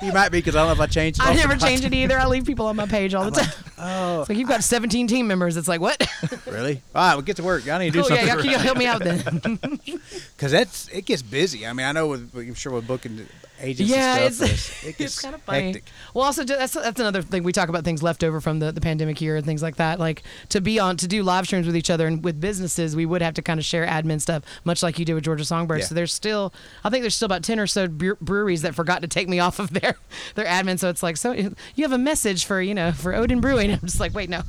You 0.02 0.12
might 0.12 0.30
be 0.30 0.38
because 0.38 0.56
I 0.56 0.60
don't 0.60 0.68
know 0.68 0.72
if 0.74 0.80
I 0.80 0.86
changed. 0.86 1.20
it 1.20 1.26
I 1.26 1.30
off 1.30 1.36
never 1.36 1.52
or 1.52 1.56
not. 1.56 1.66
change 1.66 1.84
it 1.84 1.92
either. 1.94 2.18
I 2.18 2.26
leave 2.26 2.44
people 2.44 2.66
on 2.66 2.76
my 2.76 2.86
page 2.86 3.14
all 3.14 3.24
the 3.30 3.40
time. 3.40 3.50
Oh, 3.78 4.20
It's 4.20 4.28
like 4.30 4.38
you've 4.38 4.48
got 4.48 4.62
17 4.64 5.06
team 5.06 5.26
members. 5.26 5.56
It's 5.56 5.68
like 5.68 5.80
what? 5.80 6.00
really? 6.46 6.82
All 6.94 7.02
right, 7.08 7.14
well, 7.14 7.22
get 7.22 7.36
to 7.36 7.42
work. 7.42 7.64
Y'all 7.66 7.78
need 7.78 7.92
to 7.92 8.02
do 8.02 8.08
Cool. 8.08 8.16
Yeah, 8.16 8.26
something. 8.26 8.46
y'all, 8.50 8.52
y'all 8.54 8.62
help 8.62 8.78
me 8.78 8.86
out 8.86 9.02
then. 9.02 9.60
Because 10.36 10.52
that's 10.52 10.88
it 10.88 11.04
gets 11.04 11.22
busy. 11.22 11.66
I 11.66 11.72
mean, 11.72 11.86
I 11.86 11.92
know 11.92 12.06
with 12.08 12.30
I'm 12.34 12.54
sure 12.54 12.72
with 12.72 12.86
booking 12.86 13.26
agents 13.60 13.90
yeah, 13.90 14.18
and 14.18 14.34
stuff, 14.34 14.50
it's, 14.50 14.84
it 14.86 15.00
it's 15.00 15.20
kind 15.20 15.34
of 15.34 15.42
funny. 15.42 15.72
hectic. 15.72 15.84
Well, 16.14 16.24
also 16.24 16.44
that's 16.44 16.74
that's 16.74 17.00
another 17.00 17.22
thing 17.22 17.42
we 17.42 17.52
talk 17.52 17.68
about 17.68 17.84
things 17.84 18.02
left 18.02 18.22
over 18.22 18.40
from 18.40 18.58
the, 18.58 18.72
the 18.72 18.80
pandemic 18.80 19.20
year 19.20 19.36
and 19.36 19.44
things 19.44 19.62
like 19.62 19.76
that. 19.76 19.98
Like 19.98 20.22
to 20.50 20.60
be 20.60 20.78
on 20.78 20.96
to 20.98 21.08
do 21.08 21.22
live 21.22 21.46
streams 21.46 21.66
with 21.66 21.76
each 21.76 21.90
other 21.90 22.06
and 22.06 22.22
with 22.24 22.40
businesses, 22.40 22.96
we 22.96 23.06
would 23.06 23.22
have 23.22 23.34
to 23.34 23.42
kind 23.42 23.58
of 23.58 23.64
share 23.64 23.86
admin 23.86 24.20
stuff, 24.20 24.42
much 24.64 24.82
like 24.82 24.98
you 24.98 25.04
did 25.04 25.14
with 25.14 25.24
Georgia 25.24 25.44
Songbird. 25.44 25.80
Yeah. 25.80 25.86
So 25.86 25.94
there's 25.94 26.12
still, 26.12 26.52
I 26.84 26.90
think 26.90 27.02
there's 27.02 27.14
still 27.14 27.26
about 27.26 27.42
ten 27.42 27.58
or 27.58 27.66
so 27.66 27.88
breweries 27.88 28.62
that 28.62 28.74
forgot 28.74 29.02
to 29.02 29.08
take 29.08 29.28
me 29.28 29.38
off 29.40 29.58
of 29.58 29.70
their 29.70 29.96
their 30.34 30.46
admin. 30.46 30.78
So 30.78 30.88
it's 30.88 31.02
like, 31.02 31.16
so 31.16 31.32
you 31.32 31.52
have 31.78 31.92
a 31.92 31.98
message 31.98 32.44
for 32.44 32.60
you 32.60 32.74
know 32.74 32.92
for 32.92 33.12
Oden 33.12 33.40
Brewing. 33.40 33.70
I'm 33.72 33.80
just 33.80 34.00
like, 34.00 34.14
wait, 34.14 34.30
no, 34.30 34.42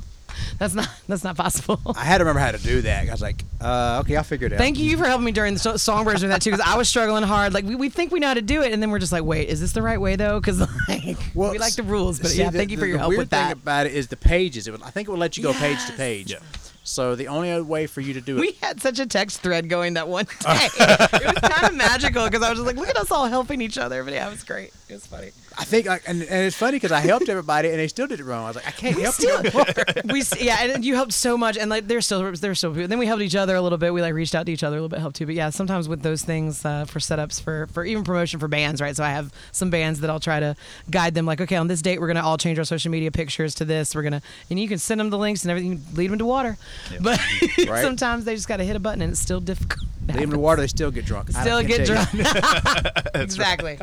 that's 0.58 0.74
not 0.74 0.88
that's 1.08 1.24
not 1.24 1.36
possible. 1.36 1.80
I 1.96 2.04
had 2.04 2.18
to 2.18 2.24
remember 2.24 2.40
how 2.40 2.52
to 2.52 2.58
do 2.58 2.82
that. 2.82 3.08
I 3.08 3.10
was 3.12 3.22
like, 3.22 3.44
uh, 3.60 4.02
okay, 4.04 4.16
I'll 4.16 4.22
figure 4.24 4.46
it 4.46 4.52
out. 4.52 4.58
Thank 4.58 4.78
you 4.78 4.96
for 4.96 5.04
helping 5.06 5.24
me 5.24 5.32
during 5.32 5.54
the 5.54 5.60
so- 5.60 5.76
songbirds 5.76 6.22
with 6.22 6.30
that 6.30 6.42
too, 6.42 6.50
because 6.50 6.66
I 6.66 6.76
was 6.76 6.88
struggling 6.88 7.22
hard. 7.24 7.52
Like 7.54 7.64
we, 7.64 7.74
we 7.74 7.88
think 7.88 8.12
we 8.12 8.20
know 8.20 8.28
how 8.28 8.34
to 8.34 8.42
do 8.42 8.62
it, 8.62 8.72
and 8.72 8.82
then 8.82 8.90
we're 8.90 8.98
just 8.98 9.12
like, 9.12 9.24
wait, 9.24 9.48
is 9.48 9.60
this 9.60 9.72
the 9.72 9.82
right 9.82 10.00
way 10.00 10.16
though? 10.16 10.40
Because 10.40 10.60
like 10.88 11.16
Well, 11.34 11.52
we 11.52 11.58
like 11.58 11.74
the 11.74 11.82
rules, 11.82 12.18
but 12.18 12.28
see, 12.30 12.38
yeah, 12.40 12.50
the- 12.50 12.58
thank 12.58 12.70
you 12.70 12.76
the- 12.76 12.80
for 12.82 12.86
your 12.86 12.96
the 12.96 13.00
help 13.00 13.08
weird 13.10 13.18
with 13.20 13.30
thing 13.30 13.40
that. 13.40 13.52
about 13.58 13.86
it 13.86 13.92
is 13.94 14.08
the 14.08 14.16
pages. 14.16 14.66
It 14.68 14.72
would, 14.72 14.82
I 14.82 14.90
think 14.90 15.08
it 15.08 15.10
would 15.10 15.20
let 15.20 15.36
you 15.36 15.42
go 15.42 15.52
page 15.52 15.84
to 15.86 15.92
page. 15.92 16.32
Yeah. 16.32 16.38
So 16.84 17.14
the 17.16 17.28
only 17.28 17.50
other 17.50 17.64
way 17.64 17.86
for 17.86 18.00
you 18.00 18.14
to 18.14 18.20
do 18.22 18.38
it. 18.38 18.40
We 18.40 18.52
had 18.62 18.80
such 18.80 18.98
a 18.98 19.04
text 19.04 19.40
thread 19.42 19.68
going 19.68 19.92
that 19.94 20.08
one 20.08 20.24
day. 20.40 20.68
it 20.80 21.22
was 21.42 21.50
kind 21.50 21.70
of 21.70 21.74
magical 21.76 22.24
because 22.24 22.42
I 22.42 22.48
was 22.48 22.58
just 22.60 22.66
like, 22.66 22.76
look 22.76 22.88
at 22.88 22.96
us 22.96 23.10
all 23.10 23.26
helping 23.26 23.60
each 23.60 23.76
other. 23.76 24.02
But 24.04 24.14
yeah, 24.14 24.26
it 24.26 24.30
was 24.30 24.42
great. 24.42 24.72
It 24.88 24.94
was 24.94 25.06
funny. 25.06 25.32
I 25.60 25.64
think, 25.64 25.86
like, 25.86 26.02
and, 26.06 26.22
and 26.22 26.46
it's 26.46 26.56
funny 26.56 26.76
because 26.76 26.92
I 26.92 27.00
helped 27.00 27.28
everybody 27.28 27.68
and 27.70 27.78
they 27.78 27.88
still 27.88 28.06
did 28.06 28.20
it 28.20 28.24
wrong. 28.24 28.44
I 28.44 28.46
was 28.48 28.56
like, 28.56 28.68
I 28.68 28.70
can't 28.70 28.94
We 28.96 29.02
help 29.02 29.14
still, 29.16 29.44
you. 29.44 29.50
no 29.52 29.64
we 30.12 30.22
yeah, 30.40 30.62
and 30.62 30.84
you 30.84 30.94
helped 30.94 31.12
so 31.12 31.36
much, 31.36 31.56
and 31.58 31.68
like 31.68 31.88
they're 31.88 32.00
still 32.00 32.30
they're 32.32 32.54
still. 32.54 32.72
Then 32.72 32.98
we 32.98 33.06
helped 33.06 33.22
each 33.22 33.34
other 33.34 33.56
a 33.56 33.60
little 33.60 33.76
bit. 33.78 33.92
We 33.92 34.00
like 34.00 34.14
reached 34.14 34.34
out 34.36 34.46
to 34.46 34.52
each 34.52 34.62
other 34.62 34.76
a 34.76 34.80
little 34.80 34.88
bit, 34.88 35.00
helped 35.00 35.16
too. 35.16 35.26
But 35.26 35.34
yeah, 35.34 35.50
sometimes 35.50 35.88
with 35.88 36.02
those 36.02 36.22
things 36.22 36.64
uh, 36.64 36.84
for 36.84 37.00
setups 37.00 37.40
for 37.42 37.66
for 37.72 37.84
even 37.84 38.04
promotion 38.04 38.38
for 38.38 38.46
bands, 38.48 38.80
right? 38.80 38.94
So 38.94 39.02
I 39.02 39.10
have 39.10 39.32
some 39.52 39.68
bands 39.70 40.00
that 40.00 40.10
I'll 40.10 40.20
try 40.20 40.38
to 40.38 40.54
guide 40.90 41.14
them. 41.14 41.26
Like, 41.26 41.40
okay, 41.40 41.56
on 41.56 41.66
this 41.66 41.82
date, 41.82 42.00
we're 42.00 42.06
gonna 42.08 42.22
all 42.22 42.38
change 42.38 42.58
our 42.58 42.64
social 42.64 42.92
media 42.92 43.10
pictures 43.10 43.54
to 43.56 43.64
this. 43.64 43.94
We're 43.96 44.02
gonna, 44.04 44.22
and 44.50 44.60
you 44.60 44.68
can 44.68 44.78
send 44.78 45.00
them 45.00 45.10
the 45.10 45.18
links 45.18 45.42
and 45.42 45.50
everything. 45.50 45.82
Lead 45.94 46.10
them 46.10 46.18
to 46.20 46.24
water, 46.26 46.56
Yeah. 46.92 46.98
but 47.02 47.20
Right. 47.68 47.82
sometimes 47.82 48.24
they 48.24 48.34
just 48.36 48.46
got 48.48 48.58
to 48.58 48.64
hit 48.64 48.76
a 48.76 48.80
button, 48.80 49.02
and 49.02 49.10
it's 49.12 49.20
still 49.20 49.40
difficult. 49.40 49.84
Leave 50.06 50.14
them 50.16 50.22
in 50.24 50.30
the 50.30 50.38
water, 50.38 50.62
they 50.62 50.66
still 50.68 50.90
get 50.90 51.04
drunk. 51.04 51.28
Still 51.30 51.62
get 51.62 51.84
drunk. 51.86 52.08
exactly. 53.14 53.78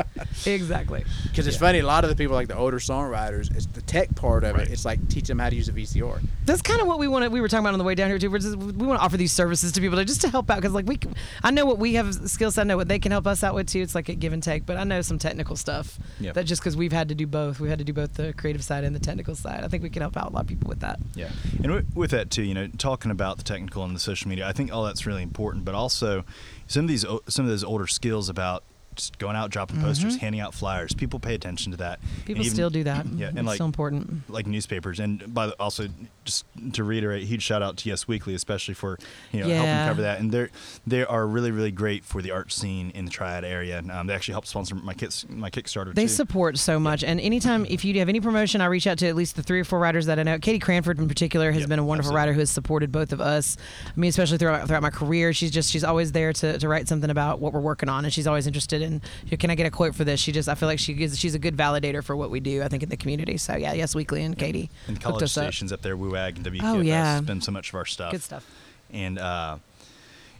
Exactly. 0.45 1.03
Because 1.23 1.45
it's 1.47 1.57
funny, 1.65 1.79
a 1.79 1.85
lot 1.85 2.03
of 2.03 2.09
the 2.09 2.15
people, 2.15 2.35
like 2.35 2.47
the 2.47 2.55
older 2.57 2.77
songwriters, 2.77 3.53
it's 3.55 3.65
the 3.67 3.81
tech 3.81 4.13
part 4.15 4.43
of 4.43 4.55
Right. 4.55 4.67
it. 4.67 4.71
It's 4.71 4.85
like 4.85 4.99
teach 5.09 5.27
them 5.27 5.39
how 5.39 5.49
to 5.49 5.55
use 5.55 5.67
a 5.67 5.71
VCR. 5.71 6.19
That's 6.45 6.61
kind 6.61 6.79
of 6.81 6.87
what 6.87 6.99
we 6.99 7.07
want 7.07 7.23
to. 7.23 7.29
We 7.29 7.41
were 7.41 7.47
talking 7.47 7.63
about 7.65 7.73
on 7.73 7.79
the 7.79 7.85
way 7.85 7.95
down 7.95 8.09
here 8.09 8.19
too. 8.19 8.29
We're 8.29 8.39
just, 8.39 8.55
we 8.55 8.85
want 8.85 8.99
to 8.99 9.03
offer 9.03 9.17
these 9.17 9.31
services 9.31 9.71
to 9.73 9.81
people 9.81 9.97
to 9.97 10.05
just 10.05 10.21
to 10.21 10.29
help 10.29 10.49
out 10.51 10.57
because 10.57 10.73
like 10.73 10.85
we, 10.85 10.99
I 11.43 11.51
know 11.51 11.65
what 11.65 11.79
we 11.79 11.95
have 11.95 12.13
skill 12.29 12.51
set. 12.51 12.61
I 12.61 12.63
know 12.65 12.77
what 12.77 12.87
they 12.87 12.99
can 12.99 13.11
help 13.11 13.25
us 13.27 13.43
out 13.43 13.55
with 13.55 13.67
too. 13.67 13.81
It's 13.81 13.95
like 13.95 14.09
a 14.09 14.15
give 14.15 14.31
and 14.33 14.43
take. 14.43 14.65
But 14.65 14.77
I 14.77 14.83
know 14.83 15.01
some 15.01 15.17
technical 15.19 15.55
stuff 15.55 15.97
Yeah. 16.19 16.33
that 16.33 16.43
just 16.45 16.61
because 16.61 16.77
we've 16.77 16.91
had 16.93 17.09
to 17.09 17.15
do 17.15 17.25
both, 17.27 17.59
we 17.59 17.69
had 17.69 17.79
to 17.79 17.85
do 17.85 17.93
both 17.93 18.13
the 18.13 18.33
creative 18.33 18.63
side 18.63 18.83
and 18.83 18.95
the 18.95 18.99
technical 18.99 19.33
side. 19.35 19.63
I 19.63 19.67
think 19.67 19.81
we 19.83 19.89
can 19.89 20.01
help 20.01 20.15
out 20.17 20.29
a 20.31 20.33
lot 20.33 20.41
of 20.41 20.47
people 20.47 20.69
with 20.69 20.81
that. 20.81 20.99
Yeah, 21.15 21.29
and 21.55 21.63
wi- 21.63 21.85
with 21.95 22.11
that 22.11 22.29
too, 22.29 22.43
you 22.43 22.53
know, 22.53 22.67
talking 22.77 23.09
about 23.11 23.37
the 23.37 23.43
technical 23.43 23.83
and 23.83 23.95
the 23.95 23.99
social 23.99 24.29
media, 24.29 24.47
I 24.47 24.51
think 24.53 24.71
all 24.71 24.83
that's 24.83 25.05
really 25.07 25.23
important. 25.23 25.65
But 25.65 25.73
also, 25.75 26.23
some 26.67 26.83
of 26.85 26.89
these 26.89 27.05
some 27.27 27.45
of 27.45 27.49
those 27.49 27.63
older 27.63 27.87
skills 27.87 28.29
about 28.29 28.63
just 28.95 29.17
going 29.17 29.35
out, 29.35 29.49
dropping 29.51 29.79
posters, 29.81 30.17
handing 30.17 30.41
out 30.41 30.53
flyers. 30.53 30.93
People 30.93 31.19
pay 31.19 31.35
attention 31.35 31.71
to 31.71 31.77
that. 31.77 32.01
Mm-hmm. 32.01 32.21
People 32.25 32.43
even- 32.43 32.53
still 32.53 32.69
do 32.69 32.83
that. 32.85 33.05
Yeah, 33.15 33.27
and 33.27 33.39
it's 33.39 33.47
like 33.47 33.57
so 33.57 33.65
important. 33.65 34.29
like 34.29 34.47
newspapers, 34.47 34.99
and 34.99 35.33
by 35.33 35.47
the, 35.47 35.53
also 35.53 35.87
just 36.23 36.45
to 36.73 36.83
reiterate, 36.83 37.23
huge 37.23 37.43
shout 37.43 37.61
out 37.61 37.77
to 37.77 37.89
Yes 37.89 38.07
Weekly, 38.07 38.33
especially 38.33 38.73
for 38.73 38.97
you 39.31 39.41
know 39.41 39.47
helping 39.47 39.87
cover 39.87 40.01
that. 40.01 40.19
And 40.19 40.31
they're 40.31 40.49
they 40.87 41.05
are 41.05 41.25
really 41.27 41.51
really 41.51 41.71
great 41.71 42.03
for 42.03 42.21
the 42.21 42.31
art 42.31 42.51
scene 42.51 42.91
in 42.91 43.05
the 43.05 43.11
Triad 43.11 43.43
area. 43.43 43.77
And, 43.77 43.91
um, 43.91 44.07
they 44.07 44.13
actually 44.13 44.33
help 44.33 44.45
sponsor 44.45 44.75
my 44.75 44.93
kits 44.93 45.25
my 45.29 45.49
Kickstarter. 45.49 45.93
They 45.93 46.03
too. 46.03 46.07
support 46.09 46.57
so 46.57 46.79
much, 46.79 47.03
and 47.03 47.19
anytime 47.19 47.65
if 47.67 47.85
you 47.85 47.97
have 47.99 48.09
any 48.09 48.19
promotion, 48.21 48.61
I 48.61 48.65
reach 48.65 48.87
out 48.87 48.97
to 48.99 49.07
at 49.07 49.15
least 49.15 49.35
the 49.35 49.43
three 49.43 49.59
or 49.59 49.63
four 49.63 49.79
writers 49.79 50.05
that 50.07 50.19
I 50.19 50.23
know. 50.23 50.39
Katie 50.39 50.59
Cranford, 50.59 50.97
in 50.99 51.07
particular, 51.07 51.51
has 51.51 51.61
Yep, 51.61 51.69
been 51.69 51.79
a 51.79 51.83
wonderful 51.83 52.09
absolutely. 52.11 52.21
writer 52.21 52.33
who 52.33 52.39
has 52.39 52.49
supported 52.51 52.91
both 52.91 53.11
of 53.11 53.21
us. 53.21 53.57
I 53.85 53.99
mean, 53.99 54.09
especially 54.09 54.37
throughout 54.37 54.67
throughout 54.67 54.81
my 54.83 54.89
career, 54.89 55.33
she's 55.33 55.51
just 55.51 55.71
she's 55.71 55.83
always 55.83 56.11
there 56.11 56.33
to, 56.33 56.57
to 56.57 56.67
write 56.67 56.87
something 56.87 57.09
about 57.09 57.39
what 57.39 57.53
we're 57.53 57.59
working 57.59 57.89
on, 57.89 58.05
and 58.05 58.13
she's 58.13 58.27
always 58.27 58.47
interested 58.47 58.81
know, 58.89 59.37
Can 59.37 59.49
I 59.49 59.55
get 59.55 59.65
a 59.65 59.71
quote 59.71 59.95
for 59.95 60.03
this? 60.03 60.19
She 60.19 60.31
just 60.31 60.47
I 60.49 60.55
feel 60.55 60.67
like 60.67 60.79
she 60.79 60.93
gives 60.93 61.17
she's 61.19 61.35
a 61.35 61.39
good 61.39 61.55
validator 61.57 62.03
for 62.03 62.15
what 62.15 62.29
we 62.31 62.39
do. 62.39 62.61
I 62.63 62.67
think 62.67 62.83
in 62.83 62.89
the 62.89 62.97
community. 62.97 63.37
So 63.37 63.55
yeah, 63.55 63.73
yes, 63.73 63.95
Weekly 63.95 64.23
and 64.23 64.37
Katie 64.37 64.69
and 64.87 64.99
college 64.99 65.23
us 65.23 65.37
up. 65.37 65.43
stations 65.45 65.71
up 65.71 65.81
there, 65.81 65.95
WUAG 65.97 66.37
and 66.37 66.45
WQFS, 66.45 66.63
Oh, 66.63 66.81
yeah. 66.81 67.19
been 67.21 67.41
so 67.41 67.51
much 67.51 67.69
of 67.69 67.75
our 67.75 67.85
stuff. 67.85 68.11
Good 68.11 68.23
stuff. 68.23 68.45
and 68.91 69.17
uh, 69.19 69.57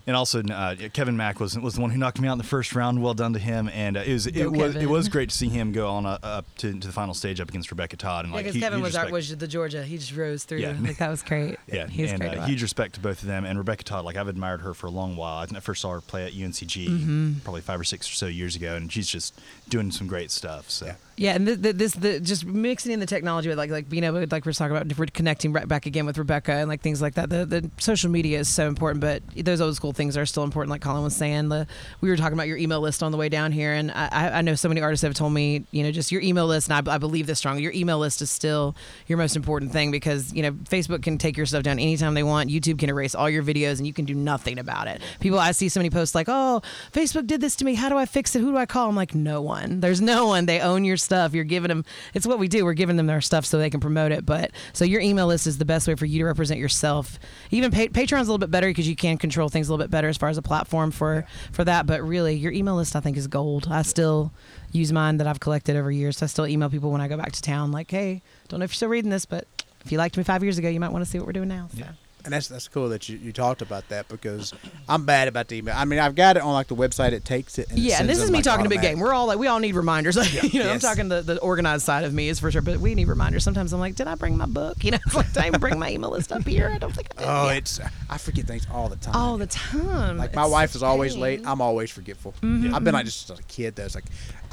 and 0.08 0.16
also 0.16 0.42
uh, 0.44 0.76
Kevin 0.94 1.18
Mack 1.18 1.40
was 1.40 1.58
was 1.60 1.76
the 1.76 1.82
one 1.82 1.90
who 1.90 1.98
knocked 1.98 2.20
me 2.20 2.28
out 2.28 2.34
in 2.34 2.38
the 2.38 2.44
first 2.44 2.76
round. 2.76 3.02
Well 3.02 3.14
done 3.14 3.34
to 3.34 3.40
him, 3.40 3.70
and 3.74 3.98
uh, 3.98 4.02
it 4.02 4.14
was 4.14 4.28
Go, 4.28 4.42
it 4.42 4.52
was 4.52 4.76
it 4.76 4.86
was 4.90 5.10
great 5.10 5.30
to 5.30 5.36
see 5.36 5.50
him 5.50 5.72
go 5.72 5.88
on 5.90 6.06
uh, 6.06 6.20
up 6.22 6.46
to, 6.58 6.72
to 6.80 6.88
the 6.88 6.94
final 6.94 7.14
stage 7.14 7.40
up 7.42 7.50
against 7.50 7.72
Rebecca 7.72 7.98
Todd. 7.98 8.26
And 8.26 8.34
Yeah, 8.34 8.38
like 8.42 8.54
hu- 8.54 8.60
Kevin 8.60 8.82
was 8.82 8.96
our, 8.96 9.10
was 9.10 9.36
the 9.36 9.48
Georgia. 9.48 9.84
He 9.84 9.98
just 9.98 10.16
rose 10.16 10.44
through. 10.44 10.60
Yeah. 10.60 10.76
Like 10.80 10.98
that 10.98 11.10
was 11.10 11.24
great. 11.24 11.58
yeah, 11.68 11.88
he 11.88 12.04
was 12.04 12.12
and 12.12 12.22
great. 12.22 12.38
uh, 12.38 12.46
huge 12.46 12.62
respect 12.62 12.96
to 12.96 13.00
both 13.00 13.22
of 13.22 13.28
them. 13.28 13.46
And 13.46 13.58
Rebecca 13.58 13.84
Todd, 13.84 14.06
like 14.06 14.16
I've 14.16 14.28
admired 14.28 14.62
her 14.62 14.74
for 14.74 14.88
a 14.88 14.92
long 14.92 15.16
while. 15.16 15.38
I 15.38 15.58
I 15.58 15.60
first 15.60 15.82
saw 15.82 15.92
her 15.92 16.02
play 16.02 16.26
at 16.26 16.34
UNCG 16.34 16.88
Mm-hmm. 16.88 17.34
probably 17.44 17.62
five 17.62 17.80
or 17.80 17.84
six 17.84 18.10
or 18.10 18.14
so 18.14 18.26
years 18.28 18.56
ago, 18.56 18.76
and 18.76 18.92
she's 18.92 19.08
just 19.08 19.40
doing 19.70 19.92
some 19.92 20.08
great 20.08 20.32
stuff. 20.32 20.70
So. 20.70 20.88
Yeah. 20.88 20.96
Yeah, 21.18 21.36
and 21.36 21.48
th- 21.48 21.62
th- 21.62 21.76
this 21.76 21.94
the 21.94 22.20
just 22.20 22.46
mixing 22.46 22.92
in 22.92 23.00
the 23.00 23.06
technology 23.06 23.48
with 23.48 23.58
like 23.58 23.72
like 23.72 23.88
being 23.88 24.04
able 24.04 24.20
like 24.30 24.46
we're 24.46 24.52
talking 24.52 24.76
about 24.76 24.98
we're 24.98 25.06
connecting 25.06 25.54
right 25.54 25.66
back 25.66 25.86
again 25.86 26.06
with 26.06 26.18
Rebecca 26.18 26.52
and 26.52 26.68
like 26.68 26.82
things 26.82 27.02
like 27.02 27.14
that. 27.14 27.30
The 27.30 27.46
the 27.46 27.72
social 27.78 28.12
media 28.12 28.40
is 28.40 28.50
so 28.50 28.68
important, 28.68 29.00
but 29.00 29.24
those 29.34 29.62
old 29.62 29.78
school 29.78 29.94
things 29.94 30.18
are 30.18 30.26
still 30.26 30.44
important. 30.44 30.72
Like 30.72 30.82
Colin 30.82 31.04
was 31.04 31.16
saying, 31.16 31.48
the 31.48 31.68
we 32.02 32.10
were 32.10 32.18
talking 32.18 32.34
about 32.34 32.50
your 32.50 32.58
email 32.58 32.82
list 32.82 33.02
on 33.02 33.14
the 33.14 33.18
way 33.18 33.30
down 33.30 33.54
here, 33.54 33.72
and 33.72 33.92
I, 33.92 34.10
I 34.12 34.30
I 34.40 34.42
know 34.42 34.56
so 34.56 34.68
many 34.68 34.82
artists 34.82 35.04
have 35.04 35.14
told 35.14 35.32
me 35.32 35.64
you 35.72 35.84
know 35.84 35.92
just 35.92 36.12
your 36.12 36.22
email 36.22 36.48
list, 36.48 36.70
and 36.70 36.90
I, 36.90 36.96
I 36.96 36.98
believe 36.98 37.28
this 37.28 37.40
strongly. 37.40 37.64
Your 37.64 37.72
email 37.72 37.98
list 37.98 38.22
is 38.22 38.30
still 38.30 38.76
your 39.08 39.18
most 39.18 39.38
important 39.38 39.72
thing 39.72 39.92
because 39.92 40.34
you 40.34 40.44
know 40.44 40.52
Facebook 40.52 41.02
can 41.02 41.18
take 41.18 41.38
your 41.38 41.46
stuff 41.46 41.64
down 41.64 41.80
anytime 41.80 42.14
they 42.14 42.24
want. 42.24 42.50
YouTube 42.50 42.78
can 42.78 42.90
erase 42.90 43.16
all 43.16 43.30
your 43.30 43.44
videos, 43.44 43.78
and 43.78 43.88
you 43.88 43.94
can 43.94 44.04
do 44.04 44.16
nothing 44.16 44.60
about 44.60 44.90
it. 44.90 45.02
People 45.22 45.40
I 45.40 45.54
see 45.54 45.70
so 45.70 45.80
many 45.80 45.90
posts 45.90 46.14
like, 46.14 46.28
oh, 46.28 46.62
Facebook 46.92 47.26
did 47.26 47.40
this 47.40 47.56
to 47.58 47.66
me. 47.66 47.76
How 47.76 47.88
do 47.88 47.98
I 47.98 48.06
fix 48.06 48.36
it? 48.36 48.42
Who 48.42 48.52
do 48.52 48.58
I 48.58 48.66
call? 48.66 48.90
I'm 48.90 48.98
like, 48.98 49.16
no 49.16 49.42
one. 49.42 49.55
There's 49.80 50.02
no 50.02 50.28
one. 50.28 50.46
They 50.46 50.60
own 50.60 50.86
your 50.86 50.98
stuff. 50.98 51.34
You're 51.34 51.44
giving 51.44 51.70
them. 51.70 51.86
It's 52.14 52.28
what 52.28 52.40
we 52.40 52.48
do. 52.48 52.66
We're 52.66 52.74
giving 52.74 52.96
them 52.98 53.08
their 53.08 53.22
stuff 53.22 53.46
so 53.46 53.58
they 53.58 53.70
can 53.70 53.80
promote 53.80 54.12
it. 54.12 54.26
But 54.26 54.52
so 54.74 54.86
your 54.86 55.02
email 55.02 55.28
list 55.28 55.48
is 55.48 55.58
the 55.58 55.66
best 55.66 55.88
way 55.88 55.96
for 55.96 56.06
you 56.06 56.20
to 56.20 56.26
represent 56.26 56.60
yourself. 56.60 57.20
Even 57.52 57.72
pa- 57.72 57.88
Patreon's 57.88 58.28
a 58.28 58.32
little 58.32 58.38
bit 58.38 58.52
better 58.52 58.68
because 58.68 58.88
you 58.88 58.96
can 58.96 59.18
control 59.18 59.50
things 59.50 59.68
a 59.68 59.72
little 59.72 59.84
bit 59.84 59.92
better 59.92 60.08
as 60.08 60.18
far 60.18 60.30
as 60.30 60.38
a 60.38 60.42
platform 60.42 60.92
for 60.92 61.26
for 61.52 61.64
that. 61.64 61.86
But 61.86 62.02
really, 62.04 62.36
your 62.36 62.52
email 62.52 62.76
list 62.76 62.96
I 62.96 63.00
think 63.00 63.18
is 63.18 63.28
gold. 63.28 63.68
I 63.70 63.82
still 63.82 64.32
use 64.72 64.92
mine 64.92 65.18
that 65.18 65.28
I've 65.28 65.40
collected 65.40 65.76
over 65.76 65.92
years. 65.92 66.18
So 66.18 66.26
I 66.26 66.28
still 66.28 66.48
email 66.48 66.70
people 66.70 66.92
when 66.92 67.02
I 67.02 67.08
go 67.08 67.18
back 67.18 67.32
to 67.32 67.42
town. 67.42 67.72
Like, 67.72 67.90
hey, 67.92 68.22
don't 68.50 68.60
know 68.60 68.64
if 68.66 68.72
you're 68.72 68.76
still 68.76 68.90
reading 68.90 69.10
this, 69.12 69.26
but 69.26 69.48
if 69.84 69.92
you 69.92 69.98
liked 69.98 70.18
me 70.18 70.24
five 70.24 70.44
years 70.44 70.58
ago, 70.58 70.68
you 70.68 70.80
might 70.80 70.92
want 70.92 71.06
to 71.06 71.10
see 71.10 71.18
what 71.18 71.28
we're 71.28 71.34
doing 71.34 71.50
now. 71.50 71.70
So. 71.72 71.80
Yeah. 71.80 71.92
And 72.26 72.34
that's 72.34 72.48
that's 72.48 72.68
cool 72.68 72.90
that 72.90 73.08
you, 73.08 73.18
you 73.18 73.32
talked 73.32 73.62
about 73.62 73.88
that 73.90 74.08
because 74.08 74.54
I'm 74.90 75.06
bad 75.06 75.28
about 75.28 75.48
the 75.48 75.58
email. 75.58 75.76
I 75.78 75.86
mean, 75.86 76.00
I've 76.00 76.16
got 76.16 76.38
it 76.38 76.44
on 76.44 76.54
like 76.54 76.68
the 76.68 76.76
website. 76.76 77.12
It 77.14 77.24
takes 77.24 77.58
it. 77.60 77.70
And 77.70 77.78
it 77.78 77.84
Yeah, 77.84 78.00
and 78.00 78.10
this 78.10 78.20
is 78.20 78.32
me 78.32 78.38
like, 78.40 78.44
talking 78.44 78.66
a 78.66 78.70
big 78.70 78.82
game. 78.82 79.00
We're 79.00 79.14
all 79.14 79.28
like, 79.28 79.38
we 79.38 79.48
all 79.48 79.60
need 79.60 79.76
reminders. 79.76 80.16
you 80.54 80.64
know, 80.64 80.72
I'm 80.72 80.80
talking 80.80 81.08
the, 81.08 81.22
the 81.22 81.40
organized 81.40 81.86
side 81.86 82.04
of 82.04 82.14
me 82.14 82.28
is 82.30 82.40
for 82.40 82.50
sure, 82.52 82.62
but 82.64 82.80
we 82.80 82.96
need 82.96 83.08
reminders. 83.08 83.44
Sometimes 83.44 83.72
I'm 83.74 83.80
like, 83.80 83.96
did 83.96 84.08
I 84.08 84.16
bring 84.16 84.38
my 84.38 84.46
book? 84.48 84.78
You 84.84 84.92
know, 84.92 85.00
it's 85.06 85.16
like, 85.16 85.32
did 85.34 85.44
I 85.44 85.48
even 85.48 85.60
bring 85.60 85.80
my 85.80 85.90
email 85.92 86.10
list 86.12 86.32
up 86.32 86.46
here? 86.46 86.70
I 86.74 86.78
don't 86.78 86.94
think 86.94 87.08
I 87.18 87.20
did. 87.22 87.28
Oh, 87.28 87.46
Yeah. 87.50 87.54
it's 87.54 87.80
I 88.10 88.18
forget 88.18 88.46
things 88.46 88.68
all 88.72 88.90
the 88.90 88.96
time. 88.98 89.16
all 89.16 89.38
the 89.38 89.48
time. 89.48 90.18
Like 90.18 90.34
my 90.36 90.44
It's 90.44 90.52
wife 90.52 90.76
is 90.76 90.84
always 90.84 91.16
late. 91.16 91.42
I'm 91.46 91.62
always 91.62 91.90
forgetful. 91.92 92.34
Mm-hmm. 92.42 92.74
I've 92.76 92.84
been 92.84 92.94
like 92.94 93.06
just 93.06 93.30
as 93.30 93.40
a 93.40 93.44
kid. 93.44 93.76
That's 93.76 93.96
like 93.96 94.06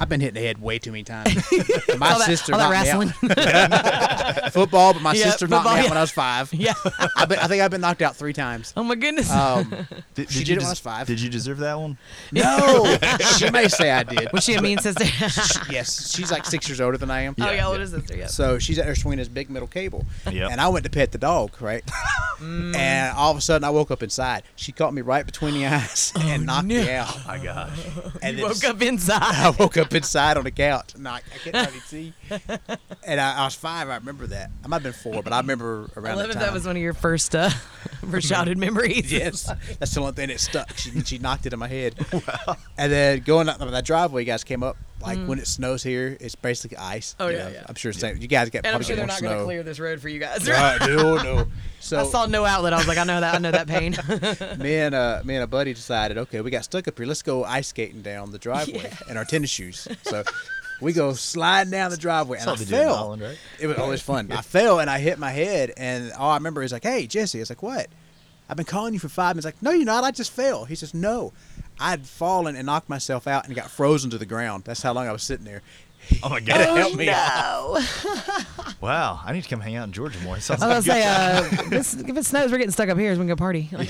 I've 0.03 0.09
been 0.09 0.19
hitting 0.19 0.35
the 0.41 0.45
head 0.45 0.61
way 0.61 0.79
too 0.79 0.91
many 0.91 1.05
times. 1.05 1.33
my 1.97 2.11
all 2.11 2.19
that, 2.19 2.25
sister 2.25 2.53
all 2.53 2.59
that 2.59 2.69
knocked 2.69 3.23
me 3.23 3.31
out. 3.31 3.31
wrestling. 3.31 4.49
football, 4.51 4.91
but 4.93 5.01
my 5.01 5.13
Yeah, 5.13 5.23
sister 5.29 5.47
knocked 5.47 5.63
me 5.65 5.69
football, 5.71 5.85
out 5.85 5.89
when 5.89 5.97
I 5.97 6.01
was 6.01 6.11
five. 6.11 6.53
yeah. 6.53 6.73
I've 7.15 7.29
been, 7.29 7.39
I 7.39 7.47
think 7.47 7.61
I've 7.61 7.71
been 7.71 7.79
knocked 7.79 8.01
out 8.01 8.17
three 8.17 8.33
times. 8.33 8.73
Oh 8.75 8.83
my 8.83 8.95
goodness. 8.95 9.31
Um, 9.31 9.87
Did, 10.13 10.29
She 10.29 10.39
did 10.39 10.45
did 10.45 10.47
you 10.49 10.53
it 10.55 10.57
when 10.59 10.65
I 10.67 10.69
was 10.71 10.79
five. 10.79 11.07
Did 11.07 11.21
you 11.21 11.29
deserve 11.29 11.59
that 11.59 11.79
one? 11.79 11.97
no, 12.33 12.97
she 13.37 13.49
may 13.49 13.69
say 13.69 13.91
I 13.91 14.03
did. 14.03 14.27
was 14.33 14.43
she 14.43 14.55
a 14.55 14.61
mean 14.61 14.77
sister? 14.79 15.05
yes, 15.71 16.13
she's 16.13 16.31
like 16.31 16.45
six 16.45 16.67
years 16.67 16.81
older 16.81 16.97
than 16.97 17.09
I 17.09 17.21
am. 17.21 17.35
oh 17.39 17.45
yeah, 17.45 17.51
Yeah, 17.53 17.67
older 17.67 17.79
yeah. 17.79 17.85
sister. 17.85 18.17
Yeah. 18.17 18.27
So 18.27 18.59
she's 18.59 18.77
at 18.79 18.85
her 18.85 18.95
swinging 18.95 19.19
this 19.19 19.29
big 19.29 19.49
middle 19.49 19.67
cable. 19.69 20.05
Yep. 20.29 20.51
And 20.51 20.59
I 20.59 20.67
went 20.67 20.83
to 20.83 20.91
pet 20.91 21.13
the 21.13 21.17
dog, 21.17 21.61
right? 21.61 21.83
Mm. 22.39 22.75
And 22.75 23.15
all 23.17 23.31
of 23.31 23.37
a 23.37 23.41
sudden 23.41 23.63
I 23.63 23.69
woke 23.69 23.89
up 23.91 24.03
inside. 24.03 24.43
She 24.55 24.71
caught 24.73 24.93
me 24.93 25.01
right 25.01 25.25
between 25.25 25.53
the 25.53 25.65
eyes 25.65 26.11
and 26.19 26.45
knocked 26.45 26.67
me 26.67 26.83
no. 26.83 26.91
out. 26.91 27.25
My 27.25 27.37
gosh. 27.37 27.79
And 28.21 28.37
You 28.37 28.43
woke 28.45 28.63
up 28.65 28.81
inside. 28.81 29.21
I 29.21 29.49
woke 29.57 29.77
up 29.77 29.92
up 29.93 29.97
inside 29.97 30.37
on 30.37 30.43
the 30.43 30.51
couch. 30.51 30.95
And 30.95 31.07
I, 31.07 31.17
I 31.17 31.37
couldn't 31.43 31.63
hardly 31.63 31.79
see. 31.79 32.13
And 33.05 33.19
I, 33.19 33.41
I 33.41 33.45
was 33.45 33.55
five. 33.55 33.89
I 33.89 33.95
remember 33.95 34.27
that. 34.27 34.49
I 34.63 34.67
might 34.67 34.81
have 34.81 34.83
been 34.83 34.93
four, 34.93 35.23
but 35.23 35.33
I 35.33 35.37
remember 35.39 35.89
I 35.95 35.99
around 35.99 36.17
love 36.17 36.27
that 36.27 36.33
time. 36.33 36.41
that 36.43 36.53
was 36.53 36.65
one 36.65 36.75
of 36.75 36.81
your 36.81 36.93
first 36.93 37.35
uh, 37.35 37.49
first 38.11 38.29
childhood 38.29 38.57
memories. 38.57 39.11
Yes, 39.11 39.49
that's 39.79 39.93
the 39.93 40.01
one 40.01 40.13
thing 40.13 40.29
that 40.29 40.39
stuck. 40.39 40.75
She, 40.77 40.91
she 41.01 41.17
knocked 41.17 41.45
it 41.45 41.53
in 41.53 41.59
my 41.59 41.67
head. 41.67 41.95
Wow. 42.13 42.55
And 42.77 42.91
then 42.91 43.19
going 43.21 43.49
up 43.49 43.57
that 43.59 43.85
driveway, 43.85 44.21
you 44.21 44.25
guys 44.25 44.43
came 44.43 44.63
up. 44.63 44.77
Like 45.03 45.25
when 45.27 45.39
it 45.39 45.47
snows 45.47 45.83
here, 45.83 46.17
it's 46.19 46.35
basically 46.35 46.77
ice. 46.77 47.15
Mm. 47.19 47.25
Oh, 47.25 47.27
yeah, 47.27 47.37
know. 47.37 47.49
yeah. 47.49 47.63
I'm 47.67 47.75
sure 47.75 47.93
same. 47.93 48.17
You 48.17 48.27
guys 48.27 48.49
get 48.49 48.59
And 48.59 48.67
I'm 48.67 48.71
probably 48.73 48.85
sure 48.85 48.95
get 48.95 49.01
they're 49.01 49.07
not 49.07 49.21
going 49.21 49.37
to 49.37 49.43
clear 49.43 49.63
this 49.63 49.79
road 49.79 49.99
for 49.99 50.09
you 50.09 50.19
guys. 50.19 50.47
Right, 50.47 50.79
no, 50.87 51.17
no. 51.21 51.47
So 51.79 51.99
I 51.99 52.03
saw 52.05 52.25
no 52.25 52.45
outlet. 52.45 52.73
I 52.73 52.77
was 52.77 52.87
like, 52.87 52.97
I 52.97 53.03
know 53.03 53.19
that. 53.19 53.35
I 53.35 53.37
know 53.37 53.51
that 53.51 53.67
pain. 53.67 53.95
me 54.59 54.75
and 54.75 54.95
uh, 54.95 55.21
me 55.25 55.35
and 55.35 55.43
a 55.43 55.47
buddy 55.47 55.73
decided, 55.73 56.17
okay, 56.17 56.41
we 56.41 56.51
got 56.51 56.63
stuck 56.63 56.87
up 56.87 56.97
here. 56.97 57.05
Let's 57.05 57.21
go 57.21 57.43
ice 57.43 57.67
skating 57.67 58.01
down 58.01 58.31
the 58.31 58.39
driveway 58.39 58.91
in 59.09 59.17
our 59.17 59.25
tennis 59.25 59.49
shoes. 59.49 59.87
So 60.03 60.23
we 60.81 60.93
go 60.93 61.13
sliding 61.13 61.71
down 61.71 61.91
the 61.91 61.97
driveway, 61.97 62.39
and 62.39 62.49
I 62.49 62.55
That's 62.55 62.61
all 62.61 62.65
they 62.65 62.71
do 62.71 62.81
in 62.81 62.87
fell. 62.87 62.95
Holland, 62.95 63.21
right? 63.21 63.37
It 63.59 63.67
was 63.67 63.77
always 63.77 64.01
fun. 64.01 64.31
I 64.31 64.41
fell 64.41 64.79
and 64.79 64.89
I 64.89 64.99
hit 64.99 65.19
my 65.19 65.31
head, 65.31 65.73
and 65.77 66.11
all 66.13 66.31
I 66.31 66.35
remember 66.35 66.63
is 66.63 66.71
like, 66.71 66.83
"Hey, 66.83 67.07
Jesse." 67.07 67.39
I 67.39 67.41
was 67.41 67.49
like, 67.49 67.63
"What?" 67.63 67.87
I've 68.53 68.57
been 68.57 68.67
calling 68.67 68.93
you 68.93 68.99
for 68.99 69.09
five 69.09 69.35
minutes. 69.35 69.45
Like, 69.45 69.63
no, 69.63 69.71
you're 69.71 69.83
not. 69.83 70.03
I 70.03 70.11
just 70.11 70.29
fell. 70.29 70.65
He 70.65 70.75
says, 70.75 70.93
no. 70.93 71.33
I'd 71.79 72.05
fallen 72.05 72.55
and 72.55 72.67
knocked 72.67 72.87
myself 72.87 73.25
out 73.25 73.47
and 73.47 73.55
got 73.55 73.71
frozen 73.71 74.11
to 74.11 74.19
the 74.19 74.27
ground. 74.27 74.65
That's 74.65 74.83
how 74.83 74.93
long 74.93 75.07
I 75.07 75.11
was 75.11 75.23
sitting 75.23 75.43
there. 75.43 75.63
Oh 76.21 76.29
my 76.29 76.39
to 76.39 76.45
god! 76.45 76.77
help 76.77 76.95
me 76.95 77.05
no. 77.05 77.79
Wow, 78.81 79.21
I 79.23 79.31
need 79.31 79.43
to 79.43 79.49
come 79.49 79.61
hang 79.61 79.77
out 79.77 79.85
in 79.85 79.93
Georgia 79.93 80.19
more. 80.19 80.35
It 80.35 80.41
sounds 80.41 80.61
I 80.61 80.67
like 80.67 80.75
was 80.75 80.85
a 80.87 80.89
gonna 80.89 81.01
say, 81.01 81.57
uh, 81.57 81.63
this, 81.69 81.93
if 81.93 82.17
it 82.17 82.25
snows, 82.25 82.51
we're 82.51 82.57
getting 82.57 82.71
stuck 82.71 82.89
up 82.89 82.97
here. 82.97 83.15
So 83.15 83.19
we 83.19 83.21
can 83.21 83.27
go 83.29 83.35
party. 83.37 83.69
Like, 83.71 83.89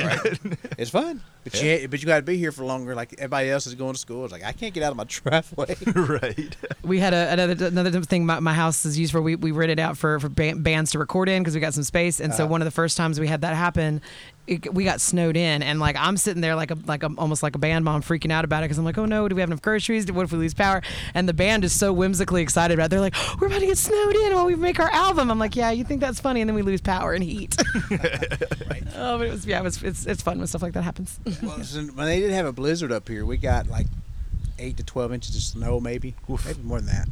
It's 0.78 0.92
fun, 0.92 1.22
but 1.44 1.62
you 1.62 1.88
but 1.88 2.00
you 2.00 2.06
got 2.06 2.18
to 2.18 2.22
be 2.22 2.38
here 2.38 2.52
for 2.52 2.64
longer. 2.64 2.94
Like 2.94 3.16
everybody 3.18 3.50
else 3.50 3.66
is 3.66 3.74
going 3.74 3.94
to 3.94 4.00
school. 4.00 4.24
It's 4.24 4.32
like 4.32 4.44
I 4.44 4.52
can't 4.52 4.72
get 4.72 4.84
out 4.84 4.92
of 4.92 4.98
my 4.98 5.06
driveway. 5.06 5.76
right. 5.96 6.56
we 6.84 7.00
had 7.00 7.16
a, 7.16 7.34
another 7.34 7.66
another 7.66 8.02
thing 8.02 8.28
my, 8.28 8.40
my 8.40 8.54
house 8.54 8.86
is 8.86 9.00
used 9.00 9.12
for. 9.12 9.22
We, 9.22 9.36
we 9.36 9.50
rented 9.52 9.80
out 9.80 9.98
for 9.98 10.20
for 10.20 10.30
bands 10.30 10.92
to 10.92 11.00
record 11.00 11.28
in 11.28 11.42
because 11.42 11.56
we 11.56 11.60
got 11.60 11.74
some 11.74 11.84
space. 11.84 12.20
And 12.20 12.32
so 12.32 12.46
one 12.46 12.62
of 12.62 12.66
the 12.66 12.72
first 12.72 12.96
times 12.96 13.20
we 13.20 13.28
had 13.28 13.42
that 13.42 13.56
happen, 13.56 14.00
it, 14.46 14.74
we 14.74 14.84
got 14.84 15.00
snowed 15.00 15.38
in, 15.38 15.64
and 15.64 15.80
like 15.80 15.96
I'm 15.98 16.18
sitting 16.18 16.42
there 16.42 16.56
like 16.56 16.72
a 16.72 16.78
like 16.86 17.04
a, 17.04 17.10
almost 17.18 17.44
like 17.44 17.56
a 17.56 17.60
band 17.60 17.86
mom 17.86 18.02
freaking 18.02 18.32
out 18.32 18.44
about 18.44 18.64
it 18.64 18.66
because 18.66 18.78
I'm 18.78 18.86
like, 18.86 18.98
oh 18.98 19.06
no, 19.06 19.28
do 19.28 19.36
we 19.36 19.42
have 19.42 19.50
enough 19.50 19.62
groceries? 19.62 20.12
What 20.12 20.24
if 20.24 20.32
we 20.32 20.38
lose 20.38 20.54
power? 20.54 20.82
And 21.14 21.30
the 21.30 21.34
band 21.34 21.64
is 21.64 21.72
so 21.72 21.94
whimsically 21.94 22.42
excited 22.42 22.74
about. 22.74 22.86
it. 22.86 22.90
They're 22.90 23.00
like, 23.00 23.16
oh, 23.16 23.38
we're 23.40 23.48
about 23.48 23.60
to 23.62 23.66
get 23.66 23.78
snowed 23.78 24.16
in 24.16 24.34
while 24.34 24.46
we 24.46 24.56
make 24.56 24.80
our 24.80 24.92
album. 24.92 25.32
I'm 25.32 25.40
like, 25.40 25.56
yeah, 25.56 25.72
you 25.72 25.84
think 25.84 26.02
that's 26.02 26.20
funny, 26.20 26.42
and 26.42 26.50
then 26.50 26.56
we 26.56 26.62
lose 26.62 26.82
power 26.82 27.14
and 27.14 27.24
heat. 27.24 27.56
right. 27.90 28.84
oh, 28.96 29.18
but 29.18 29.28
it 29.28 29.32
was 29.32 29.46
yeah, 29.46 29.60
it 29.60 29.64
was 29.64 29.82
it's 29.82 30.06
it's 30.06 30.22
fun 30.22 30.38
when 30.38 30.48
stuff 30.48 30.62
like 30.62 30.74
that 30.74 30.84
happens. 30.84 31.20
Well, 31.42 31.58
listen, 31.58 31.96
when 31.96 32.08
they 32.08 32.20
did 32.20 32.32
have 32.32 32.46
a 32.46 32.54
blizzard 32.54 32.92
up 32.92 33.08
here, 33.08 33.26
we 33.26 33.38
got 33.38 33.68
like 33.68 33.88
eight 34.60 34.78
to 34.78 34.84
twelve 34.84 35.14
inches 35.14 35.36
of 35.36 35.42
snow, 35.42 35.80
maybe, 35.80 36.16
Oof. 36.30 36.46
maybe 36.46 36.62
more 36.64 36.80
than 36.82 36.88
that. 36.88 37.08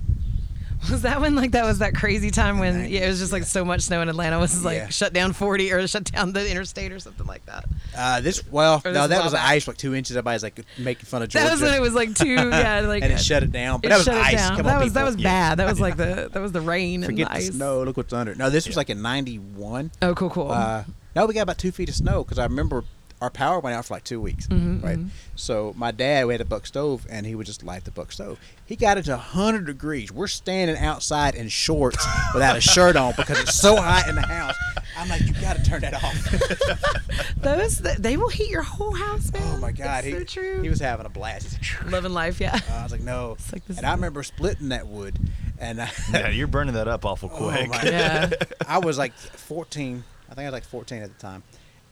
Was 0.89 1.03
that 1.03 1.21
when 1.21 1.35
like 1.35 1.51
that 1.51 1.63
was 1.65 1.77
that 1.79 1.93
crazy 1.93 2.31
time 2.31 2.57
when 2.57 2.89
yeah 2.89 3.01
it 3.05 3.07
was 3.07 3.19
just 3.19 3.31
like 3.31 3.43
so 3.43 3.63
much 3.63 3.81
snow 3.81 4.01
in 4.01 4.09
Atlanta 4.09 4.39
was 4.39 4.65
like 4.65 4.77
Yeah. 4.77 4.87
shut 4.89 5.13
down 5.13 5.31
40 5.33 5.71
or 5.71 5.87
shut 5.87 6.05
down 6.05 6.33
the 6.33 6.49
interstate 6.49 6.91
or 6.91 6.99
something 6.99 7.27
like 7.27 7.45
that. 7.45 7.65
Uh, 7.95 8.19
this 8.21 8.43
well, 8.51 8.81
Or 8.83 8.91
no, 8.91 9.07
that 9.07 9.23
was 9.23 9.33
back. 9.33 9.47
ice 9.47 9.67
like 9.67 9.77
two 9.77 9.93
inches. 9.93 10.17
Everybody's 10.17 10.41
like 10.43 10.59
making 10.79 11.05
fun 11.05 11.21
of 11.21 11.29
Georgia. 11.29 11.45
That 11.45 11.51
was 11.51 11.61
when 11.61 11.73
it 11.75 11.81
was 11.81 11.93
like 11.93 12.15
two 12.15 12.33
yeah 12.33 12.79
like 12.81 13.03
and 13.03 13.13
it 13.13 13.19
shut 13.19 13.43
it 13.43 13.51
down. 13.51 13.79
But 13.81 13.87
it 13.87 13.89
that 13.89 13.97
was 13.99 14.07
ice. 14.07 14.33
down. 14.33 14.55
Come 14.57 14.65
that 14.65 14.77
on, 14.77 14.83
was 14.83 14.93
that 14.93 14.99
people. 15.01 15.15
was 15.15 15.23
bad. 15.23 15.59
That 15.59 15.67
was 15.69 15.79
like 15.79 15.97
the 15.97 16.29
that 16.33 16.41
was 16.41 16.51
the 16.51 16.61
rain 16.61 17.03
Forget 17.03 17.27
and 17.27 17.37
the 17.37 17.39
the 17.41 17.47
ice. 17.49 17.55
snow. 17.55 17.83
Look 17.83 17.97
what's 17.97 18.13
under. 18.13 18.33
No, 18.33 18.49
this 18.49 18.65
was 18.65 18.75
like 18.75 18.89
in 18.89 19.01
'91. 19.03 19.91
Oh 20.01 20.15
cool 20.15 20.29
cool. 20.31 20.51
Uh, 20.51 20.83
no, 21.15 21.25
we 21.27 21.33
got 21.33 21.41
about 21.41 21.57
two 21.57 21.71
feet 21.71 21.89
of 21.89 21.95
snow 21.95 22.23
because 22.23 22.39
I 22.39 22.43
remember 22.45 22.83
our 23.21 23.29
power 23.29 23.59
went 23.59 23.75
out 23.75 23.85
for 23.85 23.93
like 23.93 24.03
two 24.03 24.19
weeks, 24.19 24.47
Mm-hmm, 24.47 24.85
right? 24.85 24.99
So 25.35 25.73
my 25.77 25.91
dad, 25.91 26.25
we 26.25 26.33
had 26.33 26.41
a 26.41 26.45
buck 26.45 26.65
stove, 26.65 27.05
and 27.09 27.25
he 27.25 27.35
would 27.35 27.45
just 27.45 27.63
light 27.63 27.83
the 27.85 27.91
buck 27.91 28.11
stove. 28.11 28.39
He 28.65 28.75
got 28.75 28.97
it 28.97 29.03
to 29.05 29.11
100 29.11 29.65
degrees. 29.65 30.11
We're 30.11 30.27
standing 30.27 30.77
outside 30.77 31.35
in 31.35 31.47
shorts 31.49 32.05
without 32.33 32.57
a 32.57 32.61
shirt 32.61 32.95
on 32.95 33.13
because 33.15 33.39
it's 33.39 33.55
so 33.55 33.75
hot 33.75 34.07
in 34.09 34.15
the 34.15 34.21
house. 34.21 34.55
I'm 34.97 35.07
like, 35.09 35.21
you 35.21 35.33
got 35.35 35.55
to 35.57 35.63
turn 35.63 35.81
that 35.81 35.93
off. 36.03 37.35
Those 37.37 37.77
they 37.79 38.17
will 38.17 38.29
heat 38.29 38.49
your 38.49 38.61
whole 38.61 38.93
house, 38.93 39.31
man. 39.31 39.41
oh 39.55 39.57
my 39.59 39.71
God, 39.71 40.03
It's 40.05 40.07
he, 40.07 40.13
so 40.13 40.23
true. 40.23 40.61
he 40.61 40.69
was 40.69 40.79
having 40.79 41.05
a 41.05 41.09
blast. 41.09 41.57
He's 41.57 41.75
like, 41.81 41.91
living 41.91 42.13
life, 42.13 42.39
yeah. 42.39 42.59
I 42.71 42.83
was 42.83 42.91
like, 42.91 43.01
no. 43.01 43.37
like 43.51 43.65
this 43.65 43.77
and 43.77 43.85
is 43.85 43.89
I 43.89 43.93
remember 43.93 44.21
splitting 44.23 44.69
that 44.69 44.87
wood, 44.87 45.17
and 45.59 45.81
I, 45.81 45.89
Yeah, 46.11 46.29
you're 46.29 46.47
burning 46.47 46.73
that 46.75 46.87
up 46.87 47.05
awful 47.05 47.29
quick. 47.29 47.65
Oh, 47.65 47.69
my 47.69 47.81
Yeah. 47.83 48.29
I 48.67 48.79
was 48.79 48.97
like 48.97 49.13
14. 49.13 50.03
I 50.29 50.33
think 50.33 50.39
I 50.45 50.49
was 50.49 50.53
like 50.53 50.63
14 50.65 51.01
at 51.03 51.09
the 51.17 51.19
time, 51.21 51.43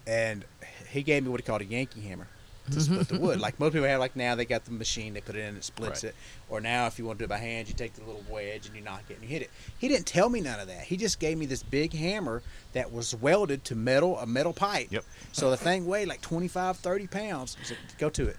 and 0.07 0.45
he 0.89 1.03
gave 1.03 1.23
me 1.23 1.29
what 1.29 1.39
he 1.39 1.45
called 1.45 1.61
a 1.61 1.65
Yankee 1.65 2.01
hammer 2.01 2.27
to 2.71 2.77
mm-hmm. 2.77 2.93
split 2.93 3.07
the 3.07 3.19
wood. 3.19 3.39
Like 3.39 3.59
most 3.59 3.73
people 3.73 3.87
have, 3.87 3.99
like 3.99 4.15
now 4.15 4.35
they 4.35 4.45
got 4.45 4.65
the 4.65 4.71
machine, 4.71 5.13
they 5.13 5.21
put 5.21 5.35
it 5.35 5.41
in, 5.41 5.55
it 5.55 5.63
splits 5.63 6.03
Right. 6.03 6.09
it. 6.11 6.15
Or 6.49 6.61
now, 6.61 6.87
if 6.87 6.99
you 6.99 7.05
want 7.05 7.19
to 7.19 7.23
do 7.23 7.25
it 7.25 7.29
by 7.29 7.37
hand, 7.37 7.67
you 7.67 7.73
take 7.73 7.93
the 7.93 8.01
little 8.01 8.23
wedge 8.29 8.67
and 8.67 8.75
you 8.75 8.81
knock 8.81 9.03
it 9.09 9.15
and 9.15 9.23
you 9.23 9.29
hit 9.29 9.41
it. 9.41 9.49
He 9.77 9.87
didn't 9.87 10.05
tell 10.05 10.29
me 10.29 10.41
none 10.41 10.59
of 10.59 10.67
that. 10.67 10.83
He 10.83 10.97
just 10.97 11.19
gave 11.19 11.37
me 11.37 11.45
this 11.45 11.63
big 11.63 11.93
hammer 11.93 12.41
that 12.73 12.91
was 12.91 13.15
welded 13.15 13.63
to 13.65 13.75
metal, 13.75 14.17
a 14.19 14.25
metal 14.25 14.53
pipe. 14.53 14.87
Yep. 14.91 15.03
So 15.31 15.49
the 15.49 15.57
thing 15.57 15.85
weighed 15.85 16.07
like 16.07 16.21
25, 16.21 16.77
30 16.77 17.07
pounds. 17.07 17.55
He 17.59 17.65
said, 17.65 17.77
"Go 17.97 18.09
to 18.11 18.27
it." 18.27 18.37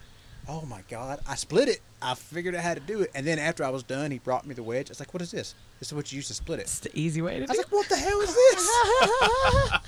Oh 0.49 0.63
my 0.63 0.83
God! 0.89 1.21
I 1.29 1.35
split 1.35 1.69
it. 1.69 1.81
I 2.03 2.15
figured 2.15 2.55
out 2.55 2.63
how 2.65 2.75
to 2.75 2.81
do 2.81 3.03
it, 3.03 3.11
and 3.15 3.27
then 3.27 3.39
after 3.39 3.63
I 3.63 3.69
was 3.69 3.83
done, 3.83 4.11
he 4.11 4.19
brought 4.19 4.47
me 4.47 4.55
the 4.55 4.63
wedge. 4.63 4.89
I 4.89 4.93
was 4.93 5.01
like, 5.01 5.13
"What 5.13 5.23
is 5.23 5.31
this? 5.31 5.55
This 5.79 5.89
is 5.89 5.95
what 5.95 6.11
you 6.11 6.17
use 6.17 6.29
to 6.29 6.35
split 6.35 6.59
it." 6.59 6.63
It's 6.63 6.81
the 6.81 6.99
easy 6.99 7.21
way 7.23 7.39
to 7.39 7.39
do 7.41 7.45
it. 7.45 7.51
I 7.51 7.53
do. 7.53 7.59
was 7.59 7.67
like, 7.67 7.73
"What 7.73 7.89
the 7.89 7.97
hell 7.97 8.21
is 8.21 8.35
this?" 8.35 8.71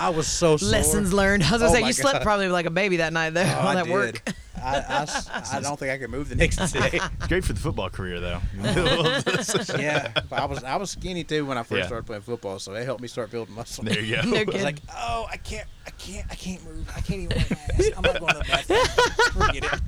I 0.00 0.08
was 0.10 0.26
so 0.26 0.56
sore. 0.56 0.70
Lessons 0.70 1.12
learned. 1.12 1.42
I 1.44 1.52
was 1.52 1.60
gonna 1.60 1.70
Oh 1.70 1.74
say 1.74 1.80
my 1.82 1.86
you 1.88 1.92
slept 1.92 2.22
probably 2.22 2.48
like 2.48 2.66
a 2.66 2.70
baby 2.70 2.96
that 2.98 3.12
night 3.12 3.30
though. 3.30 3.42
Oh, 3.44 3.58
all 3.60 3.68
I 3.68 3.74
that 3.74 3.84
did. 3.84 3.92
work. 3.92 4.32
I, 4.62 4.76
I 4.76 5.02
s- 5.02 5.28
I 5.54 5.60
don't 5.60 5.78
think 5.78 5.90
I 5.90 5.98
could 5.98 6.10
move 6.10 6.28
the 6.28 6.34
next 6.36 6.56
day. 6.72 6.90
It's 6.92 7.26
great 7.28 7.44
for 7.44 7.52
the 7.54 7.60
football 7.60 7.88
career, 7.90 8.20
though. 8.20 8.40
yeah, 9.78 10.12
but 10.28 10.38
I 10.38 10.44
was 10.44 10.62
I 10.64 10.76
was 10.76 10.90
skinny 10.90 11.24
too 11.24 11.46
when 11.46 11.56
I 11.58 11.62
first 11.62 11.80
Yeah. 11.80 11.86
started 11.86 12.06
playing 12.06 12.22
football, 12.22 12.58
so 12.58 12.74
it 12.74 12.84
helped 12.84 13.00
me 13.02 13.08
start 13.08 13.30
building 13.30 13.54
muscle. 13.54 13.84
there 13.84 14.00
you 14.00 14.16
go. 14.16 14.22
No 14.22 14.36
I 14.36 14.44
was 14.44 14.62
like, 14.62 14.78
oh, 14.94 15.26
I 15.30 15.36
can't, 15.36 15.66
I 15.86 15.90
can't, 15.90 16.26
I 16.30 16.34
can't 16.34 16.64
move. 16.64 16.90
I 16.96 17.00
can't 17.00 17.20
even. 17.22 17.36
Wear 17.38 17.46
my 17.50 17.56
ass. 17.84 17.92
I'm 17.96 18.02
not 18.02 18.20
going 18.20 18.32
to 18.32 18.38
the 18.38 18.44
bathroom. 18.48 19.46
Forget 19.46 19.64
it. 19.64 19.80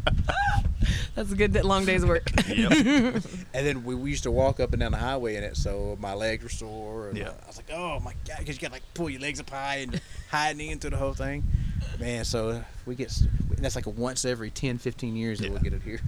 That's 1.14 1.30
a 1.32 1.34
good 1.36 1.54
long 1.64 1.84
day's 1.84 2.04
work. 2.04 2.30
Yep. 2.48 2.72
And 3.54 3.66
then 3.66 3.84
we, 3.84 3.94
we 3.94 4.10
used 4.10 4.22
to 4.22 4.30
walk 4.30 4.60
up 4.60 4.72
and 4.72 4.80
down 4.80 4.92
the 4.92 4.98
highway 4.98 5.36
in 5.36 5.44
it, 5.44 5.56
so 5.56 5.96
my 6.00 6.14
legs 6.14 6.42
were 6.42 6.48
sore. 6.48 7.08
And 7.08 7.18
Yeah. 7.18 7.32
I 7.42 7.46
was 7.46 7.56
like, 7.58 7.70
oh 7.72 8.00
my 8.00 8.14
god, 8.26 8.38
because 8.38 8.56
you 8.56 8.60
got 8.62 8.68
to 8.68 8.72
like 8.74 8.82
pull 8.94 9.10
your 9.10 9.20
legs 9.20 9.40
up 9.40 9.50
high 9.50 9.76
and 9.76 10.00
high 10.30 10.52
knee 10.54 10.70
into 10.70 10.88
the 10.90 10.96
whole 10.96 11.12
thing. 11.14 11.44
Man, 12.00 12.24
so 12.24 12.64
we 12.86 12.94
get 12.94 13.12
that's 13.58 13.76
like 13.76 13.86
a 13.86 13.90
once 13.90 14.24
every 14.24 14.50
10, 14.50 14.78
15 14.78 15.14
years 15.16 15.38
that 15.40 15.50
we'll 15.50 15.60
get 15.60 15.72
it 15.72 15.82
here. 15.82 16.00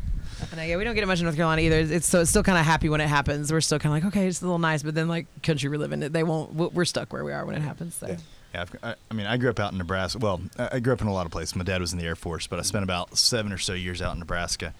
I 0.52 0.56
know, 0.56 0.62
yeah, 0.62 0.76
we 0.76 0.84
don't 0.84 0.94
get 0.94 1.04
it 1.04 1.06
much 1.06 1.18
in 1.18 1.24
North 1.24 1.36
Carolina 1.36 1.62
either. 1.62 1.78
It's, 1.78 1.90
it's 1.90 2.06
so 2.08 2.20
it's 2.22 2.30
still 2.30 2.42
kind 2.42 2.58
of 2.58 2.64
happy 2.64 2.88
when 2.88 3.00
it 3.00 3.06
happens. 3.08 3.52
We're 3.52 3.60
still 3.60 3.78
kind 3.78 3.96
of 3.96 4.02
like, 4.02 4.12
okay, 4.14 4.26
it's 4.26 4.40
a 4.40 4.44
little 4.44 4.58
nice, 4.58 4.82
but 4.82 4.94
then 4.94 5.06
like 5.08 5.26
country 5.42 5.68
we 5.68 5.76
live 5.76 5.92
in, 5.92 6.00
they 6.00 6.22
won't. 6.22 6.54
We're 6.54 6.84
stuck 6.86 7.12
where 7.12 7.22
we 7.24 7.32
are 7.32 7.44
when 7.44 7.54
it 7.54 7.62
happens. 7.62 7.94
So. 7.96 8.08
Yeah. 8.08 8.16
Yeah, 8.54 8.64
I, 8.82 8.94
I 9.10 9.14
mean, 9.14 9.26
I 9.26 9.36
grew 9.36 9.50
up 9.50 9.58
out 9.58 9.72
in 9.72 9.78
Nebraska. 9.78 10.18
Well, 10.18 10.40
I 10.56 10.78
grew 10.78 10.92
up 10.92 11.00
in 11.00 11.08
a 11.08 11.12
lot 11.12 11.26
of 11.26 11.32
places. 11.32 11.56
My 11.56 11.64
dad 11.64 11.80
was 11.80 11.92
in 11.92 11.98
the 11.98 12.04
Air 12.06 12.14
Force, 12.16 12.46
but 12.46 12.58
I 12.58 12.62
spent 12.62 12.84
about 12.84 13.18
seven 13.18 13.52
or 13.52 13.58
so 13.58 13.72
years 13.72 14.00
out 14.00 14.12
in 14.12 14.20
Nebraska, 14.20 14.72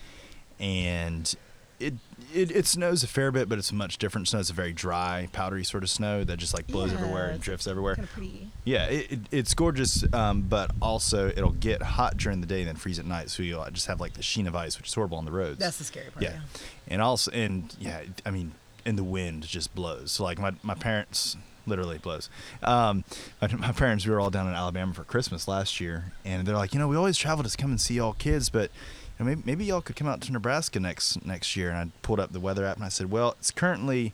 and 0.60 1.34
it 1.80 1.94
it, 2.32 2.50
it 2.50 2.66
snows 2.66 3.02
a 3.02 3.08
fair 3.08 3.30
bit, 3.32 3.48
but 3.48 3.58
it's 3.58 3.72
much 3.72 3.98
different. 3.98 4.28
Snow 4.28 4.38
is 4.38 4.48
a 4.50 4.52
very 4.52 4.72
dry, 4.72 5.28
powdery 5.32 5.64
sort 5.64 5.82
of 5.82 5.90
snow 5.90 6.24
that 6.24 6.36
just 6.36 6.54
like 6.54 6.66
blows 6.68 6.92
Yeah, 6.92 6.98
everywhere 6.98 7.30
and 7.30 7.40
drifts 7.40 7.66
everywhere. 7.66 7.96
Pretty. 8.12 8.48
Yeah, 8.64 8.86
it, 8.86 9.12
it, 9.12 9.18
it's 9.30 9.54
gorgeous, 9.54 10.04
um, 10.14 10.42
but 10.42 10.70
also 10.80 11.28
it'll 11.28 11.50
get 11.52 11.82
hot 11.82 12.16
during 12.16 12.40
the 12.40 12.46
day 12.46 12.60
and 12.60 12.68
then 12.68 12.76
freeze 12.76 12.98
at 12.98 13.06
night. 13.06 13.28
So 13.30 13.42
you'll 13.42 13.64
just 13.72 13.86
have 13.88 14.00
like 14.00 14.14
the 14.14 14.22
sheen 14.22 14.46
of 14.46 14.54
ice, 14.54 14.78
which 14.78 14.88
is 14.88 14.94
horrible 14.94 15.18
on 15.18 15.24
the 15.24 15.32
roads. 15.32 15.58
That's 15.58 15.78
the 15.78 15.84
scary 15.84 16.10
part. 16.10 16.22
yeah. 16.22 16.30
Yeah. 16.34 16.40
and 16.88 17.02
also 17.02 17.30
and 17.32 17.74
yeah, 17.80 18.02
I 18.24 18.30
mean, 18.30 18.52
and 18.86 18.96
the 18.96 19.04
wind 19.04 19.46
just 19.46 19.74
blows. 19.74 20.12
So 20.12 20.22
like 20.24 20.38
my 20.38 20.52
my 20.62 20.74
parents 20.74 21.36
literally 21.66 21.98
blows. 21.98 22.28
Um, 22.62 23.04
my, 23.40 23.48
my 23.54 23.72
parents 23.72 24.04
we 24.06 24.12
were 24.12 24.20
all 24.20 24.30
down 24.30 24.46
in 24.48 24.54
Alabama 24.54 24.92
for 24.94 25.04
Christmas 25.04 25.46
last 25.48 25.80
year, 25.80 26.12
and 26.24 26.46
they're 26.46 26.56
like, 26.56 26.72
you 26.74 26.78
know, 26.80 26.88
we 26.88 26.96
always 26.96 27.16
travel 27.16 27.44
to 27.44 27.56
come 27.56 27.70
and 27.70 27.80
see 27.80 27.98
all 28.00 28.12
kids, 28.14 28.48
but. 28.50 28.70
You 29.16 29.24
know, 29.24 29.28
maybe, 29.30 29.42
maybe 29.46 29.64
y'all 29.66 29.80
could 29.80 29.94
come 29.94 30.08
out 30.08 30.20
to 30.22 30.32
Nebraska 30.32 30.80
next 30.80 31.24
next 31.24 31.54
year. 31.54 31.68
And 31.70 31.78
I 31.78 31.86
pulled 32.02 32.18
up 32.18 32.32
the 32.32 32.40
weather 32.40 32.66
app 32.66 32.74
and 32.74 32.84
I 32.84 32.88
said, 32.88 33.12
well, 33.12 33.36
it's 33.38 33.52
currently 33.52 34.12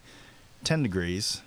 10 0.64 0.82
degrees, 0.82 1.40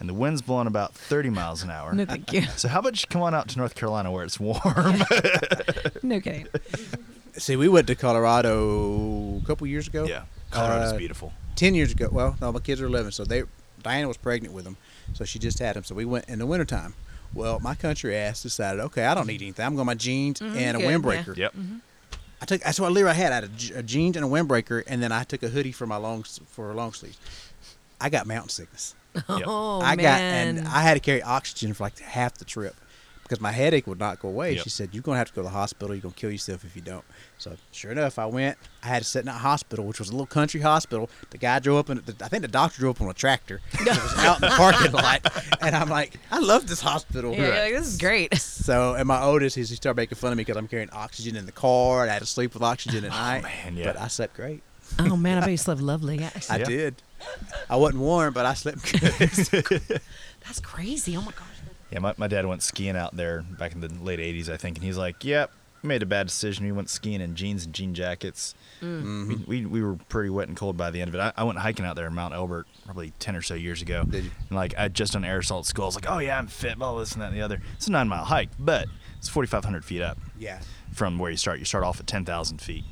and 0.00 0.08
the 0.08 0.14
wind's 0.14 0.40
blowing 0.40 0.66
about 0.66 0.94
30 0.94 1.28
miles 1.28 1.62
an 1.62 1.68
hour. 1.70 1.92
No, 1.94 2.06
thank 2.06 2.32
you. 2.32 2.44
So 2.56 2.66
how 2.68 2.78
about 2.78 2.98
you 3.02 3.06
come 3.10 3.20
on 3.20 3.34
out 3.34 3.48
to 3.48 3.58
North 3.58 3.74
Carolina 3.74 4.10
where 4.10 4.24
it's 4.24 4.40
warm? 4.40 4.62
No 6.02 6.18
kidding. 6.18 6.46
See, 7.36 7.56
we 7.56 7.68
went 7.68 7.86
to 7.88 7.94
Colorado 7.94 9.36
a 9.42 9.46
couple 9.46 9.66
years 9.66 9.86
ago. 9.86 10.04
yeah, 10.04 10.22
Colorado's 10.50 10.92
Uh, 10.94 10.96
beautiful. 10.96 11.32
ten 11.56 11.74
years 11.74 11.92
ago. 11.92 12.08
Well, 12.10 12.36
no, 12.40 12.52
my 12.52 12.60
kids 12.60 12.80
are 12.80 12.86
eleven, 12.86 13.12
so 13.12 13.24
they 13.26 13.42
Diana 13.82 14.08
was 14.08 14.16
pregnant 14.16 14.54
with 14.54 14.64
them, 14.64 14.78
so 15.12 15.24
she 15.24 15.38
just 15.38 15.58
had 15.58 15.76
them. 15.76 15.84
So 15.84 15.94
we 15.94 16.04
went 16.04 16.28
in 16.28 16.38
the 16.38 16.46
wintertime. 16.46 16.94
Well, 17.34 17.58
my 17.60 17.74
country 17.74 18.16
ass 18.16 18.42
decided, 18.42 18.80
okay, 18.80 19.04
I 19.06 19.14
don't 19.14 19.26
need 19.26 19.42
anything. 19.42 19.66
I'm 19.66 19.74
going 19.74 19.86
my 19.86 19.94
jeans 19.94 20.40
mm-hmm. 20.40 20.56
and 20.56 20.76
a 20.76 20.80
good, 20.80 20.88
yeah. 20.88 20.96
windbreaker. 20.96 21.36
Yep. 21.36 21.52
Mm-hmm. 21.54 21.76
I 22.40 22.46
took 22.46 22.60
that's 22.60 22.78
what 22.78 22.92
literally 22.92 23.12
I 23.12 23.14
had. 23.14 23.32
I 23.32 23.34
had 23.36 23.44
a, 23.44 23.78
a 23.78 23.82
jeans 23.82 24.16
and 24.16 24.24
a 24.24 24.28
windbreaker, 24.28 24.82
and 24.86 25.02
then 25.02 25.12
I 25.12 25.24
took 25.24 25.42
a 25.42 25.48
hoodie 25.48 25.72
for 25.72 25.86
my 25.86 25.96
long 25.96 26.20
s- 26.20 26.40
for 26.46 26.72
long 26.74 26.92
sleeves. 26.92 27.18
I 28.00 28.10
got 28.10 28.26
mountain 28.26 28.50
sickness. 28.50 28.94
Yep. 29.14 29.24
Oh 29.46 29.80
I 29.80 29.94
man. 29.94 30.02
got 30.04 30.20
and 30.20 30.68
I 30.68 30.80
had 30.80 30.94
to 30.94 31.00
carry 31.00 31.22
oxygen 31.22 31.72
for 31.72 31.84
like 31.84 31.98
half 32.00 32.34
the 32.34 32.44
trip 32.44 32.74
because 33.22 33.40
my 33.40 33.52
headache 33.52 33.86
would 33.86 33.98
not 33.98 34.20
go 34.20 34.28
away. 34.28 34.54
Yep. 34.54 34.64
She 34.64 34.70
said, 34.70 34.90
"You're 34.92 35.02
gonna 35.02 35.18
have 35.18 35.28
to 35.28 35.34
go 35.34 35.42
to 35.42 35.46
the 35.46 35.54
hospital. 35.54 35.94
You're 35.94 36.02
gonna 36.02 36.14
kill 36.14 36.30
yourself 36.30 36.64
if 36.64 36.74
you 36.76 36.82
don't." 36.82 37.04
So 37.38 37.56
sure 37.72 37.90
enough, 37.92 38.18
I 38.18 38.26
went. 38.26 38.56
I 38.82 38.86
had 38.86 39.02
to 39.02 39.08
sit 39.08 39.22
in 39.22 39.28
a 39.28 39.32
hospital, 39.32 39.84
which 39.84 39.98
was 39.98 40.08
a 40.08 40.12
little 40.12 40.26
country 40.26 40.60
hospital. 40.60 41.10
The 41.30 41.38
guy 41.38 41.58
drove 41.58 41.78
up, 41.78 41.88
and 41.88 42.00
I 42.22 42.28
think 42.28 42.42
the 42.42 42.48
doctor 42.48 42.80
drove 42.80 42.96
up 42.96 43.02
on 43.02 43.08
a 43.10 43.14
tractor. 43.14 43.60
it 43.72 43.86
was 43.86 44.18
out 44.18 44.36
in 44.36 44.48
the 44.48 44.54
parking 44.56 44.92
lot, 44.92 45.20
and 45.60 45.74
I'm 45.74 45.88
like, 45.88 46.18
"I 46.30 46.38
love 46.38 46.66
this 46.66 46.80
hospital." 46.80 47.32
Yeah, 47.32 47.38
you're 47.40 47.50
like, 47.50 47.72
this 47.74 47.88
is 47.88 47.98
great. 47.98 48.34
So, 48.64 48.94
and 48.94 49.06
my 49.06 49.20
oldest, 49.22 49.56
he's, 49.56 49.68
he 49.68 49.76
started 49.76 49.96
making 49.98 50.16
fun 50.16 50.32
of 50.32 50.38
me 50.38 50.42
because 50.42 50.56
I'm 50.56 50.68
carrying 50.68 50.88
oxygen 50.90 51.36
in 51.36 51.44
the 51.44 51.52
car, 51.52 52.00
and 52.02 52.10
I 52.10 52.14
had 52.14 52.20
to 52.20 52.26
sleep 52.26 52.54
with 52.54 52.62
oxygen 52.62 53.04
at 53.04 53.10
oh, 53.10 53.14
night. 53.14 53.42
man, 53.42 53.76
yeah. 53.76 53.84
But 53.92 54.00
I 54.00 54.08
slept 54.08 54.34
great. 54.34 54.62
oh 54.98 55.16
man, 55.16 55.36
I 55.36 55.40
bet 55.42 55.50
you 55.50 55.56
slept 55.58 55.82
lovely. 55.82 56.16
Yes. 56.18 56.48
I 56.48 56.56
Yeah. 56.58 56.64
did. 56.64 57.02
I 57.68 57.76
wasn't 57.76 58.00
warm, 58.00 58.32
but 58.32 58.46
I 58.46 58.54
slept 58.54 58.90
good. 58.90 60.00
That's 60.46 60.60
crazy. 60.62 61.14
Oh 61.16 61.20
my 61.20 61.32
gosh. 61.32 61.48
Yeah, 61.90 61.98
my, 61.98 62.14
my 62.16 62.26
dad 62.26 62.46
went 62.46 62.62
skiing 62.62 62.96
out 62.96 63.14
there 63.16 63.42
back 63.42 63.72
in 63.72 63.80
the 63.80 63.88
late 63.88 64.18
80s, 64.18 64.48
I 64.48 64.56
think, 64.56 64.76
and 64.78 64.84
he's 64.84 64.96
like, 64.96 65.24
yep, 65.24 65.50
we 65.84 65.88
made 65.88 66.02
a 66.02 66.06
bad 66.06 66.26
decision. 66.26 66.64
We 66.64 66.72
went 66.72 66.88
skiing 66.88 67.20
in 67.20 67.34
jeans 67.36 67.66
and 67.66 67.74
jean 67.74 67.92
jackets. 67.92 68.54
Mm. 68.80 69.46
We, 69.46 69.60
we, 69.60 69.66
we 69.66 69.82
were 69.82 69.96
pretty 70.08 70.30
wet 70.30 70.48
and 70.48 70.56
cold 70.56 70.78
by 70.78 70.90
the 70.90 71.02
end 71.02 71.10
of 71.10 71.14
it. 71.14 71.18
I, 71.18 71.32
I 71.36 71.44
went 71.44 71.58
hiking 71.58 71.84
out 71.84 71.94
there 71.94 72.06
in 72.06 72.14
Mount 72.14 72.32
Elbert 72.32 72.66
probably 72.86 73.12
10 73.18 73.36
or 73.36 73.42
so 73.42 73.52
years 73.52 73.82
ago. 73.82 74.02
Did 74.04 74.24
you? 74.24 74.30
And 74.48 74.56
like, 74.56 74.74
I 74.78 74.88
just 74.88 75.12
done 75.12 75.26
air 75.26 75.38
assault 75.38 75.66
school. 75.66 75.84
I 75.84 75.86
was 75.86 75.94
like, 75.94 76.10
oh, 76.10 76.18
yeah, 76.18 76.38
I'm 76.38 76.46
fit, 76.46 76.78
blah, 76.78 76.98
this 76.98 77.12
and 77.12 77.20
that 77.20 77.28
and 77.28 77.36
the 77.36 77.42
other. 77.42 77.60
It's 77.76 77.86
a 77.86 77.92
nine 77.92 78.08
mile 78.08 78.24
hike, 78.24 78.48
but 78.58 78.88
it's 79.18 79.28
4,500 79.28 79.84
feet 79.84 80.00
up 80.00 80.18
yeah. 80.38 80.60
from 80.94 81.18
where 81.18 81.30
you 81.30 81.36
start. 81.36 81.58
You 81.58 81.66
start 81.66 81.84
off 81.84 82.00
at 82.00 82.06
10,000 82.06 82.62
feet. 82.62 82.84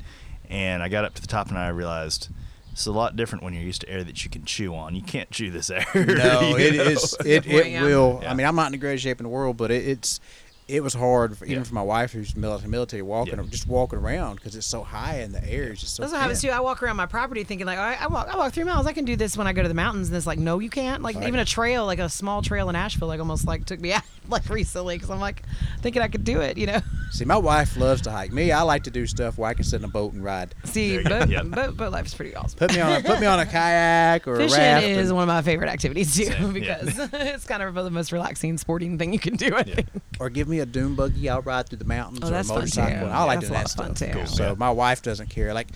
And 0.47 0.83
I 0.83 0.87
got 0.87 1.03
up 1.03 1.15
to 1.15 1.21
the 1.21 1.27
top 1.27 1.49
and 1.49 1.57
I 1.57 1.69
realized 1.69 2.29
it's 2.73 2.85
a 2.85 2.91
lot 2.91 3.15
different 3.15 3.43
when 3.43 3.53
you're 3.53 3.63
used 3.63 3.81
to 3.81 3.89
air 3.89 4.03
that 4.03 4.23
you 4.23 4.29
can 4.29 4.45
chew 4.45 4.75
on. 4.75 4.95
You 4.95 5.01
can't 5.01 5.31
chew 5.31 5.49
this 5.49 5.71
air. 5.71 5.85
No, 5.95 6.41
you 6.41 6.57
it 6.57 6.75
know? 6.75 6.83
is. 6.83 7.15
It, 7.25 7.47
it 7.47 7.81
will. 7.81 8.19
Yeah. 8.21 8.31
I 8.31 8.33
mean, 8.35 8.45
I'm 8.45 8.55
not 8.55 8.67
in 8.67 8.71
the 8.73 8.77
greatest 8.77 9.03
shape 9.03 9.19
in 9.19 9.23
the 9.23 9.29
world, 9.29 9.57
but 9.57 9.71
it, 9.71 9.87
it's 9.87 10.19
it 10.67 10.81
was 10.81 10.93
hard, 10.93 11.37
for, 11.37 11.45
even 11.45 11.57
Yeah. 11.57 11.63
for 11.63 11.73
my 11.75 11.81
wife 11.81 12.11
who's 12.13 12.35
military, 12.35 12.69
military 12.69 13.01
walking, 13.01 13.35
Yeah. 13.37 13.43
just 13.49 13.67
walking 13.67 13.99
around 13.99 14.35
because 14.35 14.55
it's 14.55 14.65
so 14.65 14.83
high 14.83 15.19
in 15.21 15.31
the 15.33 15.43
air. 15.47 15.71
It's 15.71 15.81
just 15.81 15.95
so. 15.95 16.03
That's 16.03 16.13
what 16.13 16.21
happens 16.21 16.41
too. 16.41 16.49
I 16.49 16.59
walk 16.61 16.81
around 16.81 16.95
my 16.95 17.05
property 17.05 17.43
thinking 17.43 17.67
like, 17.67 17.77
oh, 17.77 17.81
all 17.81 17.87
right, 17.87 18.01
I 18.01 18.07
walk, 18.07 18.27
I 18.33 18.37
walk 18.37 18.53
three 18.53 18.63
miles. 18.63 18.87
I 18.87 18.93
can 18.93 19.03
do 19.05 19.15
this 19.15 19.35
when 19.37 19.45
I 19.47 19.53
go 19.53 19.61
to 19.61 19.67
the 19.67 19.73
mountains. 19.73 20.07
And 20.07 20.15
it's 20.17 20.25
like, 20.27 20.39
no, 20.39 20.59
you 20.59 20.69
can't. 20.69 21.03
Like 21.03 21.15
Right. 21.17 21.27
even 21.27 21.39
a 21.39 21.45
trail, 21.45 21.85
like 21.85 21.99
a 21.99 22.07
small 22.09 22.41
trail 22.41 22.69
in 22.69 22.75
Asheville, 22.75 23.07
like 23.09 23.19
almost 23.19 23.45
like 23.45 23.65
took 23.65 23.79
me 23.81 23.91
out 23.93 24.03
like 24.29 24.47
recently 24.49 24.95
because 24.95 25.09
I'm 25.09 25.19
like 25.19 25.43
thinking 25.81 26.01
I 26.01 26.07
could 26.07 26.23
do 26.23 26.41
it. 26.41 26.57
You 26.57 26.67
know, 26.67 26.79
See, 27.11 27.25
my 27.25 27.37
wife 27.37 27.77
loves 27.77 28.01
to 28.03 28.11
hike. 28.11 28.31
Me, 28.31 28.51
I 28.51 28.61
like 28.63 28.83
to 28.85 28.91
do 28.91 29.05
stuff 29.05 29.37
where 29.37 29.49
I 29.49 29.53
can 29.53 29.63
sit 29.63 29.81
in 29.81 29.85
a 29.85 29.91
boat 29.91 30.13
and 30.13 30.23
ride. 30.23 30.55
see, 30.63 30.97
There 30.97 31.01
you 31.01 31.09
go. 31.09 31.19
boat, 31.19 31.29
Yeah. 31.29 31.43
boat, 31.43 31.77
boat 31.77 31.91
life 31.91 32.05
is 32.07 32.13
pretty 32.13 32.35
awesome. 32.35 32.57
Put 32.57 32.73
me 32.73 32.81
on, 32.81 32.91
a, 32.93 33.03
put 33.03 33.19
me 33.19 33.27
on 33.27 33.39
a 33.39 33.45
kayak 33.57 34.27
or 34.27 34.35
a 34.35 34.37
raft. 34.39 34.51
Fishing 34.51 34.63
raft. 34.65 34.85
is 34.85 35.09
and- 35.09 35.15
one 35.17 35.23
of 35.23 35.27
my 35.27 35.41
favorite 35.41 35.69
activities 35.69 36.15
too 36.15 36.25
Same, 36.25 36.55
yeah. 36.57 36.81
because 36.83 37.09
it's 37.13 37.45
kind 37.45 37.61
of 37.61 37.75
the 37.75 37.91
most 37.91 38.11
relaxing 38.11 38.57
sporting 38.57 38.97
thing 38.97 39.13
you 39.13 39.19
can 39.19 39.35
do. 39.35 39.53
I 39.55 39.63
Yeah. 39.67 39.75
think. 39.75 39.87
or 40.19 40.29
give 40.29 40.47
me 40.47 40.59
a 40.59 40.65
dune 40.65 40.95
buggy. 40.95 41.29
I'll 41.29 41.41
ride 41.41 41.69
through 41.69 41.79
the 41.79 41.85
mountains 41.85 42.19
Oh, 42.23 42.27
or 42.27 42.29
a 42.29 42.31
that's 42.33 42.47
fun, 42.47 42.57
motorcycle. 42.59 42.99
too. 42.99 43.05
and 43.05 43.13
I 43.13 43.23
like 43.25 43.39
That's 43.41 43.49
doing 43.49 43.59
that 43.59 43.69
stuff. 43.69 43.85
fun, 43.87 43.95
too. 43.95 44.13
Cool. 44.13 44.25
So 44.27 44.47
Yeah. 44.49 44.55
my 44.57 44.71
wife 44.71 45.01
doesn't 45.01 45.29
care. 45.29 45.53
Like 45.53 45.67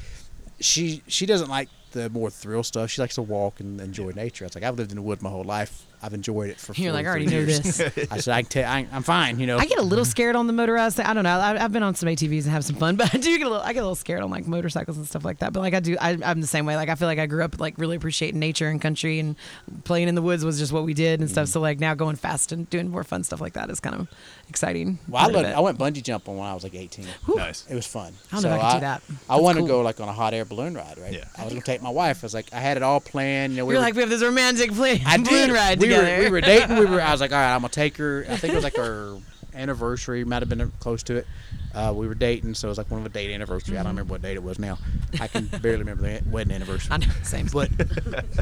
she 0.60 1.04
she 1.08 1.26
doesn't 1.26 1.50
like 1.50 1.70
the 1.92 2.10
more 2.10 2.30
thrill 2.30 2.64
stuff. 2.64 2.90
She 2.90 3.02
likes 3.02 3.16
to 3.16 3.22
walk 3.22 3.60
and 3.60 3.80
enjoy 3.80 4.12
nature. 4.12 4.46
It's 4.46 4.56
like 4.56 4.64
I've 4.64 4.76
lived 4.78 4.92
in 4.92 4.98
the 4.98 5.02
woods 5.04 5.22
my 5.22 5.30
whole 5.30 5.44
life. 5.44 5.84
I've 6.08 6.14
enjoyed 6.14 6.50
it 6.50 6.58
for. 6.60 6.74
You're 6.74 6.94
like, 6.94 7.06
I 7.06 7.10
already 7.10 7.26
know 7.26 7.32
years. 7.40 7.60
this. 7.62 7.82
I 8.12 8.18
said 8.18 8.34
I 8.34 8.42
can 8.42 8.50
tell. 8.50 8.72
I, 8.72 8.88
I'm 8.92 9.04
fine. 9.04 9.40
You 9.40 9.46
know. 9.46 9.58
I 9.58 9.66
get 9.66 9.78
a 9.78 9.84
little 9.84 10.06
scared 10.06 10.36
on 10.38 10.48
the 10.48 10.54
motorized 10.54 10.96
thing. 10.98 11.06
I 11.06 11.14
don't 11.14 11.24
know. 11.26 11.38
I, 11.38 11.64
I've 11.64 11.72
been 11.74 11.84
on 11.84 11.96
some 11.96 12.08
ATVs 12.08 12.44
and 12.44 12.52
have 12.52 12.64
some 12.66 12.78
fun, 12.78 12.96
but 12.98 13.14
I 13.14 13.18
do 13.18 13.38
get 13.38 13.46
a 13.46 13.50
little. 13.50 13.64
I 13.64 13.74
get 13.74 13.80
a 13.80 13.84
little 13.84 13.96
scared 13.96 14.22
on 14.24 14.32
like 14.32 14.48
motorcycles 14.48 14.98
and 14.98 15.06
stuff 15.08 15.26
like 15.26 15.40
that. 15.40 15.52
But 15.54 15.60
like 15.60 15.74
I 15.74 15.80
do, 15.82 15.98
I, 16.00 16.18
I'm 16.24 16.42
the 16.42 16.48
same 16.48 16.66
way. 16.66 16.76
Like 16.78 16.90
I 16.90 16.96
feel 16.96 17.08
like 17.10 17.20
I 17.20 17.26
grew 17.26 17.44
up 17.44 17.60
like 17.60 17.78
really 17.78 17.98
appreciating 17.98 18.40
nature 18.40 18.70
and 18.70 18.82
country, 18.82 19.20
and 19.20 19.36
playing 19.84 20.08
in 20.08 20.16
the 20.16 20.22
woods 20.22 20.46
was 20.46 20.58
just 20.58 20.72
what 20.72 20.84
we 20.86 20.94
did 20.94 21.20
and 21.20 21.28
Mm-hmm. 21.28 21.34
stuff. 21.34 21.48
So 21.50 21.60
like 21.60 21.80
now 21.80 21.94
going 21.94 22.16
fast 22.16 22.52
and 22.54 22.70
doing 22.70 22.90
more 22.90 23.04
fun 23.04 23.24
stuff 23.26 23.42
like 23.42 23.54
that 23.54 23.70
is 23.70 23.80
kind 23.82 23.96
of 23.96 24.08
exciting. 24.50 25.00
Well, 25.10 25.18
I, 25.22 25.26
part 25.26 25.36
of 25.36 25.42
looked, 25.42 25.50
it. 25.52 25.58
I 25.58 25.60
went 25.60 25.78
bungee 25.78 26.04
jumping 26.04 26.38
when 26.38 26.48
I 26.48 26.54
was 26.54 26.64
like 26.64 26.74
18. 26.76 27.06
Nice. 27.36 27.66
It 27.70 27.76
was 27.76 27.86
fun. 27.86 28.14
I 28.32 28.36
don't 28.40 28.44
know 28.44 28.56
if 28.56 28.62
I 28.64 28.72
could 28.72 28.76
do 28.78 28.82
that. 28.82 29.02
I 29.10 29.14
That's 29.34 29.42
wanted 29.42 29.60
cool. 29.60 29.68
to 29.68 29.74
go 29.74 29.82
like 29.82 30.00
on 30.00 30.08
a 30.08 30.14
hot 30.14 30.34
air 30.34 30.46
balloon 30.46 30.76
ride, 30.76 30.98
right? 30.98 31.14
Yeah. 31.14 31.26
I 31.38 31.44
was 31.44 31.52
gonna 31.54 31.66
take 31.66 31.82
my 31.82 31.90
wife. 31.90 32.24
I 32.24 32.26
was 32.26 32.34
like, 32.34 32.54
I 32.54 32.60
had 32.60 32.78
it 32.78 32.84
all 32.84 33.00
planned. 33.02 33.54
You 33.54 33.58
know, 33.60 33.66
we 33.66 33.74
You're 33.74 33.82
were, 33.82 33.86
like 33.86 33.96
we 33.96 34.02
have 34.02 34.10
this 34.10 34.24
romantic 34.24 34.72
play, 34.72 35.02
I 35.06 35.18
balloon 35.18 35.48
did. 35.48 35.52
ride 35.52 35.80
we 35.80 35.88
together. 36.02 36.18
Were, 36.18 36.24
we 36.24 36.32
were 36.32 36.42
dating. 36.42 36.78
We 36.78 36.86
were. 36.86 37.02
I 37.02 37.12
was 37.12 37.22
like, 37.22 37.32
all 37.32 37.38
right, 37.38 37.54
I'm 37.54 37.62
gonna 37.62 37.70
take 37.70 37.98
her. 37.98 38.26
I 38.30 38.38
think 38.38 38.54
it 38.54 38.56
was 38.56 38.64
like 38.64 38.78
our 38.80 39.18
anniversary. 39.54 40.24
Might 40.24 40.42
have 40.42 40.50
been 40.50 40.72
close 40.80 41.04
to 41.04 41.18
it. 41.18 41.28
Uh, 41.74 41.94
we 41.94 42.08
were 42.08 42.16
dating, 42.16 42.56
so 42.56 42.68
it 42.68 42.70
was 42.70 42.78
like 42.78 42.90
one 42.90 43.00
of 43.00 43.06
a 43.06 43.10
date 43.10 43.32
anniversary. 43.32 43.78
I 43.78 43.84
don't 43.84 43.92
remember 43.92 44.14
what 44.14 44.22
date 44.22 44.36
it 44.36 44.44
was 44.44 44.58
now. 44.58 44.80
I 45.20 45.28
can 45.28 45.46
barely 45.62 45.80
remember 45.80 46.04
the 46.04 46.28
wedding 46.30 46.54
anniversary. 46.54 46.92
I 46.92 46.98
know, 46.98 47.08
same. 47.24 47.48
But 47.54 47.70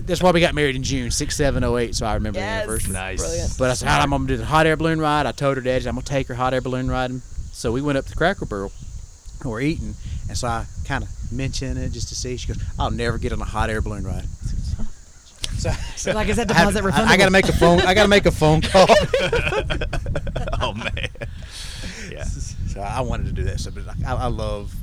that's 0.05 0.21
why 0.23 0.31
we 0.31 0.39
got 0.39 0.53
married 0.53 0.75
in 0.75 0.83
June, 0.83 1.11
six 1.11 1.35
seven 1.35 1.63
oh 1.63 1.77
eight. 1.77 1.95
So 1.95 2.05
I 2.05 2.13
remember 2.13 2.39
the 2.39 2.45
yes, 2.45 2.63
anniversary. 2.63 2.93
Nice. 2.93 3.19
brilliant. 3.19 3.57
But 3.57 3.71
I 3.71 3.73
said, 3.73 3.89
"All 3.89 3.97
right, 3.97 4.03
I'm 4.03 4.09
gonna 4.09 4.27
do 4.27 4.37
the 4.37 4.45
hot 4.45 4.65
air 4.67 4.77
balloon 4.77 4.99
ride. 4.99 5.25
I 5.25 5.31
told 5.31 5.57
her 5.57 5.63
dad, 5.63 5.85
I'm 5.85 5.95
gonna 5.95 6.05
take 6.05 6.27
her 6.27 6.35
hot 6.35 6.53
air 6.53 6.61
balloon 6.61 6.87
riding. 6.89 7.19
So 7.51 7.71
we 7.71 7.81
went 7.81 7.97
up 7.97 8.05
to 8.05 8.15
Cracker 8.15 8.45
Barrel, 8.45 8.71
and 9.41 9.51
we're 9.51 9.61
eating, 9.61 9.95
and 10.29 10.37
so 10.37 10.47
I 10.47 10.65
kind 10.85 11.03
of 11.03 11.09
mentioned 11.31 11.77
it 11.77 11.91
just 11.91 12.09
to 12.09 12.15
see. 12.15 12.37
She 12.37 12.47
goes, 12.47 12.63
"I'll 12.79 12.91
never 12.91 13.17
get 13.17 13.33
on 13.33 13.41
a 13.41 13.45
hot 13.45 13.69
air 13.69 13.81
balloon 13.81 14.05
ride." 14.05 14.25
So, 15.65 15.71
so 15.95 16.11
Like, 16.13 16.27
is 16.29 16.35
that 16.37 16.51
I 16.51 16.53
have- 16.55 16.73
deposit 16.73 16.93
I, 16.99 17.13
I 17.13 17.17
gotta 17.17 17.31
make 17.31 17.47
a 17.47 17.53
phone. 17.53 17.79
I 17.81 17.93
gotta 17.93 18.09
make 18.09 18.25
a 18.25 18.31
phone 18.31 18.61
call. 18.71 18.85
oh, 20.61 20.73
man. 20.73 21.09
Yeah. 22.11 22.23
so 22.23 22.81
I 22.81 23.01
wanted 23.01 23.25
to 23.27 23.31
do 23.31 23.43
that. 23.45 23.59
So, 23.59 23.71
but 23.71 23.83
I, 24.05 24.13
I 24.13 24.27
love, 24.27 24.73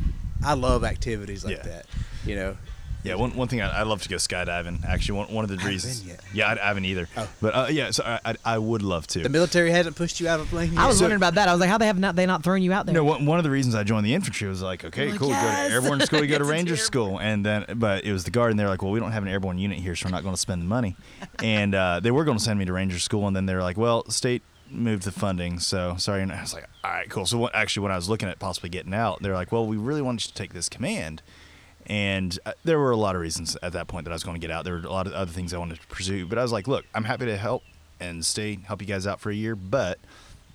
I 0.44 0.54
love 0.54 0.84
activities 0.84 1.44
like 1.44 1.58
Yeah. 1.58 1.62
that. 1.64 1.86
You 2.24 2.36
know, 2.36 2.56
Yeah, 3.04 3.16
one, 3.16 3.34
one 3.34 3.48
thing 3.48 3.60
I, 3.60 3.80
I 3.80 3.82
love 3.82 4.02
to 4.02 4.08
go 4.08 4.16
skydiving. 4.16 4.84
Actually, 4.84 5.18
one, 5.18 5.32
one 5.32 5.44
of 5.44 5.50
the 5.50 5.56
reasons. 5.66 6.04
Yeah, 6.32 6.48
I, 6.48 6.52
I 6.52 6.68
haven't 6.68 6.84
either. 6.84 7.08
Oh. 7.16 7.28
But 7.40 7.54
uh, 7.54 7.66
yeah, 7.70 7.90
so 7.90 8.04
I, 8.04 8.20
I, 8.24 8.36
I 8.44 8.58
would 8.58 8.82
love 8.82 9.06
to. 9.08 9.20
the 9.20 9.28
military 9.28 9.70
hasn't 9.70 9.96
pushed 9.96 10.20
you 10.20 10.28
out 10.28 10.38
of 10.38 10.46
a 10.46 10.48
plane. 10.48 10.76
I 10.78 10.86
was 10.86 11.00
yet? 11.00 11.04
wondering 11.04 11.18
about 11.18 11.34
that. 11.34 11.48
I 11.48 11.52
was 11.52 11.60
like, 11.60 11.68
how 11.68 11.78
they 11.78 11.86
have 11.86 11.98
not 11.98 12.14
they 12.14 12.26
not 12.26 12.44
thrown 12.44 12.62
you 12.62 12.72
out 12.72 12.86
there? 12.86 12.94
No, 12.94 13.04
one, 13.04 13.26
one 13.26 13.38
of 13.38 13.44
the 13.44 13.50
reasons 13.50 13.74
I 13.74 13.82
joined 13.82 14.06
the 14.06 14.14
infantry 14.14 14.48
was 14.48 14.62
like, 14.62 14.84
okay, 14.84 15.10
like, 15.10 15.18
cool, 15.18 15.28
you 15.28 15.34
go 15.34 15.40
yes! 15.40 15.68
to 15.68 15.74
airborne 15.74 16.00
school, 16.00 16.20
you 16.22 16.28
go 16.28 16.38
to 16.38 16.44
to 16.44 16.50
ranger 16.50 16.74
airborne. 16.74 16.86
school, 16.86 17.20
and 17.20 17.44
then, 17.44 17.64
but 17.76 18.04
it 18.04 18.12
was 18.12 18.24
the 18.24 18.30
guard, 18.30 18.50
and 18.50 18.58
they're 18.58 18.68
like, 18.68 18.82
well, 18.82 18.92
we 18.92 19.00
don't 19.00 19.12
have 19.12 19.24
an 19.24 19.28
airborne 19.28 19.58
unit 19.58 19.78
here, 19.78 19.96
so 19.96 20.06
we're 20.06 20.12
not 20.12 20.22
going 20.22 20.34
to 20.34 20.40
spend 20.40 20.62
the 20.62 20.66
money, 20.66 20.96
and 21.42 21.74
uh, 21.74 22.00
they 22.00 22.10
were 22.10 22.24
going 22.24 22.38
to 22.38 22.44
send 22.44 22.58
me 22.58 22.64
to 22.64 22.72
ranger 22.72 22.98
school, 22.98 23.26
and 23.26 23.34
then 23.34 23.46
they 23.46 23.54
were 23.54 23.62
like, 23.62 23.76
well, 23.76 24.08
state 24.10 24.42
moved 24.70 25.02
the 25.02 25.12
funding, 25.12 25.58
so 25.58 25.96
sorry, 25.98 26.22
and 26.22 26.32
I 26.32 26.40
was 26.40 26.54
like, 26.54 26.68
all 26.84 26.90
right, 26.90 27.08
cool. 27.10 27.26
So 27.26 27.38
what, 27.38 27.54
actually, 27.54 27.82
when 27.82 27.92
I 27.92 27.96
was 27.96 28.08
looking 28.08 28.28
at 28.28 28.38
possibly 28.38 28.70
getting 28.70 28.94
out, 28.94 29.22
they're 29.22 29.34
like, 29.34 29.52
well, 29.52 29.66
we 29.66 29.76
really 29.76 30.02
want 30.02 30.24
you 30.24 30.28
to 30.28 30.34
take 30.34 30.52
this 30.52 30.68
command. 30.68 31.22
And 31.92 32.38
uh, 32.46 32.52
there 32.64 32.78
were 32.78 32.90
a 32.90 32.96
lot 32.96 33.16
of 33.16 33.20
reasons 33.20 33.54
at 33.62 33.74
that 33.74 33.86
point 33.86 34.04
that 34.06 34.12
I 34.12 34.14
was 34.14 34.24
going 34.24 34.40
to 34.40 34.40
get 34.40 34.50
out. 34.50 34.64
There 34.64 34.72
were 34.72 34.86
a 34.86 34.90
lot 34.90 35.06
of 35.06 35.12
other 35.12 35.30
things 35.30 35.52
I 35.52 35.58
wanted 35.58 35.78
to 35.78 35.86
pursue, 35.88 36.24
but 36.24 36.38
I 36.38 36.42
was 36.42 36.50
like, 36.50 36.66
look, 36.66 36.86
I'm 36.94 37.04
happy 37.04 37.26
to 37.26 37.36
help 37.36 37.62
and 38.00 38.24
stay, 38.24 38.58
help 38.64 38.80
you 38.80 38.88
guys 38.88 39.06
out 39.06 39.20
for 39.20 39.28
a 39.28 39.34
year, 39.34 39.54
but 39.54 39.98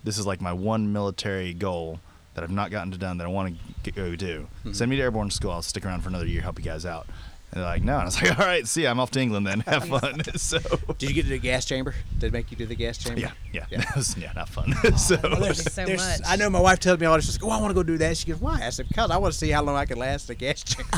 this 0.03 0.17
is 0.17 0.25
like 0.25 0.41
my 0.41 0.51
one 0.51 0.91
military 0.91 1.53
goal 1.53 1.99
that 2.33 2.43
I've 2.43 2.49
not 2.49 2.71
gotten 2.71 2.91
to 2.91 2.97
done 2.97 3.19
that 3.19 3.25
I 3.25 3.29
want 3.29 3.55
to 3.83 3.91
go 3.91 4.15
do. 4.15 4.47
Send 4.71 4.89
me 4.89 4.95
to 4.97 5.03
airborne 5.03 5.29
school. 5.29 5.51
I'll 5.51 5.61
stick 5.61 5.85
around 5.85 6.01
for 6.01 6.09
another 6.09 6.25
year, 6.25 6.41
help 6.41 6.57
you 6.57 6.65
guys 6.65 6.87
out. 6.87 7.05
And 7.51 7.61
they're 7.63 7.69
like, 7.69 7.81
no. 7.83 7.93
And 7.93 8.01
I 8.01 8.05
was 8.05 8.21
like, 8.21 8.37
all 8.39 8.45
right, 8.45 8.67
see, 8.67 8.85
I'm 8.85 8.99
off 8.99 9.11
to 9.11 9.21
England 9.21 9.47
then. 9.47 9.61
Have 9.61 9.85
fun. 9.87 10.21
so, 10.35 10.59
Did 10.97 11.09
you 11.09 11.15
get 11.15 11.23
to 11.23 11.29
the 11.29 11.39
gas 11.39 11.63
chamber? 11.63 11.95
Did 12.11 12.19
they 12.19 12.29
make 12.29 12.51
you 12.51 12.57
do 12.57 12.65
the 12.65 12.75
gas 12.75 12.97
chamber? 12.97 13.21
yeah, 13.21 13.31
yeah, 13.53 13.65
Yeah. 13.71 13.77
That 13.85 13.95
was, 13.95 14.17
yeah, 14.17 14.33
not 14.35 14.49
fun. 14.49 14.73
so, 14.97 15.15
there's 15.15 15.63
so 15.73 15.85
There's- 15.85 16.19
much. 16.19 16.27
I 16.29 16.35
know 16.35 16.49
my 16.49 16.59
wife 16.59 16.79
tells 16.79 16.99
me 16.99 17.05
all 17.05 17.15
this. 17.15 17.25
She's 17.25 17.41
like, 17.41 17.49
"Oh, 17.49 17.55
I 17.57 17.61
want 17.61 17.69
to 17.71 17.73
go 17.75 17.83
do 17.83 17.97
that." 17.99 18.17
She 18.17 18.27
goes, 18.29 18.41
"Why?" 18.41 18.59
I 18.61 18.69
said, 18.69 18.87
"Because 18.89 19.11
I 19.11 19.17
want 19.17 19.31
to 19.33 19.39
see 19.39 19.49
how 19.49 19.63
long 19.63 19.75
I 19.77 19.85
can 19.85 19.97
last 19.97 20.27
the 20.27 20.35
gas 20.35 20.61
chamber." 20.63 20.89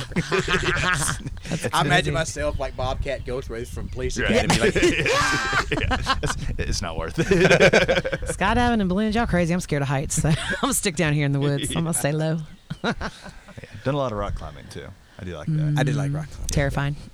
I 1.73 1.81
imagine 1.81 2.13
myself 2.13 2.59
like 2.59 2.75
Bobcat 2.75 3.25
Goldthwait 3.25 3.67
from 3.67 3.87
Police 3.89 4.17
Right. 4.19 4.31
Academy. 4.45 4.59
Like, 4.59 4.75
yeah, 4.75 5.07
ah! 5.13 6.19
it's, 6.23 6.35
it's 6.57 6.81
not 6.81 6.97
worth 6.97 7.19
it. 7.19 7.25
Skydiving 7.27 8.79
and 8.81 8.89
balloons, 8.89 9.15
y'all 9.15 9.27
crazy. 9.27 9.53
I'm 9.53 9.59
scared 9.59 9.81
of 9.83 9.87
heights. 9.87 10.15
So 10.21 10.29
I'm 10.29 10.35
gonna 10.61 10.73
stick 10.73 10.95
down 10.95 11.13
here 11.13 11.25
in 11.25 11.31
the 11.31 11.39
woods. 11.39 11.69
I'm 11.75 11.83
gonna 11.83 11.93
stay 11.93 12.11
low. 12.11 12.39
Done 12.81 12.95
a 13.93 13.97
lot 13.97 14.11
of 14.11 14.17
rock 14.17 14.35
climbing 14.35 14.65
too. 14.69 14.87
I 15.19 15.25
do 15.25 15.35
like 15.35 15.47
that. 15.47 15.75
I 15.77 15.83
did 15.83 15.95
like 15.95 16.13
rock 16.13 16.27
climbing. 16.29 16.47
Terrifying. 16.47 16.95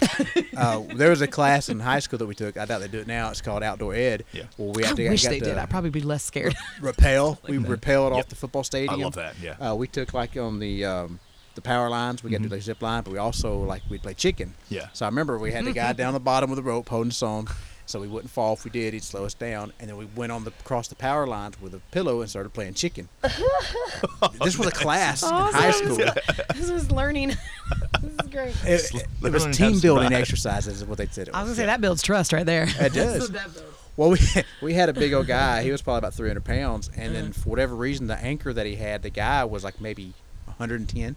Uh, 0.56 0.82
there 0.96 1.10
was 1.10 1.20
a 1.22 1.28
class 1.28 1.68
in 1.68 1.82
high 1.82 2.00
school 2.00 2.18
that 2.18 2.26
we 2.28 2.34
took. 2.36 2.56
I 2.58 2.64
doubt 2.66 2.80
they 2.80 2.88
do 2.88 3.00
it 3.00 3.08
now. 3.08 3.30
It's 3.30 3.42
called 3.42 3.62
outdoor 3.62 3.94
ed. 3.94 4.24
Yeah. 4.32 4.44
Well, 4.58 4.72
we 4.72 4.86
I 4.86 4.88
had 4.88 4.96
to, 4.96 5.10
wish 5.10 5.24
got 5.24 5.30
they 5.32 5.40
to 5.40 5.46
did. 5.46 5.58
I'd 5.58 5.70
probably 5.70 5.90
be 5.90 6.00
less 6.02 6.24
scared. 6.24 6.56
rappel. 6.80 7.40
We 7.48 7.58
rappelled 7.58 8.12
Yep. 8.12 8.20
off 8.20 8.30
the 8.30 8.36
football 8.36 8.64
stadium. 8.64 9.02
I 9.02 9.04
love 9.04 9.16
that, 9.16 9.36
yeah. 9.42 9.54
Uh, 9.60 9.76
we 9.76 9.88
took 9.88 10.14
like 10.14 10.38
on 10.38 10.60
the 10.60 10.86
um, 10.86 11.20
the 11.56 11.62
power 11.62 11.90
lines. 11.90 12.24
We 12.24 12.30
got 12.32 12.38
to 12.38 12.44
do 12.44 12.50
the 12.50 12.62
zip 12.62 12.82
line, 12.82 13.04
but 13.04 13.12
we 13.12 13.18
also 13.18 13.58
like 13.64 13.82
we'd 13.90 14.02
play 14.04 14.14
chicken. 14.14 14.50
Mm-hmm. 14.66 14.74
Yeah. 14.76 14.88
So 14.94 15.06
I 15.06 15.10
remember 15.10 15.38
we 15.38 15.52
had 15.52 15.66
the 15.66 15.74
guy 15.74 15.92
down 16.02 16.14
the 16.14 16.20
bottom 16.22 16.50
of 16.52 16.56
the 16.56 16.64
rope 16.64 16.88
holding 16.88 17.10
us 17.12 17.22
on, 17.22 17.48
so 17.86 18.00
we 18.00 18.08
wouldn't 18.08 18.32
fall. 18.32 18.54
If 18.54 18.64
we 18.64 18.72
did, 18.72 18.94
he'd 18.94 19.04
slow 19.04 19.26
us 19.26 19.34
down, 19.34 19.74
and 19.80 19.90
then 19.90 19.98
we 19.98 20.06
went 20.06 20.32
on 20.32 20.44
the 20.44 20.52
across 20.60 20.88
the 20.88 20.96
power 20.96 21.28
lines 21.28 21.60
with 21.62 21.74
a 21.74 21.80
pillow 21.92 22.22
and 22.22 22.30
started 22.30 22.54
playing 22.54 22.74
chicken. 22.74 23.10
this 24.42 24.58
was 24.58 24.68
a 24.68 24.72
class 24.72 25.24
oh, 25.24 25.48
in 25.48 25.54
high 25.54 25.72
school. 25.72 25.98
this 26.56 26.70
was 26.72 26.92
learning. 26.92 27.30
this 28.02 28.14
is 28.24 28.30
great. 28.32 28.56
It, 28.66 28.96
it- 28.96 29.08
it 29.24 29.32
was 29.34 29.46
how 29.46 29.52
to 29.52 29.58
team 29.58 29.80
building 29.80 30.06
survive. 30.06 30.22
exercises, 30.22 30.82
is 30.82 30.86
what 30.86 30.98
they 30.98 31.08
said. 31.08 31.28
It 31.28 31.34
I 31.34 31.42
was 31.42 31.50
was. 31.50 31.58
gonna 31.58 31.68
say 31.68 31.72
that 31.72 31.82
builds 31.82 32.02
trust 32.02 32.34
right 32.34 32.46
there. 32.46 32.68
It 32.80 32.94
does. 32.94 33.32
Well, 33.98 34.10
we 34.10 34.20
we 34.62 34.74
had 34.74 34.90
a 34.90 34.94
big 34.94 35.14
old 35.14 35.28
guy. 35.28 35.64
He 35.64 35.72
was 35.72 35.82
probably 35.82 36.00
about 36.00 36.14
300 36.14 36.44
pounds, 36.44 36.90
and 36.96 37.16
then 37.16 37.26
uh-huh. 37.26 37.34
for 37.34 37.50
whatever 37.50 37.76
reason, 37.76 38.08
the 38.08 38.18
anchor 38.18 38.52
that 38.52 38.66
he 38.66 38.76
had, 38.76 39.04
the 39.04 39.10
guy 39.10 39.46
was 39.46 39.64
like 39.64 39.80
maybe 39.80 40.14
110, 40.46 41.16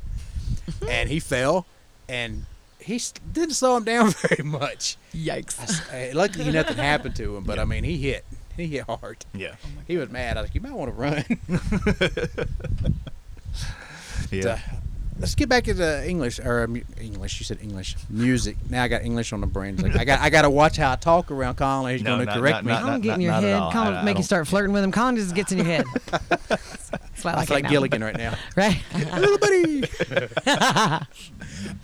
and 0.89 1.09
he 1.09 1.19
fell, 1.19 1.67
and 2.09 2.47
he 2.81 3.01
didn't 3.33 3.55
slow 3.55 3.77
him 3.77 3.85
down 3.85 4.11
very 4.29 4.43
much. 4.45 4.97
Yikes. 5.15 5.59
Uh, 5.93 6.17
luckily, 6.17 6.51
nothing 6.53 6.77
happened 6.77 7.17
to 7.17 7.37
him, 7.37 7.45
but 7.45 7.59
I 7.59 7.65
mean, 7.65 7.85
he 7.85 7.97
hit. 7.99 8.25
he 8.57 8.67
hit 8.67 8.85
hard. 8.85 9.25
Yeah. 9.35 9.57
He 9.87 9.97
was 9.97 10.09
mad. 10.11 10.37
I 10.37 10.43
was 10.43 10.51
like, 10.51 10.55
you 10.55 10.61
might 10.61 10.73
want 10.73 10.91
to 10.91 11.01
run. 11.01 12.95
Yeah. 14.31 14.47
Uh, 14.47 14.59
let's 15.19 15.35
get 15.35 15.49
back 15.49 15.65
to 15.65 15.73
the 15.75 16.07
English 16.07 16.39
or 16.39 16.65
um, 16.65 16.83
English. 17.01 17.41
You 17.41 17.45
said 17.45 17.61
English 17.63 17.97
music. 18.11 18.57
Now 18.69 18.83
I 18.83 18.89
got 18.89 19.03
English 19.03 19.33
on 19.33 19.41
the 19.41 19.47
brain. 19.47 19.77
Like, 19.77 19.97
I 19.97 20.05
got 20.05 20.21
I 20.21 20.29
got 20.29 20.43
to 20.43 20.51
watch 20.51 20.77
how 20.77 20.93
I 20.93 20.97
talk 20.97 21.31
around 21.31 21.55
Colin. 21.57 21.93
He's 21.95 22.03
No, 22.03 22.17
going 22.17 22.21
to 22.21 22.25
not- 22.27 22.37
correct 22.39 22.55
not- 22.57 22.65
me. 22.65 22.73
not- 22.73 22.83
Colin 22.83 23.01
get 23.01 23.15
in 23.15 23.21
your 23.23 23.33
head. 23.33 23.73
Colin 23.73 23.95
I- 23.95 24.01
I 24.01 24.05
make 24.05 24.19
you 24.19 24.23
start 24.23 24.47
flirting 24.47 24.75
with 24.75 24.85
him. 24.85 24.93
Colin 24.93 25.17
just 25.17 25.35
gets 25.35 25.51
in 25.53 25.59
your 25.59 25.67
head. 25.67 25.85
That's 26.11 27.25
why 27.25 27.31
I 27.31 27.35
I 27.35 27.37
like, 27.39 27.49
feel 27.49 27.55
like 27.57 27.63
now. 27.65 27.71
Gilligan 27.71 28.05
right 28.05 28.17
now. 28.19 28.35
Right. 28.57 28.83
Little 29.17 29.39
buddy. 29.39 29.85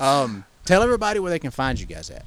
um, 0.01 0.45
tell 0.65 0.83
everybody 0.83 1.21
where 1.21 1.31
they 1.31 1.39
can 1.39 1.51
find 1.51 1.79
you 1.79 1.87
guys 1.87 2.11
at. 2.11 2.25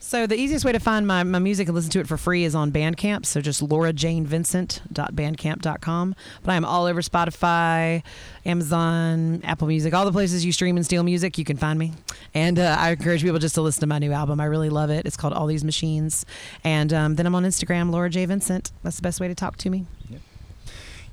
So 0.00 0.26
the 0.26 0.36
easiest 0.36 0.64
way 0.64 0.72
to 0.72 0.78
find 0.78 1.06
my, 1.06 1.22
my 1.24 1.40
music 1.40 1.68
and 1.68 1.74
listen 1.74 1.90
to 1.90 2.00
it 2.00 2.06
for 2.06 2.16
free 2.16 2.44
is 2.44 2.54
on 2.54 2.70
Bandcamp. 2.70 3.26
So 3.26 3.40
just 3.40 3.66
laurajanevincent.bandcamp.com. 3.66 6.14
But 6.42 6.50
I 6.50 6.54
am 6.54 6.64
all 6.64 6.86
over 6.86 7.02
Spotify, 7.02 8.04
Amazon, 8.46 9.40
Apple 9.44 9.66
Music, 9.66 9.92
all 9.92 10.04
the 10.04 10.12
places 10.12 10.46
you 10.46 10.52
stream 10.52 10.76
and 10.76 10.86
steal 10.86 11.02
music, 11.02 11.36
you 11.36 11.44
can 11.44 11.56
find 11.56 11.76
me. 11.78 11.94
And 12.32 12.60
uh, 12.60 12.76
I 12.78 12.92
encourage 12.92 13.22
people 13.22 13.40
just 13.40 13.56
to 13.56 13.60
listen 13.60 13.80
to 13.80 13.88
my 13.88 13.98
new 13.98 14.12
album. 14.12 14.38
I 14.40 14.44
really 14.44 14.70
love 14.70 14.90
it. 14.90 15.04
It's 15.04 15.16
called 15.16 15.32
All 15.32 15.46
These 15.46 15.64
Machines. 15.64 16.24
And 16.62 16.92
um, 16.92 17.16
then 17.16 17.26
I'm 17.26 17.34
on 17.34 17.42
Instagram, 17.42 17.90
Laura 17.90 18.08
J. 18.08 18.24
Vincent. 18.24 18.70
That's 18.84 18.94
the 18.96 19.02
best 19.02 19.20
way 19.20 19.26
to 19.28 19.34
talk 19.34 19.56
to 19.58 19.68
me. 19.68 19.84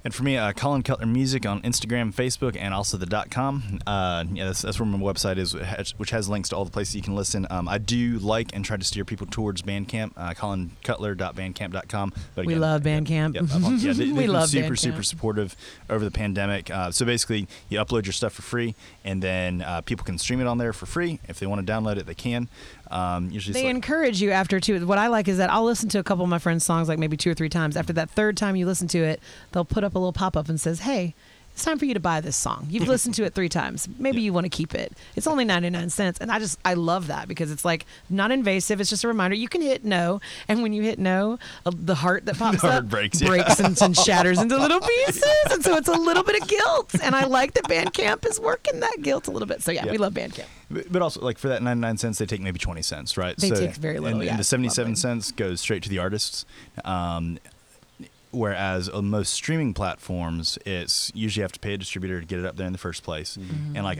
And 0.05 0.13
for 0.13 0.21
me, 0.21 0.37
uh, 0.37 0.53
Colin 0.53 0.83
Cutler 0.83 1.07
Music 1.07 1.47
on 1.47 1.63
Instagram, 1.63 2.13
Facebook, 2.13 2.55
and 2.55 2.75
also 2.75 2.95
the 2.95 3.07
.com. 3.31 3.79
Uh, 3.87 4.23
yeah, 4.31 4.45
that's, 4.45 4.61
that's 4.61 4.79
where 4.79 4.85
my 4.85 4.99
website 4.99 5.37
is, 5.39 5.55
which 5.55 5.63
has- 5.65 5.93
which 5.97 6.09
has 6.11 6.29
links 6.29 6.49
to 6.49 6.55
all 6.55 6.63
the 6.63 6.69
places 6.69 6.95
you 6.95 7.01
can 7.01 7.15
listen. 7.15 7.47
Um, 7.49 7.67
I 7.67 7.79
do 7.79 8.19
like 8.19 8.53
and 8.55 8.63
try 8.63 8.77
to 8.77 8.83
steer 8.83 9.03
people 9.03 9.25
towards 9.25 9.63
Bandcamp, 9.63 10.11
uh, 10.15 10.35
colincutler.bandcamp.com. 10.35 12.13
But 12.35 12.45
We 12.45 12.53
love 12.53 12.83
Bandcamp. 12.83 13.33
Yep, 13.33 13.45
yeah, 13.81 13.93
they, 14.05 14.11
We 14.11 14.27
love 14.27 14.49
super, 14.49 14.75
Bandcamp. 14.75 14.79
super 14.79 15.01
supportive 15.03 15.55
over 15.89 16.05
the 16.05 16.11
pandemic. 16.11 16.69
Uh, 16.69 16.91
so 16.91 17.03
basically, 17.03 17.47
you 17.69 17.79
upload 17.79 18.05
your 18.05 18.13
stuff 18.13 18.33
for 18.33 18.43
free, 18.43 18.75
and 19.03 19.23
then 19.23 19.63
uh, 19.63 19.81
people 19.81 20.05
can 20.05 20.19
stream 20.19 20.39
it 20.39 20.45
on 20.45 20.59
there 20.59 20.71
for 20.73 20.85
free. 20.85 21.19
If 21.27 21.39
they 21.39 21.47
want 21.47 21.65
to 21.65 21.73
download 21.73 21.97
it, 21.97 22.05
they 22.05 22.13
can. 22.13 22.47
Um, 22.95 23.29
usually, 23.29 23.53
They 23.53 23.65
like- 23.65 23.75
encourage 23.75 24.21
you 24.21 24.31
after 24.31 24.59
two. 24.59 24.85
What 24.87 24.97
I 24.97 25.07
like 25.07 25.27
is 25.27 25.37
that 25.37 25.51
I'll 25.51 25.65
listen 25.65 25.89
to 25.89 25.99
a 25.99 26.03
couple 26.03 26.23
of 26.23 26.29
my 26.29 26.39
friends' 26.39 26.63
songs 26.63 26.87
like 26.87 26.97
maybe 26.97 27.17
two 27.17 27.29
or 27.29 27.33
three 27.33 27.49
times. 27.49 27.75
After 27.75 27.91
that 27.93 28.09
third 28.09 28.37
time 28.37 28.55
you 28.55 28.65
listen 28.65 28.87
to 28.89 28.99
it, 28.99 29.19
they'll 29.51 29.65
put 29.65 29.83
up 29.83 29.95
a 29.95 29.99
little 29.99 30.13
pop 30.13 30.37
up 30.37 30.47
and 30.47 30.59
says, 30.61 30.79
"Hey, 30.81 31.13
it's 31.55 31.63
time 31.63 31.79
for 31.79 31.85
you 31.85 31.93
to 31.93 31.99
buy 32.01 32.19
this 32.19 32.35
song. 32.35 32.67
You've 32.69 32.87
listened 32.89 33.15
to 33.15 33.23
it 33.23 33.33
three 33.33 33.47
times. 33.47 33.87
Maybe 33.97 34.17
Yeah. 34.17 34.25
you 34.25 34.33
want 34.33 34.43
to 34.43 34.49
keep 34.49 34.75
it. 34.75 34.91
It's 35.15 35.25
only 35.25 35.45
ninety 35.45 35.69
nine 35.69 35.89
cents." 35.89 36.19
And 36.19 36.29
I 36.31 36.37
just 36.39 36.59
I 36.65 36.73
love 36.73 37.07
that 37.07 37.27
because 37.29 37.49
it's 37.49 37.63
like 37.63 37.85
not 38.09 38.29
invasive. 38.31 38.81
It's 38.81 38.89
just 38.89 39.03
a 39.05 39.07
reminder. 39.07 39.35
You 39.37 39.47
can 39.47 39.61
hit 39.61 39.85
no, 39.85 40.19
and 40.49 40.61
when 40.61 40.73
you 40.73 40.83
hit 40.83 40.99
no, 40.99 41.39
uh, 41.65 41.71
the 41.73 41.95
heart 41.95 42.25
that 42.25 42.37
pops 42.39 42.61
heart 42.61 42.73
up 42.73 42.89
breaks, 42.89 43.21
yeah. 43.21 43.53
and, 43.65 43.81
and 43.81 43.97
shatters 43.97 44.39
into 44.39 44.57
little 44.57 44.81
pieces, 45.07 45.23
and 45.51 45.63
so 45.63 45.77
it's 45.77 45.87
a 45.87 45.93
little 45.93 46.23
bit 46.23 46.41
of 46.41 46.47
guilt. 46.47 46.93
And 47.01 47.15
I 47.15 47.23
like 47.25 47.53
that 47.53 47.63
Bandcamp 47.65 48.25
is 48.27 48.39
working 48.39 48.81
that 48.81 48.97
guilt 49.01 49.27
a 49.27 49.31
little 49.31 49.47
bit. 49.47 49.63
So 49.63 49.71
yeah, 49.71 49.89
we 49.89 49.97
love 49.97 50.13
Bandcamp. 50.13 50.45
But 50.91 51.01
also, 51.01 51.21
like 51.21 51.37
for 51.37 51.47
that 51.47 51.61
99 51.63 51.97
cents, 51.97 52.17
they 52.17 52.25
take 52.25 52.41
maybe 52.41 52.59
20 52.59 52.81
cents, 52.81 53.17
right? 53.17 53.37
They 53.37 53.51
take 53.51 53.75
very 53.75 53.99
little, 53.99 54.17
And, 54.19 54.25
yeah, 54.25 54.31
and 54.31 54.39
the 54.39 54.43
77 54.43 54.91
lovely. 54.91 54.95
cents 54.99 55.31
goes 55.31 55.61
straight 55.61 55.83
to 55.83 55.89
the 55.89 55.99
artists. 55.99 56.43
Um, 56.83 57.37
whereas 58.35 58.89
on 58.89 59.09
most 59.09 59.33
streaming 59.33 59.73
platforms, 59.73 60.57
it's 60.65 61.11
usually 61.15 61.41
you 61.41 61.43
have 61.43 61.51
to 61.53 61.59
pay 61.59 61.73
a 61.73 61.77
distributor 61.77 62.19
to 62.19 62.25
get 62.25 62.39
it 62.39 62.45
up 62.45 62.55
there 62.57 62.67
in 62.67 62.73
the 62.73 62.79
first 62.79 63.03
place. 63.03 63.37
Mm-hmm. 63.37 63.75
And 63.75 63.83
like, 63.85 63.99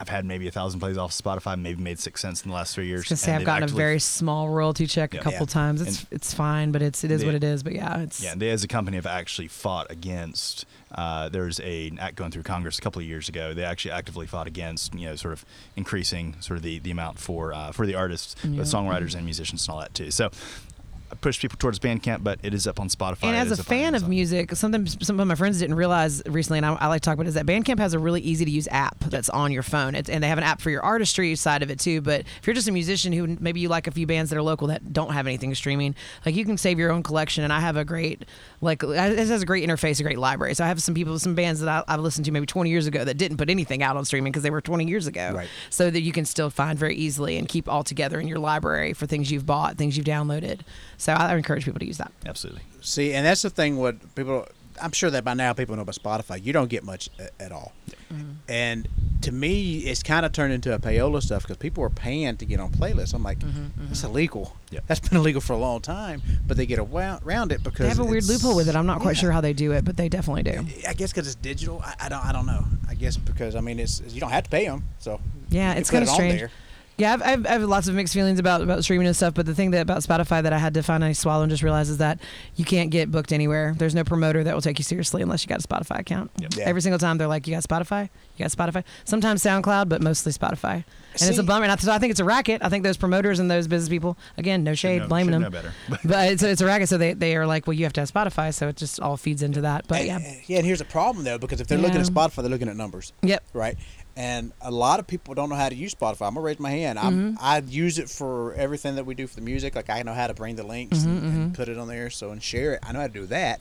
I've 0.00 0.08
had 0.08 0.24
maybe 0.24 0.48
a 0.48 0.50
thousand 0.50 0.80
plays 0.80 0.98
off 0.98 1.12
Spotify, 1.12 1.58
maybe 1.58 1.80
made 1.80 1.98
six 2.00 2.20
cents 2.20 2.42
in 2.42 2.50
the 2.50 2.54
last 2.54 2.74
three 2.74 2.86
years. 2.88 3.02
Because 3.04 3.20
say 3.20 3.30
and 3.32 3.40
I've 3.40 3.46
gotten 3.46 3.68
a 3.68 3.72
very 3.72 4.00
small 4.00 4.48
royalty 4.48 4.86
check 4.88 5.14
Yeah. 5.14 5.20
a 5.20 5.22
couple 5.22 5.40
Yeah. 5.46 5.52
times. 5.52 5.80
It's 5.82 5.98
And- 6.00 6.08
it's 6.10 6.34
fine, 6.34 6.72
but 6.72 6.82
it's 6.82 7.04
it 7.04 7.10
is 7.12 7.20
They- 7.20 7.26
what 7.26 7.34
it 7.36 7.44
is. 7.44 7.62
But 7.62 7.74
yeah, 7.74 7.98
it's 8.00 8.20
Yeah, 8.22 8.34
they 8.36 8.50
as 8.50 8.64
a 8.64 8.68
company 8.68 8.96
have 8.96 9.06
actually 9.06 9.48
fought 9.48 9.90
against. 9.90 10.66
Uh, 10.92 11.28
there's 11.28 11.60
a 11.60 11.88
an 11.88 11.98
act 12.00 12.16
going 12.16 12.32
through 12.32 12.42
Congress 12.42 12.76
a 12.78 12.82
couple 12.82 13.00
of 13.00 13.06
years 13.06 13.28
ago. 13.28 13.54
They 13.54 13.64
actually 13.64 13.92
actively 13.92 14.26
fought 14.26 14.46
against, 14.48 14.94
you 14.94 15.06
know, 15.06 15.16
sort 15.16 15.32
of 15.32 15.44
increasing 15.76 16.36
sort 16.40 16.56
of 16.56 16.62
the, 16.64 16.80
the 16.80 16.90
amount 16.90 17.18
for 17.20 17.52
uh, 17.54 17.70
for 17.72 17.86
the 17.86 17.94
artists, 17.94 18.34
Yeah. 18.42 18.50
but 18.58 18.66
songwriters 18.66 19.14
and 19.14 19.24
musicians 19.24 19.62
and 19.66 19.74
all 19.74 19.80
that 19.80 19.94
too. 19.94 20.10
So 20.10 20.26
I 20.26 20.73
push 21.20 21.40
people 21.40 21.56
towards 21.58 21.78
Bandcamp, 21.78 22.22
but 22.22 22.38
it 22.42 22.54
is 22.54 22.66
up 22.66 22.80
on 22.80 22.88
Spotify. 22.88 23.24
And 23.24 23.36
as 23.36 23.58
a 23.58 23.62
fan 23.62 23.94
of 23.94 24.08
music, 24.08 24.54
something 24.54 24.86
some 24.86 25.18
of 25.20 25.26
my 25.26 25.34
friends 25.34 25.58
didn't 25.60 25.76
realize 25.76 26.22
recently, 26.26 26.58
and 26.58 26.66
I, 26.66 26.74
I 26.74 26.86
like 26.88 27.02
to 27.02 27.06
talk 27.06 27.14
about, 27.14 27.26
it, 27.26 27.28
is 27.28 27.34
that 27.34 27.46
Bandcamp 27.46 27.78
has 27.78 27.94
a 27.94 27.98
really 27.98 28.20
easy 28.20 28.44
to 28.44 28.50
use 28.50 28.68
app 28.70 28.98
that's 29.00 29.28
on 29.28 29.52
your 29.52 29.62
phone, 29.62 29.94
it's, 29.94 30.08
and 30.10 30.22
they 30.22 30.28
have 30.28 30.38
an 30.38 30.44
app 30.44 30.60
for 30.60 30.70
your 30.70 30.82
artistry 30.82 31.34
side 31.36 31.62
of 31.62 31.70
it 31.70 31.78
too. 31.80 32.00
But 32.00 32.20
if 32.40 32.46
you're 32.46 32.54
just 32.54 32.68
a 32.68 32.72
musician 32.72 33.12
who 33.12 33.36
maybe 33.40 33.60
you 33.60 33.68
like 33.68 33.86
a 33.86 33.90
few 33.90 34.06
bands 34.06 34.30
that 34.30 34.36
are 34.36 34.42
local 34.42 34.68
that 34.68 34.92
don't 34.92 35.12
have 35.12 35.26
anything 35.26 35.54
streaming, 35.54 35.94
like 36.24 36.34
you 36.34 36.44
can 36.44 36.56
save 36.56 36.78
your 36.78 36.90
own 36.90 37.02
collection. 37.02 37.44
And 37.44 37.52
I 37.52 37.60
have 37.60 37.76
a 37.76 37.84
great 37.84 38.24
like 38.60 38.82
it 38.82 38.96
has 39.18 39.42
a 39.42 39.46
great 39.46 39.68
interface, 39.68 40.00
a 40.00 40.02
great 40.02 40.18
library. 40.18 40.54
So 40.54 40.64
I 40.64 40.68
have 40.68 40.82
some 40.82 40.94
people, 40.94 41.18
some 41.18 41.34
bands 41.34 41.60
that 41.60 41.68
I, 41.68 41.92
I've 41.94 42.00
listened 42.00 42.24
to 42.26 42.30
maybe 42.32 42.46
20 42.46 42.70
years 42.70 42.86
ago 42.86 43.04
that 43.04 43.16
didn't 43.16 43.36
put 43.36 43.50
anything 43.50 43.82
out 43.82 43.96
on 43.96 44.04
streaming 44.04 44.32
because 44.32 44.42
they 44.42 44.50
were 44.50 44.60
20 44.60 44.84
years 44.86 45.06
ago, 45.06 45.32
Right. 45.34 45.48
so 45.70 45.90
that 45.90 46.00
you 46.00 46.12
can 46.12 46.24
still 46.24 46.50
find 46.50 46.78
very 46.78 46.96
easily 46.96 47.36
and 47.36 47.48
keep 47.48 47.68
all 47.68 47.84
together 47.84 48.18
in 48.20 48.26
your 48.28 48.38
library 48.38 48.92
for 48.92 49.06
things 49.06 49.30
you've 49.30 49.46
bought, 49.46 49.76
things 49.76 49.96
you've 49.96 50.06
downloaded. 50.06 50.60
So 51.04 51.12
I 51.12 51.34
encourage 51.36 51.66
people 51.66 51.80
to 51.80 51.86
use 51.86 51.98
that. 51.98 52.12
Absolutely. 52.24 52.62
See, 52.80 53.12
and 53.12 53.26
that's 53.26 53.42
the 53.42 53.50
thing. 53.50 53.76
What 53.76 54.14
people, 54.14 54.46
I'm 54.80 54.92
sure 54.92 55.10
that 55.10 55.22
by 55.22 55.34
now 55.34 55.52
people 55.52 55.76
know 55.76 55.82
about 55.82 55.96
Spotify. 55.96 56.42
You 56.42 56.54
don't 56.54 56.70
get 56.70 56.82
much 56.82 57.10
a- 57.18 57.42
at 57.42 57.52
all. 57.52 57.72
Mm-hmm. 58.10 58.30
And 58.48 58.88
to 59.20 59.30
me, 59.30 59.80
it's 59.80 60.02
kind 60.02 60.24
of 60.24 60.32
turned 60.32 60.54
into 60.54 60.74
a 60.74 60.78
payola 60.78 61.22
stuff 61.22 61.42
because 61.42 61.58
people 61.58 61.84
are 61.84 61.90
paying 61.90 62.38
to 62.38 62.46
get 62.46 62.58
on 62.58 62.70
playlists. 62.70 63.12
I'm 63.12 63.22
like, 63.22 63.38
mm-hmm, 63.40 63.64
mm-hmm. 63.64 63.86
that's 63.88 64.02
illegal. 64.02 64.56
Yeah. 64.70 64.80
That's 64.86 65.00
been 65.06 65.18
illegal 65.18 65.42
for 65.42 65.52
a 65.52 65.58
long 65.58 65.82
time, 65.82 66.22
but 66.46 66.56
they 66.56 66.64
get 66.64 66.78
around 66.78 67.22
around 67.22 67.52
it 67.52 67.62
because 67.62 67.80
They 67.80 67.88
have 67.88 67.98
a 67.98 68.04
weird 68.04 68.24
loophole 68.24 68.56
with 68.56 68.70
it. 68.70 68.74
I'm 68.74 68.86
not 68.86 69.00
quite 69.00 69.16
Yeah. 69.16 69.20
sure 69.20 69.32
how 69.32 69.42
they 69.42 69.52
do 69.52 69.72
it, 69.72 69.84
but 69.84 69.98
they 69.98 70.08
definitely 70.08 70.44
do. 70.44 70.64
I 70.88 70.94
guess 70.94 71.12
because 71.12 71.26
it's 71.26 71.34
digital. 71.36 71.82
I, 71.84 71.94
I 72.00 72.08
don't. 72.08 72.24
I 72.24 72.32
don't 72.32 72.46
know. 72.46 72.64
I 72.88 72.94
guess 72.94 73.18
because 73.18 73.56
I 73.56 73.60
mean, 73.60 73.78
it's 73.78 74.00
you 74.08 74.20
don't 74.22 74.30
have 74.30 74.44
to 74.44 74.50
pay 74.50 74.64
them. 74.64 74.84
So 75.00 75.20
Yeah, 75.50 75.74
it's 75.74 75.90
kind 75.90 76.02
of 76.02 76.08
on 76.08 76.14
strange. 76.14 76.40
there. 76.40 76.50
Yeah, 76.96 77.12
I've, 77.14 77.22
I've, 77.22 77.46
I 77.46 77.50
have 77.50 77.62
lots 77.62 77.88
of 77.88 77.94
mixed 77.96 78.14
feelings 78.14 78.38
about, 78.38 78.62
about 78.62 78.84
streaming 78.84 79.06
and 79.08 79.16
stuff, 79.16 79.34
but 79.34 79.46
the 79.46 79.54
thing 79.54 79.72
that 79.72 79.80
about 79.80 80.02
Spotify 80.02 80.42
that 80.44 80.52
I 80.52 80.58
had 80.58 80.74
to 80.74 80.82
finally 80.82 81.12
swallow 81.14 81.42
and 81.42 81.50
just 81.50 81.62
realize 81.64 81.88
is 81.90 81.98
that 81.98 82.20
you 82.54 82.64
can't 82.64 82.90
get 82.90 83.10
booked 83.10 83.32
anywhere. 83.32 83.74
There's 83.76 83.94
no 83.96 84.04
promoter 84.04 84.44
that 84.44 84.54
will 84.54 84.62
take 84.62 84.78
you 84.78 84.84
seriously 84.84 85.20
unless 85.20 85.42
you 85.42 85.48
got 85.48 85.64
a 85.64 85.66
Spotify 85.66 85.98
account. 85.98 86.30
Yep. 86.38 86.54
Yeah. 86.56 86.64
Every 86.66 86.80
single 86.82 87.00
time 87.00 87.18
they're 87.18 87.26
like, 87.26 87.46
"You 87.48 87.54
got 87.54 87.64
Spotify? 87.64 88.10
You 88.36 88.44
got 88.44 88.52
Spotify?" 88.52 88.84
Sometimes 89.04 89.42
SoundCloud, 89.42 89.88
but 89.88 90.02
mostly 90.02 90.30
Spotify. 90.32 90.84
And 91.20 91.30
it's 91.30 91.38
a 91.38 91.42
bummer. 91.42 91.64
And 91.64 91.72
I, 91.72 91.76
so 91.76 91.92
I 91.92 91.98
think 91.98 92.10
it's 92.12 92.20
a 92.20 92.24
racket. 92.24 92.60
I 92.64 92.68
think 92.68 92.82
those 92.84 92.96
promoters 92.96 93.38
and 93.38 93.50
those 93.50 93.66
business 93.68 93.88
people, 93.88 94.16
again, 94.36 94.62
no 94.64 94.74
shade, 94.74 95.02
know- 95.02 95.08
blaming 95.08 95.32
them, 95.32 95.42
know 95.42 95.50
better. 95.50 95.72
but 96.04 96.32
it's, 96.32 96.42
it's 96.42 96.60
a 96.60 96.66
racket. 96.66 96.88
So 96.88 96.98
they, 96.98 97.12
they 97.12 97.34
are 97.36 97.46
like, 97.46 97.66
"Well, 97.66 97.74
you 97.74 97.84
have 97.84 97.92
to 97.94 98.00
have 98.02 98.12
Spotify," 98.12 98.54
so 98.54 98.68
it 98.68 98.76
just 98.76 99.00
all 99.00 99.16
feeds 99.16 99.42
into 99.42 99.62
that. 99.62 99.88
But 99.88 100.04
yeah, 100.04 100.16
And- 100.18 100.42
yeah. 100.46 100.58
And 100.58 100.66
here's 100.66 100.78
the 100.78 100.84
problem 100.84 101.24
though, 101.24 101.38
because 101.38 101.60
if 101.60 101.66
they're 101.66 101.76
looking 101.78 102.00
at 102.00 102.06
Spotify, 102.06 102.36
they're 102.42 102.50
looking 102.50 102.68
at 102.68 102.76
numbers. 102.76 103.12
yep. 103.22 103.42
right? 103.52 103.76
And 104.16 104.52
a 104.60 104.70
lot 104.70 105.00
of 105.00 105.06
people 105.08 105.34
don't 105.34 105.48
know 105.48 105.56
how 105.56 105.68
to 105.68 105.74
use 105.74 105.92
Spotify. 105.94 106.28
I'm 106.28 106.34
gonna 106.34 106.40
raise 106.42 106.60
my 106.60 106.70
hand. 106.70 106.98
I'm, 106.98 107.34
Mm-hmm. 107.34 107.36
I 107.40 107.58
use 107.58 107.98
it 107.98 108.08
for 108.08 108.54
everything 108.54 108.94
that 108.94 109.04
we 109.06 109.14
do 109.14 109.26
for 109.26 109.34
the 109.34 109.40
music. 109.42 109.74
Like 109.74 109.90
I 109.90 110.02
know 110.02 110.14
how 110.14 110.28
to 110.28 110.34
bring 110.34 110.54
the 110.56 110.62
links 110.64 110.98
Mm-hmm, 111.00 111.08
and, 111.10 111.24
and 111.42 111.54
put 111.54 111.68
it 111.68 111.78
on 111.78 111.88
there, 111.88 112.10
so 112.10 112.30
and 112.30 112.42
share 112.42 112.74
it. 112.74 112.80
I 112.84 112.92
know 112.92 113.00
how 113.00 113.08
to 113.08 113.12
do 113.12 113.26
that, 113.26 113.60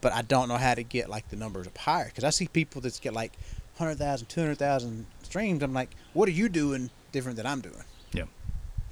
but 0.00 0.12
I 0.12 0.22
don't 0.22 0.48
know 0.48 0.56
how 0.56 0.74
to 0.74 0.82
get 0.82 1.08
like 1.08 1.28
the 1.28 1.36
numbers 1.36 1.66
up 1.68 1.78
higher 1.78 2.06
because 2.06 2.24
I 2.24 2.30
see 2.30 2.48
people 2.48 2.80
that 2.80 3.00
get 3.00 3.12
like 3.14 3.32
100,000, 3.76 4.26
200,000 4.28 5.06
streams. 5.22 5.62
I'm 5.62 5.72
like, 5.72 5.90
what 6.14 6.28
are 6.28 6.32
you 6.32 6.48
doing 6.48 6.90
different 7.12 7.36
than 7.36 7.46
I'm 7.46 7.60
doing? 7.60 7.84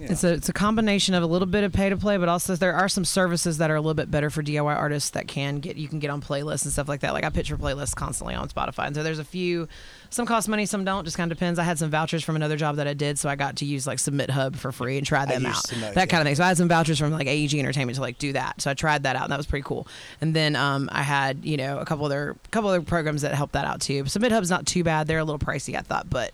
Yeah. 0.01 0.05
You 0.05 0.09
know? 0.09 0.13
It's 0.13 0.25
a 0.25 0.33
it's 0.33 0.49
a 0.49 0.53
combination 0.53 1.15
of 1.15 1.23
a 1.23 1.27
little 1.27 1.47
bit 1.47 1.63
of 1.63 1.73
pay 1.73 1.91
to 1.91 1.97
play, 1.97 2.17
but 2.17 2.29
also 2.29 2.57
there 2.57 2.75
are 2.75 2.89
some 2.89 3.05
services 3.05 3.59
that 3.59 3.71
are 3.71 3.75
a 3.75 3.81
little 3.81 3.95
bit 3.95 4.11
better 4.11 4.31
for 4.31 4.43
DIY 4.43 4.75
artists 4.75 5.11
that 5.11 5.29
can 5.29 5.57
get 5.57 5.77
you 5.77 5.89
can 5.89 5.99
get 5.99 6.11
on 6.11 6.23
playlists 6.23 6.65
and 6.65 6.73
stuff 6.73 6.89
like 6.89 7.01
that. 7.01 7.13
Like 7.13 7.25
I 7.25 7.29
pitch 7.29 7.51
for 7.51 7.57
playlists 7.57 7.95
constantly 7.95 8.35
on 8.35 8.49
Spotify, 8.49 8.87
and 8.87 8.97
so 8.97 9.03
there's 9.03 9.19
a 9.19 9.25
few. 9.25 9.69
Some 10.13 10.27
cost 10.27 10.49
money, 10.49 10.67
some 10.67 10.85
don't. 10.85 11.05
Just 11.05 11.17
kind 11.17 11.31
of 11.31 11.39
depends. 11.39 11.59
I 11.59 11.63
had 11.63 11.79
some 11.79 11.89
vouchers 11.91 12.25
from 12.25 12.35
another 12.35 12.57
job 12.57 12.77
that 12.77 12.89
I 12.89 12.95
did, 12.95 13.17
so 13.19 13.29
I 13.29 13.37
got 13.37 13.57
to 13.57 13.65
use 13.65 13.87
like 13.87 13.99
SubmitHub 13.99 14.57
for 14.57 14.73
free 14.73 14.99
and 14.99 15.07
try 15.07 15.25
them 15.25 15.47
out. 15.47 15.65
Submit, 15.67 15.95
that 15.95 16.01
yeah. 16.01 16.07
kind 16.07 16.21
of 16.23 16.27
thing. 16.27 16.35
So 16.35 16.43
I 16.43 16.49
had 16.49 16.57
some 16.57 16.69
vouchers 16.69 16.99
from 16.99 17.13
like 17.13 17.29
AEG 17.29 17.55
Entertainment 17.55 17.95
to 17.95 18.01
like 18.01 18.19
do 18.19 18.33
that. 18.33 18.61
So 18.61 18.71
I 18.71 18.75
tried 18.75 19.05
that 19.05 19.15
out, 19.15 19.25
and 19.25 19.33
that 19.33 19.37
was 19.37 19.47
pretty 19.47 19.63
cool. 19.63 19.87
And 20.21 20.35
then 20.35 20.57
um, 20.57 20.89
I 20.91 21.03
had 21.03 21.45
you 21.45 21.57
know 21.57 21.79
a 21.79 21.85
couple 21.85 22.07
other 22.07 22.37
couple 22.51 22.71
other 22.71 22.83
programs 22.83 23.23
that 23.23 23.35
helped 23.35 23.53
that 23.53 23.67
out 23.67 23.81
too. 23.81 24.05
SubmitHub's 24.05 24.51
not 24.51 24.67
too 24.67 24.83
bad. 24.83 25.07
They're 25.07 25.19
a 25.19 25.25
little 25.25 25.39
pricey, 25.39 25.77
I 25.77 25.83
thought, 25.83 26.11
but 26.11 26.33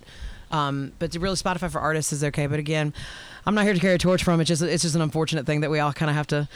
um, 0.51 0.93
but 0.99 1.13
to 1.13 1.21
really 1.21 1.37
Spotify 1.37 1.71
for 1.71 1.81
artists 1.81 2.13
is 2.13 2.23
okay. 2.25 2.47
But 2.47 2.59
again, 2.59 2.95
I'm 3.47 3.55
not 3.55 3.65
here 3.65 3.75
to 3.75 3.81
carry 3.81 3.95
a 3.95 3.99
torch 3.99 4.25
from 4.25 4.41
it. 4.41 4.43
It's 4.43 4.49
just 4.49 4.63
it's 4.63 4.83
just 4.83 4.95
an 4.97 5.03
unfortunate 5.03 5.47
thing 5.47 5.61
that 5.61 5.71
we 5.71 5.79
all 5.79 5.93
kind 5.93 6.11
of 6.11 6.17
have 6.17 6.27
to 6.29 6.49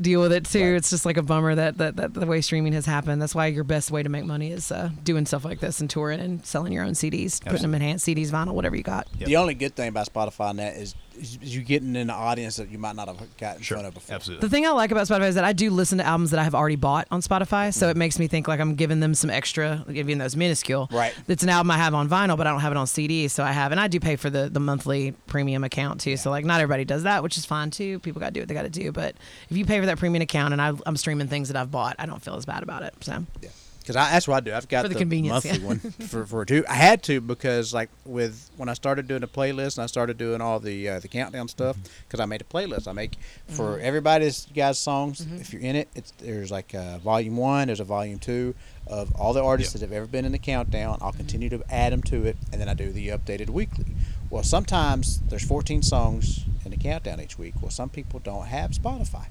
deal 0.00 0.20
with 0.20 0.32
it 0.32 0.44
too. 0.46 0.60
Right. 0.62 0.76
It's 0.76 0.90
just 0.90 1.04
like 1.04 1.16
a 1.16 1.22
bummer 1.22 1.54
that, 1.54 1.78
that 1.78 1.96
that 1.96 2.14
the 2.14 2.26
way 2.26 2.40
streaming 2.40 2.72
has 2.72 2.86
happened. 2.86 3.20
That's 3.20 3.34
why 3.34 3.46
your 3.46 3.64
best 3.64 3.90
way 3.90 4.02
to 4.02 4.08
make 4.08 4.24
money 4.24 4.50
is 4.52 4.72
uh, 4.72 4.90
doing 5.04 5.26
stuff 5.26 5.44
like 5.44 5.60
this 5.60 5.80
and 5.80 5.90
touring 5.90 6.20
and 6.20 6.44
selling 6.46 6.72
your 6.72 6.84
own 6.84 6.92
CDs, 6.92 7.42
putting 7.44 7.62
them 7.62 7.74
in 7.74 7.82
hand 7.82 7.98
CDs, 8.00 8.30
vinyl, 8.30 8.54
whatever 8.54 8.76
you 8.76 8.82
got. 8.82 9.06
Yep. 9.18 9.26
The 9.28 9.36
only 9.36 9.54
good 9.54 9.74
thing 9.76 9.88
about 9.88 10.12
Spotify 10.12 10.50
and 10.50 10.58
that 10.58 10.76
is 10.76 10.94
is 11.20 11.36
you 11.42 11.62
getting 11.62 11.88
in 11.90 11.96
an 11.96 12.10
audience 12.10 12.58
that 12.58 12.70
you 12.70 12.78
might 12.78 12.94
not 12.94 13.08
have 13.08 13.16
gotten 13.38 13.56
in 13.56 13.62
Sure, 13.64 13.74
front 13.76 13.88
of 13.88 13.94
before. 13.94 14.14
absolutely. 14.14 14.46
The 14.46 14.50
thing 14.50 14.64
I 14.64 14.70
like 14.70 14.92
about 14.92 15.08
Spotify 15.08 15.26
is 15.28 15.34
that 15.34 15.42
I 15.42 15.52
do 15.52 15.68
listen 15.68 15.98
to 15.98 16.04
albums 16.06 16.30
that 16.30 16.38
I 16.38 16.44
have 16.44 16.54
already 16.54 16.76
bought 16.76 17.08
on 17.10 17.22
Spotify, 17.22 17.74
so 17.74 17.88
it 17.88 17.96
makes 17.96 18.20
me 18.20 18.28
think 18.28 18.46
like 18.46 18.60
I'm 18.60 18.76
giving 18.76 19.00
them 19.00 19.14
some 19.14 19.28
extra, 19.28 19.84
giving 19.92 20.18
though 20.18 20.26
it's 20.26 20.36
minuscule. 20.36 20.88
Right. 20.92 21.12
It's 21.26 21.42
an 21.42 21.48
album 21.48 21.72
I 21.72 21.76
have 21.76 21.92
on 21.92 22.08
vinyl, 22.08 22.36
but 22.36 22.46
I 22.46 22.50
don't 22.50 22.60
have 22.60 22.70
it 22.70 22.78
on 22.78 22.86
CD, 22.86 23.26
so 23.26 23.42
I 23.42 23.50
have, 23.50 23.72
and 23.72 23.80
I 23.80 23.88
do 23.88 23.98
pay 23.98 24.14
for 24.14 24.30
the 24.30 24.48
the 24.48 24.60
monthly 24.60 25.10
premium 25.26 25.64
account 25.64 26.00
too. 26.00 26.16
So 26.16 26.30
like, 26.30 26.37
not 26.44 26.60
everybody 26.60 26.84
does 26.84 27.04
that, 27.04 27.22
which 27.22 27.36
is 27.36 27.44
fine 27.44 27.70
too. 27.70 27.98
People 28.00 28.20
got 28.20 28.26
to 28.28 28.32
do 28.32 28.40
what 28.40 28.48
they 28.48 28.54
got 28.54 28.62
to 28.62 28.68
do, 28.70 28.92
but 28.92 29.14
if 29.50 29.56
you 29.56 29.64
pay 29.64 29.80
for 29.80 29.86
that 29.86 29.98
premium 29.98 30.22
account 30.22 30.52
and 30.52 30.60
I, 30.62 30.72
I'm 30.86 30.96
streaming 30.96 31.28
things 31.28 31.48
that 31.48 31.56
I've 31.56 31.70
bought, 31.70 31.96
I 31.98 32.06
don't 32.06 32.22
feel 32.22 32.34
as 32.36 32.46
bad 32.46 32.62
about 32.62 32.82
it. 32.82 32.94
So 33.00 33.24
Yeah, 33.40 33.48
because 33.80 33.94
that's 33.94 34.28
what 34.28 34.36
I 34.36 34.40
do. 34.40 34.52
I've 34.54 34.68
got 34.68 34.82
For 34.82 34.88
the 34.88 34.94
the, 34.94 35.00
convenience, 35.00 35.44
monthly 35.44 35.60
yeah. 35.60 35.66
one 35.66 35.78
for 35.78 36.26
for 36.26 36.44
two. 36.44 36.64
I 36.68 36.74
had 36.74 37.02
to 37.04 37.20
because 37.20 37.72
like 37.72 37.88
with 38.04 38.50
when 38.56 38.68
I 38.68 38.74
started 38.74 39.08
doing 39.08 39.20
the 39.22 39.26
playlist 39.28 39.76
and 39.78 39.84
I 39.84 39.86
started 39.86 40.18
doing 40.18 40.40
all 40.40 40.60
the 40.60 40.88
uh, 40.88 41.00
the 41.00 41.08
countdown 41.08 41.48
stuff 41.48 41.76
because 42.06 42.20
I 42.20 42.26
made 42.26 42.40
a 42.42 42.44
playlist. 42.44 42.86
I 42.88 42.92
make 42.92 43.12
for 43.48 43.76
Mm-hmm. 43.76 43.84
everybody's 43.86 44.46
guys 44.54 44.78
songs. 44.78 45.26
If 45.40 45.52
you're 45.52 45.62
in 45.62 45.74
it, 45.76 45.88
it's 45.94 46.12
there's 46.18 46.50
like 46.50 46.74
a 46.74 46.98
volume 47.02 47.36
one, 47.36 47.68
there's 47.68 47.80
a 47.80 47.84
volume 47.84 48.18
two 48.18 48.54
of 48.86 49.14
all 49.16 49.32
the 49.34 49.42
artists 49.44 49.74
Yeah. 49.74 49.80
that 49.80 49.86
have 49.86 49.92
ever 49.96 50.06
been 50.06 50.24
in 50.24 50.32
the 50.32 50.38
countdown. 50.38 50.96
I'll 51.02 51.12
continue 51.12 51.48
to 51.50 51.62
add 51.70 51.92
them 51.92 52.02
to 52.04 52.24
it, 52.26 52.36
and 52.52 52.58
then 52.60 52.68
I 52.70 52.74
do 52.74 52.90
the 52.90 53.08
updated 53.08 53.50
weekly. 53.50 53.84
Well, 54.30 54.42
sometimes 54.42 55.20
there's 55.28 55.44
14 55.44 55.82
songs 55.82 56.44
in 56.64 56.70
the 56.70 56.76
countdown 56.76 57.20
each 57.20 57.38
week. 57.38 57.54
Well, 57.60 57.70
some 57.70 57.88
people 57.88 58.20
don't 58.20 58.46
have 58.46 58.72
Spotify. 58.72 59.26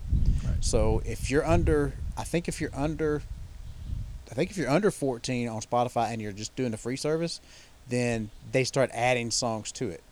So 0.60 1.02
if 1.06 1.30
you're 1.30 1.46
under, 1.46 1.94
I 2.18 2.24
think 2.24 2.48
if 2.48 2.60
you're 2.60 2.76
under 2.76 3.22
I 4.32 4.36
think 4.36 4.52
if 4.52 4.58
you're 4.58 4.70
under 4.70 4.92
14 4.92 5.48
on 5.48 5.62
Spotify 5.62 6.12
and 6.12 6.22
you're 6.22 6.32
just 6.32 6.56
doing 6.56 6.72
the 6.72 6.78
free 6.78 6.98
service, 6.98 7.40
then 7.88 8.30
they 8.52 8.64
start 8.64 8.90
adding 8.94 9.32
songs 9.32 9.72
to 9.74 9.90
it 9.90 10.04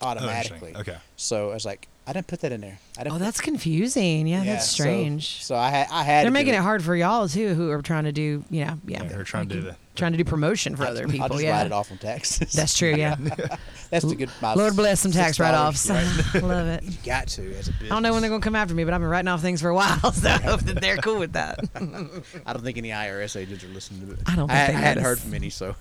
oh, 0.00 0.06
automatically. 0.06 0.74
Okay. 0.76 0.96
So 1.16 1.50
I 1.50 1.54
was 1.54 1.64
like, 1.64 1.88
I 2.10 2.12
didn't 2.12 2.26
put 2.26 2.40
that 2.40 2.50
in 2.50 2.60
there. 2.60 2.80
I 2.98 3.04
didn't. 3.04 3.14
oh, 3.14 3.18
that's 3.20 3.40
confusing. 3.40 4.26
Yeah, 4.26 4.42
Yeah, 4.42 4.54
that's 4.54 4.68
strange. 4.68 5.44
So, 5.44 5.54
I 5.54 5.70
had. 5.70 5.86
I 5.92 6.02
had. 6.02 6.24
They're 6.24 6.32
making 6.32 6.54
it 6.54 6.60
hard 6.60 6.82
for 6.82 6.96
y'all 6.96 7.28
too, 7.28 7.54
who 7.54 7.70
are 7.70 7.80
trying 7.82 8.02
to 8.02 8.10
do, 8.12 8.42
you 8.50 8.64
know, 8.64 8.78
yeah, 8.84 9.02
Yeah, 9.04 9.08
they're 9.08 9.22
trying 9.22 9.48
to 9.48 9.54
do 9.54 9.60
the- 9.60 9.76
trying 9.94 10.10
to 10.12 10.18
do 10.18 10.24
promotion 10.24 10.74
for 10.74 10.84
other 10.86 11.06
people. 11.06 11.22
I'll 11.24 11.28
just 11.28 11.42
yeah, 11.44 11.52
write 11.58 11.66
it 11.66 11.72
off 11.72 11.92
on 11.92 11.98
taxes. 11.98 12.52
that's 12.52 12.76
true. 12.76 12.94
Yeah, 12.96 13.14
That's 13.90 14.04
the 14.04 14.16
good. 14.16 14.30
my 14.42 14.54
Lord 14.54 14.74
bless 14.74 15.00
some 15.00 15.12
tax 15.12 15.38
write-offs. 15.38 15.88
right? 15.88 16.34
Love 16.42 16.66
it. 16.68 16.82
You 16.84 16.92
Got 17.04 17.28
to 17.28 17.42
as 17.56 17.68
a 17.68 17.72
business. 17.72 17.90
I 17.92 17.94
don't 17.94 18.02
know 18.02 18.12
when 18.12 18.22
they're 18.22 18.30
gonna 18.30 18.42
come 18.42 18.56
after 18.56 18.74
me, 18.74 18.82
but 18.84 18.92
I've 18.94 19.00
been 19.00 19.10
writing 19.10 19.28
off 19.28 19.40
things 19.40 19.60
for 19.60 19.68
a 19.68 19.74
while, 19.74 20.10
so 20.12 20.28
I 20.30 20.38
hope 20.40 20.60
that 20.62 20.80
they're 20.80 20.96
cool 20.96 21.18
with 21.20 21.34
that. 21.34 21.60
I 21.76 22.52
don't 22.52 22.62
think 22.64 22.76
any 22.78 22.88
IRS 22.90 23.36
agents 23.38 23.62
are 23.62 23.68
listening 23.68 24.06
to 24.08 24.12
it. 24.14 24.20
I 24.26 24.34
don't 24.36 24.50
I, 24.50 24.66
they 24.68 24.74
I 24.74 24.78
hadn't 24.80 25.04
heard 25.04 25.18
from 25.20 25.34
any, 25.34 25.50
so 25.50 25.76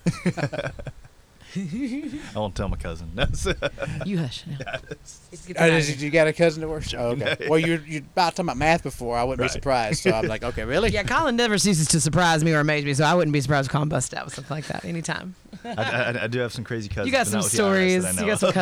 I 2.36 2.40
won't 2.40 2.56
tell 2.56 2.68
my 2.70 2.78
cousin. 2.78 3.12
You 4.06 4.20
hush. 4.20 4.44
Yeah. 4.48 4.78
It's 4.90 5.48
Oh, 5.58 5.68
did 5.70 6.02
you 6.02 6.10
got 6.10 6.28
a 6.28 6.34
cousin 6.34 6.62
that 6.62 6.68
works? 6.70 6.94
Oh, 6.94 7.10
okay. 7.12 7.36
Well, 7.50 7.60
you 7.60 7.82
you 7.88 8.00
about 8.00 8.32
talking 8.36 8.46
about 8.46 8.58
math 8.58 8.84
before. 8.84 9.18
I 9.18 9.24
wouldn't 9.24 9.42
Right. 9.42 9.48
be 9.50 9.54
surprised. 9.54 10.02
So 10.04 10.12
I'm 10.12 10.28
like, 10.28 10.44
okay, 10.44 10.64
really? 10.64 10.90
Yeah, 10.92 11.04
Colin 11.04 11.36
never 11.36 11.58
ceases 11.58 11.88
to 11.90 12.00
surprise 12.02 12.44
me 12.44 12.54
or 12.54 12.60
amaze 12.60 12.86
me, 12.86 12.94
so 12.94 13.04
I 13.04 13.14
wouldn't 13.16 13.34
be 13.34 13.42
surprised 13.42 13.68
if 13.68 13.72
Colin 13.72 13.90
busted 13.90 14.20
out 14.20 14.26
with 14.26 14.36
something 14.36 14.56
like 14.56 14.68
that 14.68 14.86
anytime. 14.86 15.36
I, 15.64 15.70
I, 15.74 16.24
I 16.24 16.28
do 16.28 16.40
have 16.40 16.54
some 16.54 16.64
crazy 16.64 16.88
cousins. 16.90 17.08
You 17.08 17.12
got 17.12 17.28
some 17.28 17.40
not 17.40 17.44
with 17.46 17.52
the 17.54 17.58
IRS 17.58 18.02
stories. 18.04 18.20
You 18.22 18.26
got 18.28 18.40
some 18.40 18.50
of, 18.50 18.54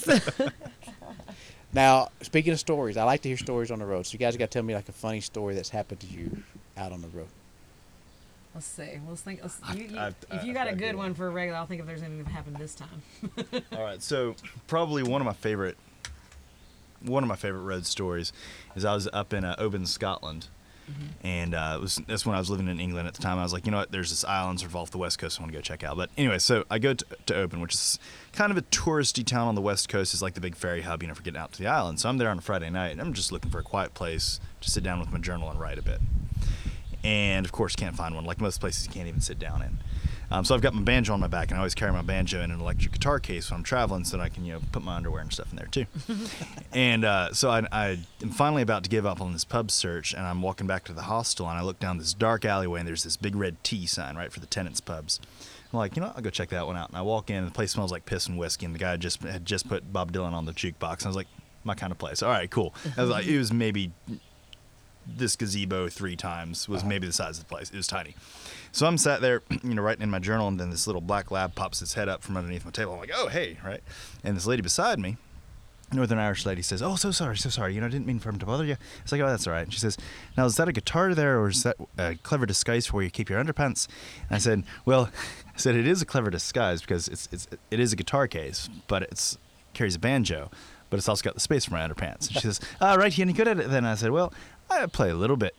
so- 0.00 0.20
cousins. 0.20 0.52
Now, 1.72 2.08
speaking 2.22 2.52
of 2.52 2.58
stories, 2.58 2.96
I 2.96 3.04
like 3.04 3.22
to 3.22 3.28
hear 3.28 3.36
stories 3.36 3.70
on 3.70 3.78
the 3.78 3.86
road. 3.86 4.04
So 4.06 4.14
you 4.14 4.18
guys 4.18 4.36
got 4.36 4.50
to 4.50 4.58
tell 4.58 4.62
me 4.64 4.74
like 4.74 4.88
a 4.88 4.92
funny 4.92 5.20
story 5.20 5.54
that's 5.54 5.68
happened 5.68 6.00
to 6.00 6.06
you 6.08 6.42
out 6.76 6.90
on 6.92 7.00
the 7.00 7.08
road. 7.08 7.28
Let's 8.54 8.66
see. 8.66 8.98
Let's 9.08 9.20
think. 9.22 9.40
Let's, 9.42 9.60
you, 9.74 9.84
you, 9.84 9.98
I've- 9.98 10.16
if 10.32 10.44
you 10.44 10.52
got 10.52 10.68
a 10.68 10.74
good 10.74 10.96
one 10.96 11.14
for 11.14 11.26
a 11.26 11.30
regular, 11.30 11.58
I'll 11.58 11.66
think 11.66 11.80
if 11.80 11.86
there's 11.86 12.02
anything 12.02 12.24
that 12.24 12.30
happened 12.30 12.56
this 12.56 12.74
time. 12.74 13.02
All 13.72 13.82
right, 13.82 14.02
so 14.02 14.34
probably 14.66 15.02
one 15.04 15.20
of 15.20 15.26
my 15.26 15.32
favorite, 15.32 15.76
one 17.02 17.22
of 17.22 17.28
my 17.28 17.36
favorite 17.36 17.62
road 17.62 17.86
stories, 17.86 18.32
is 18.74 18.84
I 18.84 18.92
was 18.94 19.08
up 19.12 19.32
in 19.32 19.44
uh, 19.44 19.54
Oban, 19.58 19.86
Scotland, 19.86 20.48
and 21.22 21.54
uh, 21.54 21.74
it 21.76 21.80
was 21.80 22.00
that's 22.08 22.26
when 22.26 22.34
I 22.34 22.40
was 22.40 22.50
living 22.50 22.66
in 22.66 22.80
England 22.80 23.06
at 23.06 23.14
the 23.14 23.22
time. 23.22 23.38
I 23.38 23.44
was 23.44 23.52
like, 23.52 23.64
you 23.66 23.70
know 23.70 23.78
what? 23.78 23.92
There's 23.92 24.10
this 24.10 24.24
island 24.24 24.58
sort 24.58 24.70
of 24.72 24.76
off 24.76 24.90
the 24.90 24.98
west 24.98 25.20
coast 25.20 25.38
I 25.38 25.44
want 25.44 25.52
to 25.52 25.56
go 25.58 25.62
check 25.62 25.84
out. 25.84 25.96
But 25.96 26.10
anyway, 26.18 26.38
so 26.40 26.64
I 26.68 26.80
go 26.80 26.92
to, 26.94 27.06
to 27.26 27.36
Oban, 27.36 27.60
which 27.60 27.74
is 27.74 28.00
kind 28.32 28.50
of 28.50 28.58
a 28.58 28.62
touristy 28.62 29.24
town 29.24 29.46
on 29.46 29.54
the 29.54 29.60
west 29.60 29.88
coast. 29.88 30.12
It's 30.12 30.22
like 30.22 30.34
the 30.34 30.40
big 30.40 30.56
ferry 30.56 30.82
hub, 30.82 31.02
you 31.02 31.06
know, 31.08 31.14
for 31.14 31.22
getting 31.22 31.38
out 31.38 31.52
to 31.52 31.58
the 31.62 31.68
island. 31.68 32.00
So 32.00 32.08
I'm 32.08 32.18
there 32.18 32.28
on 32.28 32.38
a 32.38 32.42
Friday 32.42 32.70
night, 32.70 32.88
and 32.90 33.00
I'm 33.00 33.12
just 33.12 33.30
looking 33.30 33.52
for 33.52 33.60
a 33.60 33.62
quiet 33.62 33.94
place 33.94 34.40
to 34.62 34.68
sit 34.68 34.82
down 34.82 34.98
with 34.98 35.12
my 35.12 35.20
journal 35.20 35.48
and 35.48 35.60
write 35.60 35.78
a 35.78 35.82
bit. 35.82 36.00
And 37.04 37.46
of 37.46 37.52
course, 37.52 37.74
can't 37.76 37.96
find 37.96 38.14
one. 38.14 38.24
Like 38.24 38.40
most 38.40 38.60
places, 38.60 38.86
you 38.86 38.92
can't 38.92 39.08
even 39.08 39.20
sit 39.20 39.38
down 39.38 39.62
in. 39.62 39.78
Um, 40.32 40.44
so 40.44 40.54
I've 40.54 40.60
got 40.60 40.74
my 40.74 40.82
banjo 40.82 41.12
on 41.12 41.18
my 41.18 41.26
back, 41.26 41.48
and 41.50 41.56
I 41.56 41.58
always 41.58 41.74
carry 41.74 41.92
my 41.92 42.02
banjo 42.02 42.40
in 42.40 42.52
an 42.52 42.60
electric 42.60 42.92
guitar 42.92 43.18
case 43.18 43.50
when 43.50 43.58
I'm 43.58 43.64
traveling, 43.64 44.04
so 44.04 44.16
that 44.16 44.22
I 44.22 44.28
can 44.28 44.44
you 44.44 44.52
know 44.52 44.60
put 44.70 44.82
my 44.82 44.94
underwear 44.94 45.22
and 45.22 45.32
stuff 45.32 45.50
in 45.50 45.56
there 45.56 45.66
too. 45.66 45.86
and 46.72 47.04
uh, 47.04 47.32
so 47.32 47.50
I, 47.50 47.66
I 47.72 47.98
am 48.22 48.30
finally 48.30 48.62
about 48.62 48.84
to 48.84 48.90
give 48.90 49.04
up 49.04 49.20
on 49.20 49.32
this 49.32 49.44
pub 49.44 49.72
search, 49.72 50.14
and 50.14 50.24
I'm 50.24 50.40
walking 50.40 50.68
back 50.68 50.84
to 50.84 50.92
the 50.92 51.02
hostel, 51.02 51.48
and 51.48 51.58
I 51.58 51.62
look 51.62 51.80
down 51.80 51.98
this 51.98 52.14
dark 52.14 52.44
alleyway, 52.44 52.80
and 52.80 52.88
there's 52.88 53.02
this 53.02 53.16
big 53.16 53.34
red 53.34 53.56
T 53.64 53.86
sign 53.86 54.16
right 54.16 54.32
for 54.32 54.38
the 54.38 54.46
Tennent's 54.46 54.80
pubs. 54.80 55.18
I'm 55.72 55.78
like, 55.78 55.96
you 55.96 56.00
know, 56.00 56.08
what? 56.08 56.16
I'll 56.16 56.22
go 56.22 56.30
check 56.30 56.48
that 56.50 56.66
one 56.66 56.76
out. 56.76 56.88
And 56.88 56.98
I 56.98 57.02
walk 57.02 57.30
in, 57.30 57.36
and 57.36 57.46
the 57.46 57.52
place 57.52 57.72
smells 57.72 57.90
like 57.90 58.06
piss 58.06 58.28
and 58.28 58.38
whiskey, 58.38 58.66
and 58.66 58.74
the 58.74 58.78
guy 58.78 58.96
just 58.96 59.22
had 59.22 59.44
just 59.44 59.68
put 59.68 59.92
Bob 59.92 60.12
Dylan 60.12 60.32
on 60.32 60.44
the 60.44 60.52
jukebox. 60.52 60.98
And 60.98 61.06
I 61.06 61.08
was 61.08 61.16
like, 61.16 61.28
my 61.64 61.74
kind 61.74 61.92
of 61.92 61.98
place. 61.98 62.22
All 62.22 62.30
right, 62.30 62.50
cool. 62.50 62.74
I 62.96 63.02
was 63.02 63.10
like, 63.10 63.26
it 63.26 63.38
was 63.38 63.52
maybe 63.52 63.92
this 65.16 65.36
gazebo 65.36 65.88
three 65.88 66.16
times 66.16 66.68
was 66.68 66.84
maybe 66.84 67.06
the 67.06 67.12
size 67.12 67.38
of 67.38 67.44
the 67.44 67.48
place. 67.48 67.70
It 67.70 67.76
was 67.76 67.86
tiny. 67.86 68.14
So 68.72 68.86
I'm 68.86 68.98
sat 68.98 69.20
there, 69.20 69.42
you 69.62 69.74
know, 69.74 69.82
writing 69.82 70.02
in 70.02 70.10
my 70.10 70.18
journal, 70.18 70.48
and 70.48 70.58
then 70.58 70.70
this 70.70 70.86
little 70.86 71.00
black 71.00 71.30
lab 71.30 71.54
pops 71.54 71.82
its 71.82 71.94
head 71.94 72.08
up 72.08 72.22
from 72.22 72.36
underneath 72.36 72.64
my 72.64 72.70
table. 72.70 72.92
I'm 72.92 73.00
like, 73.00 73.12
oh, 73.14 73.28
hey, 73.28 73.58
right? 73.64 73.82
And 74.24 74.36
this 74.36 74.46
lady 74.46 74.62
beside 74.62 74.98
me, 74.98 75.16
Northern 75.92 76.18
Irish 76.18 76.46
lady, 76.46 76.62
says, 76.62 76.82
oh, 76.82 76.94
so 76.94 77.10
sorry, 77.10 77.36
so 77.36 77.50
sorry. 77.50 77.74
You 77.74 77.80
know, 77.80 77.88
I 77.88 77.90
didn't 77.90 78.06
mean 78.06 78.20
for 78.20 78.28
him 78.28 78.38
to 78.38 78.46
bother 78.46 78.64
you. 78.64 78.76
It's 79.02 79.10
like, 79.10 79.20
oh, 79.20 79.26
that's 79.26 79.46
all 79.46 79.52
right. 79.52 79.62
And 79.62 79.72
she 79.72 79.80
says, 79.80 79.98
now, 80.36 80.44
is 80.46 80.56
that 80.56 80.68
a 80.68 80.72
guitar 80.72 81.14
there, 81.14 81.40
or 81.40 81.48
is 81.48 81.64
that 81.64 81.76
a 81.98 82.14
clever 82.16 82.46
disguise 82.46 82.86
for 82.86 82.96
where 82.96 83.04
you 83.04 83.10
keep 83.10 83.28
your 83.28 83.42
underpants? 83.42 83.88
And 84.28 84.36
I 84.36 84.38
said, 84.38 84.62
well, 84.84 85.10
I 85.54 85.58
said, 85.58 85.74
it 85.74 85.86
is 85.86 86.00
a 86.00 86.06
clever 86.06 86.30
disguise 86.30 86.80
because 86.80 87.08
it's, 87.08 87.28
it's, 87.32 87.48
it 87.70 87.80
is 87.80 87.92
a 87.92 87.96
guitar 87.96 88.28
case, 88.28 88.68
but 88.86 89.02
it's 89.02 89.36
carries 89.72 89.94
a 89.94 89.98
banjo, 89.98 90.50
but 90.90 90.98
it's 90.98 91.08
also 91.08 91.22
got 91.22 91.34
the 91.34 91.40
space 91.40 91.64
for 91.64 91.72
my 91.72 91.86
underpants. 91.86 92.28
And 92.28 92.34
she 92.34 92.40
says, 92.40 92.60
ah, 92.80 92.94
right, 92.94 93.16
you 93.16 93.22
any 93.22 93.32
good 93.32 93.48
at 93.48 93.58
it 93.58 93.70
then? 93.70 93.84
I 93.84 93.94
said, 93.94 94.10
well, 94.10 94.32
I 94.70 94.86
play 94.86 95.10
a 95.10 95.14
little 95.14 95.36
bit. 95.36 95.56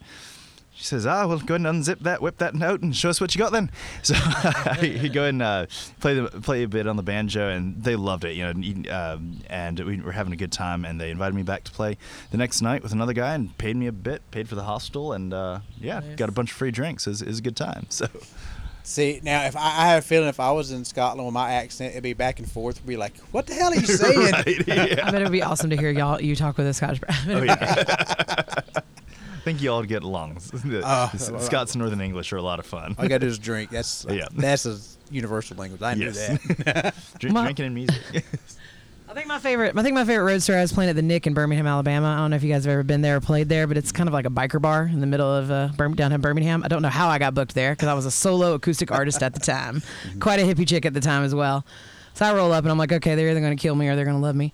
She 0.74 0.84
says, 0.84 1.06
ah, 1.06 1.26
well, 1.26 1.38
go 1.38 1.54
ahead 1.54 1.66
and 1.66 1.82
unzip 1.84 2.00
that, 2.00 2.22
whip 2.22 2.38
that 2.38 2.54
note, 2.56 2.80
and 2.80 2.96
show 2.96 3.10
us 3.10 3.20
what 3.20 3.34
you 3.34 3.38
got 3.38 3.52
then. 3.52 3.70
So 4.02 4.14
he 4.80 5.08
go 5.10 5.24
and 5.26 5.40
uh, 5.42 5.66
play 6.00 6.14
the, 6.14 6.28
play 6.40 6.62
a 6.64 6.68
bit 6.68 6.86
on 6.88 6.96
the 6.96 7.02
banjo, 7.04 7.48
and 7.50 7.84
they 7.84 7.94
loved 7.94 8.24
it, 8.24 8.32
you 8.34 8.42
know. 8.42 8.50
And, 8.50 8.64
he- 8.64 8.88
um, 8.88 9.38
and 9.48 9.78
we 9.80 10.00
were 10.00 10.10
having 10.12 10.32
a 10.32 10.36
good 10.36 10.50
time, 10.50 10.84
and 10.84 11.00
they 11.00 11.10
invited 11.10 11.34
me 11.36 11.42
back 11.42 11.62
to 11.64 11.72
play 11.72 11.98
the 12.32 12.38
next 12.38 12.62
night 12.62 12.82
with 12.82 12.90
another 12.92 13.12
guy, 13.12 13.34
and 13.34 13.56
paid 13.58 13.76
me 13.76 13.86
a 13.86 13.92
bit, 13.92 14.28
paid 14.32 14.48
for 14.48 14.54
the 14.56 14.64
hostel, 14.64 15.12
and 15.12 15.32
uh, 15.32 15.60
yeah, 15.78 16.00
Nice. 16.00 16.16
got 16.16 16.28
a 16.28 16.32
bunch 16.32 16.50
of 16.50 16.56
free 16.56 16.70
drinks. 16.72 17.06
It 17.06 17.10
was, 17.10 17.22
it 17.22 17.28
was 17.28 17.38
a 17.38 17.42
good 17.42 17.56
time. 17.56 17.86
So 17.90 18.08
See 18.82 19.20
now, 19.22 19.44
if 19.44 19.54
I, 19.56 19.60
I 19.60 19.86
have 19.90 20.02
a 20.02 20.06
feeling 20.06 20.28
if 20.28 20.40
I 20.40 20.50
was 20.50 20.72
in 20.72 20.84
Scotland 20.84 21.24
with 21.24 21.34
my 21.34 21.52
accent, 21.52 21.92
it'd 21.92 22.02
be 22.02 22.14
back 22.14 22.40
and 22.40 22.50
forth. 22.50 22.76
It'd 22.78 22.86
be 22.88 22.96
like, 22.96 23.16
"What 23.30 23.46
the 23.46 23.54
hell 23.54 23.70
are 23.70 23.76
you 23.76 23.86
saying?" 23.86 24.32
Right, 24.32 24.66
yeah. 24.66 25.06
I 25.06 25.10
bet 25.12 25.20
it'd 25.20 25.30
be 25.30 25.42
awesome 25.42 25.70
to 25.70 25.76
hear 25.76 25.90
y'all 25.92 26.20
you 26.20 26.34
talk 26.34 26.56
with 26.58 26.66
a 26.66 26.74
Scottish. 26.74 26.98
Oh, 27.28 27.42
yeah. 27.42 28.64
I 29.42 29.44
think 29.44 29.60
you 29.60 29.72
all 29.72 29.82
get 29.82 30.04
along. 30.04 30.38
Uh, 30.84 31.08
Scots 31.16 31.72
and 31.74 31.80
Northern 31.80 32.00
English 32.00 32.32
are 32.32 32.36
a 32.36 32.42
lot 32.42 32.60
of 32.60 32.66
fun. 32.66 32.94
All 32.96 33.04
you 33.04 33.08
gotta 33.08 33.18
do 33.20 33.26
is 33.26 33.38
drink. 33.40 33.70
That's 33.70 34.06
Yeah. 34.10 34.28
that's 34.32 34.66
a 34.66 34.78
universal 35.10 35.56
language. 35.56 35.82
I 35.82 35.94
knew 35.94 36.06
Yes. 36.06 36.38
that. 36.64 36.94
Drink, 37.18 37.34
My- 37.34 37.42
drinking 37.44 37.66
and 37.66 37.74
music. 37.74 38.24
I 39.08 39.14
think 39.14 39.26
my 39.26 39.38
favorite, 39.40 39.76
I 39.76 39.82
think 39.82 39.94
my 39.94 40.04
favorite 40.06 40.24
road 40.24 40.40
story. 40.42 40.58
I 40.58 40.62
was 40.62 40.72
playing 40.72 40.88
at 40.90 40.96
the 40.96 41.02
Nick 41.02 41.26
in 41.26 41.34
Birmingham, 41.34 41.66
Alabama. 41.66 42.06
I 42.06 42.16
don't 42.18 42.30
know 42.30 42.36
if 42.36 42.42
you 42.42 42.50
guys 42.52 42.64
have 42.64 42.72
ever 42.72 42.82
been 42.82 43.02
there 43.02 43.16
or 43.16 43.20
played 43.20 43.48
there, 43.48 43.66
but 43.66 43.76
it's 43.76 43.92
kind 43.92 44.08
of 44.08 44.12
like 44.14 44.24
a 44.24 44.30
biker 44.30 44.62
bar 44.62 44.84
in 44.84 45.00
the 45.00 45.06
middle 45.06 45.30
of 45.30 45.50
uh, 45.50 45.68
Bir- 45.76 45.88
downtown 45.88 46.20
Birmingham. 46.22 46.62
I 46.64 46.68
don't 46.68 46.80
know 46.80 46.88
how 46.88 47.08
I 47.08 47.18
got 47.18 47.34
booked 47.34 47.54
there 47.54 47.72
because 47.72 47.88
I 47.88 47.94
was 47.94 48.06
a 48.06 48.10
solo 48.10 48.54
acoustic 48.54 48.90
artist 48.90 49.22
at 49.22 49.34
the 49.34 49.40
time, 49.40 49.82
quite 50.20 50.38
a 50.40 50.44
hippie 50.44 50.66
chick 50.66 50.86
at 50.86 50.94
the 50.94 51.00
time 51.00 51.24
as 51.24 51.34
well. 51.34 51.66
So 52.14 52.24
I 52.26 52.32
roll 52.34 52.52
up 52.52 52.64
and 52.64 52.70
I'm 52.70 52.78
like, 52.78 52.92
okay, 52.92 53.14
they're 53.14 53.28
either 53.30 53.40
going 53.40 53.56
to 53.56 53.60
kill 53.60 53.74
me 53.74 53.88
or 53.88 53.96
they're 53.96 54.04
going 54.06 54.16
to 54.16 54.22
love 54.22 54.36
me. 54.36 54.52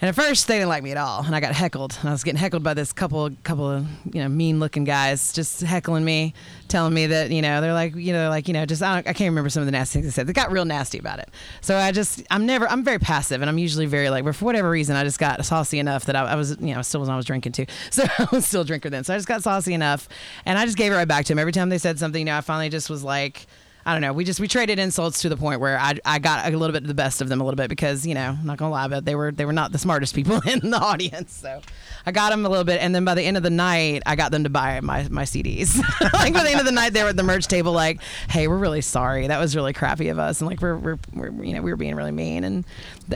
And 0.00 0.08
at 0.08 0.14
first 0.14 0.46
they 0.46 0.56
didn't 0.56 0.70
like 0.70 0.82
me 0.82 0.92
at 0.92 0.96
all, 0.96 1.22
and 1.22 1.36
I 1.36 1.40
got 1.40 1.52
heckled. 1.52 1.98
And 2.00 2.08
I 2.08 2.12
was 2.12 2.24
getting 2.24 2.38
heckled 2.38 2.62
by 2.62 2.72
this 2.72 2.90
couple, 2.90 3.28
couple 3.42 3.68
of 3.68 3.86
you 4.12 4.22
know 4.22 4.28
mean 4.28 4.58
looking 4.58 4.84
guys, 4.84 5.32
just 5.32 5.60
heckling 5.60 6.04
me, 6.06 6.32
telling 6.68 6.94
me 6.94 7.06
that 7.08 7.30
you 7.30 7.42
know 7.42 7.60
they're 7.60 7.74
like 7.74 7.94
you 7.94 8.14
know 8.14 8.30
like 8.30 8.48
you 8.48 8.54
know 8.54 8.64
just 8.64 8.82
I, 8.82 8.98
I 8.98 9.02
can't 9.02 9.20
remember 9.20 9.50
some 9.50 9.60
of 9.60 9.66
the 9.66 9.72
nasty 9.72 10.00
things 10.00 10.06
they 10.06 10.10
said. 10.12 10.26
They 10.26 10.32
got 10.32 10.50
real 10.50 10.64
nasty 10.64 10.98
about 10.98 11.18
it. 11.18 11.28
So 11.60 11.76
I 11.76 11.92
just 11.92 12.22
I'm 12.30 12.46
never 12.46 12.66
I'm 12.66 12.82
very 12.82 12.98
passive, 12.98 13.42
and 13.42 13.50
I'm 13.50 13.58
usually 13.58 13.84
very 13.84 14.08
like, 14.08 14.24
but 14.24 14.34
for 14.34 14.46
whatever 14.46 14.70
reason 14.70 14.96
I 14.96 15.04
just 15.04 15.18
got 15.18 15.44
saucy 15.44 15.78
enough 15.78 16.06
that 16.06 16.16
I, 16.16 16.22
I 16.32 16.34
was 16.34 16.56
you 16.60 16.74
know 16.74 16.80
still 16.80 17.02
when 17.02 17.10
I 17.10 17.16
was 17.16 17.26
drinking 17.26 17.52
too, 17.52 17.66
so 17.90 18.04
I 18.18 18.26
was 18.32 18.46
still 18.46 18.62
a 18.62 18.64
drinker 18.64 18.88
then. 18.88 19.04
So 19.04 19.12
I 19.12 19.18
just 19.18 19.28
got 19.28 19.42
saucy 19.42 19.74
enough, 19.74 20.08
and 20.46 20.58
I 20.58 20.64
just 20.64 20.78
gave 20.78 20.92
it 20.92 20.96
right 20.96 21.08
back 21.08 21.26
to 21.26 21.32
them 21.32 21.38
every 21.38 21.52
time 21.52 21.68
they 21.68 21.78
said 21.78 21.98
something. 21.98 22.20
You 22.20 22.26
know, 22.26 22.38
I 22.38 22.40
finally 22.40 22.70
just 22.70 22.88
was 22.88 23.04
like. 23.04 23.46
I 23.86 23.92
don't 23.92 24.02
know. 24.02 24.12
We 24.12 24.24
just 24.24 24.40
we 24.40 24.48
traded 24.48 24.78
insults 24.78 25.22
to 25.22 25.28
the 25.28 25.36
point 25.36 25.60
where 25.60 25.78
I 25.78 25.94
I 26.04 26.18
got 26.18 26.46
a 26.52 26.56
little 26.56 26.72
bit 26.72 26.82
of 26.82 26.88
the 26.88 26.94
best 26.94 27.20
of 27.20 27.28
them 27.28 27.40
a 27.40 27.44
little 27.44 27.56
bit 27.56 27.68
because 27.68 28.06
you 28.06 28.14
know 28.14 28.36
I'm 28.38 28.46
not 28.46 28.58
gonna 28.58 28.70
lie, 28.70 28.88
but 28.88 29.04
they 29.04 29.14
were 29.14 29.32
they 29.32 29.44
were 29.44 29.52
not 29.52 29.72
the 29.72 29.78
smartest 29.78 30.14
people 30.14 30.40
in 30.46 30.70
the 30.70 30.78
audience. 30.78 31.32
So 31.32 31.60
I 32.04 32.12
got 32.12 32.30
them 32.30 32.44
a 32.44 32.48
little 32.48 32.64
bit, 32.64 32.80
and 32.80 32.94
then 32.94 33.04
by 33.04 33.14
the 33.14 33.22
end 33.22 33.36
of 33.36 33.42
the 33.42 33.50
night, 33.50 34.02
I 34.06 34.16
got 34.16 34.32
them 34.32 34.44
to 34.44 34.50
buy 34.50 34.80
my 34.80 35.08
my 35.08 35.24
CDs. 35.24 35.78
like 36.12 36.34
by 36.34 36.42
the 36.42 36.50
end 36.50 36.60
of 36.60 36.66
the 36.66 36.72
night, 36.72 36.92
they 36.92 37.02
were 37.02 37.10
at 37.10 37.16
the 37.16 37.22
merch 37.22 37.46
table, 37.46 37.72
like, 37.72 38.00
"Hey, 38.28 38.48
we're 38.48 38.58
really 38.58 38.82
sorry. 38.82 39.26
That 39.26 39.38
was 39.38 39.56
really 39.56 39.72
crappy 39.72 40.08
of 40.08 40.18
us, 40.18 40.40
and 40.40 40.50
like 40.50 40.60
we're 40.60 40.76
we're, 40.76 40.98
we're 41.14 41.44
you 41.44 41.54
know 41.54 41.62
we 41.62 41.70
were 41.70 41.76
being 41.76 41.94
really 41.94 42.12
mean." 42.12 42.44
And 42.44 42.64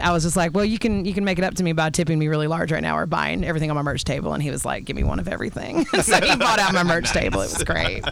I 0.00 0.12
was 0.12 0.22
just 0.22 0.36
like, 0.36 0.54
"Well, 0.54 0.64
you 0.64 0.78
can 0.78 1.04
you 1.04 1.12
can 1.12 1.24
make 1.24 1.38
it 1.38 1.44
up 1.44 1.54
to 1.56 1.62
me 1.62 1.72
by 1.72 1.90
tipping 1.90 2.18
me 2.18 2.28
really 2.28 2.46
large 2.46 2.72
right 2.72 2.82
now 2.82 2.96
or 2.96 3.06
buying 3.06 3.44
everything 3.44 3.70
on 3.70 3.76
my 3.76 3.82
merch 3.82 4.04
table." 4.04 4.32
And 4.32 4.42
he 4.42 4.50
was 4.50 4.64
like, 4.64 4.86
"Give 4.86 4.96
me 4.96 5.04
one 5.04 5.18
of 5.18 5.28
everything." 5.28 5.84
so 6.02 6.20
he 6.20 6.36
bought 6.36 6.58
out 6.58 6.72
my 6.72 6.82
merch 6.82 7.10
table. 7.10 7.40
It 7.40 7.52
was 7.52 7.64
great. 7.64 8.04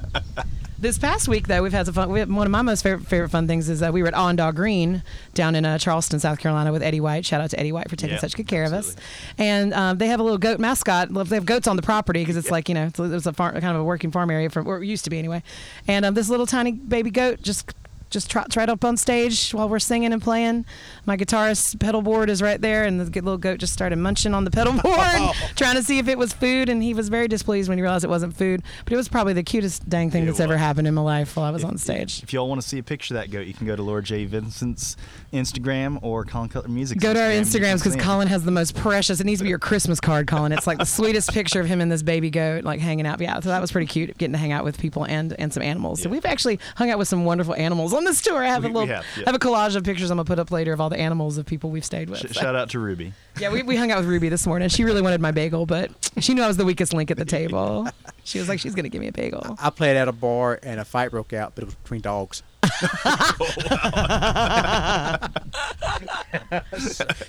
This 0.83 0.99
past 0.99 1.29
week, 1.29 1.47
though, 1.47 1.63
we've 1.63 1.73
had 1.73 1.87
some 1.87 1.95
fun. 1.95 2.11
We 2.11 2.19
have, 2.19 2.29
one 2.43 2.49
of 2.49 2.51
my 2.51 2.63
most 2.63 2.83
favorite, 2.83 3.07
favorite 3.07 3.29
fun 3.29 3.47
things 3.47 3.69
is 3.69 3.79
that 3.79 3.93
we 3.93 4.03
were 4.03 4.09
at 4.09 4.15
Awendaw 4.15 4.53
Green 4.53 5.05
down 5.33 5.55
in 5.55 5.65
uh, 5.65 5.79
Charleston, 5.79 6.19
South 6.19 6.41
Carolina, 6.41 6.73
with 6.73 6.83
Eddie 6.83 6.99
White. 6.99 7.25
Shout 7.25 7.41
out 7.41 7.51
to 7.51 7.61
Eddie 7.61 7.71
White 7.71 7.89
for 7.89 7.95
taking 7.95 8.15
Yeah, 8.15 8.21
such 8.21 8.35
good 8.35 8.49
care 8.49 8.65
of 8.65 8.73
us. 8.73 8.97
And 9.39 9.73
um, 9.73 9.99
they 9.99 10.09
have 10.09 10.19
a 10.19 10.25
little 10.25 10.39
goat 10.39 10.59
mascot. 10.59 11.15
They 11.15 11.37
have 11.37 11.47
goats 11.47 11.69
on 11.69 11.77
the 11.77 11.83
property 11.83 12.21
because 12.23 12.37
it's 12.37 12.51
like 12.51 12.69
you 12.69 12.75
know 12.75 12.87
it's, 12.87 12.99
it's 12.99 13.27
a 13.27 13.33
farm, 13.33 13.53
kind 13.61 13.77
of 13.77 13.83
a 13.83 13.85
working 13.85 14.11
farm 14.11 14.29
area 14.29 14.51
for 14.51 14.61
or 14.61 14.83
it 14.83 14.87
used 14.87 15.05
to 15.05 15.11
be 15.11 15.21
anyway. 15.21 15.41
And 15.87 16.05
um, 16.05 16.15
this 16.15 16.29
little 16.29 16.47
tiny 16.47 16.73
baby 16.73 17.13
goat 17.13 17.43
just 17.43 17.73
just 18.13 18.31
trots 18.31 18.57
right 18.57 18.69
up 18.69 18.85
on 18.85 18.97
stage 18.97 19.51
while 19.51 19.69
we're 19.69 19.79
singing 19.79 20.13
and 20.13 20.23
playing. 20.23 20.65
My 21.07 21.17
guitarist 21.17 21.81
pedal 21.81 22.03
board 22.03 22.31
is 22.31 22.41
right 22.41 22.61
there, 22.61 22.85
and 22.85 23.01
the 23.01 23.05
little 23.05 23.39
goat 23.39 23.59
just 23.59 23.73
started 23.73 23.97
munching 23.97 24.35
on 24.35 24.45
the 24.45 24.51
pedal 24.51 24.73
board, 24.83 25.35
trying 25.57 25.75
to 25.77 25.83
see 25.83 25.99
if 25.99 26.07
it 26.07 26.19
was 26.19 26.33
food. 26.33 26.69
And 26.69 26.83
he 26.83 26.95
was 26.95 27.09
very 27.09 27.27
displeased 27.27 27.69
when 27.69 27.79
he 27.79 27.83
realized 27.83 28.05
it 28.05 28.11
wasn't 28.11 28.37
food. 28.37 28.63
But 28.85 28.93
it 28.93 28.97
was 28.97 29.09
probably 29.09 29.33
the 29.33 29.43
cutest 29.43 29.89
dang 29.89 30.11
thing 30.11 30.23
It 30.23 30.27
that's 30.27 30.41
ever 30.41 30.57
happened 30.57 30.87
in 30.87 30.95
my 30.95 31.03
life 31.03 31.37
while 31.37 31.47
I 31.47 31.51
was 31.51 31.65
on 31.65 31.79
stage. 31.79 32.23
If 32.23 32.33
y'all 32.33 32.49
want 32.49 32.61
to 32.61 32.69
see 32.69 32.79
a 32.79 32.83
picture 32.83 33.15
of 33.15 33.21
that 33.21 33.31
goat, 33.31 33.47
you 33.47 33.55
can 33.55 33.67
go 33.67 33.75
to 33.75 33.83
Laura 33.83 34.03
J. 34.03 34.27
Vincent's 34.27 34.97
Instagram 35.33 35.99
or 36.03 36.25
Colin 36.25 36.49
Cutler 36.49 36.69
Music. 36.71 36.99
Go 37.01 37.13
to 37.15 37.21
our 37.23 37.31
Instagrams 37.31 37.79
because. 37.79 37.97
Colin 37.97 38.29
has 38.29 38.45
the 38.45 38.51
most 38.51 38.75
precious. 38.77 39.21
It 39.21 39.25
needs 39.25 39.41
to 39.41 39.45
be 39.45 39.49
your 39.51 39.59
Christmas 39.59 40.01
card, 40.01 40.27
Colin. 40.27 40.53
It's 40.53 40.67
like 40.67 40.79
the 40.79 40.85
sweetest 40.85 41.33
picture 41.33 41.61
of 41.61 41.67
him 41.67 41.81
and 41.81 41.91
this 41.91 42.03
baby 42.03 42.31
goat, 42.31 42.65
like 42.65 42.81
hanging 42.81 43.07
out. 43.07 43.21
Yeah, 43.21 43.41
so 43.41 43.49
that 43.49 43.61
was 43.61 43.73
pretty 43.73 43.87
cute, 43.87 44.17
getting 44.19 44.33
to 44.33 44.39
hang 44.39 44.53
out 44.53 44.65
with 44.65 44.79
people 44.79 45.05
and 45.07 45.35
and 45.39 45.53
some 45.53 45.63
animals. 45.63 46.03
So 46.03 46.11
we've 46.11 46.25
actually 46.27 46.59
hung 46.77 46.91
out 46.91 46.99
with 46.99 47.09
some 47.09 47.25
wonderful 47.25 47.55
animals 47.55 47.93
on 47.95 48.05
this 48.05 48.21
tour. 48.21 48.43
I 48.45 48.49
have 48.49 48.65
We- 48.65 48.71
a 48.71 48.73
little, 48.73 48.89
have, 48.95 49.05
yeah. 49.17 49.25
I 49.27 49.31
have 49.31 49.35
a 49.35 49.39
collage 49.39 49.75
of 49.77 49.85
pictures 49.85 50.11
I'm 50.11 50.17
gonna 50.17 50.25
put 50.27 50.39
up 50.39 50.51
later 50.51 50.73
of 50.73 50.81
all 50.81 50.91
the 50.91 50.99
animals 50.99 51.39
of 51.39 51.47
people 51.47 51.71
we've 51.71 51.85
stayed 51.85 52.11
with. 52.11 52.19
Sh- 52.21 52.35
So- 52.35 52.41
shout 52.41 52.55
out 52.57 52.71
to 52.71 52.79
Ruby. 52.79 53.13
yeah, 53.41 53.51
we, 53.51 53.63
we 53.63 53.77
hung 53.77 53.91
out 53.91 53.99
with 53.99 54.09
Ruby 54.09 54.29
this 54.29 54.47
morning. 54.47 54.69
She 54.69 54.85
really 54.85 55.03
wanted 55.03 55.21
my 55.21 55.31
bagel, 55.33 55.65
but 55.67 55.91
she 56.21 56.35
knew 56.35 56.43
I 56.43 56.47
was 56.49 56.57
the 56.57 56.65
weakest 56.65 56.93
link 56.93 57.11
at 57.11 57.17
the 57.17 57.25
table. 57.25 57.89
She 58.25 58.39
was 58.39 58.49
like, 58.49 58.61
she's 58.61 58.75
gonna 58.75 58.89
give 58.89 59.01
me 59.01 59.09
a 59.09 59.13
bagel. 59.13 59.57
I 59.61 59.71
played 59.71 59.97
at 59.97 60.09
a 60.09 60.13
bar 60.13 60.59
and 60.63 60.79
a 60.79 60.85
fight 60.85 61.11
broke 61.11 61.33
out, 61.33 61.55
but 61.55 61.63
it 61.63 61.67
was 61.67 61.75
between 61.75 62.01
dogs. 62.01 62.43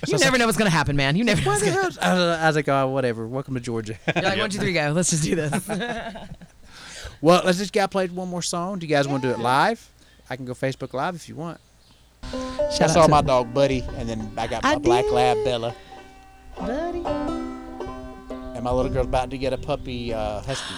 You 0.06 0.18
never 0.18 0.38
know 0.38 0.46
what's 0.46 0.58
gonna 0.58 0.70
happen, 0.70 0.96
man. 0.96 1.16
You 1.16 1.24
never 1.24 1.42
know. 1.42 1.50
What's 1.50 1.62
the 1.62 1.70
gonna, 1.70 1.82
hell? 1.82 1.90
I 2.00 2.14
was, 2.14 2.38
I 2.38 2.46
was 2.46 2.56
like, 2.56 2.68
oh, 2.68 2.88
whatever. 2.88 3.26
Welcome 3.26 3.54
to 3.54 3.60
Georgia. 3.60 3.96
you're 4.14 4.24
like, 4.24 4.38
one, 4.38 4.50
two, 4.50 4.58
three, 4.58 4.72
go. 4.72 4.92
Let's 4.94 5.10
just 5.10 5.24
do 5.24 5.34
this. 5.34 5.68
well, 7.20 7.42
let's 7.44 7.58
just 7.58 7.72
get 7.72 7.90
played 7.90 8.12
one 8.12 8.28
more 8.28 8.42
song. 8.42 8.78
Do 8.78 8.86
you 8.86 8.94
guys 8.94 9.08
want 9.08 9.22
to 9.22 9.28
do 9.28 9.34
it 9.34 9.38
live? 9.38 9.88
I 10.28 10.36
can 10.36 10.44
go 10.44 10.54
Facebook 10.54 10.92
Live 10.94 11.14
if 11.14 11.28
you 11.28 11.36
want. 11.36 11.60
Shout 12.30 12.80
I 12.80 12.84
out 12.84 12.90
saw 12.90 13.02
to 13.02 13.08
my 13.08 13.20
dog 13.20 13.52
Buddy, 13.52 13.80
and 13.96 14.08
then 14.08 14.32
I 14.36 14.46
got 14.46 14.62
my 14.62 14.72
I 14.72 14.78
black 14.78 15.04
did. 15.04 15.12
lab 15.12 15.44
Bella, 15.44 15.74
buddy. 16.56 17.43
My 18.64 18.70
little 18.70 18.90
girl's 18.90 19.06
about 19.06 19.30
to 19.30 19.38
get 19.38 19.52
a 19.52 19.58
puppy 19.58 20.12
uh, 20.14 20.40
husky. 20.40 20.74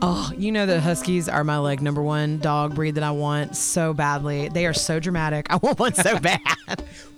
Oh, 0.00 0.32
you 0.38 0.50
know 0.50 0.64
the 0.64 0.80
Huskies 0.80 1.28
are 1.28 1.44
my 1.44 1.58
like 1.58 1.82
number 1.82 2.00
one 2.02 2.38
dog 2.38 2.74
breed 2.74 2.94
that 2.94 3.04
I 3.04 3.10
want 3.10 3.54
so 3.56 3.92
badly. 3.92 4.48
They 4.48 4.64
are 4.66 4.72
so 4.72 4.98
dramatic. 4.98 5.46
I 5.50 5.56
want 5.56 5.78
one 5.78 5.92
so 5.94 6.18
bad. 6.20 6.40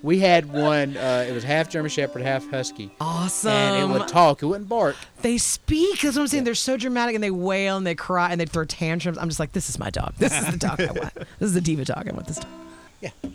We 0.02 0.18
had 0.18 0.50
one. 0.52 0.96
Uh, 0.96 1.26
it 1.28 1.32
was 1.32 1.44
half 1.44 1.68
German 1.68 1.90
Shepherd, 1.90 2.22
half 2.22 2.48
Husky, 2.50 2.90
Awesome. 3.00 3.52
and 3.52 3.90
it 3.90 3.94
would 3.98 4.08
talk. 4.08 4.42
It 4.42 4.46
wouldn't 4.46 4.68
bark. 4.68 4.96
they 5.22 5.38
speak. 5.38 6.00
That's 6.00 6.16
what 6.16 6.22
I'm 6.22 6.28
saying. 6.28 6.44
They're 6.44 6.54
so 6.54 6.76
dramatic 6.76 7.14
and 7.14 7.22
they 7.22 7.30
wail 7.30 7.76
and 7.76 7.86
they 7.86 7.94
cry 7.94 8.32
and 8.32 8.40
they 8.40 8.46
throw 8.46 8.64
tantrums. 8.64 9.18
I'm 9.18 9.28
just 9.28 9.38
like, 9.38 9.52
this 9.52 9.68
is 9.68 9.78
my 9.78 9.90
dog. 9.90 10.14
This 10.18 10.36
is 10.36 10.50
the 10.50 10.56
dog 10.58 10.80
I 10.80 10.90
want. 10.92 11.12
This 11.38 11.48
is 11.48 11.54
the 11.54 11.60
diva 11.60 11.84
dog. 11.84 12.08
I 12.08 12.12
want 12.12 12.26
this 12.26 12.38
dog. 12.38 12.50
Yeah. 13.00 13.10
Uh, 13.22 13.28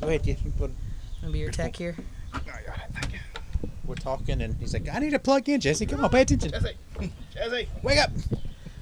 go 0.00 0.08
ahead, 0.08 0.24
Jesse. 0.24 0.52
Put, 0.58 0.72
Gonna 1.22 1.32
be 1.32 1.38
your 1.38 1.50
tech 1.52 1.74
here. 1.76 1.96
We're 3.86 3.94
talking, 3.94 4.40
and 4.42 4.56
he's 4.56 4.72
like, 4.72 4.88
"I 4.88 4.98
need 4.98 5.10
to 5.10 5.18
plug 5.18 5.48
in, 5.48 5.60
Jesse. 5.60 5.86
Come 5.86 6.04
on, 6.04 6.10
pay 6.10 6.22
attention. 6.22 6.50
Jesse, 6.50 6.76
Jesse, 7.34 7.68
Wake 7.82 7.98
up." 7.98 8.10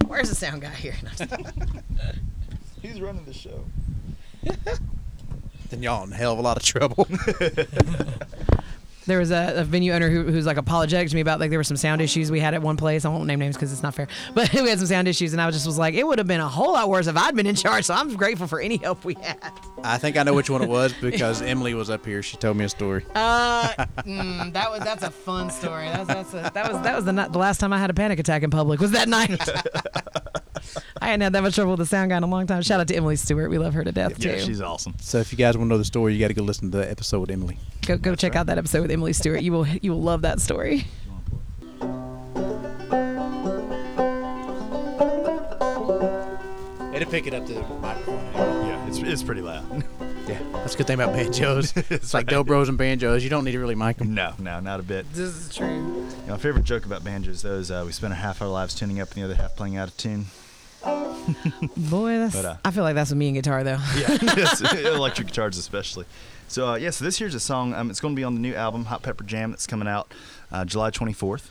Where's 0.07 0.29
the 0.29 0.35
sound 0.35 0.63
guy 0.63 0.71
here? 0.71 0.95
he's 2.83 3.01
running 3.01 3.25
the 3.25 3.33
show. 3.33 3.65
Then 5.71 5.83
y'all 5.83 6.05
in 6.05 6.13
a 6.13 6.17
hell 6.17 6.35
of 6.35 6.39
a 6.39 6.43
lot 6.43 6.59
of 6.59 6.63
trouble. 6.63 7.09
there 9.07 9.19
was 9.19 9.31
a, 9.31 9.61
a 9.61 9.65
venue 9.65 9.93
owner 9.93 10.09
who, 10.09 10.25
who's 10.25 10.47
like 10.47 10.57
apologetic 10.57 11.09
to 11.09 11.15
me 11.15 11.21
about 11.21 11.41
like 11.41 11.51
there 11.51 11.59
were 11.59 11.65
some 11.65 11.77
sound 11.77 12.01
issues 12.01 12.31
we 12.31 12.41
had 12.41 12.55
at 12.55 12.63
one 12.63 12.77
place. 12.77 13.05
I 13.05 13.09
won't 13.09 13.27
name 13.27 13.39
names 13.39 13.57
because 13.57 13.73
it's 13.73 13.83
not 13.83 13.95
fair, 13.95 14.09
but 14.35 14.53
we 14.53 14.69
had 14.69 14.79
some 14.79 14.87
sound 14.87 15.09
issues, 15.09 15.33
and 15.33 15.41
I 15.41 15.47
was 15.47 15.55
just 15.55 15.67
was 15.67 15.79
like, 15.79 15.95
it 15.95 16.07
would 16.07 16.19
have 16.19 16.27
been 16.27 16.41
a 16.41 16.49
whole 16.49 16.73
lot 16.73 16.89
worse 16.89 17.07
if 17.07 17.17
I'd 17.17 17.35
been 17.35 17.47
in 17.47 17.55
charge. 17.55 17.85
So 17.85 17.95
I'm 17.95 18.15
grateful 18.17 18.47
for 18.47 18.61
any 18.61 18.77
help 18.77 19.05
we 19.05 19.15
had. 19.15 19.39
I 19.83 19.99
think 19.99 20.17
I 20.17 20.23
know 20.23 20.35
which 20.35 20.51
one 20.51 20.63
it 20.63 20.69
was 20.69 20.93
because 20.95 21.43
Emily 21.43 21.75
was 21.75 21.91
up 21.91 22.05
here. 22.07 22.23
She 22.23 22.37
told 22.37 22.57
me 22.57 22.65
a 22.65 22.69
story. 22.69 23.05
Uh, 23.15 23.69
mm, 23.99 24.53
that 24.53 24.71
was 24.71 24.81
that's 24.81 25.03
a 25.03 25.11
fun 25.11 25.51
story. 25.51 25.87
That's, 25.87 26.07
that's 26.09 26.35
a, 26.35 26.51
that 26.55 26.73
was 26.73 26.83
that 26.83 26.97
was 26.97 27.05
the 27.05 27.13
the 27.13 27.39
last 27.39 27.59
time 27.59 27.73
I 27.73 27.79
had 27.79 27.91
a 27.91 27.95
panic 27.95 28.19
attack 28.19 28.43
in 28.43 28.51
public. 28.51 28.81
Was 28.81 28.93
that 28.93 29.09
night? 29.09 29.41
I 31.01 31.07
hadn't 31.07 31.21
had 31.21 31.33
that 31.35 31.43
much 31.43 31.55
trouble 31.55 31.73
with 31.73 31.81
the 31.81 31.87
sound 31.87 32.11
guy 32.11 32.17
in 32.17 32.23
a 32.23 32.27
long 32.27 32.47
time. 32.47 32.63
Shout 32.63 32.81
out 32.81 32.89
to 32.89 32.95
Emily 32.97 33.17
Stewart. 33.17 33.51
We 33.51 33.59
love 33.59 33.75
her 33.75 33.85
to 33.85 33.93
death 33.93 34.19
too. 34.19 34.31
Yeah, 34.31 34.39
she's 34.39 34.61
awesome. 34.61 34.95
So 35.01 35.19
if 35.19 35.33
you 35.33 35.39
guys 35.39 35.57
want 35.57 35.69
to 35.69 35.75
know 35.75 35.79
the 35.79 35.85
story, 35.85 36.15
you 36.15 36.21
got 36.21 36.29
to 36.29 36.35
go 36.35 36.43
listen 36.43 36.71
to 36.71 36.79
the 36.79 36.91
episode 36.91 37.21
with 37.21 37.31
Emily. 37.31 37.59
go 37.87 37.97
go 37.97 38.15
check 38.15 38.37
out 38.37 38.47
that 38.47 38.59
episode 38.59 38.83
with 38.83 38.91
Emily 38.91 39.13
Stewart. 39.13 39.43
You 39.43 39.53
will 39.53 39.67
you 39.67 39.93
will 39.93 40.03
love 40.03 40.23
that 40.23 40.41
story. 40.41 40.87
It'll 46.95 47.11
pick 47.11 47.27
it 47.27 47.35
up 47.35 47.47
to 47.47 47.55
the 47.55 47.61
microphone. 47.81 48.19
Yeah, 48.35 48.87
it's, 48.87 48.99
it's 48.99 49.23
pretty 49.23 49.41
loud. 49.41 49.85
Yeah, 50.29 50.39
that's 50.53 50.77
a 50.77 50.79
good 50.79 50.87
thing 50.87 51.01
about 51.01 51.13
banjos. 51.15 51.77
it's 51.91 52.15
like 52.15 52.27
dobros 52.27 52.69
and 52.69 52.79
banjos. 52.79 53.25
You 53.25 53.29
don't 53.29 53.43
need 53.43 53.53
to 53.53 53.59
really 53.59 53.75
mic 53.75 53.97
them. 53.97 54.15
no, 54.15 54.35
no, 54.39 54.61
not 54.61 54.79
a 54.79 54.85
bit. 54.85 55.13
This 55.13 55.35
is 55.35 55.53
true. 55.53 55.67
You 55.67 55.83
know, 56.29 56.35
my 56.35 56.37
favorite 56.37 56.65
joke 56.65 56.87
about 56.87 57.03
banjos, 57.03 57.43
though, 57.43 57.57
is 57.57 57.73
uh, 57.73 57.83
we 57.85 57.91
spend 57.91 58.13
a 58.13 58.17
half 58.17 58.41
our 58.41 58.47
lives 58.47 58.73
tuning 58.73 59.01
up 59.01 59.11
and 59.11 59.21
the 59.21 59.25
other 59.25 59.35
half 59.35 59.57
playing 59.57 59.77
out 59.77 59.89
of 59.89 59.97
tune. 59.97 60.27
Boy, 61.77 62.19
that's. 62.19 62.35
But, 62.35 62.45
uh, 62.45 62.57
I 62.65 62.71
feel 62.71 62.83
like 62.85 62.95
that's 62.95 63.11
with 63.11 63.19
me 63.19 63.29
and 63.29 63.37
guitar 63.37 63.63
though. 63.65 63.79
Yeah, 63.97 64.19
yes, 64.37 64.61
electric 64.85 65.29
guitars 65.29 65.59
especially. 65.59 66.07
So 66.49 66.69
uh, 66.69 66.75
yeah, 66.77 66.91
so 66.91 67.05
this 67.05 67.19
here's 67.19 67.35
a 67.35 67.41
song. 67.41 67.75
Um, 67.75 67.91
it's 67.91 68.01
going 68.01 68.15
to 68.15 68.21
be 68.21 68.25
on 68.25 68.35
the 68.35 68.41
new 68.41 68.55
album 68.55 68.87
Hot 68.87 69.03
Pepper 69.03 69.25
Jam 69.25 69.51
that's 69.51 69.67
coming 69.67 69.89
out 69.89 70.13
uh, 70.51 70.65
July 70.65 70.91
24th. 70.91 71.49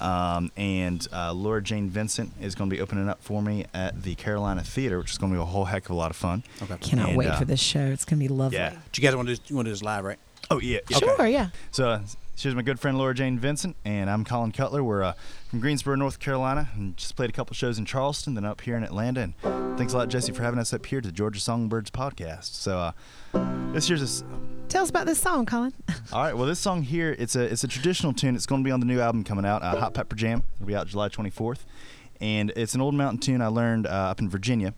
Um, 0.00 0.50
and 0.56 1.06
uh, 1.12 1.32
Laura 1.34 1.62
Jane 1.62 1.90
Vincent 1.90 2.32
is 2.40 2.54
going 2.54 2.70
to 2.70 2.74
be 2.74 2.80
opening 2.80 3.08
up 3.08 3.22
for 3.22 3.42
me 3.42 3.66
at 3.74 4.02
the 4.02 4.14
Carolina 4.14 4.62
Theater, 4.62 4.98
which 4.98 5.10
is 5.10 5.18
going 5.18 5.30
to 5.30 5.36
be 5.36 5.42
a 5.42 5.44
whole 5.44 5.66
heck 5.66 5.84
of 5.84 5.90
a 5.90 5.94
lot 5.94 6.10
of 6.10 6.16
fun. 6.16 6.42
Okay. 6.62 6.76
Cannot 6.80 7.10
And, 7.10 7.18
wait 7.18 7.28
uh, 7.28 7.38
for 7.38 7.44
this 7.44 7.60
show. 7.60 7.80
It's 7.86 8.06
gonna 8.06 8.18
be 8.20 8.28
lovely. 8.28 8.56
Yeah. 8.56 8.76
But 8.82 8.96
you 8.96 9.02
guys 9.02 9.14
want 9.14 9.28
to 9.28 9.36
do, 9.36 9.42
you 9.48 9.56
want 9.56 9.66
to 9.66 9.70
do 9.70 9.74
this 9.74 9.82
live, 9.82 10.04
right? 10.04 10.18
Oh 10.50 10.58
yeah. 10.58 10.78
Sure. 10.90 11.26
Yeah. 11.26 11.50
So 11.70 11.88
uh, 11.90 12.00
she's 12.40 12.54
my 12.54 12.62
good 12.62 12.80
friend 12.80 12.96
Laura 12.96 13.14
Jane 13.14 13.38
Vincent, 13.38 13.76
and 13.84 14.08
I'm 14.08 14.24
Colin 14.24 14.50
Cutler. 14.50 14.82
We're 14.82 15.02
uh, 15.02 15.12
from 15.50 15.60
Greensboro, 15.60 15.94
North 15.94 16.18
Carolina, 16.18 16.70
and 16.74 16.96
just 16.96 17.14
played 17.14 17.28
a 17.28 17.32
couple 17.34 17.54
shows 17.54 17.78
in 17.78 17.84
Charleston, 17.84 18.32
then 18.34 18.46
up 18.46 18.62
here 18.62 18.76
in 18.76 18.82
Atlanta. 18.82 19.20
And 19.20 19.78
thanks 19.78 19.92
a 19.92 19.98
lot, 19.98 20.08
Jesse, 20.08 20.32
for 20.32 20.42
having 20.42 20.58
us 20.58 20.72
up 20.72 20.86
here 20.86 21.02
to 21.02 21.08
the 21.08 21.12
Georgia 21.12 21.38
Songbirds 21.38 21.90
podcast. 21.90 22.54
So 22.54 22.78
uh, 22.78 23.72
this 23.72 23.88
here's 23.88 24.00
a 24.00 24.04
s- 24.04 24.24
Tell 24.70 24.82
us 24.82 24.88
about 24.88 25.04
this 25.06 25.20
song, 25.20 25.44
Colin. 25.44 25.74
All 26.12 26.22
right. 26.22 26.34
Well, 26.34 26.46
this 26.46 26.60
song 26.60 26.82
here, 26.82 27.14
it's 27.18 27.36
a 27.36 27.42
it's 27.42 27.64
a 27.64 27.68
traditional 27.68 28.14
tune. 28.14 28.34
It's 28.36 28.46
going 28.46 28.62
to 28.62 28.66
be 28.66 28.70
on 28.72 28.80
the 28.80 28.86
new 28.86 29.00
album 29.00 29.22
coming 29.22 29.44
out, 29.44 29.62
uh, 29.62 29.78
Hot 29.78 29.92
Pepper 29.92 30.16
Jam. 30.16 30.42
It'll 30.56 30.66
be 30.66 30.74
out 30.76 30.86
July 30.86 31.08
24th, 31.10 31.60
and 32.22 32.52
it's 32.56 32.74
an 32.74 32.80
old 32.80 32.94
mountain 32.94 33.18
tune 33.18 33.42
I 33.42 33.48
learned 33.48 33.86
uh, 33.86 33.90
up 33.90 34.20
in 34.20 34.30
Virginia. 34.30 34.72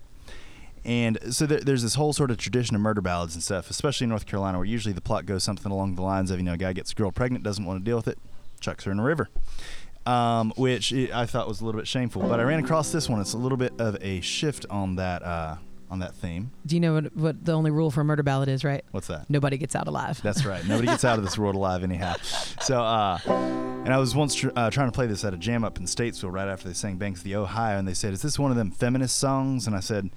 And 0.85 1.19
so 1.35 1.47
there, 1.47 1.61
there's 1.61 1.83
this 1.83 1.95
whole 1.95 2.13
sort 2.13 2.31
of 2.31 2.39
tradition 2.39 2.75
of 2.75 2.83
murder 2.83 3.01
ballads 3.01 3.35
and 3.35 3.43
stuff, 3.43 3.71
especially 3.71 4.05
in 4.05 4.11
North 4.11 4.27
Carolina, 4.27 4.59
where 4.59 4.65
usually 4.65 4.93
the 4.93 5.01
plot 5.01 5.27
goes 5.27 5.45
something 5.45 5.71
along 5.71 5.95
the 5.95 6.03
lines 6.03 6.31
of, 6.31 6.39
you 6.39 6.45
know, 6.45 6.55
a 6.55 6.57
guy 6.57 6.73
gets 6.73 6.93
a 6.93 6.95
girl 6.95 7.13
pregnant, 7.13 7.45
doesn't 7.45 7.65
want 7.65 7.81
to 7.81 7.85
deal 7.85 7.97
with 7.97 8.09
it, 8.09 8.19
chucks 8.61 8.85
her 8.85 8.93
in 8.93 8.99
a 8.99 9.05
river. 9.05 9.29
Um, 10.05 10.53
which 10.57 10.93
i 10.93 11.27
thought 11.27 11.47
was 11.47 11.61
a 11.61 11.65
little 11.65 11.81
bit 11.81 11.87
shameful, 11.87 12.23
but 12.23 12.41
I 12.41 12.43
ran 12.43 12.59
across 12.59 12.91
this 12.91 13.09
one. 13.09 13.21
It's 13.21 13.35
a 13.35 13.39
little 13.39 13.57
bit 13.57 13.73
of 13.79 13.97
a 14.01 14.21
shift 14.21 14.67
on 14.69 14.97
that 14.97 15.23
uh, 15.23 15.59
on 15.93 16.01
that 16.01 16.15
theme. 16.17 16.51
Do 16.67 16.75
you 16.75 16.81
know 16.81 16.95
what, 16.95 17.17
what 17.17 17.45
the 17.45 17.53
only 17.53 17.71
rule 17.71 17.91
for 17.91 18.01
a 18.01 18.05
murder 18.05 18.25
ballad 18.25 18.49
is, 18.49 18.65
right? 18.65 18.83
What's 18.91 19.07
that? 19.07 19.31
Nobody 19.31 19.59
gets 19.59 19.77
out 19.77 19.87
alive. 19.87 20.21
That's 20.21 20.45
right. 20.45 20.67
Nobody 20.67 20.89
gets 20.89 21.05
out 21.05 21.19
of 21.19 21.25
this 21.25 21.39
world 21.39 21.55
alive 21.55 21.85
anyhow. 21.85 22.15
So, 22.63 22.81
uh, 22.81 23.19
and 23.27 23.93
I 23.93 23.99
was 23.99 24.15
once 24.15 24.37
tr- 24.37 24.51
uh, 24.55 24.71
trying 24.71 24.87
to 24.87 24.93
play 24.93 25.07
this 25.07 25.25
at 25.25 25.35
a 25.35 25.37
jam 25.37 25.65
up 25.65 25.79
in 25.79 25.85
Statesville 25.85 26.33
right 26.33 26.47
after 26.49 26.69
they 26.69 26.75
sang 26.75 26.97
Banks 26.97 27.21
of 27.21 27.25
the 27.25 27.35
Ohio, 27.35 27.77
and 27.77 27.89
they 27.89 27.95
said, 27.95 28.13
"Is 28.13 28.23
this 28.23 28.39
one 28.39 28.53
of 28.53 28.57
them 28.57 28.71
feminist 28.71 29.19
songs?" 29.19 29.67
And 29.67 29.75
I 29.75 29.81
said, 29.81 30.11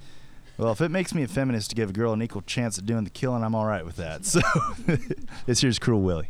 "Well, 0.58 0.72
if 0.72 0.80
it 0.80 0.90
makes 0.90 1.14
me 1.14 1.22
a 1.22 1.28
feminist 1.28 1.70
to 1.70 1.76
give 1.76 1.90
a 1.90 1.92
girl 1.92 2.12
an 2.12 2.22
equal 2.22 2.42
chance 2.42 2.78
at 2.78 2.86
doing 2.86 3.04
the 3.04 3.10
killing, 3.10 3.42
I'm 3.42 3.54
all 3.54 3.66
right 3.66 3.84
with 3.84 3.96
that." 3.96 4.24
So, 4.24 4.40
this 5.46 5.60
here's 5.60 5.78
Cruel 5.78 6.02
Willie. 6.02 6.28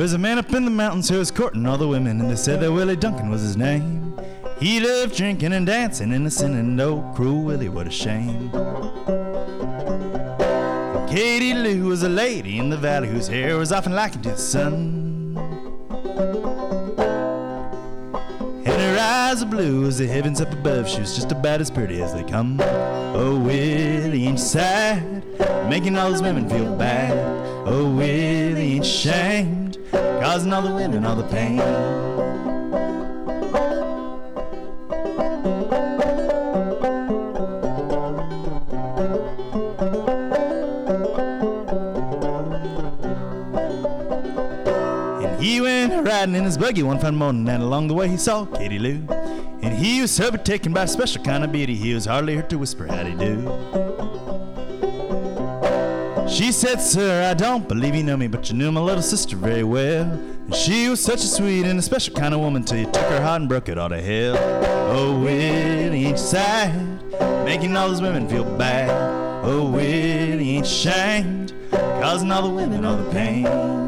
Was 0.00 0.14
a 0.14 0.18
man 0.18 0.38
up 0.38 0.50
in 0.54 0.64
the 0.64 0.70
mountains 0.70 1.10
who 1.10 1.18
was 1.18 1.30
courting 1.30 1.66
all 1.66 1.76
the 1.76 1.86
women, 1.86 2.22
and 2.22 2.30
they 2.30 2.36
said 2.36 2.58
that 2.60 2.72
Willie 2.72 2.96
Duncan 2.96 3.28
was 3.28 3.42
his 3.42 3.58
name. 3.58 4.18
He 4.58 4.80
loved 4.80 5.14
drinking 5.14 5.52
and 5.52 5.66
dancing, 5.66 6.10
innocent 6.10 6.54
and 6.54 6.80
oh, 6.80 7.12
cruel 7.14 7.42
Willie, 7.42 7.68
what 7.68 7.86
a 7.86 7.90
shame. 7.90 8.50
Katie 11.06 11.52
Lou 11.52 11.84
was 11.84 12.02
a 12.02 12.08
lady 12.08 12.58
in 12.58 12.70
the 12.70 12.78
valley 12.78 13.08
whose 13.08 13.28
hair 13.28 13.58
was 13.58 13.72
often 13.72 13.92
likened 13.92 14.22
to 14.22 14.30
the 14.30 14.38
sun. 14.38 15.36
And 18.64 18.68
her 18.68 18.98
eyes 18.98 19.42
are 19.42 19.46
blue 19.46 19.86
as 19.86 19.98
the 19.98 20.06
heavens 20.06 20.40
up 20.40 20.50
above. 20.50 20.88
She 20.88 21.00
was 21.00 21.14
just 21.14 21.30
about 21.30 21.60
as 21.60 21.70
pretty 21.70 22.00
as 22.00 22.14
they 22.14 22.24
come. 22.24 22.58
Oh, 22.62 23.38
Willie 23.38 24.26
ain't 24.26 24.40
sad, 24.40 25.22
making 25.68 25.98
all 25.98 26.10
those 26.10 26.22
women 26.22 26.48
feel 26.48 26.74
bad. 26.76 27.18
Oh, 27.66 27.84
Willie 27.94 28.76
ain't 28.76 28.86
shamed, 28.86 29.69
causing 29.90 30.52
all 30.52 30.62
the 30.62 30.72
women 30.72 31.04
all 31.04 31.16
the 31.16 31.24
pain. 31.24 31.60
And 45.22 45.42
he 45.42 45.60
went 45.60 46.06
riding 46.06 46.34
in 46.34 46.44
his 46.44 46.56
buggy 46.56 46.82
one 46.82 46.98
fine 46.98 47.14
morning, 47.16 47.48
and 47.48 47.62
along 47.62 47.88
the 47.88 47.94
way 47.94 48.08
he 48.08 48.16
saw 48.16 48.44
Katie 48.44 48.78
Lou. 48.78 49.06
And 49.62 49.74
he 49.74 50.00
was 50.00 50.10
so 50.10 50.30
taken 50.30 50.72
by 50.72 50.84
a 50.84 50.88
special 50.88 51.22
kind 51.22 51.44
of 51.44 51.52
beauty, 51.52 51.74
he 51.74 51.92
was 51.92 52.06
hardly 52.06 52.34
heard 52.34 52.48
to 52.50 52.58
whisper 52.58 52.86
howdy 52.86 53.14
do. 53.14 53.89
She 56.40 56.52
said, 56.52 56.80
Sir, 56.80 57.28
I 57.30 57.34
don't 57.34 57.68
believe 57.68 57.94
you 57.94 58.02
know 58.02 58.16
me, 58.16 58.26
but 58.26 58.48
you 58.48 58.56
knew 58.56 58.72
my 58.72 58.80
little 58.80 59.02
sister 59.02 59.36
very 59.36 59.62
well. 59.62 60.04
And 60.10 60.54
she 60.54 60.88
was 60.88 60.98
such 60.98 61.22
a 61.22 61.26
sweet 61.26 61.66
and 61.66 61.78
a 61.78 61.82
special 61.82 62.14
kind 62.14 62.32
of 62.32 62.40
woman 62.40 62.64
till 62.64 62.78
you 62.78 62.86
took 62.86 63.04
her 63.10 63.20
heart 63.20 63.42
and 63.42 63.48
broke 63.50 63.68
it 63.68 63.76
all 63.76 63.90
to 63.90 64.00
hell. 64.00 64.38
Oh, 64.90 65.20
Willie 65.20 66.06
ain't 66.06 66.18
sad, 66.18 66.72
making 67.44 67.76
all 67.76 67.90
those 67.90 68.00
women 68.00 68.26
feel 68.26 68.44
bad. 68.56 68.88
Oh, 69.44 69.70
Willie 69.70 70.56
ain't 70.56 70.66
shamed, 70.66 71.52
causing 71.70 72.32
all 72.32 72.48
the 72.48 72.54
women 72.54 72.86
all 72.86 72.96
the 72.96 73.10
pain. 73.10 73.79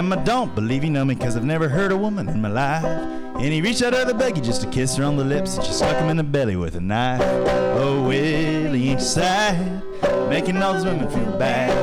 Ma'am, 0.00 0.18
I 0.18 0.24
don't 0.24 0.54
believe 0.54 0.82
he 0.82 0.88
know 0.88 1.04
me 1.04 1.14
because 1.14 1.36
I've 1.36 1.44
never 1.44 1.68
heard 1.68 1.92
a 1.92 1.96
woman 1.96 2.26
in 2.26 2.40
my 2.40 2.48
life. 2.48 2.82
And 2.84 3.44
he 3.44 3.60
reached 3.60 3.82
out 3.82 3.92
of 3.92 4.08
the 4.08 4.14
buggy 4.14 4.40
just 4.40 4.62
to 4.62 4.66
kiss 4.70 4.96
her 4.96 5.04
on 5.04 5.18
the 5.18 5.24
lips 5.24 5.56
and 5.56 5.66
she 5.66 5.74
stuck 5.74 5.94
him 5.94 6.08
in 6.08 6.16
the 6.16 6.24
belly 6.24 6.56
with 6.56 6.74
a 6.74 6.80
knife. 6.80 7.20
Oh, 7.20 8.02
Willie 8.08 8.88
ain't 8.88 9.02
sad, 9.02 9.82
making 10.30 10.56
all 10.62 10.72
those 10.72 10.86
women 10.86 11.06
feel 11.10 11.38
bad. 11.38 11.76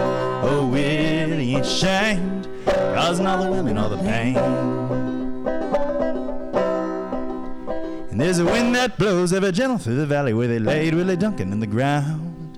Oh, 0.44 0.66
Willie 0.66 1.58
ain't 1.58 1.66
shamed, 1.68 2.48
causing 2.66 3.28
all 3.28 3.44
the 3.44 3.52
women 3.52 3.78
all 3.78 3.90
the 3.90 3.98
pain. 3.98 4.36
And 8.10 8.20
there's 8.20 8.40
a 8.40 8.46
wind 8.46 8.74
that 8.74 8.98
blows 8.98 9.32
ever 9.32 9.52
gentle 9.52 9.78
through 9.78 9.98
the 9.98 10.08
valley 10.08 10.34
where 10.34 10.48
they 10.48 10.58
laid 10.58 10.96
Willie 10.96 11.18
Duncan 11.18 11.54
in 11.54 11.60
the 11.60 11.68
ground. 11.68 12.58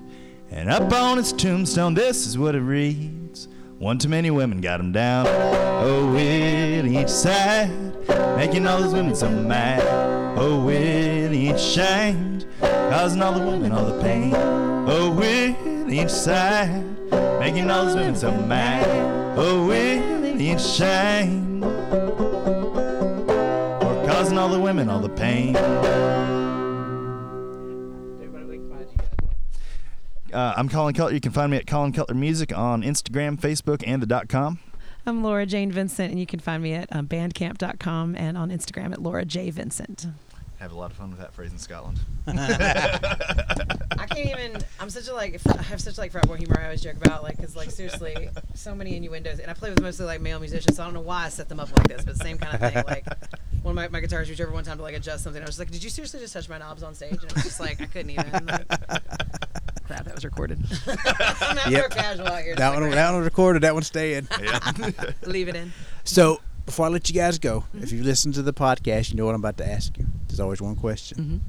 And 0.50 0.70
up 0.70 0.90
on 0.90 1.18
his 1.18 1.34
tombstone, 1.34 1.92
this 1.92 2.26
is 2.26 2.38
what 2.38 2.54
it 2.54 2.62
reads 2.62 3.19
One 3.80 3.96
too 3.96 4.10
many 4.10 4.30
women 4.30 4.60
got 4.60 4.78
him 4.78 4.92
down. 4.92 5.26
Oh, 5.26 6.12
Willie 6.12 6.98
ain't 6.98 7.08
sad, 7.08 7.70
making 8.36 8.66
all 8.66 8.82
those 8.82 8.92
women 8.92 9.14
so 9.14 9.30
mad. 9.30 9.82
Oh, 10.38 10.62
Willie 10.62 11.48
ain't 11.48 11.58
shamed, 11.58 12.44
causing 12.60 13.22
all 13.22 13.32
the 13.32 13.40
women 13.40 13.72
all 13.72 13.86
the 13.86 13.98
pain. 14.02 14.34
Oh, 14.36 15.16
Willie 15.18 15.98
ain't 15.98 16.10
sad, 16.10 16.84
making 17.40 17.70
all 17.70 17.86
those 17.86 17.96
women 17.96 18.16
so 18.16 18.30
mad. 18.30 18.86
Oh, 19.38 19.66
Willie 19.66 20.50
ain't 20.50 20.60
shamed, 20.60 21.64
or 21.64 21.70
causing 24.06 24.36
all 24.36 24.50
the 24.50 24.60
women 24.60 24.90
all 24.90 25.00
the 25.00 25.08
pain. 25.08 25.56
Uh, 30.32 30.54
I'm 30.56 30.68
Colin 30.68 30.94
Cutler. 30.94 31.12
You 31.12 31.20
can 31.20 31.32
find 31.32 31.50
me 31.50 31.56
at 31.56 31.66
Colin 31.66 31.92
Cutler 31.92 32.14
Music 32.14 32.56
on 32.56 32.82
Instagram, 32.82 33.38
Facebook, 33.38 33.82
and 33.86 34.00
the 34.02 34.06
dot 34.06 34.28
com. 34.28 34.58
I'm 35.06 35.22
Laura 35.22 35.46
Jane 35.46 35.72
Vincent, 35.72 36.10
and 36.10 36.20
you 36.20 36.26
can 36.26 36.40
find 36.40 36.62
me 36.62 36.74
at 36.74 36.94
um, 36.94 37.08
bandcamp.com 37.08 38.16
and 38.16 38.36
on 38.36 38.50
Instagram 38.50 38.92
at 38.92 39.00
Laura 39.02 39.24
J 39.24 39.50
Vincent. 39.50 40.06
Have 40.58 40.72
a 40.72 40.74
lot 40.74 40.90
of 40.90 40.96
fun 40.96 41.10
with 41.10 41.18
that 41.20 41.32
phrase 41.32 41.52
in 41.52 41.58
Scotland. 41.58 41.98
I 44.20 44.26
can't 44.26 44.40
even. 44.40 44.62
I'm 44.78 44.90
such 44.90 45.08
a 45.08 45.14
like. 45.14 45.40
I 45.48 45.62
have 45.62 45.80
such 45.80 45.98
like 45.98 46.12
frat 46.12 46.26
boy 46.28 46.36
humor. 46.36 46.56
I 46.60 46.64
always 46.64 46.80
joke 46.80 46.96
about 46.96 47.22
like 47.22 47.36
because 47.36 47.56
like 47.56 47.70
seriously, 47.70 48.28
so 48.54 48.74
many 48.74 48.96
innuendos, 48.96 49.38
and 49.38 49.50
I 49.50 49.54
play 49.54 49.70
with 49.70 49.80
mostly 49.82 50.06
like 50.06 50.20
male 50.20 50.38
musicians. 50.38 50.76
So 50.76 50.82
I 50.82 50.86
don't 50.86 50.94
know 50.94 51.00
why 51.00 51.24
I 51.26 51.28
set 51.28 51.48
them 51.48 51.60
up 51.60 51.70
like 51.76 51.88
this, 51.88 52.04
but 52.04 52.16
same 52.16 52.38
kind 52.38 52.54
of 52.54 52.72
thing. 52.72 52.84
Like 52.86 53.06
one 53.62 53.72
of 53.72 53.76
my, 53.76 53.88
my 53.88 54.00
guitars 54.00 54.28
reached 54.28 54.40
over 54.40 54.52
one 54.52 54.64
time 54.64 54.76
to 54.78 54.82
like 54.82 54.94
adjust 54.94 55.24
something. 55.24 55.42
I 55.42 55.44
was 55.46 55.56
just 55.56 55.58
like, 55.58 55.70
"Did 55.70 55.82
you 55.84 55.90
seriously 55.90 56.20
just 56.20 56.32
touch 56.32 56.48
my 56.48 56.58
knobs 56.58 56.82
on 56.82 56.94
stage?" 56.94 57.12
And 57.22 57.30
I 57.30 57.34
was 57.34 57.44
just 57.44 57.60
like, 57.60 57.80
I 57.80 57.86
couldn't 57.86 58.10
even. 58.10 58.46
Like, 58.46 58.68
crap, 59.86 60.04
that 60.04 60.14
was 60.14 60.24
recorded. 60.24 60.58
I'm 60.86 61.56
not 61.56 61.70
Yep. 61.70 61.80
real 61.80 61.88
casual 61.88 62.26
out 62.28 62.42
here. 62.42 62.54
That 62.56 62.72
one, 62.74 62.82
like, 62.82 62.92
that 62.92 63.12
one 63.12 63.22
recorded. 63.24 63.62
That 63.62 63.74
one's 63.74 63.86
staying. 63.88 64.28
yeah. 64.40 64.72
Leave 65.26 65.48
it 65.48 65.56
in. 65.56 65.72
So 66.04 66.40
before 66.66 66.86
I 66.86 66.88
let 66.88 67.08
you 67.08 67.14
guys 67.14 67.38
go, 67.38 67.64
if 67.74 67.90
you 67.92 68.02
listen 68.02 68.32
to 68.32 68.42
the 68.42 68.52
podcast, 68.52 69.10
you 69.10 69.16
know 69.16 69.26
what 69.26 69.34
I'm 69.34 69.40
about 69.40 69.56
to 69.58 69.68
ask 69.68 69.96
you. 69.98 70.06
There's 70.28 70.40
always 70.40 70.60
one 70.62 70.76
question: 70.76 71.42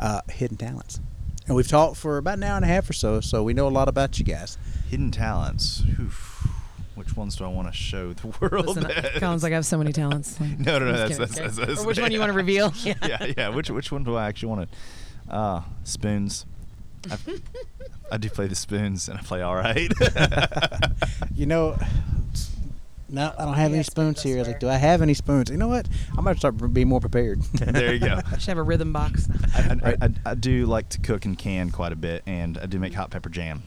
uh, 0.00 0.20
hidden 0.30 0.56
talents. 0.56 1.00
And 1.48 1.56
we've 1.56 1.66
talked 1.66 1.96
for 1.96 2.18
about 2.18 2.34
an 2.38 2.44
hour 2.44 2.56
and 2.56 2.64
a 2.64 2.68
half 2.68 2.88
or 2.88 2.92
so, 2.92 3.20
so 3.20 3.42
we 3.42 3.54
know 3.54 3.66
a 3.66 3.70
lot 3.70 3.88
about 3.88 4.18
you 4.18 4.24
guys. 4.24 4.58
Hidden 4.90 5.10
talents. 5.10 5.82
Oof. 5.98 6.46
Which 6.94 7.16
ones 7.16 7.36
do 7.36 7.44
I 7.44 7.48
want 7.48 7.68
to 7.68 7.72
show 7.72 8.12
the 8.12 8.26
world? 8.40 8.76
Listen, 8.76 8.90
Colin's 9.18 9.42
like, 9.42 9.52
I 9.52 9.56
have 9.56 9.64
so 9.66 9.78
many 9.78 9.92
talents. 9.92 10.38
Like, 10.40 10.58
No, 10.58 10.78
no, 10.78 10.84
no, 10.86 10.90
I'm 10.90 11.08
that's- 11.08 11.18
kidding, 11.18 11.26
that's- 11.26 11.58
okay? 11.58 11.60
that's- 11.66 11.84
Or 11.84 11.86
which 11.86 11.98
one 11.98 12.08
do 12.10 12.14
you 12.14 12.20
want 12.20 12.30
to 12.32 12.36
reveal? 12.36 12.72
Yeah. 12.84 12.94
yeah, 13.06 13.32
yeah. 13.36 13.48
Which 13.48 13.70
which 13.70 13.90
one 13.90 14.04
do 14.04 14.16
I 14.16 14.26
actually 14.28 14.48
want 14.50 14.68
to? 15.28 15.34
Uh, 15.34 15.62
spoons. 15.84 16.44
I, 17.10 17.16
I 18.12 18.16
do 18.18 18.28
play 18.28 18.46
the 18.48 18.54
spoons, 18.54 19.08
and 19.08 19.18
I 19.18 19.22
play 19.22 19.40
all 19.42 19.54
right. 19.54 19.90
You 21.34 21.46
know, 21.46 21.78
no, 23.08 23.32
I 23.38 23.44
don't 23.44 23.54
have 23.54 23.70
He 23.70 23.76
any 23.76 23.82
spoons, 23.84 24.18
spoons 24.18 24.22
here. 24.22 24.36
I 24.36 24.38
was 24.40 24.48
like, 24.48 24.60
do 24.60 24.68
I 24.68 24.76
have 24.76 25.02
any 25.02 25.14
spoons? 25.14 25.50
You 25.50 25.56
know 25.56 25.68
what? 25.68 25.88
I'm 26.16 26.24
gonna 26.24 26.36
start 26.36 26.72
being 26.74 26.88
more 26.88 27.00
prepared. 27.00 27.40
there 27.54 27.94
you 27.94 28.00
go. 28.00 28.20
I 28.30 28.32
should 28.38 28.48
have 28.48 28.58
a 28.58 28.62
rhythm 28.62 28.92
box. 28.92 29.28
I, 29.54 29.76
I, 29.84 29.96
I, 30.06 30.10
I 30.26 30.34
do 30.34 30.66
like 30.66 30.88
to 30.90 31.00
cook 31.00 31.24
and 31.24 31.38
can 31.38 31.70
quite 31.70 31.92
a 31.92 31.96
bit, 31.96 32.22
and 32.26 32.58
I 32.58 32.66
do 32.66 32.78
make 32.78 32.94
hot 32.94 33.10
pepper 33.10 33.28
jam. 33.28 33.62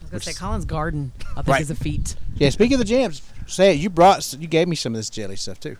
I 0.00 0.02
was 0.04 0.10
gonna 0.10 0.20
say 0.22 0.30
is- 0.32 0.38
Colin's 0.38 0.64
garden. 0.64 1.12
I 1.32 1.34
think 1.36 1.48
Right. 1.48 1.60
is 1.62 1.70
a 1.70 1.74
feat. 1.74 2.16
yeah. 2.36 2.50
Speaking 2.50 2.74
of 2.74 2.78
the 2.78 2.84
jams, 2.84 3.22
say. 3.46 3.74
You 3.74 3.90
brought, 3.90 4.32
you 4.38 4.46
gave 4.48 4.68
me 4.68 4.76
some 4.76 4.94
of 4.94 4.98
this 4.98 5.10
jelly 5.10 5.36
stuff 5.36 5.60
too. 5.60 5.76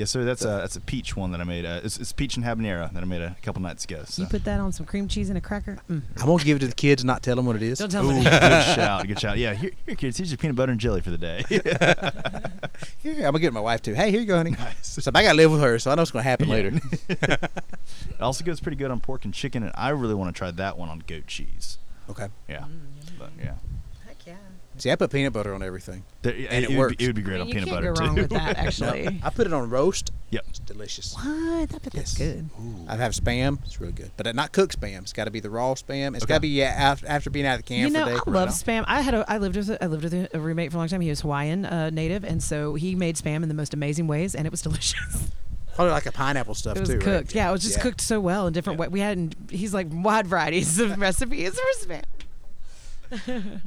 Yes, 0.00 0.10
sir. 0.10 0.24
That's 0.24 0.42
a 0.42 0.48
that's 0.48 0.76
a 0.76 0.80
peach 0.80 1.14
one 1.16 1.30
that 1.32 1.40
I 1.40 1.44
made. 1.44 1.64
Uh, 1.66 1.80
it's, 1.84 1.98
it's 1.98 2.12
peach 2.12 2.36
and 2.36 2.44
habanero 2.44 2.92
that 2.92 3.02
I 3.02 3.06
made 3.06 3.20
a 3.22 3.36
couple 3.42 3.60
nights 3.62 3.84
ago. 3.84 4.02
So. 4.06 4.22
You 4.22 4.28
put 4.28 4.44
that 4.44 4.58
on 4.58 4.72
some 4.72 4.86
cream 4.86 5.08
cheese 5.08 5.28
and 5.28 5.36
a 5.38 5.40
cracker. 5.40 5.78
Mm. 5.90 6.02
I'm 6.18 6.26
gonna 6.26 6.42
give 6.42 6.56
it 6.56 6.60
to 6.60 6.66
the 6.68 6.74
kids 6.74 7.02
and 7.02 7.06
not 7.06 7.22
tell 7.22 7.36
them 7.36 7.46
what 7.46 7.56
it 7.56 7.62
is. 7.62 7.78
Don't 7.78 7.90
tell 7.90 8.04
Ooh, 8.04 8.14
me. 8.16 8.24
good 8.24 8.32
shout, 8.74 9.06
good 9.06 9.20
shout. 9.20 9.36
Yeah, 9.38 9.54
here, 9.54 9.70
here, 9.86 9.94
kids. 9.94 10.16
Here's 10.16 10.30
your 10.30 10.38
peanut 10.38 10.56
butter 10.56 10.72
and 10.72 10.80
jelly 10.80 11.00
for 11.02 11.10
the 11.10 11.18
day. 11.18 11.44
Yeah, 13.02 13.12
I'm 13.14 13.32
gonna 13.32 13.38
give 13.40 13.48
it 13.48 13.52
my 13.54 13.60
wife 13.60 13.82
too. 13.82 13.94
Hey, 13.94 14.10
here 14.10 14.20
you 14.20 14.26
go, 14.26 14.36
honey. 14.36 14.52
Nice. 14.52 14.98
So 15.02 15.10
I 15.14 15.22
gotta 15.22 15.36
live 15.36 15.50
with 15.52 15.60
her, 15.60 15.78
so 15.78 15.90
I 15.90 15.94
know 15.94 16.00
what's 16.02 16.10
gonna 16.10 16.22
happen 16.22 16.48
Yeah. 16.48 16.54
later. 16.54 16.80
it 17.08 17.50
also 18.20 18.44
goes 18.44 18.60
pretty 18.60 18.76
good 18.76 18.90
on 18.90 19.00
pork 19.00 19.24
and 19.24 19.34
chicken, 19.34 19.62
and 19.62 19.72
I 19.74 19.90
really 19.90 20.14
want 20.14 20.34
to 20.34 20.38
try 20.38 20.50
that 20.50 20.78
one 20.78 20.88
on 20.88 21.00
goat 21.06 21.26
cheese. 21.26 21.78
okay. 22.08 22.28
Yeah, 22.48 22.60
Mm, 22.60 23.18
but 23.18 23.30
yeah. 23.38 23.54
See, 24.80 24.90
I 24.90 24.96
put 24.96 25.10
peanut 25.10 25.32
butter 25.32 25.54
on 25.54 25.62
everything. 25.62 26.04
There- 26.22 26.34
And 26.50 26.64
it 26.64 26.70
would 26.70 26.78
works. 26.78 26.96
Be, 26.96 27.04
it 27.04 27.06
would 27.08 27.16
be 27.16 27.22
great 27.22 27.36
I 27.38 27.40
on 27.40 27.46
mean, 27.46 27.56
you 27.58 27.64
peanut 27.64 27.68
can't 27.68 27.76
butter 27.76 27.92
go 27.92 28.04
wrong 28.06 28.14
too. 28.16 28.22
with 28.22 28.30
that, 28.30 28.56
actually. 28.66 29.20
I 29.22 29.30
put 29.30 29.46
it 29.46 29.52
on 29.52 29.68
roast. 29.70 30.10
Yep. 30.30 30.44
It's 30.48 30.58
delicious. 30.60 31.14
What? 31.14 31.26
I 31.26 31.66
bet 31.66 31.82
that's 31.82 31.94
Yes. 31.96 32.16
good. 32.16 32.48
I 32.88 32.96
have 32.96 33.12
spam. 33.12 33.58
It's 33.64 33.80
really 33.80 33.92
good, 33.92 34.10
but 34.16 34.32
not 34.34 34.52
cooked 34.52 34.80
spam. 34.80 35.00
It's 35.02 35.12
got 35.12 35.24
to 35.24 35.30
be 35.30 35.40
the 35.40 35.50
raw 35.50 35.74
spam. 35.74 36.14
It's 36.14 36.24
Okay. 36.24 36.28
got 36.30 36.34
to 36.36 36.40
be 36.40 36.48
yeah, 36.48 36.66
after, 36.76 37.06
after 37.06 37.30
being 37.30 37.46
out 37.46 37.54
of 37.54 37.60
the 37.60 37.62
can 37.64 37.78
You 37.78 37.90
know, 37.90 38.04
for 38.06 38.10
a 38.10 38.14
day. 38.14 38.20
I 38.26 38.30
love 38.30 38.48
spam. 38.50 38.84
I 38.86 39.00
had 39.02 39.14
a, 39.14 39.24
I 39.30 39.38
lived 39.38 39.56
with 39.56 39.70
a, 39.70 39.82
I 39.84 39.86
lived 39.88 40.04
with 40.04 40.14
a, 40.14 40.28
a 40.36 40.40
roommate 40.40 40.70
for 40.70 40.76
a 40.76 40.80
long 40.80 40.88
time. 40.88 41.00
He 41.00 41.10
was 41.10 41.20
Hawaiian 41.20 41.64
uh, 41.66 41.90
native, 41.90 42.24
and 42.24 42.42
so 42.42 42.74
he 42.74 42.94
made 42.94 43.16
spam 43.16 43.42
in 43.42 43.48
the 43.48 43.54
most 43.54 43.74
amazing 43.74 44.06
ways, 44.06 44.34
and 44.34 44.46
it 44.46 44.50
was 44.50 44.62
delicious. 44.70 45.28
Probably 45.74 45.92
like 45.92 46.06
a 46.06 46.12
pineapple 46.12 46.54
stuff 46.54 46.76
it 46.76 46.80
was 46.80 46.88
too. 46.90 46.96
right? 46.96 47.02
cooked. 47.04 47.34
Yeah, 47.34 47.48
it 47.48 47.52
was 47.52 47.62
just 47.62 47.76
Yeah. 47.78 47.82
cooked 47.82 48.00
so 48.00 48.20
well 48.20 48.46
in 48.46 48.52
different 48.52 48.78
Yeah. 48.78 48.82
ways. 48.86 48.90
We 48.90 49.00
had, 49.00 49.34
he's 49.50 49.72
like 49.74 49.86
wide 49.90 50.26
varieties 50.26 50.78
of 50.78 50.98
recipes 51.00 51.58
for 51.58 51.86
spam. 51.86 53.60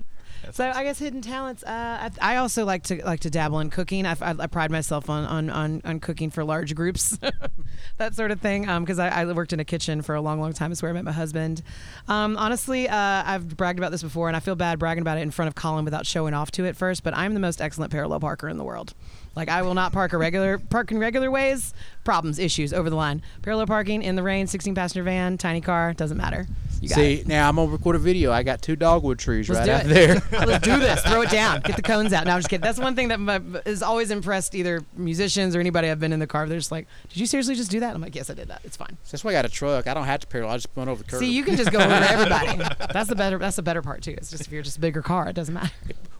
So 0.52 0.68
awesome. 0.68 0.80
I 0.80 0.84
guess 0.84 1.00
hidden 1.00 1.22
talents. 1.22 1.64
Uh, 1.64 2.10
I, 2.20 2.34
I 2.34 2.38
also 2.38 2.66
like 2.66 2.84
to 2.84 3.04
like 3.06 3.22
to 3.22 3.30
dabble 3.30 3.60
in 3.60 3.70
cooking. 3.70 4.06
I, 4.06 4.12
I, 4.22 4.36
I 4.40 4.48
pride 4.48 4.72
myself 4.72 5.10
on, 5.10 5.26
on, 5.26 5.50
on, 5.50 5.82
on 5.86 6.00
cooking 6.00 6.30
for 6.30 6.44
large 6.44 6.76
groups, 6.76 7.18
that 7.98 8.16
sort 8.16 8.32
of 8.32 8.42
thing. 8.42 8.64
Because 8.80 9.00
I, 9.00 9.10
I 9.10 9.26
worked 9.32 9.54
in 9.54 9.60
a 9.60 9.66
kitchen 9.66 10.02
for 10.02 10.16
a 10.16 10.22
long, 10.22 10.40
long 10.40 10.54
time. 10.54 10.72
It's 10.72 10.82
where 10.82 10.92
I 10.92 10.94
met 10.94 11.06
my 11.06 11.12
husband. 11.12 11.64
Um, 12.08 12.38
honestly, 12.38 12.88
uh, 12.90 13.24
I've 13.26 13.56
bragged 13.56 13.80
about 13.80 13.92
this 13.92 14.04
before, 14.04 14.28
and 14.28 14.36
I 14.36 14.40
feel 14.40 14.56
bad 14.56 14.80
bragging 14.80 15.02
about 15.02 15.18
it 15.18 15.22
in 15.22 15.32
front 15.32 15.48
of 15.48 15.56
Colin 15.56 15.86
without 15.86 16.06
showing 16.06 16.34
off 16.34 16.52
to 16.52 16.66
it 16.66 16.76
first. 16.76 17.04
But 17.04 17.16
I'm 17.16 17.34
the 17.34 17.40
most 17.40 17.62
excellent 17.62 17.92
parallel 17.92 18.20
parker 18.20 18.50
in 18.50 18.58
the 18.58 18.64
world. 18.64 18.94
Like 19.36 19.50
I 19.50 19.62
will 19.64 19.74
not 19.74 19.94
park 19.94 20.14
a 20.14 20.18
regular 20.18 20.58
park 20.60 20.92
in 20.92 21.00
regular 21.00 21.32
ways. 21.32 21.74
Problems, 22.04 22.38
issues 22.38 22.74
over 22.74 22.90
the 22.90 22.96
line. 22.96 23.22
Parallel 23.42 23.68
parking 23.68 24.04
in 24.04 24.16
the 24.16 24.24
rain, 24.24 24.48
16 24.48 24.76
passenger 24.76 25.04
van, 25.04 25.38
tiny 25.38 25.62
car, 25.62 25.94
doesn't 25.94 26.18
matter. 26.18 26.48
You 26.84 26.90
got 26.90 26.96
See, 26.96 27.14
it. 27.14 27.28
now 27.30 27.48
I'm 27.48 27.56
gonna 27.56 27.72
record 27.72 27.96
a 27.96 28.00
video. 28.00 28.34
I 28.34 28.44
got 28.44 28.62
two 28.62 28.76
dogwood 28.76 29.18
trees 29.18 29.48
Let's 29.48 29.62
right 29.62 29.70
out 29.70 29.86
it. 29.86 29.88
there. 29.88 30.22
Let's 30.46 30.66
do 30.66 30.78
this. 30.78 31.02
Throw 31.02 31.22
it 31.22 31.30
down. 31.30 31.62
Get 31.62 31.78
the 31.78 31.82
cones 31.82 32.12
out. 32.12 32.26
No, 32.26 32.34
I'm 32.34 32.40
just 32.40 32.50
kidding. 32.50 32.62
That's 32.62 32.78
one 32.78 32.94
thing 32.94 33.08
that 33.08 33.22
my, 33.22 33.40
has 33.66 33.82
always 33.82 34.12
impressed 34.12 34.54
either 34.54 34.84
musicians 34.98 35.56
or 35.56 35.62
anybody 35.62 35.90
I've 35.90 36.02
been 36.02 36.12
in 36.12 36.20
the 36.20 36.28
car. 36.28 36.46
They're 36.46 36.58
just 36.58 36.74
like, 36.74 36.88
"Did 37.08 37.20
you 37.20 37.26
seriously 37.26 37.56
just 37.56 37.72
do 37.72 37.80
that?" 37.80 37.96
I'm 37.96 38.02
like, 38.02 38.16
"Yes, 38.16 38.30
I 38.30 38.34
did 38.34 38.50
that. 38.50 38.60
It's 38.66 38.76
fine." 38.76 38.98
That's 39.10 39.24
why 39.24 39.32
I 39.32 39.34
got 39.34 39.46
a 39.46 39.50
truck. 39.50 39.88
I 39.88 39.94
don't 39.94 40.04
have 40.04 40.20
to 40.20 40.28
parallel. 40.28 40.56
I 40.56 40.58
just 40.58 40.68
run 40.76 40.90
over 40.90 41.02
the 41.02 41.10
curb. 41.10 41.22
See, 41.22 41.32
you 41.32 41.44
can 41.44 41.56
just 41.56 41.72
go 41.72 41.80
over 41.80 41.90
everybody. 41.94 42.58
That's 42.92 43.08
the 43.08 43.16
better. 43.16 43.38
That's 43.38 43.56
the 43.56 43.64
better 43.64 43.82
part 43.82 44.02
too. 44.02 44.16
It's 44.18 44.30
just 44.30 44.46
if 44.46 44.52
you're 44.52 44.62
just 44.62 44.76
a 44.76 44.82
bigger 44.82 45.02
car, 45.02 45.30
it 45.30 45.34
doesn't 45.38 45.54
matter. 45.54 45.72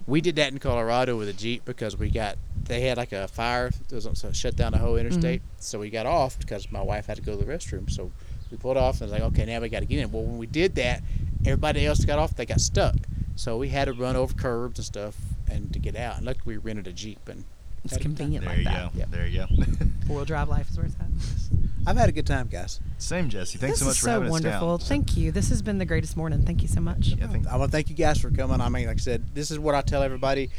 we 0.08 0.22
did 0.22 0.38
that 0.38 0.54
in 0.54 0.60
Colorado 0.60 1.18
with 1.18 1.28
a 1.28 1.34
Jeep 1.34 1.66
because 1.66 1.98
we 1.98 2.10
got 2.10 2.38
they 2.64 2.82
had 2.82 2.98
like 2.98 3.12
a 3.12 3.28
fire 3.28 3.70
that 3.90 3.96
was 3.96 4.08
so 4.14 4.32
shut 4.32 4.56
down 4.56 4.72
the 4.72 4.78
whole 4.78 4.96
interstate. 4.96 5.42
Mm-hmm. 5.42 5.56
So 5.58 5.80
we 5.80 5.90
got 5.90 6.06
off 6.06 6.40
because 6.40 6.72
my 6.72 6.82
wife 6.82 7.08
had 7.08 7.18
to 7.18 7.22
go 7.22 7.38
to 7.38 7.46
the 7.46 7.52
restroom. 7.52 7.90
So 7.92 8.12
we 8.54 8.58
pulled 8.60 8.78
off 8.78 9.02
and 9.02 9.10
was 9.10 9.20
like, 9.20 9.28
okay, 9.34 9.46
now 9.46 9.60
we 9.60 9.68
got 9.68 9.80
to 9.80 9.86
get 9.88 9.98
in. 10.00 10.12
Well, 10.12 10.22
when 10.24 10.38
we 10.38 10.46
did 10.46 10.76
that, 10.76 11.02
everybody 11.44 11.88
else 11.88 12.06
got 12.06 12.20
off. 12.20 12.36
They 12.36 12.46
got 12.46 12.62
stuck. 12.62 12.96
So 13.36 13.58
we 13.58 13.70
had 13.70 13.86
to 13.86 13.94
run 13.94 14.16
over 14.16 14.32
curbs 14.36 14.78
and 14.78 14.86
stuff 14.86 15.18
and 15.50 15.74
to 15.74 15.80
get 15.80 15.96
out. 15.96 16.18
And 16.18 16.26
luckily, 16.28 16.58
we 16.58 16.62
rented 16.62 16.86
a 16.86 16.94
Jeep 16.94 17.28
and 17.28 17.46
It's 17.84 17.94
had 17.94 18.02
a 18.02 18.04
convenient 18.04 18.46
There 18.46 18.54
like 18.56 18.60
you 18.60 18.66
that. 18.66 18.94
go. 18.94 19.00
Yep. 19.00 19.10
There 19.10 19.28
you 19.28 19.40
go. 19.40 19.48
Four 20.08 20.18
wheel 20.18 20.26
drive 20.26 20.50
life 20.50 20.70
is 20.70 20.78
where 20.78 20.86
it's 20.86 20.96
at. 21.00 21.08
I've 21.88 21.98
had 21.98 22.10
a 22.10 22.12
good 22.12 22.28
time, 22.28 22.48
guys. 22.48 22.80
Same, 23.00 23.28
Jesse. 23.28 23.58
Thanks 23.58 23.80
this 23.80 23.80
so 23.80 23.86
much 23.86 23.94
is 23.96 24.00
for 24.00 24.06
so 24.06 24.12
having 24.12 24.30
wonderful. 24.30 24.50
us 24.52 24.60
down. 24.62 24.68
Wonderful. 24.70 24.88
Thank 24.88 25.18
you. 25.18 25.32
This 25.32 25.50
has 25.50 25.64
been 25.64 25.80
the 25.80 25.86
greatest 25.86 26.16
morning. 26.16 26.44
Thank 26.46 26.62
you 26.62 26.68
so 26.68 26.80
much. 26.80 27.08
Yeah, 27.08 27.26
thank, 27.28 27.48
I 27.48 27.58
want 27.58 27.72
to 27.72 27.76
thank 27.76 27.90
you 27.90 27.96
guys 27.96 28.22
for 28.22 28.30
coming. 28.30 28.62
I 28.62 28.70
mean, 28.70 28.86
like 28.86 28.98
I 28.98 29.00
said, 29.00 29.34
this 29.34 29.50
is 29.50 29.58
what 29.58 29.74
I 29.74 29.82
tell 29.82 30.04
everybody. 30.04 30.52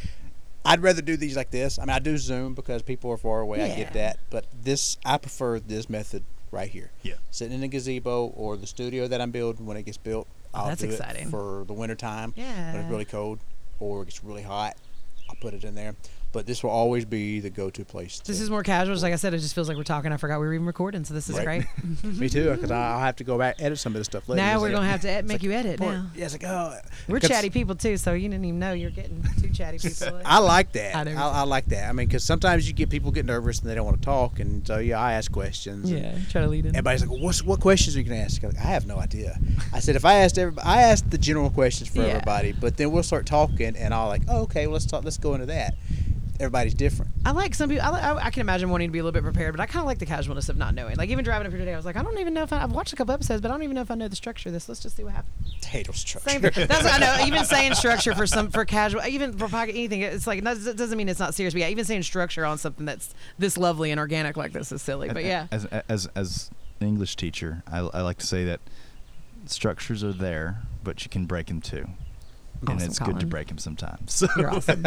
I'd 0.66 0.82
rather 0.82 1.00
do 1.02 1.16
these 1.16 1.36
like 1.36 1.50
this. 1.50 1.78
I 1.78 1.82
mean, 1.82 1.90
I 1.90 1.98
do 2.00 2.18
Zoom 2.18 2.54
because 2.54 2.82
people 2.82 3.10
are 3.12 3.16
far 3.18 3.40
away. 3.40 3.62
I 3.62 3.76
get 3.76 3.92
that, 3.92 4.18
but 4.30 4.46
this 4.62 4.96
I 5.04 5.18
prefer 5.18 5.60
this 5.60 5.88
method 5.88 6.24
right 6.55 6.70
here. 6.70 6.90
Yeah. 7.02 7.14
Sitting 7.31 7.56
in 7.56 7.62
a 7.62 7.68
gazebo 7.68 8.26
or 8.28 8.56
the 8.56 8.66
studio 8.66 9.09
that 9.09 9.20
I'm 9.20 9.31
building 9.32 9.66
when 9.66 9.76
it 9.76 9.82
gets 9.82 9.98
built. 9.98 10.26
Oh, 10.55 10.60
I'll 10.60 10.68
that's 10.68 10.81
do 10.81 10.89
exciting. 10.89 11.26
it 11.26 11.31
for 11.31 11.64
the 11.66 11.72
winter 11.72 11.97
time 11.97 12.32
when 12.36 12.76
it's 12.76 12.89
really 12.90 13.05
cold 13.05 13.40
or 13.81 14.02
it 14.02 14.06
gets 14.06 14.22
really 14.22 14.43
hot. 14.43 14.76
I'll 15.28 15.36
put 15.36 15.52
it 15.52 15.64
in 15.64 15.74
there. 15.74 15.97
But 16.35 16.47
this 16.47 16.62
will 16.65 16.70
always 16.70 17.05
be 17.06 17.39
the 17.40 17.48
go-to 17.48 17.85
place. 17.85 18.19
This 18.19 18.36
to- 18.39 18.43
is 18.43 18.51
more 18.51 18.62
casual. 18.65 18.94
Just 18.94 19.05
like 19.05 19.12
I 19.12 19.16
said, 19.16 19.32
it 19.35 19.39
just 19.39 19.55
feels 19.55 19.69
like 19.69 19.77
we're 19.78 19.85
talking. 19.85 20.11
I 20.12 20.16
forgot 20.19 20.40
we 20.40 20.47
were 20.47 20.52
even 20.55 20.66
recording, 20.66 21.05
so 21.05 21.15
this 21.15 21.28
is 21.31 21.36
Right. 21.36 21.44
great. 21.44 22.05
me 22.19 22.28
too 22.28 22.51
because 22.51 22.70
I'll 22.73 22.98
have 22.98 23.16
to 23.16 23.24
go 23.24 23.39
back 23.39 23.56
edit 23.61 23.78
some 23.78 23.93
of 23.94 24.01
this 24.01 24.06
stuff 24.06 24.28
later. 24.28 24.43
now 24.43 24.55
It's 24.55 24.61
we're 24.62 24.66
like- 24.69 24.74
gonna 24.77 24.89
have 24.90 25.01
to 25.02 25.11
ed- 25.11 25.27
make 25.28 25.43
you 25.44 25.52
edit 25.52 25.78
now. 25.81 26.06
Yeah, 26.15 26.24
it's 26.24 26.35
like 26.35 26.44
oh, 26.44 26.77
We're 27.09 27.20
chatty 27.20 27.51
people 27.51 27.77
too, 27.77 27.97
so 27.97 28.12
you 28.15 28.28
didn't 28.28 28.44
even 28.44 28.59
know 28.59 28.73
you're 28.73 28.90
getting 28.90 29.24
two 29.40 29.48
chatty 29.51 29.78
people. 29.78 30.20
I 30.27 30.40
like 30.40 30.73
that. 30.73 30.97
I 30.97 31.01
I, 31.02 31.05
do. 31.05 31.11
I, 31.16 31.43
like 31.44 31.66
that. 31.66 31.89
I 31.89 31.93
mean, 31.93 32.09
because 32.09 32.24
sometimes 32.24 32.66
you 32.66 32.74
get 32.74 32.90
people 32.90 33.12
get 33.12 33.24
nervous 33.27 33.61
and 33.61 33.70
they 33.70 33.77
don't 33.77 33.86
want 33.86 34.01
to 34.01 34.05
talk, 34.05 34.40
and 34.40 34.66
so 34.66 34.78
yeah, 34.78 34.98
I 35.01 35.12
ask 35.12 35.31
questions. 35.31 35.89
and 35.89 36.01
yeah, 36.02 36.19
try 36.31 36.40
to 36.43 36.48
lead 36.48 36.66
in. 36.66 36.74
Everybody's 36.74 37.02
like, 37.02 37.11
well, 37.11 37.20
"What's 37.20 37.44
what 37.44 37.61
questions 37.61 37.94
are 37.94 38.01
you 38.01 38.05
gonna 38.05 38.20
ask?" 38.20 38.43
I'm 38.43 38.51
like, 38.51 38.59
I 38.59 38.69
have 38.70 38.86
no 38.89 38.98
idea. 38.98 39.39
I 39.73 39.78
said, 39.78 39.94
if 39.94 40.05
I 40.05 40.15
asked 40.16 40.36
everybody, 40.36 40.66
I 40.66 40.82
asked 40.82 41.12
the 41.12 41.19
general 41.19 41.48
questions 41.51 41.89
for 41.89 41.98
Yeah. 42.02 42.09
everybody, 42.15 42.51
but 42.51 42.77
then 42.77 42.90
we'll 42.90 43.05
start 43.05 43.24
talking, 43.27 43.77
and 43.77 43.94
I'll 43.94 44.09
like, 44.09 44.23
oh, 44.28 44.43
okay, 44.43 44.66
well, 44.66 44.73
let's 44.74 44.86
talk. 44.86 45.05
Let's 45.05 45.19
go 45.19 45.35
into 45.35 45.47
that. 45.47 45.74
Everybody's 46.40 46.74
different. 46.74 47.12
I 47.24 47.31
like 47.31 47.55
some 47.55 47.69
people. 47.70 47.85
I, 47.85 47.90
li- 47.90 48.01
I, 48.01 48.27
I 48.27 48.31
can 48.31 48.40
imagine 48.40 48.69
wanting 48.69 48.89
to 48.89 48.93
be 48.93 48.98
a 48.98 49.02
little 49.05 49.12
bit 49.12 49.23
prepared, 49.23 49.52
but 49.56 49.61
I 49.61 49.66
kind 49.66 49.81
of 49.81 49.86
like 49.86 49.98
the 49.98 50.06
casualness 50.06 50.48
of 50.48 50.56
not 50.56 50.74
knowing. 50.74 50.97
Like 50.97 51.09
even 51.11 51.24
driving 51.24 51.47
up 51.47 51.52
here 51.52 51.61
today, 51.61 51.73
I 51.73 51.77
was 51.77 51.86
like, 51.86 51.97
I 51.97 52.02
don't 52.02 52.19
even 52.19 52.35
know 52.35 52.43
if 52.43 52.52
I, 52.52 52.62
I've 52.62 52.73
watched 52.73 52.93
a 52.93 52.97
couple 52.97 53.15
episodes, 53.15 53.40
but 53.40 53.51
I 53.51 53.55
don't 53.55 53.62
even 53.62 53.77
know 53.77 53.82
if 53.82 53.90
I 53.90 53.94
know 53.94 54.09
the 54.09 54.16
structure 54.16 54.48
of 54.48 54.52
this. 54.52 54.69
Let's 54.69 54.81
just 54.81 54.97
see 54.97 55.05
what 55.05 55.12
happens. 55.15 55.32
Potato 55.61 55.93
structure. 55.93 56.31
Same. 56.31 56.40
That's 56.40 56.82
what 56.82 56.93
I 56.93 56.98
know. 56.98 57.24
Even 57.27 57.44
saying 57.44 57.74
structure 57.74 58.15
for 58.15 58.27
some 58.27 58.51
for 58.51 58.65
casual, 58.65 59.02
even 59.06 59.32
for 59.39 59.48
pocket 59.48 59.77
anything, 59.77 60.01
it's 60.02 60.27
like 60.27 60.43
that 60.43 60.56
doesn't 60.77 60.98
mean 60.98 61.09
it's 61.09 61.20
not 61.20 61.35
serious. 61.35 61.55
But 61.55 61.61
yeah, 61.61 61.69
even 61.69 61.85
saying 61.85 62.02
structure 62.02 62.44
on 62.44 62.59
something 62.59 62.85
that's 62.85 63.15
this 63.39 63.56
lovely 63.56 63.90
and 63.93 64.01
organic 64.01 64.36
like 64.36 64.52
this 64.52 64.73
is 64.73 64.82
silly. 64.82 65.09
But 65.11 65.24
yeah, 65.24 65.47
As 65.52 65.66
as 65.89 66.06
as 66.16 66.51
an 66.81 66.89
English 66.89 67.15
teacher, 67.15 67.62
I, 67.70 67.78
I 67.78 68.01
like 68.01 68.19
to 68.19 68.27
say 68.27 68.44
that 68.44 68.61
structures 69.47 70.02
are 70.02 70.12
there, 70.12 70.62
but 70.82 71.05
you 71.05 71.11
can 71.11 71.27
break 71.27 71.47
them 71.47 71.61
too. 71.61 71.86
And 72.68 72.76
Awesome, 72.78 72.88
it's 72.90 72.98
good 72.98 73.20
to 73.20 73.26
break 73.26 73.48
them 73.48 73.58
sometimes. 73.58 74.14
So 74.14 74.26
you're 74.36 74.50
awesome. 74.54 74.84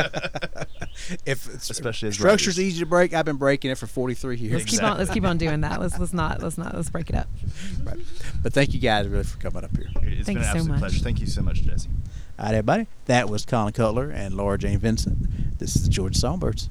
if 1.26 1.48
it's, 1.54 1.70
Especially 1.70 2.10
as 2.10 2.16
structure's 2.16 2.60
easy 2.60 2.80
to 2.80 2.86
break, 2.86 3.14
I've 3.14 3.26
been 3.26 3.38
breaking 3.38 3.72
it 3.72 3.78
for 3.78 3.88
43 3.88 4.38
years. 4.38 4.54
Let's 4.54 4.66
keep 4.66 4.84
on. 4.84 4.98
Let's 4.98 5.12
keep 5.12 5.24
on 5.26 5.38
doing 5.38 5.62
that. 5.62 5.80
Let's 5.80 5.98
let's 6.00 6.14
not 6.14 6.42
let's 6.42 6.58
not 6.58 6.76
let's 6.76 6.90
break 6.90 7.10
it 7.10 7.16
up. 7.16 7.28
Right. 7.84 7.98
But 8.44 8.52
thank 8.54 8.74
you 8.74 8.80
guys 8.82 9.08
really 9.08 9.24
for 9.24 9.38
coming 9.38 9.64
up 9.64 9.76
here. 9.78 9.88
It's 10.04 10.26
Thank 10.26 10.26
been 10.26 10.34
you 10.38 10.40
an 10.40 10.44
so 10.44 10.50
absolute 10.50 10.70
much. 10.70 10.80
pleasure. 10.80 11.04
Thank 11.04 11.20
you 11.22 11.28
so 11.28 11.42
much, 11.42 11.62
Jesse. 11.64 11.90
All 12.38 12.46
right, 12.46 12.56
everybody. 12.56 12.88
That 13.06 13.30
was 13.30 13.46
Colin 13.46 13.72
Cutler 13.72 14.10
and 14.10 14.34
Laura 14.36 14.58
Jane 14.58 14.78
Vincent. 14.80 15.58
This 15.60 15.76
is 15.76 15.84
the 15.84 15.90
Georgia 15.90 16.20
Songbirds. 16.20 16.70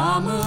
Mama, 0.00 0.39